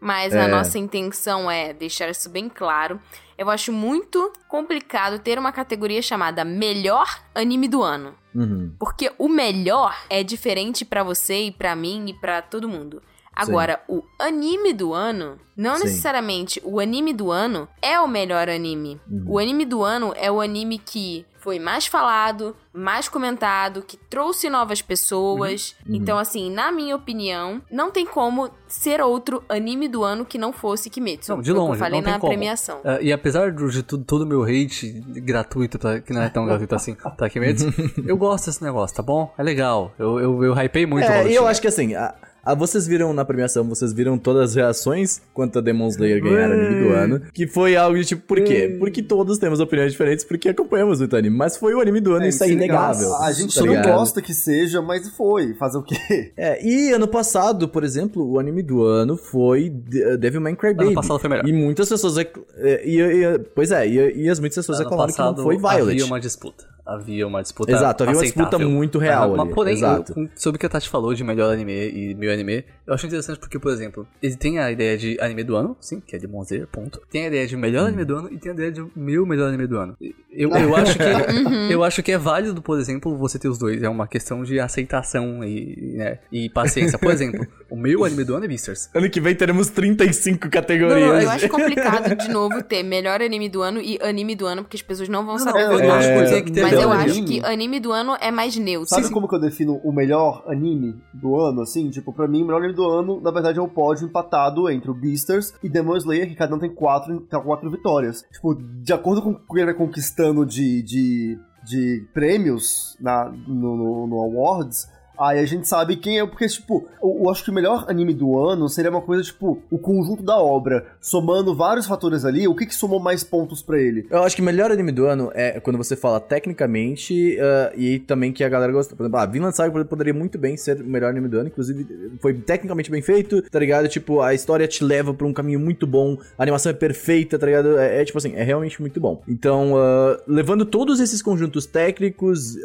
mas 0.00 0.34
É. 0.34 0.42
a 0.44 0.48
nossa 0.48 0.78
intenção 0.78 1.50
é 1.50 1.72
deixar 1.72 2.08
isso 2.08 2.28
bem 2.30 2.48
claro. 2.48 3.00
Eu 3.38 3.50
acho 3.50 3.72
muito 3.72 4.32
complicado 4.48 5.18
ter 5.18 5.38
uma 5.38 5.52
categoria 5.52 6.00
chamada 6.00 6.44
Melhor 6.44 7.22
Anime 7.34 7.68
do 7.68 7.82
Ano. 7.82 8.14
Uhum. 8.34 8.72
Porque 8.78 9.12
o 9.18 9.28
melhor 9.28 9.94
é 10.08 10.22
diferente 10.22 10.84
pra 10.84 11.02
você 11.02 11.44
e 11.44 11.50
pra 11.52 11.76
mim 11.76 12.06
e 12.08 12.14
pra 12.14 12.40
todo 12.40 12.68
mundo. 12.68 13.02
Agora, 13.36 13.80
o 13.86 14.02
anime 14.18 14.72
do 14.72 14.94
ano, 14.94 15.38
não 15.56 15.76
Sim. 15.76 15.84
necessariamente 15.84 16.60
o 16.64 16.80
anime 16.80 17.12
do 17.12 17.30
ano 17.30 17.68
é 17.82 18.00
o 18.00 18.08
melhor 18.08 18.48
anime. 18.48 18.98
Uhum. 19.10 19.24
O 19.28 19.38
anime 19.38 19.64
do 19.66 19.82
ano 19.84 20.12
é 20.16 20.30
o 20.32 20.40
anime 20.40 20.78
que 20.78 21.26
foi 21.38 21.60
mais 21.60 21.86
falado, 21.86 22.56
mais 22.72 23.08
comentado, 23.08 23.80
que 23.80 23.96
trouxe 23.96 24.50
novas 24.50 24.82
pessoas. 24.82 25.76
Uhum. 25.86 25.94
Então, 25.94 26.18
assim, 26.18 26.50
na 26.50 26.72
minha 26.72 26.96
opinião, 26.96 27.62
não 27.70 27.88
tem 27.90 28.04
como 28.04 28.50
ser 28.66 29.00
outro 29.00 29.44
anime 29.48 29.86
do 29.86 30.02
ano 30.02 30.24
que 30.24 30.38
não 30.38 30.52
fosse 30.52 30.90
Kimetsu. 30.90 31.30
Não, 31.36 31.40
de 31.40 31.52
longe, 31.52 31.74
eu 31.74 31.78
falei 31.78 32.00
não 32.00 32.04
tem 32.04 32.12
na 32.14 32.18
como. 32.18 32.32
premiação. 32.32 32.80
Ah, 32.84 32.98
e 33.00 33.12
apesar 33.12 33.52
do- 33.52 33.70
de 33.70 33.84
tudo, 33.84 34.02
todo 34.04 34.22
o 34.22 34.26
meu 34.26 34.42
hate 34.42 34.90
gratuito, 35.20 35.78
tá, 35.78 36.00
que 36.00 36.12
não 36.12 36.22
é 36.22 36.28
tão 36.28 36.44
gratuito 36.46 36.74
assim, 36.74 36.94
tá 36.94 37.28
mesmo, 37.36 37.72
eu 38.04 38.16
gosto 38.16 38.46
desse 38.46 38.64
negócio, 38.64 38.96
tá 38.96 39.02
bom? 39.02 39.32
É 39.38 39.42
legal. 39.44 39.92
Eu, 39.98 40.18
eu, 40.18 40.42
eu 40.44 40.52
hypei 40.54 40.84
muito 40.84 41.06
o 41.06 41.12
É, 41.12 41.30
e 41.30 41.34
eu 41.34 41.46
acho 41.46 41.60
que 41.60 41.68
assim, 41.68 41.94
a- 41.94 42.12
a- 42.46 42.54
vocês 42.54 42.86
viram 42.86 43.12
na 43.12 43.24
premiação, 43.24 43.64
vocês 43.68 43.92
viram 43.92 44.16
todas 44.16 44.50
as 44.50 44.54
reações 44.54 45.20
quanto 45.34 45.58
a 45.58 45.62
Demon 45.62 45.88
Slayer 45.88 46.22
ganhar 46.22 46.50
anime 46.50 46.82
do 46.84 46.92
ano. 46.94 47.20
Que 47.34 47.46
foi 47.46 47.76
algo 47.76 47.98
de 47.98 48.04
tipo, 48.04 48.22
por 48.22 48.40
quê? 48.42 48.76
Porque 48.78 49.02
todos 49.02 49.38
temos 49.38 49.60
opiniões 49.60 49.92
diferentes, 49.92 50.24
porque 50.24 50.48
acompanhamos 50.48 50.98
muito 51.00 51.16
anime. 51.16 51.36
Mas 51.36 51.56
foi 51.56 51.74
o 51.74 51.80
anime 51.80 52.00
do 52.00 52.12
ano, 52.14 52.24
É, 52.24 52.28
isso 52.28 52.42
é 52.44 52.46
sim, 52.46 52.52
inegável. 52.54 53.14
A 53.16 53.32
gente 53.32 53.54
tá 53.54 53.60
não 53.62 53.68
ligado? 53.74 53.86
gosta 53.92 54.22
que 54.22 54.32
seja, 54.32 54.80
mas 54.80 55.08
foi. 55.10 55.54
Fazer 55.54 55.78
o 55.78 55.82
quê? 55.82 56.32
É, 56.36 56.64
e 56.66 56.92
ano 56.92 57.08
passado, 57.08 57.68
por 57.68 57.82
exemplo, 57.84 58.26
o 58.30 58.38
anime 58.38 58.62
do 58.62 58.82
ano 58.84 59.16
foi 59.16 59.68
De- 59.68 60.16
Devilman 60.16 60.54
Crybaby. 60.54 60.86
Ano 60.88 60.94
passado 60.94 61.18
foi 61.18 61.28
melhor. 61.30 61.46
E 61.48 61.52
muitas 61.52 61.88
pessoas. 61.88 62.16
é, 62.18 62.86
E, 62.86 63.00
e- 63.00 63.38
pois 63.54 63.70
é, 63.72 63.86
e, 63.86 64.24
e 64.24 64.28
as 64.28 64.38
muitas 64.38 64.56
pessoas 64.56 64.78
Ano 64.80 64.88
reclamaram 64.90 65.12
que 65.12 65.20
não 65.38 65.44
foi 65.44 65.56
Violet. 65.58 65.90
havia 65.92 66.04
uma 66.06 66.20
disputa. 66.20 66.64
Havia 66.86 67.26
uma 67.26 67.42
disputa 67.42 67.72
Exato, 67.72 68.04
havia 68.04 68.14
uma 68.14 68.22
aceitável. 68.22 68.50
disputa 68.50 68.68
muito 68.72 68.98
real 68.98 69.34
ali, 69.34 69.44
Mas, 69.44 69.54
porém, 69.54 69.74
exato. 69.74 70.12
eu- 70.16 70.28
sobre 70.36 70.56
o 70.56 70.60
que 70.60 70.66
a 70.66 70.68
Tati 70.68 70.88
falou 70.88 71.12
de 71.14 71.24
melhor 71.24 71.52
anime 71.52 71.72
e 71.90 72.14
meu 72.14 72.32
anime, 72.32 72.64
eu 72.86 72.94
acho 72.94 73.06
interessante 73.06 73.38
porque, 73.40 73.58
por 73.58 73.72
exemplo, 73.72 74.06
ele 74.22 74.36
tem 74.36 74.58
a 74.60 74.70
ideia 74.70 74.96
de 74.96 75.18
anime 75.20 75.42
do 75.42 75.56
ano, 75.56 75.76
sim, 75.80 76.00
que 76.00 76.14
é 76.14 76.18
de 76.18 76.28
Monzer, 76.28 76.66
ponto. 76.68 77.00
Tem 77.10 77.24
a 77.24 77.26
ideia 77.26 77.46
de 77.46 77.56
melhor 77.56 77.88
anime 77.88 78.04
do 78.04 78.16
ano 78.16 78.28
e 78.32 78.38
tem 78.38 78.52
a 78.52 78.54
ideia 78.54 78.70
de 78.70 78.86
meu 78.94 79.26
melhor 79.26 79.48
anime 79.48 79.66
do 79.66 79.76
ano. 79.78 79.96
Eu, 80.30 80.50
eu 80.50 80.76
acho 80.76 80.96
que 80.96 81.72
eu 81.72 81.82
acho 81.82 82.02
que 82.02 82.12
é 82.12 82.18
válido, 82.18 82.62
por 82.62 82.78
exemplo, 82.78 83.16
você 83.16 83.38
ter 83.38 83.48
os 83.48 83.58
dois. 83.58 83.82
É 83.82 83.88
uma 83.88 84.06
questão 84.06 84.44
de 84.44 84.60
aceitação 84.60 85.42
e, 85.42 85.94
né, 85.96 86.18
e 86.30 86.48
paciência. 86.48 86.98
Por 86.98 87.10
exemplo, 87.10 87.44
o 87.70 87.76
meu 87.76 88.04
anime 88.04 88.22
do 88.22 88.34
ano 88.36 88.44
é 88.44 88.48
Beasters. 88.48 88.88
Ano 88.94 89.10
que 89.10 89.20
vem 89.20 89.34
teremos 89.34 89.68
35 89.70 90.44
Não, 90.44 90.50
categorias. 90.50 91.24
eu 91.24 91.30
acho 91.30 91.48
complicado, 91.48 92.14
de 92.14 92.28
novo, 92.28 92.62
ter 92.62 92.82
melhor 92.82 93.20
anime 93.20 93.48
do 93.48 93.62
ano 93.62 93.80
e 93.80 93.98
anime 94.02 94.36
do 94.36 94.46
ano, 94.46 94.62
porque 94.62 94.76
as 94.76 94.82
pessoas 94.82 95.08
não 95.08 95.24
vão 95.24 95.34
Não, 95.36 95.42
saber 95.44 95.62
eu 95.62 95.72
votar. 95.72 95.90
acho 95.98 96.08
que 96.08 96.30
tem 96.30 96.44
que 96.44 96.52
ter 96.52 96.62
Mas 96.62 96.75
Mas 96.76 96.84
eu 96.84 96.92
acho 96.92 97.24
que 97.24 97.44
anime 97.44 97.80
do 97.80 97.92
ano 97.92 98.16
é 98.20 98.30
mais 98.30 98.56
neutro. 98.56 98.88
Sabe 98.88 99.10
como 99.10 99.28
que 99.28 99.34
eu 99.34 99.40
defino 99.40 99.80
o 99.84 99.92
melhor 99.92 100.44
anime 100.46 101.00
do 101.12 101.38
ano, 101.40 101.62
assim? 101.62 101.90
Tipo, 101.90 102.12
pra 102.12 102.28
mim, 102.28 102.42
o 102.42 102.46
melhor 102.46 102.58
anime 102.58 102.74
do 102.74 102.88
ano, 102.88 103.20
na 103.20 103.30
verdade, 103.30 103.58
é 103.58 103.62
o 103.62 103.68
pódio 103.68 104.06
empatado 104.06 104.70
entre 104.70 104.90
o 104.90 104.94
Beasters 104.94 105.52
e 105.62 105.68
Demon 105.68 105.96
Slayer, 105.96 106.28
que 106.28 106.34
cada 106.34 106.54
um 106.54 106.58
tem 106.58 106.72
quatro, 106.72 107.20
tem 107.20 107.40
quatro 107.42 107.70
vitórias. 107.70 108.24
Tipo, 108.32 108.54
de 108.54 108.92
acordo 108.92 109.22
com 109.22 109.30
o 109.30 109.34
que 109.34 109.58
ele 109.58 109.66
vai 109.66 109.74
conquistando 109.74 110.44
de, 110.44 110.82
de, 110.82 111.38
de 111.64 112.06
prêmios 112.12 112.96
na, 113.00 113.26
no, 113.26 113.76
no, 113.76 114.06
no 114.06 114.18
Awards, 114.20 114.88
aí 115.18 115.38
a 115.38 115.46
gente 115.46 115.66
sabe 115.68 115.96
quem 115.96 116.18
é, 116.20 116.26
porque, 116.26 116.46
tipo, 116.46 116.86
eu, 117.02 117.20
eu 117.24 117.30
acho 117.30 117.44
que 117.44 117.50
o 117.50 117.54
melhor 117.54 117.84
anime 117.88 118.12
do 118.14 118.38
ano 118.38 118.68
seria 118.68 118.90
uma 118.90 119.00
coisa, 119.00 119.22
tipo, 119.22 119.58
o 119.70 119.78
conjunto 119.78 120.22
da 120.22 120.36
obra, 120.38 120.86
somando 121.00 121.54
vários 121.54 121.86
fatores 121.86 122.24
ali, 122.24 122.46
o 122.48 122.54
que 122.54 122.66
que 122.66 122.74
somou 122.74 123.00
mais 123.00 123.22
pontos 123.24 123.62
pra 123.62 123.78
ele? 123.78 124.06
Eu 124.10 124.22
acho 124.22 124.34
que 124.36 124.42
o 124.42 124.44
melhor 124.44 124.70
anime 124.70 124.92
do 124.92 125.06
ano 125.06 125.30
é 125.34 125.60
quando 125.60 125.76
você 125.76 125.96
fala 125.96 126.20
tecnicamente 126.20 127.38
ah, 127.40 127.72
e 127.76 127.98
também 128.00 128.32
que 128.32 128.42
a 128.44 128.48
galera 128.48 128.72
gosta. 128.72 128.94
Por 128.96 129.04
exemplo, 129.04 129.18
ah, 129.20 129.26
Vinland 129.26 129.54
Saga 129.56 129.84
poderia 129.84 130.14
muito 130.14 130.38
bem 130.38 130.56
ser 130.56 130.80
o 130.80 130.84
melhor 130.84 131.10
anime 131.10 131.28
do 131.28 131.38
ano, 131.38 131.48
inclusive 131.48 131.86
foi 132.20 132.34
tecnicamente 132.34 132.90
bem 132.90 133.02
feito, 133.02 133.42
tá 133.42 133.58
ligado? 133.58 133.88
Tipo, 133.88 134.20
a 134.20 134.34
história 134.34 134.66
te 134.66 134.82
leva 134.84 135.12
pra 135.14 135.26
um 135.26 135.32
caminho 135.32 135.60
muito 135.60 135.86
bom, 135.86 136.16
a 136.38 136.42
animação 136.42 136.70
é 136.70 136.74
perfeita, 136.74 137.38
tá 137.38 137.46
ligado? 137.46 137.78
É, 137.78 138.00
é, 138.02 138.04
tipo 138.04 138.18
assim, 138.18 138.34
é 138.34 138.42
realmente 138.42 138.80
muito 138.80 139.00
bom. 139.00 139.22
Então, 139.28 139.74
ah, 139.76 140.20
levando 140.26 140.64
todos 140.64 141.00
esses 141.00 141.22
conjuntos 141.22 141.66
técnicos, 141.66 142.56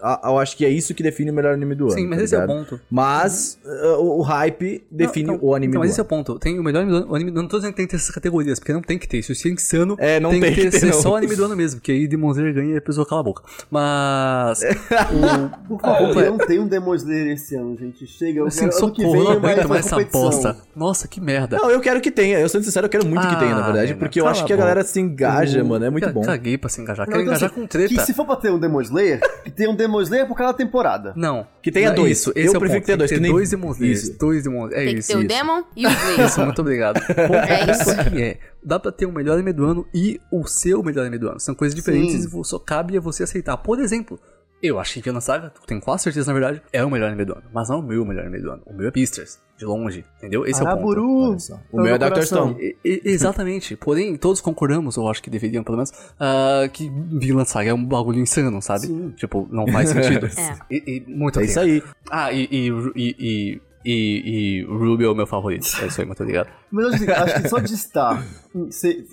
a- 0.00 0.20
eu 0.24 0.38
acho 0.38 0.56
que 0.56 0.64
é 0.64 0.68
isso 0.68 0.94
que 0.94 1.02
define 1.02 1.30
o 1.30 1.34
melhor 1.34 1.54
anime 1.54 1.74
do 1.74 1.86
ano. 1.86 1.91
Sim, 1.94 2.06
mas 2.06 2.18
tá 2.18 2.24
esse 2.24 2.34
é 2.34 2.38
o 2.38 2.40
ligado? 2.42 2.56
ponto. 2.58 2.80
Mas 2.90 3.58
ah, 3.64 3.96
o, 3.98 4.18
o 4.18 4.22
hype 4.22 4.84
define 4.90 5.26
Não, 5.28 5.34
não, 5.36 5.44
o 5.44 5.54
anime 5.54 5.70
então, 5.72 5.80
do 5.80 5.84
mas 5.84 5.90
esse 5.90 6.00
é 6.00 6.02
ano. 6.02 6.06
o 6.06 6.08
ponto. 6.08 6.38
Tem 6.38 6.58
o 6.58 6.62
melhor 6.62 6.82
anime 6.82 6.98
do 7.00 7.14
ano. 7.14 7.42
Não 7.42 7.48
tô 7.48 7.56
dizendo 7.58 7.72
que 7.72 7.76
tem 7.78 7.86
que 7.86 7.90
ter 7.90 7.96
essas 7.96 8.14
categorias, 8.14 8.58
porque 8.58 8.72
não 8.72 8.82
tem 8.82 8.98
que 8.98 9.08
ter. 9.08 9.18
Isso 9.18 9.32
é 9.32 9.50
insano. 9.50 9.96
É, 9.98 10.18
não 10.20 10.30
tem, 10.30 10.40
tem 10.40 10.50
que 10.54 10.56
que 10.56 10.62
ter, 10.66 10.70
ter, 10.72 10.80
ser 10.80 10.86
não. 10.92 11.00
só 11.00 11.12
o 11.12 11.16
anime 11.16 11.36
do 11.36 11.44
ano 11.44 11.56
mesmo, 11.56 11.80
porque 11.80 11.92
aí 11.92 12.06
Demon 12.08 12.30
Slayer 12.32 12.54
ganha 12.54 12.74
e 12.74 12.76
a 12.76 12.80
pessoa 12.82 13.06
cala 13.06 13.20
a 13.20 13.24
boca. 13.24 13.42
Mas. 13.70 14.60
o, 15.12 15.68
Por 15.68 15.80
favor, 15.80 16.16
o- 16.16 16.20
eu 16.20 16.30
não 16.32 16.38
tenho 16.38 16.62
um 16.62 16.66
Demon 16.68 16.94
Slayer 16.94 17.32
esse 17.32 17.54
ano, 17.56 17.76
gente. 17.76 18.06
Chega, 18.06 18.40
eu 18.40 18.46
Assim, 18.46 18.68
quero, 18.68 18.84
ano 18.84 18.92
que 18.92 19.02
socorro, 19.02 19.12
vem 19.12 19.20
eu 19.20 19.34
não 19.34 19.40
mais 19.40 19.58
aguento 19.58 19.68
mais 19.68 19.86
essa 19.86 20.04
bosta. 20.04 20.56
Nossa, 20.74 21.08
que 21.08 21.20
merda. 21.20 21.56
Não, 21.56 21.70
eu 21.70 21.80
quero 21.80 22.00
que 22.00 22.10
tenha. 22.10 22.38
Eu 22.38 22.48
sendo 22.48 22.64
sincero, 22.64 22.86
eu 22.86 22.90
quero 22.90 23.06
muito 23.06 23.26
que 23.26 23.34
Ah, 23.34 23.38
tenha, 23.38 23.54
na 23.54 23.62
verdade, 23.62 23.94
porque 23.94 24.20
eu 24.20 24.26
acho 24.26 24.44
que 24.44 24.52
a 24.52 24.56
galera 24.56 24.82
se 24.84 25.00
engaja, 25.00 25.62
mano. 25.64 25.84
É 25.84 25.90
muito 25.90 26.08
bom. 26.12 26.22
Caguei 26.22 26.56
pra 26.58 26.68
se 26.68 26.80
engajar. 26.80 27.06
Não, 27.06 27.12
Quero 27.12 27.22
então, 27.22 27.32
engajar 27.32 27.50
assim, 27.50 27.60
com 27.60 27.66
treta. 27.66 27.88
Que 27.94 28.00
se 28.00 28.14
for 28.14 28.24
pra 28.24 28.36
ter 28.36 28.50
um 28.50 28.58
Demon 28.58 28.80
Slayer, 28.80 29.20
que 29.44 29.50
tenha 29.50 29.70
um 29.70 29.74
Demon 29.74 30.00
Slayer 30.02 30.26
por 30.26 30.36
cada 30.36 30.52
temporada. 30.52 31.12
Não. 31.16 31.46
Que 31.62 31.70
tenha 31.82 31.88
Não, 31.90 32.02
dois. 32.02 32.18
Isso, 32.18 32.30
Eu 32.30 32.32
é 32.32 32.34
prefiro 32.44 32.60
ponto. 32.60 32.80
que 32.80 32.86
tenha 32.86 32.96
dois, 32.96 33.10
Tem 33.10 33.18
que 33.18 33.22
nem- 33.22 33.32
dois 33.32 33.50
Demon. 33.50 33.74
Dois 34.18 34.42
Demon 34.44 34.66
É 34.68 34.70
Tem 34.84 34.98
isso. 34.98 35.08
que 35.08 35.14
ter 35.18 35.24
o. 35.24 35.28
Demon 35.28 35.62
e 35.76 35.86
o 35.86 35.90
Slayer. 35.90 36.26
Isso, 36.26 36.40
muito 36.44 36.60
obrigado. 36.60 37.00
Ponto 37.06 37.34
É 37.34 37.70
isso. 37.70 38.10
que 38.10 38.22
é, 38.22 38.38
dá 38.64 38.78
pra 38.78 38.92
ter 38.92 39.06
o 39.06 39.12
melhor 39.12 39.34
anime 39.34 39.52
do 39.52 39.64
ano 39.64 39.86
e 39.94 40.20
o 40.30 40.46
seu 40.46 40.82
melhor 40.82 41.02
anime 41.02 41.18
do 41.18 41.28
ano. 41.28 41.40
São 41.40 41.54
coisas 41.54 41.74
diferentes 41.74 42.22
Sim. 42.24 42.40
e 42.40 42.44
só 42.44 42.58
cabe 42.58 42.96
a 42.96 43.00
você 43.00 43.22
aceitar. 43.22 43.56
Por 43.56 43.78
exemplo, 43.80 44.18
eu 44.62 44.78
acho 44.78 44.94
que 44.94 45.00
Vinland 45.02 45.24
Saga, 45.24 45.52
tenho 45.66 45.80
quase 45.80 46.04
certeza 46.04 46.32
na 46.32 46.38
verdade, 46.38 46.62
é 46.72 46.84
o 46.84 46.90
melhor 46.90 47.08
anime 47.08 47.24
do 47.24 47.32
ano. 47.32 47.44
Mas 47.52 47.68
não 47.68 47.76
é 47.76 47.78
o 47.80 47.82
meu 47.82 48.04
melhor 48.04 48.24
anime 48.26 48.40
do 48.40 48.50
ano. 48.52 48.62
O 48.66 48.72
meu 48.72 48.88
é 48.88 48.90
Beasters, 48.90 49.38
de 49.58 49.64
longe. 49.64 50.04
Entendeu? 50.18 50.46
Esse 50.46 50.60
é 50.60 50.62
o 50.62 50.66
ponto. 50.66 50.76
Araburu! 50.76 51.30
Olha 51.30 51.38
só. 51.38 51.60
O 51.72 51.80
meu 51.80 51.94
é 51.94 51.98
Dr. 51.98 52.22
Stone. 52.22 52.76
Exatamente. 52.84 53.76
Porém, 53.76 54.16
todos 54.16 54.40
concordamos, 54.40 54.96
ou 54.96 55.10
acho 55.10 55.22
que 55.22 55.30
deveriam 55.30 55.62
pelo 55.64 55.76
menos, 55.78 55.92
ah, 56.18 56.68
que 56.72 56.88
Vinland 56.90 57.48
Saga 57.48 57.70
é 57.70 57.74
um 57.74 57.84
bagulho 57.84 58.18
insano, 58.20 58.60
sabe? 58.62 58.86
Sim. 58.86 59.10
Tipo, 59.16 59.48
não 59.50 59.66
faz 59.66 59.90
sentido. 59.90 60.28
É. 60.38 60.56
E, 60.70 61.04
e 61.06 61.12
muito 61.12 61.38
É 61.38 61.42
bem. 61.42 61.50
isso 61.50 61.60
aí. 61.60 61.82
Ah, 62.10 62.32
e, 62.32 62.48
e, 62.50 62.70
e, 62.96 63.60
e, 63.84 64.60
e, 64.60 64.64
Ruby 64.64 65.04
é 65.04 65.08
o 65.08 65.14
meu 65.14 65.26
favorito. 65.26 65.66
É 65.80 65.86
isso 65.86 66.00
aí, 66.00 66.06
muito 66.06 66.22
obrigado. 66.22 66.48
Mas 66.70 66.94
assim, 66.94 67.08
acho 67.10 67.42
que 67.42 67.48
só 67.48 67.58
de 67.58 67.74
estar. 67.74 68.24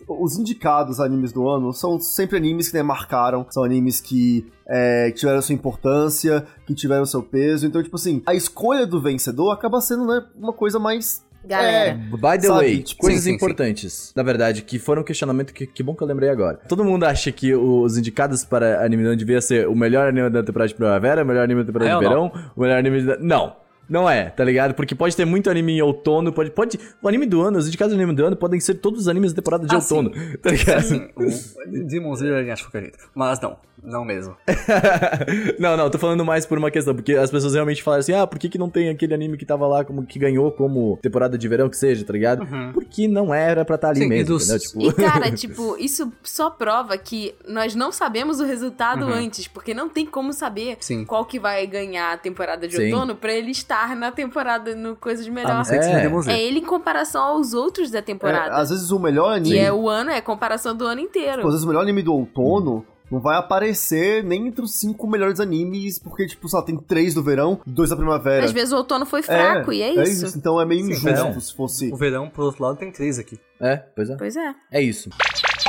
os 0.07 0.37
indicados 0.37 0.99
animes 0.99 1.31
do 1.31 1.47
ano 1.47 1.73
são 1.73 1.99
sempre 1.99 2.37
animes 2.37 2.69
que 2.69 2.75
né, 2.75 2.83
marcaram, 2.83 3.45
são 3.49 3.63
animes 3.63 3.99
que 3.99 4.45
é, 4.67 5.11
tiveram 5.11 5.41
sua 5.41 5.55
importância, 5.55 6.45
que 6.65 6.75
tiveram 6.75 7.05
seu 7.05 7.23
peso. 7.23 7.65
Então, 7.65 7.81
tipo 7.81 7.95
assim, 7.95 8.21
a 8.25 8.35
escolha 8.35 8.85
do 8.85 9.01
vencedor 9.01 9.51
acaba 9.51 9.81
sendo 9.81 10.05
né, 10.05 10.23
uma 10.35 10.53
coisa 10.53 10.79
mais. 10.79 11.27
Galera. 11.43 11.93
By 11.93 12.37
the 12.37 12.47
Sabe, 12.47 12.59
way, 12.59 12.83
tipo, 12.83 13.01
coisas 13.01 13.23
sim, 13.23 13.29
sim, 13.29 13.35
importantes, 13.35 14.11
na 14.13 14.21
verdade, 14.21 14.61
que 14.61 14.77
foram 14.77 15.01
um 15.01 15.05
questionamento 15.05 15.53
que, 15.53 15.65
que 15.65 15.81
bom 15.81 15.95
que 15.95 16.03
eu 16.03 16.07
lembrei 16.07 16.29
agora. 16.29 16.59
Todo 16.67 16.83
mundo 16.83 17.05
acha 17.05 17.31
que 17.31 17.55
os 17.55 17.97
indicados 17.97 18.43
para 18.43 18.83
anime 18.83 19.05
ano 19.05 19.15
devia 19.15 19.39
ser 19.39 19.65
o 19.65 19.73
melhor 19.73 20.09
anime 20.09 20.29
da 20.29 20.43
temporada 20.43 20.67
de 20.67 20.75
primavera, 20.75 21.23
o 21.23 21.25
melhor 21.25 21.45
anime 21.45 21.61
da 21.61 21.67
temporada 21.67 21.91
É 21.91 21.97
de 21.97 21.99
verão, 21.99 22.31
o 22.55 22.61
melhor 22.61 22.77
anime 22.77 23.03
da... 23.03 23.17
Não. 23.19 23.55
Não 23.89 24.09
é, 24.09 24.29
tá 24.29 24.43
ligado? 24.43 24.73
Porque 24.73 24.93
pode 24.93 25.15
ter 25.15 25.25
muito 25.25 25.49
anime 25.49 25.73
em 25.73 25.81
outono, 25.81 26.31
pode, 26.31 26.51
pode... 26.51 26.79
O 27.01 27.07
anime 27.07 27.25
do 27.25 27.41
ano, 27.41 27.57
os 27.57 27.67
indicados 27.67 27.93
do 27.95 27.97
anime 28.01 28.15
do 28.15 28.25
ano 28.25 28.35
podem 28.35 28.59
ser 28.59 28.75
todos 28.75 29.01
os 29.01 29.07
animes 29.07 29.33
da 29.33 29.37
temporada 29.41 29.65
de 29.65 29.73
Ah, 29.73 29.79
outono, 29.79 30.11
tá 30.41 30.51
ligado? 30.51 30.81
Sim, 30.83 31.09
o 31.17 31.87
Demon 31.87 32.13
Slayer 32.13 32.51
acho 32.53 32.63
que 32.65 32.71
qualquer 32.71 32.81
jeito. 32.89 33.09
Mas 33.15 33.39
não, 33.41 33.57
não 33.83 34.05
mesmo. 34.05 34.35
não, 35.59 35.75
não, 35.77 35.89
tô 35.89 35.97
falando 35.97 36.23
mais 36.23 36.45
por 36.45 36.57
uma 36.57 36.69
questão, 36.71 36.93
porque 36.95 37.13
as 37.13 37.31
pessoas 37.31 37.53
realmente 37.53 37.81
falaram 37.83 37.99
assim, 38.01 38.13
ah, 38.13 38.27
por 38.27 38.37
que, 38.39 38.49
que 38.49 38.57
não 38.57 38.69
tem 38.69 38.89
aquele 38.89 39.13
anime 39.13 39.37
que 39.37 39.45
tava 39.45 39.67
lá, 39.67 39.83
como 39.83 40.05
que 40.05 40.19
ganhou 40.19 40.51
como 40.51 40.97
temporada 41.01 41.37
de 41.37 41.47
verão 41.47 41.69
que 41.69 41.77
seja, 41.77 42.03
tá 42.05 42.13
ligado? 42.13 42.47
Porque 42.73 43.07
não 43.07 43.33
era 43.33 43.65
pra 43.65 43.75
estar 43.75 43.89
ali 43.89 44.01
Sim, 44.01 44.07
mesmo, 44.07 44.35
dos- 44.35 44.43
entendeu? 44.49 44.59
Tipo... 44.67 44.81
E, 44.81 44.93
cara, 45.03 45.31
tipo, 45.33 45.77
isso 45.79 46.11
só 46.23 46.49
prova 46.49 46.97
que 46.97 47.33
nós 47.47 47.75
não 47.75 47.91
sabemos 47.91 48.39
o 48.39 48.45
resultado 48.45 49.05
antes, 49.05 49.47
porque 49.47 49.73
não 49.73 49.89
tem 49.89 50.05
como 50.05 50.33
saber 50.33 50.77
Sim. 50.79 51.05
qual 51.05 51.25
que 51.25 51.39
vai 51.39 51.65
ganhar 51.65 52.13
a 52.13 52.17
temporada 52.17 52.67
de 52.67 52.75
Sim. 52.75 52.91
outono 52.93 53.15
pra 53.15 53.33
ele 53.33 53.51
estar 53.51 53.78
na 53.87 54.11
temporada 54.11 54.75
no 54.75 54.95
Coisa 54.95 55.23
de 55.23 55.31
Melhor. 55.31 55.63
que 55.65 55.73
É. 55.73 56.33
É 56.33 56.43
ele 56.43 56.59
em 56.59 56.65
comparação 56.65 57.23
aos 57.23 57.53
outros 57.53 57.91
da 57.91 57.99
é, 57.99 58.01
temporada. 58.01 58.55
às 58.55 58.69
vezes 58.69 58.91
o 58.91 58.99
melhor 58.99 59.35
anime. 59.35 59.55
E 59.55 59.59
é 59.59 59.71
o 59.71 59.89
ano, 59.89 60.11
é 60.11 60.21
comparação 60.21 60.75
do 60.75 60.85
ano 60.85 61.01
inteiro. 61.01 61.41
Às 61.41 61.53
vezes 61.53 61.63
o 61.63 61.67
melhor 61.67 61.81
anime 61.81 62.01
do 62.01 62.13
outono. 62.13 62.85
Não 63.11 63.19
vai 63.19 63.37
aparecer 63.37 64.23
nem 64.23 64.47
entre 64.47 64.61
os 64.63 64.75
cinco 64.75 65.07
melhores 65.07 65.39
animes, 65.39 65.97
porque, 65.97 66.27
tipo, 66.27 66.47
só 66.47 66.61
tem 66.61 66.77
três 66.77 67.15
do 67.15 67.23
verão, 67.23 67.59
dois 67.65 67.89
da 67.89 67.95
primavera. 67.95 68.45
Às 68.45 68.51
vezes 68.51 68.71
o 68.71 68.77
outono 68.77 69.03
foi 69.03 69.23
fraco, 69.23 69.73
e 69.73 69.81
é 69.81 70.03
isso. 70.03 70.37
Então 70.37 70.61
é 70.61 70.65
meio 70.65 70.81
Sim, 70.83 70.91
injusto 70.91 71.05
verão. 71.07 71.41
se 71.41 71.55
fosse. 71.55 71.91
O 71.91 71.97
verão, 71.97 72.29
por 72.29 72.43
outro 72.43 72.63
lado, 72.63 72.77
tem 72.77 72.91
três 72.91 73.17
aqui. 73.17 73.39
É, 73.59 73.77
pois 73.77 74.11
é. 74.11 74.15
Pois 74.15 74.35
é. 74.35 74.53
É 74.71 74.81
isso. 74.81 75.09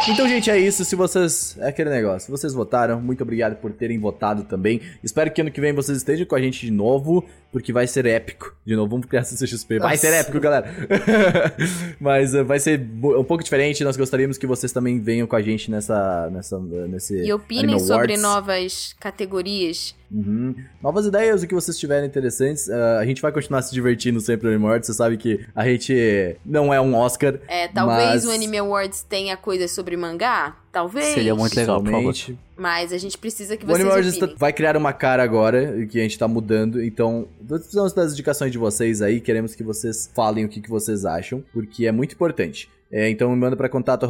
Então, 0.09 0.29
gente, 0.29 0.51
é 0.51 0.59
isso. 0.59 0.85
Se 0.85 0.97
vocês. 0.97 1.57
É 1.61 1.69
aquele 1.69 1.91
negócio. 1.91 2.27
Se 2.27 2.31
vocês 2.31 2.53
votaram, 2.55 3.01
muito 3.01 3.23
obrigado 3.23 3.57
por 3.57 3.73
terem 3.73 3.99
votado 3.99 4.45
também. 4.45 4.81
Espero 5.03 5.31
que 5.31 5.41
ano 5.41 5.51
que 5.51 5.61
vem 5.61 5.73
vocês 5.73 5.99
estejam 5.99 6.27
com 6.27 6.35
a 6.35 6.41
gente 6.41 6.65
de 6.65 6.71
novo, 6.73 7.25
porque 7.53 7.73
vai 7.73 7.87
ser 7.87 8.07
épico. 8.07 8.55
De 8.65 8.75
novo, 8.77 8.91
vamos 8.91 9.07
criar 9.07 9.25
CCXP. 9.25 9.79
Vai 9.79 9.97
ser 9.97 10.13
épico, 10.15 10.41
galera. 10.41 10.73
Mas 12.01 12.35
eh, 12.35 12.43
vai 12.43 12.59
ser 12.61 12.81
um 12.81 13.25
pouco 13.25 13.43
diferente. 13.43 13.83
Nós 13.85 13.97
gostaríamos 13.97 14.39
que 14.39 14.47
vocês 14.47 14.73
também 14.73 15.01
venham 15.01 15.27
com 15.27 15.37
a 15.37 15.43
gente 15.43 15.71
nessa. 15.71 16.29
nessa 16.31 16.59
nesse 16.59 17.17
E 17.25 17.33
opinem 17.33 17.79
sobre 17.79 18.17
novas 18.17 18.95
categorias. 18.99 19.95
Uhum. 20.13 20.57
Novas 20.83 21.07
ideias, 21.07 21.41
o 21.43 21.47
que 21.47 21.55
vocês 21.55 21.79
tiverem 21.79 22.09
interessantes. 22.09 22.69
Ah, 22.69 22.99
a 22.99 23.07
gente 23.07 23.23
vai 23.23 23.31
continuar 23.31 23.63
se 23.63 23.73
divertindo 23.73 24.21
sempre 24.21 24.47
no 24.49 24.53
Anime 24.55 24.67
Awards. 24.67 24.89
Você 24.89 24.95
sabe 24.95 25.17
que 25.17 25.47
a 25.55 25.65
gente 25.65 26.37
não 26.45 26.75
é 26.75 26.81
um 26.81 26.97
Oscar. 26.97 27.39
É, 27.47 27.69
talvez 27.69 28.09
mas- 28.09 28.25
o 28.27 28.31
Anime 28.33 28.59
Awards 28.59 29.03
tenha 29.09 29.37
coisas 29.37 29.71
sobre 29.71 29.80
mangá. 29.97 30.57
Talvez. 30.73 31.07
Seria 31.15 31.35
muito 31.35 31.55
legal, 31.57 31.83
por 31.83 31.91
favor. 31.91 32.15
Mas 32.57 32.93
a 32.93 32.99
gente 32.99 33.17
precisa 33.19 33.57
que 33.57 33.65
O 33.65 33.67
vocês 33.67 33.77
Anime 33.81 33.91
Awards 33.91 34.13
opinem. 34.15 34.29
está- 34.31 34.39
vai 34.39 34.53
criar 34.53 34.77
uma 34.77 34.93
cara 34.93 35.23
agora, 35.23 35.87
que 35.87 35.99
a 35.99 36.03
gente 36.03 36.19
tá 36.19 36.29
mudando, 36.29 36.83
então 36.83 37.27
nós 37.49 37.61
precisamos 37.61 37.93
das 37.93 38.13
indicações 38.13 38.53
de 38.53 38.59
vocês 38.59 39.01
aí, 39.03 39.21
queremos 39.21 39.55
que 39.55 39.63
vocês 39.65 40.11
falem 40.15 40.45
o 40.45 40.49
que, 40.49 40.61
que 40.61 40.71
vocês 40.71 41.05
acham, 41.05 41.43
porque 41.53 41.87
é 41.87 41.93
muito 41.93 42.15
importante. 42.15 42.69
É, 42.93 43.09
então 43.09 43.35
manda 43.37 43.57
pra 43.57 43.69
contato 43.69 44.05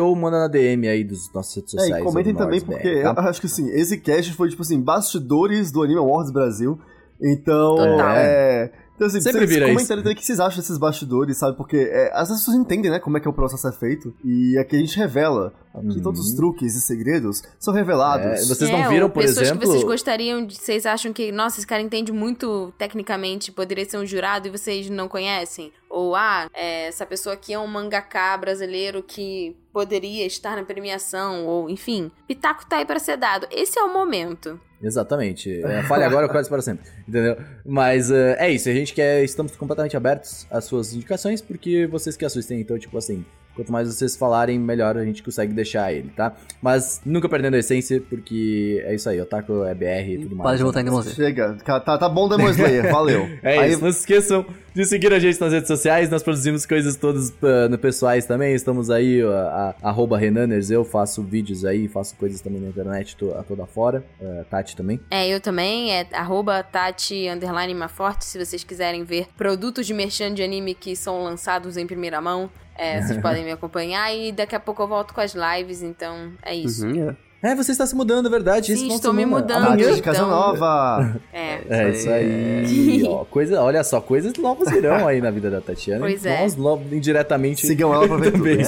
ou 0.00 0.16
manda 0.16 0.38
na 0.40 0.48
DM 0.48 0.88
aí 0.88 1.04
dos 1.04 1.32
nossos 1.32 1.54
redes 1.54 1.74
É, 1.74 1.78
sociais. 1.78 2.02
e 2.02 2.04
comentem 2.04 2.34
também, 2.34 2.60
porque 2.60 2.94
BR, 2.96 3.02
tá? 3.14 3.22
eu 3.22 3.28
acho 3.28 3.40
que 3.40 3.46
assim, 3.46 3.70
esse 3.70 3.96
cast 3.98 4.32
foi, 4.34 4.48
tipo 4.48 4.62
assim, 4.62 4.80
bastidores 4.80 5.70
do 5.70 5.82
Anime 5.82 6.00
Awards 6.00 6.32
Brasil. 6.32 6.78
Então, 7.22 7.76
Total. 7.76 8.10
é. 8.16 8.72
Então, 8.94 9.08
assim, 9.08 9.20
Sempre 9.20 9.40
vocês 9.40 9.50
vira 9.50 9.66
isso. 9.66 9.74
comentarem 9.74 10.02
também 10.02 10.12
o 10.14 10.16
que 10.16 10.24
vocês 10.24 10.38
acham 10.38 10.58
desses 10.60 10.78
bastidores, 10.78 11.36
sabe? 11.36 11.56
Porque 11.56 11.76
é, 11.76 12.12
as 12.14 12.28
pessoas 12.28 12.56
entendem, 12.56 12.90
né, 12.92 13.00
como 13.00 13.16
é 13.16 13.20
que 13.20 13.28
o 13.28 13.32
processo 13.32 13.66
é 13.66 13.72
feito. 13.72 14.14
E 14.24 14.56
aqui 14.56 14.76
a 14.76 14.78
gente 14.78 14.96
revela 14.96 15.52
que 15.72 15.78
Uhum. 15.96 16.02
todos 16.02 16.20
os 16.20 16.32
truques 16.36 16.76
e 16.76 16.80
segredos 16.80 17.42
são 17.58 17.74
revelados. 17.74 18.24
É, 18.26 18.36
vocês 18.44 18.70
É, 18.70 18.72
não 18.72 18.88
viram, 18.88 19.10
por 19.10 19.20
pessoas 19.20 19.46
exemplo... 19.48 19.60
que 19.60 19.66
vocês 19.66 19.82
gostariam 19.82 20.46
de. 20.46 20.54
Vocês 20.54 20.86
acham 20.86 21.12
que, 21.12 21.32
nossa, 21.32 21.58
esse 21.58 21.66
cara 21.66 21.82
entende 21.82 22.12
muito 22.12 22.72
tecnicamente, 22.78 23.50
poderia 23.50 23.84
ser 23.84 23.98
um 23.98 24.06
jurado 24.06 24.46
e 24.46 24.50
vocês 24.52 24.88
não 24.88 25.08
conhecem? 25.08 25.72
Ou, 25.90 26.14
ah, 26.14 26.48
é, 26.54 26.86
essa 26.86 27.04
pessoa 27.04 27.34
aqui 27.34 27.52
é 27.52 27.58
um 27.58 27.66
mangaká 27.66 28.36
brasileiro 28.36 29.02
que 29.02 29.56
poderia 29.72 30.24
estar 30.24 30.54
na 30.56 30.62
premiação, 30.62 31.44
ou 31.46 31.68
enfim. 31.68 32.12
Pitaco 32.28 32.64
tá 32.66 32.76
aí 32.76 32.84
pra 32.84 33.00
ser 33.00 33.16
dado. 33.16 33.46
Esse 33.50 33.76
é 33.76 33.82
o 33.82 33.92
momento. 33.92 34.60
Exatamente. 34.84 35.62
É, 35.62 35.82
fale 35.84 36.04
agora 36.04 36.26
ou 36.26 36.30
quase 36.30 36.48
para 36.48 36.60
sempre. 36.60 36.86
Entendeu? 37.08 37.36
Mas 37.64 38.10
eh, 38.10 38.36
é 38.38 38.50
isso. 38.50 38.68
A 38.68 38.72
gente 38.72 38.92
quer. 38.92 39.24
Estamos 39.24 39.56
completamente 39.56 39.96
abertos 39.96 40.46
às 40.50 40.64
suas 40.64 40.92
indicações, 40.92 41.40
porque 41.40 41.86
vocês 41.86 42.16
que 42.16 42.24
assistem. 42.24 42.60
Então, 42.60 42.78
tipo 42.78 42.96
assim, 42.98 43.24
quanto 43.54 43.72
mais 43.72 43.88
vocês 43.88 44.16
falarem, 44.16 44.58
melhor 44.58 44.96
a 44.96 45.04
gente 45.04 45.22
consegue 45.22 45.52
deixar 45.52 45.92
ele, 45.92 46.10
tá? 46.10 46.34
Mas 46.60 47.00
nunca 47.04 47.28
perdendo 47.28 47.54
a 47.54 47.58
essência, 47.58 48.02
porque 48.08 48.82
é 48.86 48.94
isso 48.94 49.08
aí. 49.08 49.20
Otaku 49.20 49.64
é 49.64 49.74
BR 49.74 50.10
e 50.10 50.18
tudo 50.22 50.36
mais. 50.36 50.44
Para 50.44 50.56
de 50.56 50.62
né? 50.62 50.66
votar 50.66 50.82
em 50.82 50.84
Demon 50.84 51.00
Slayer. 51.00 51.16
Chega, 51.16 51.80
tá, 51.80 51.98
tá 51.98 52.08
bom 52.08 52.28
Demon 52.28 52.50
Slayer, 52.50 52.90
valeu. 52.92 53.28
É 53.42 53.58
Aí, 53.58 53.72
isso. 53.72 53.84
Não 53.84 53.92
se 53.92 54.00
esqueçam 54.00 54.44
de 54.74 54.84
seguir 54.84 55.12
a 55.12 55.18
gente 55.18 55.40
nas 55.40 55.52
redes 55.52 55.68
sociais. 55.68 56.10
Nós 56.10 56.22
produzimos 56.22 56.66
coisas 56.66 56.96
todas 56.96 57.30
uh, 57.30 57.68
no 57.70 57.78
pessoais 57.78 58.26
também. 58.26 58.54
Estamos 58.54 58.90
aí, 58.90 59.22
uh, 59.22 59.30
a, 59.30 59.74
arroba 59.82 60.18
Renaners. 60.18 60.70
Eu 60.70 60.84
faço 60.84 61.22
vídeos 61.22 61.64
aí, 61.64 61.86
faço 61.86 62.16
coisas 62.16 62.40
também 62.40 62.60
na 62.60 62.68
internet 62.68 63.16
to, 63.16 63.32
a 63.38 63.42
toda 63.42 63.66
fora. 63.66 64.04
Uh, 64.20 64.44
Tati 64.50 64.76
também. 64.76 65.00
É, 65.10 65.28
eu 65.28 65.40
também. 65.40 65.92
É 65.92 66.06
arroba 66.12 66.62
Tati 66.62 67.28
underline 67.28 67.74
Maforte. 67.74 68.24
Se 68.24 68.44
vocês 68.44 68.64
quiserem 68.64 69.04
ver 69.04 69.28
produtos 69.36 69.86
de 69.86 69.94
merchan 69.94 70.34
de 70.34 70.42
anime 70.42 70.74
que 70.74 70.96
são 70.96 71.22
lançados 71.22 71.76
em 71.76 71.86
primeira 71.86 72.20
mão. 72.20 72.50
É, 72.76 73.00
vocês 73.02 73.18
podem 73.22 73.44
me 73.44 73.52
acompanhar 73.52 74.14
e 74.14 74.32
daqui 74.32 74.54
a 74.54 74.60
pouco 74.60 74.82
eu 74.82 74.88
volto 74.88 75.14
com 75.14 75.20
as 75.20 75.34
lives, 75.34 75.82
então 75.82 76.32
é 76.42 76.54
isso. 76.54 76.86
Uhum, 76.86 77.10
é. 77.10 77.16
É, 77.44 77.54
você 77.54 77.72
está 77.72 77.86
se 77.86 77.94
mudando, 77.94 78.26
é 78.26 78.30
verdade. 78.30 78.74
Sim, 78.74 78.88
estou 78.94 79.12
me 79.12 79.20
semana. 79.22 79.42
mudando. 79.42 79.68
Ah, 79.72 79.76
de 79.76 80.00
casa 80.00 80.20
então- 80.20 80.30
nova! 80.30 81.20
É. 81.30 81.60
É, 81.68 81.90
isso 81.90 82.08
aí. 82.08 83.04
Ó, 83.06 83.22
coisa, 83.26 83.60
olha 83.60 83.84
só, 83.84 84.00
coisas 84.00 84.32
novas 84.38 84.70
virão 84.70 85.06
aí 85.06 85.20
na 85.20 85.30
vida 85.30 85.50
da 85.50 85.60
Tatiana. 85.60 86.00
Pois 86.00 86.24
é. 86.24 86.46
Nós, 86.56 86.80
indiretamente, 86.90 87.66
Sigam 87.66 87.92
ela 87.92 88.08
pra 88.08 88.16
ver 88.16 88.32
tudo, 88.32 88.38
também. 88.38 88.56
né? 88.56 88.64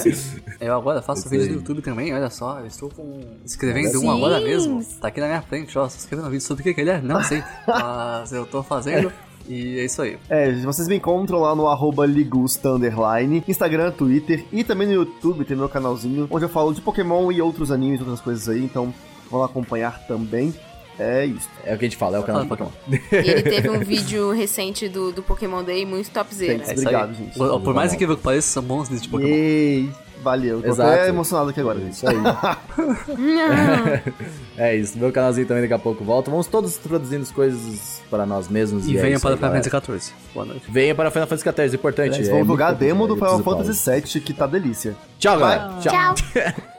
Eu 0.61 0.75
agora 0.75 1.01
faço 1.01 1.27
vídeo 1.27 1.47
no 1.49 1.55
YouTube 1.55 1.81
também, 1.81 2.15
olha 2.15 2.29
só, 2.29 2.61
eu 2.61 2.67
estou 2.67 2.91
com... 2.91 3.21
escrevendo 3.47 3.99
Sim. 3.99 4.07
um 4.09 4.11
agora 4.11 4.41
mesmo. 4.43 4.85
Tá 5.01 5.09
aqui 5.09 5.21
na 5.21 5.27
minha 5.29 5.41
frente, 5.43 5.79
ó, 5.79 5.87
estou 5.87 5.99
escrevendo 5.99 6.27
um 6.27 6.31
vídeo 6.31 6.45
sobre 6.45 6.61
o 6.61 6.65
que 6.65 6.75
que 6.75 6.81
ele 6.83 6.91
é, 6.91 7.01
não 7.01 7.23
sei. 7.23 7.43
Mas 7.67 8.31
eu 8.31 8.45
tô 8.45 8.63
fazendo 8.63 9.11
e 9.49 9.79
é 9.79 9.85
isso 9.85 10.03
aí. 10.03 10.19
É, 10.29 10.53
vocês 10.53 10.89
me 10.89 10.97
encontram 10.97 11.41
lá 11.41 11.55
no 11.55 11.67
arroba 11.67 12.07
ligusta, 12.07 12.71
underline, 12.71 13.43
Instagram, 13.47 13.91
Twitter 13.93 14.45
e 14.53 14.65
também 14.65 14.87
no 14.87 14.95
YouTube 14.95 15.45
tem 15.45 15.57
meu 15.57 15.69
canalzinho, 15.69 16.27
onde 16.31 16.45
eu 16.45 16.49
falo 16.49 16.73
de 16.75 16.81
Pokémon 16.81 17.31
e 17.31 17.41
outros 17.41 17.71
animes, 17.71 18.01
outras 18.01 18.21
coisas 18.21 18.49
aí, 18.49 18.65
então 18.65 18.93
vão 19.31 19.41
lá 19.41 19.47
acompanhar 19.47 20.07
também. 20.07 20.55
É 20.99 21.27
isso. 21.27 21.49
É 21.65 21.75
o 21.75 21.79
que 21.79 21.85
a 21.85 21.89
gente 21.89 21.97
fala, 21.99 22.17
é 22.17 22.21
o 22.21 22.23
canal 22.23 22.43
do 22.43 22.49
Pokémon. 22.49 22.71
E 22.89 23.17
ele 23.17 23.43
teve 23.43 23.69
um 23.69 23.81
vídeo 23.81 24.31
recente 24.33 24.89
do, 24.89 25.13
do 25.13 25.23
Pokémon 25.23 25.63
Day 25.63 25.85
muito 25.85 26.11
topzera. 26.11 26.59
Thanks. 26.59 26.71
É 26.71 26.73
Obrigado, 26.73 27.15
gente. 27.15 27.37
Por, 27.37 27.61
por 27.61 27.75
mais 27.75 27.93
incrível 27.93 28.17
que 28.17 28.23
pareça, 28.23 28.49
são 28.49 28.63
bons 28.63 28.89
vídeos 28.89 29.03
de 29.03 29.09
Pokémon. 29.11 29.29
Yay! 29.29 30.06
Valeu, 30.23 30.61
tô 30.61 30.69
Exato. 30.69 30.91
até 30.91 31.09
emocionado 31.09 31.51
aqui 31.51 31.61
agora, 31.61 31.79
gente. 31.79 31.93
Isso 31.93 32.09
aí. 32.09 32.17
é 34.59 34.77
isso. 34.77 34.99
Meu 34.99 35.13
canalzinho 35.13 35.47
também 35.47 35.63
daqui 35.63 35.75
a 35.75 35.79
pouco 35.79 36.05
volta. 36.05 36.31
Vamos 36.31 36.47
todos 36.47 36.77
produzindo 36.79 37.23
as 37.23 37.31
coisas 37.31 38.03
para 38.11 38.27
nós 38.27 38.49
mesmos. 38.49 38.89
E 38.89 38.97
é 38.97 39.01
venha 39.01 39.17
isso 39.17 39.23
para 39.23 39.37
Final. 39.37 39.53
Fantasy 39.53 39.71
XIV. 39.71 40.15
Boa 40.35 40.47
noite. 40.47 40.63
Venha 40.69 40.95
para 40.95 41.11
Final 41.11 41.29
Fantasy 41.29 41.51
XIV, 41.51 41.75
importante. 41.77 42.15
É 42.15 42.19
muito 42.19 42.37
divulgar 42.43 42.71
a 42.71 42.73
demo 42.73 43.07
do 43.07 43.15
Final 43.15 43.41
falar 43.41 43.59
Fantasy 43.59 43.91
VII, 43.91 44.21
que 44.21 44.33
tá 44.33 44.47
delícia. 44.47 44.97
Tchau, 45.19 45.39
galera. 45.39 45.75
Tchau. 45.81 46.15
Tchau. 46.15 46.55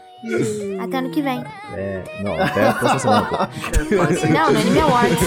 Até 0.80 0.98
ano 0.98 1.12
que 1.12 1.22
vem. 1.22 1.44
É, 1.76 2.04
não, 2.24 2.34
até 2.42 2.68
a 2.68 2.74
próxima 2.74 3.00
semana. 3.00 3.50
Não, 4.34 4.52
no 4.52 4.60
Anime 4.60 4.80
Awards. 4.80 5.20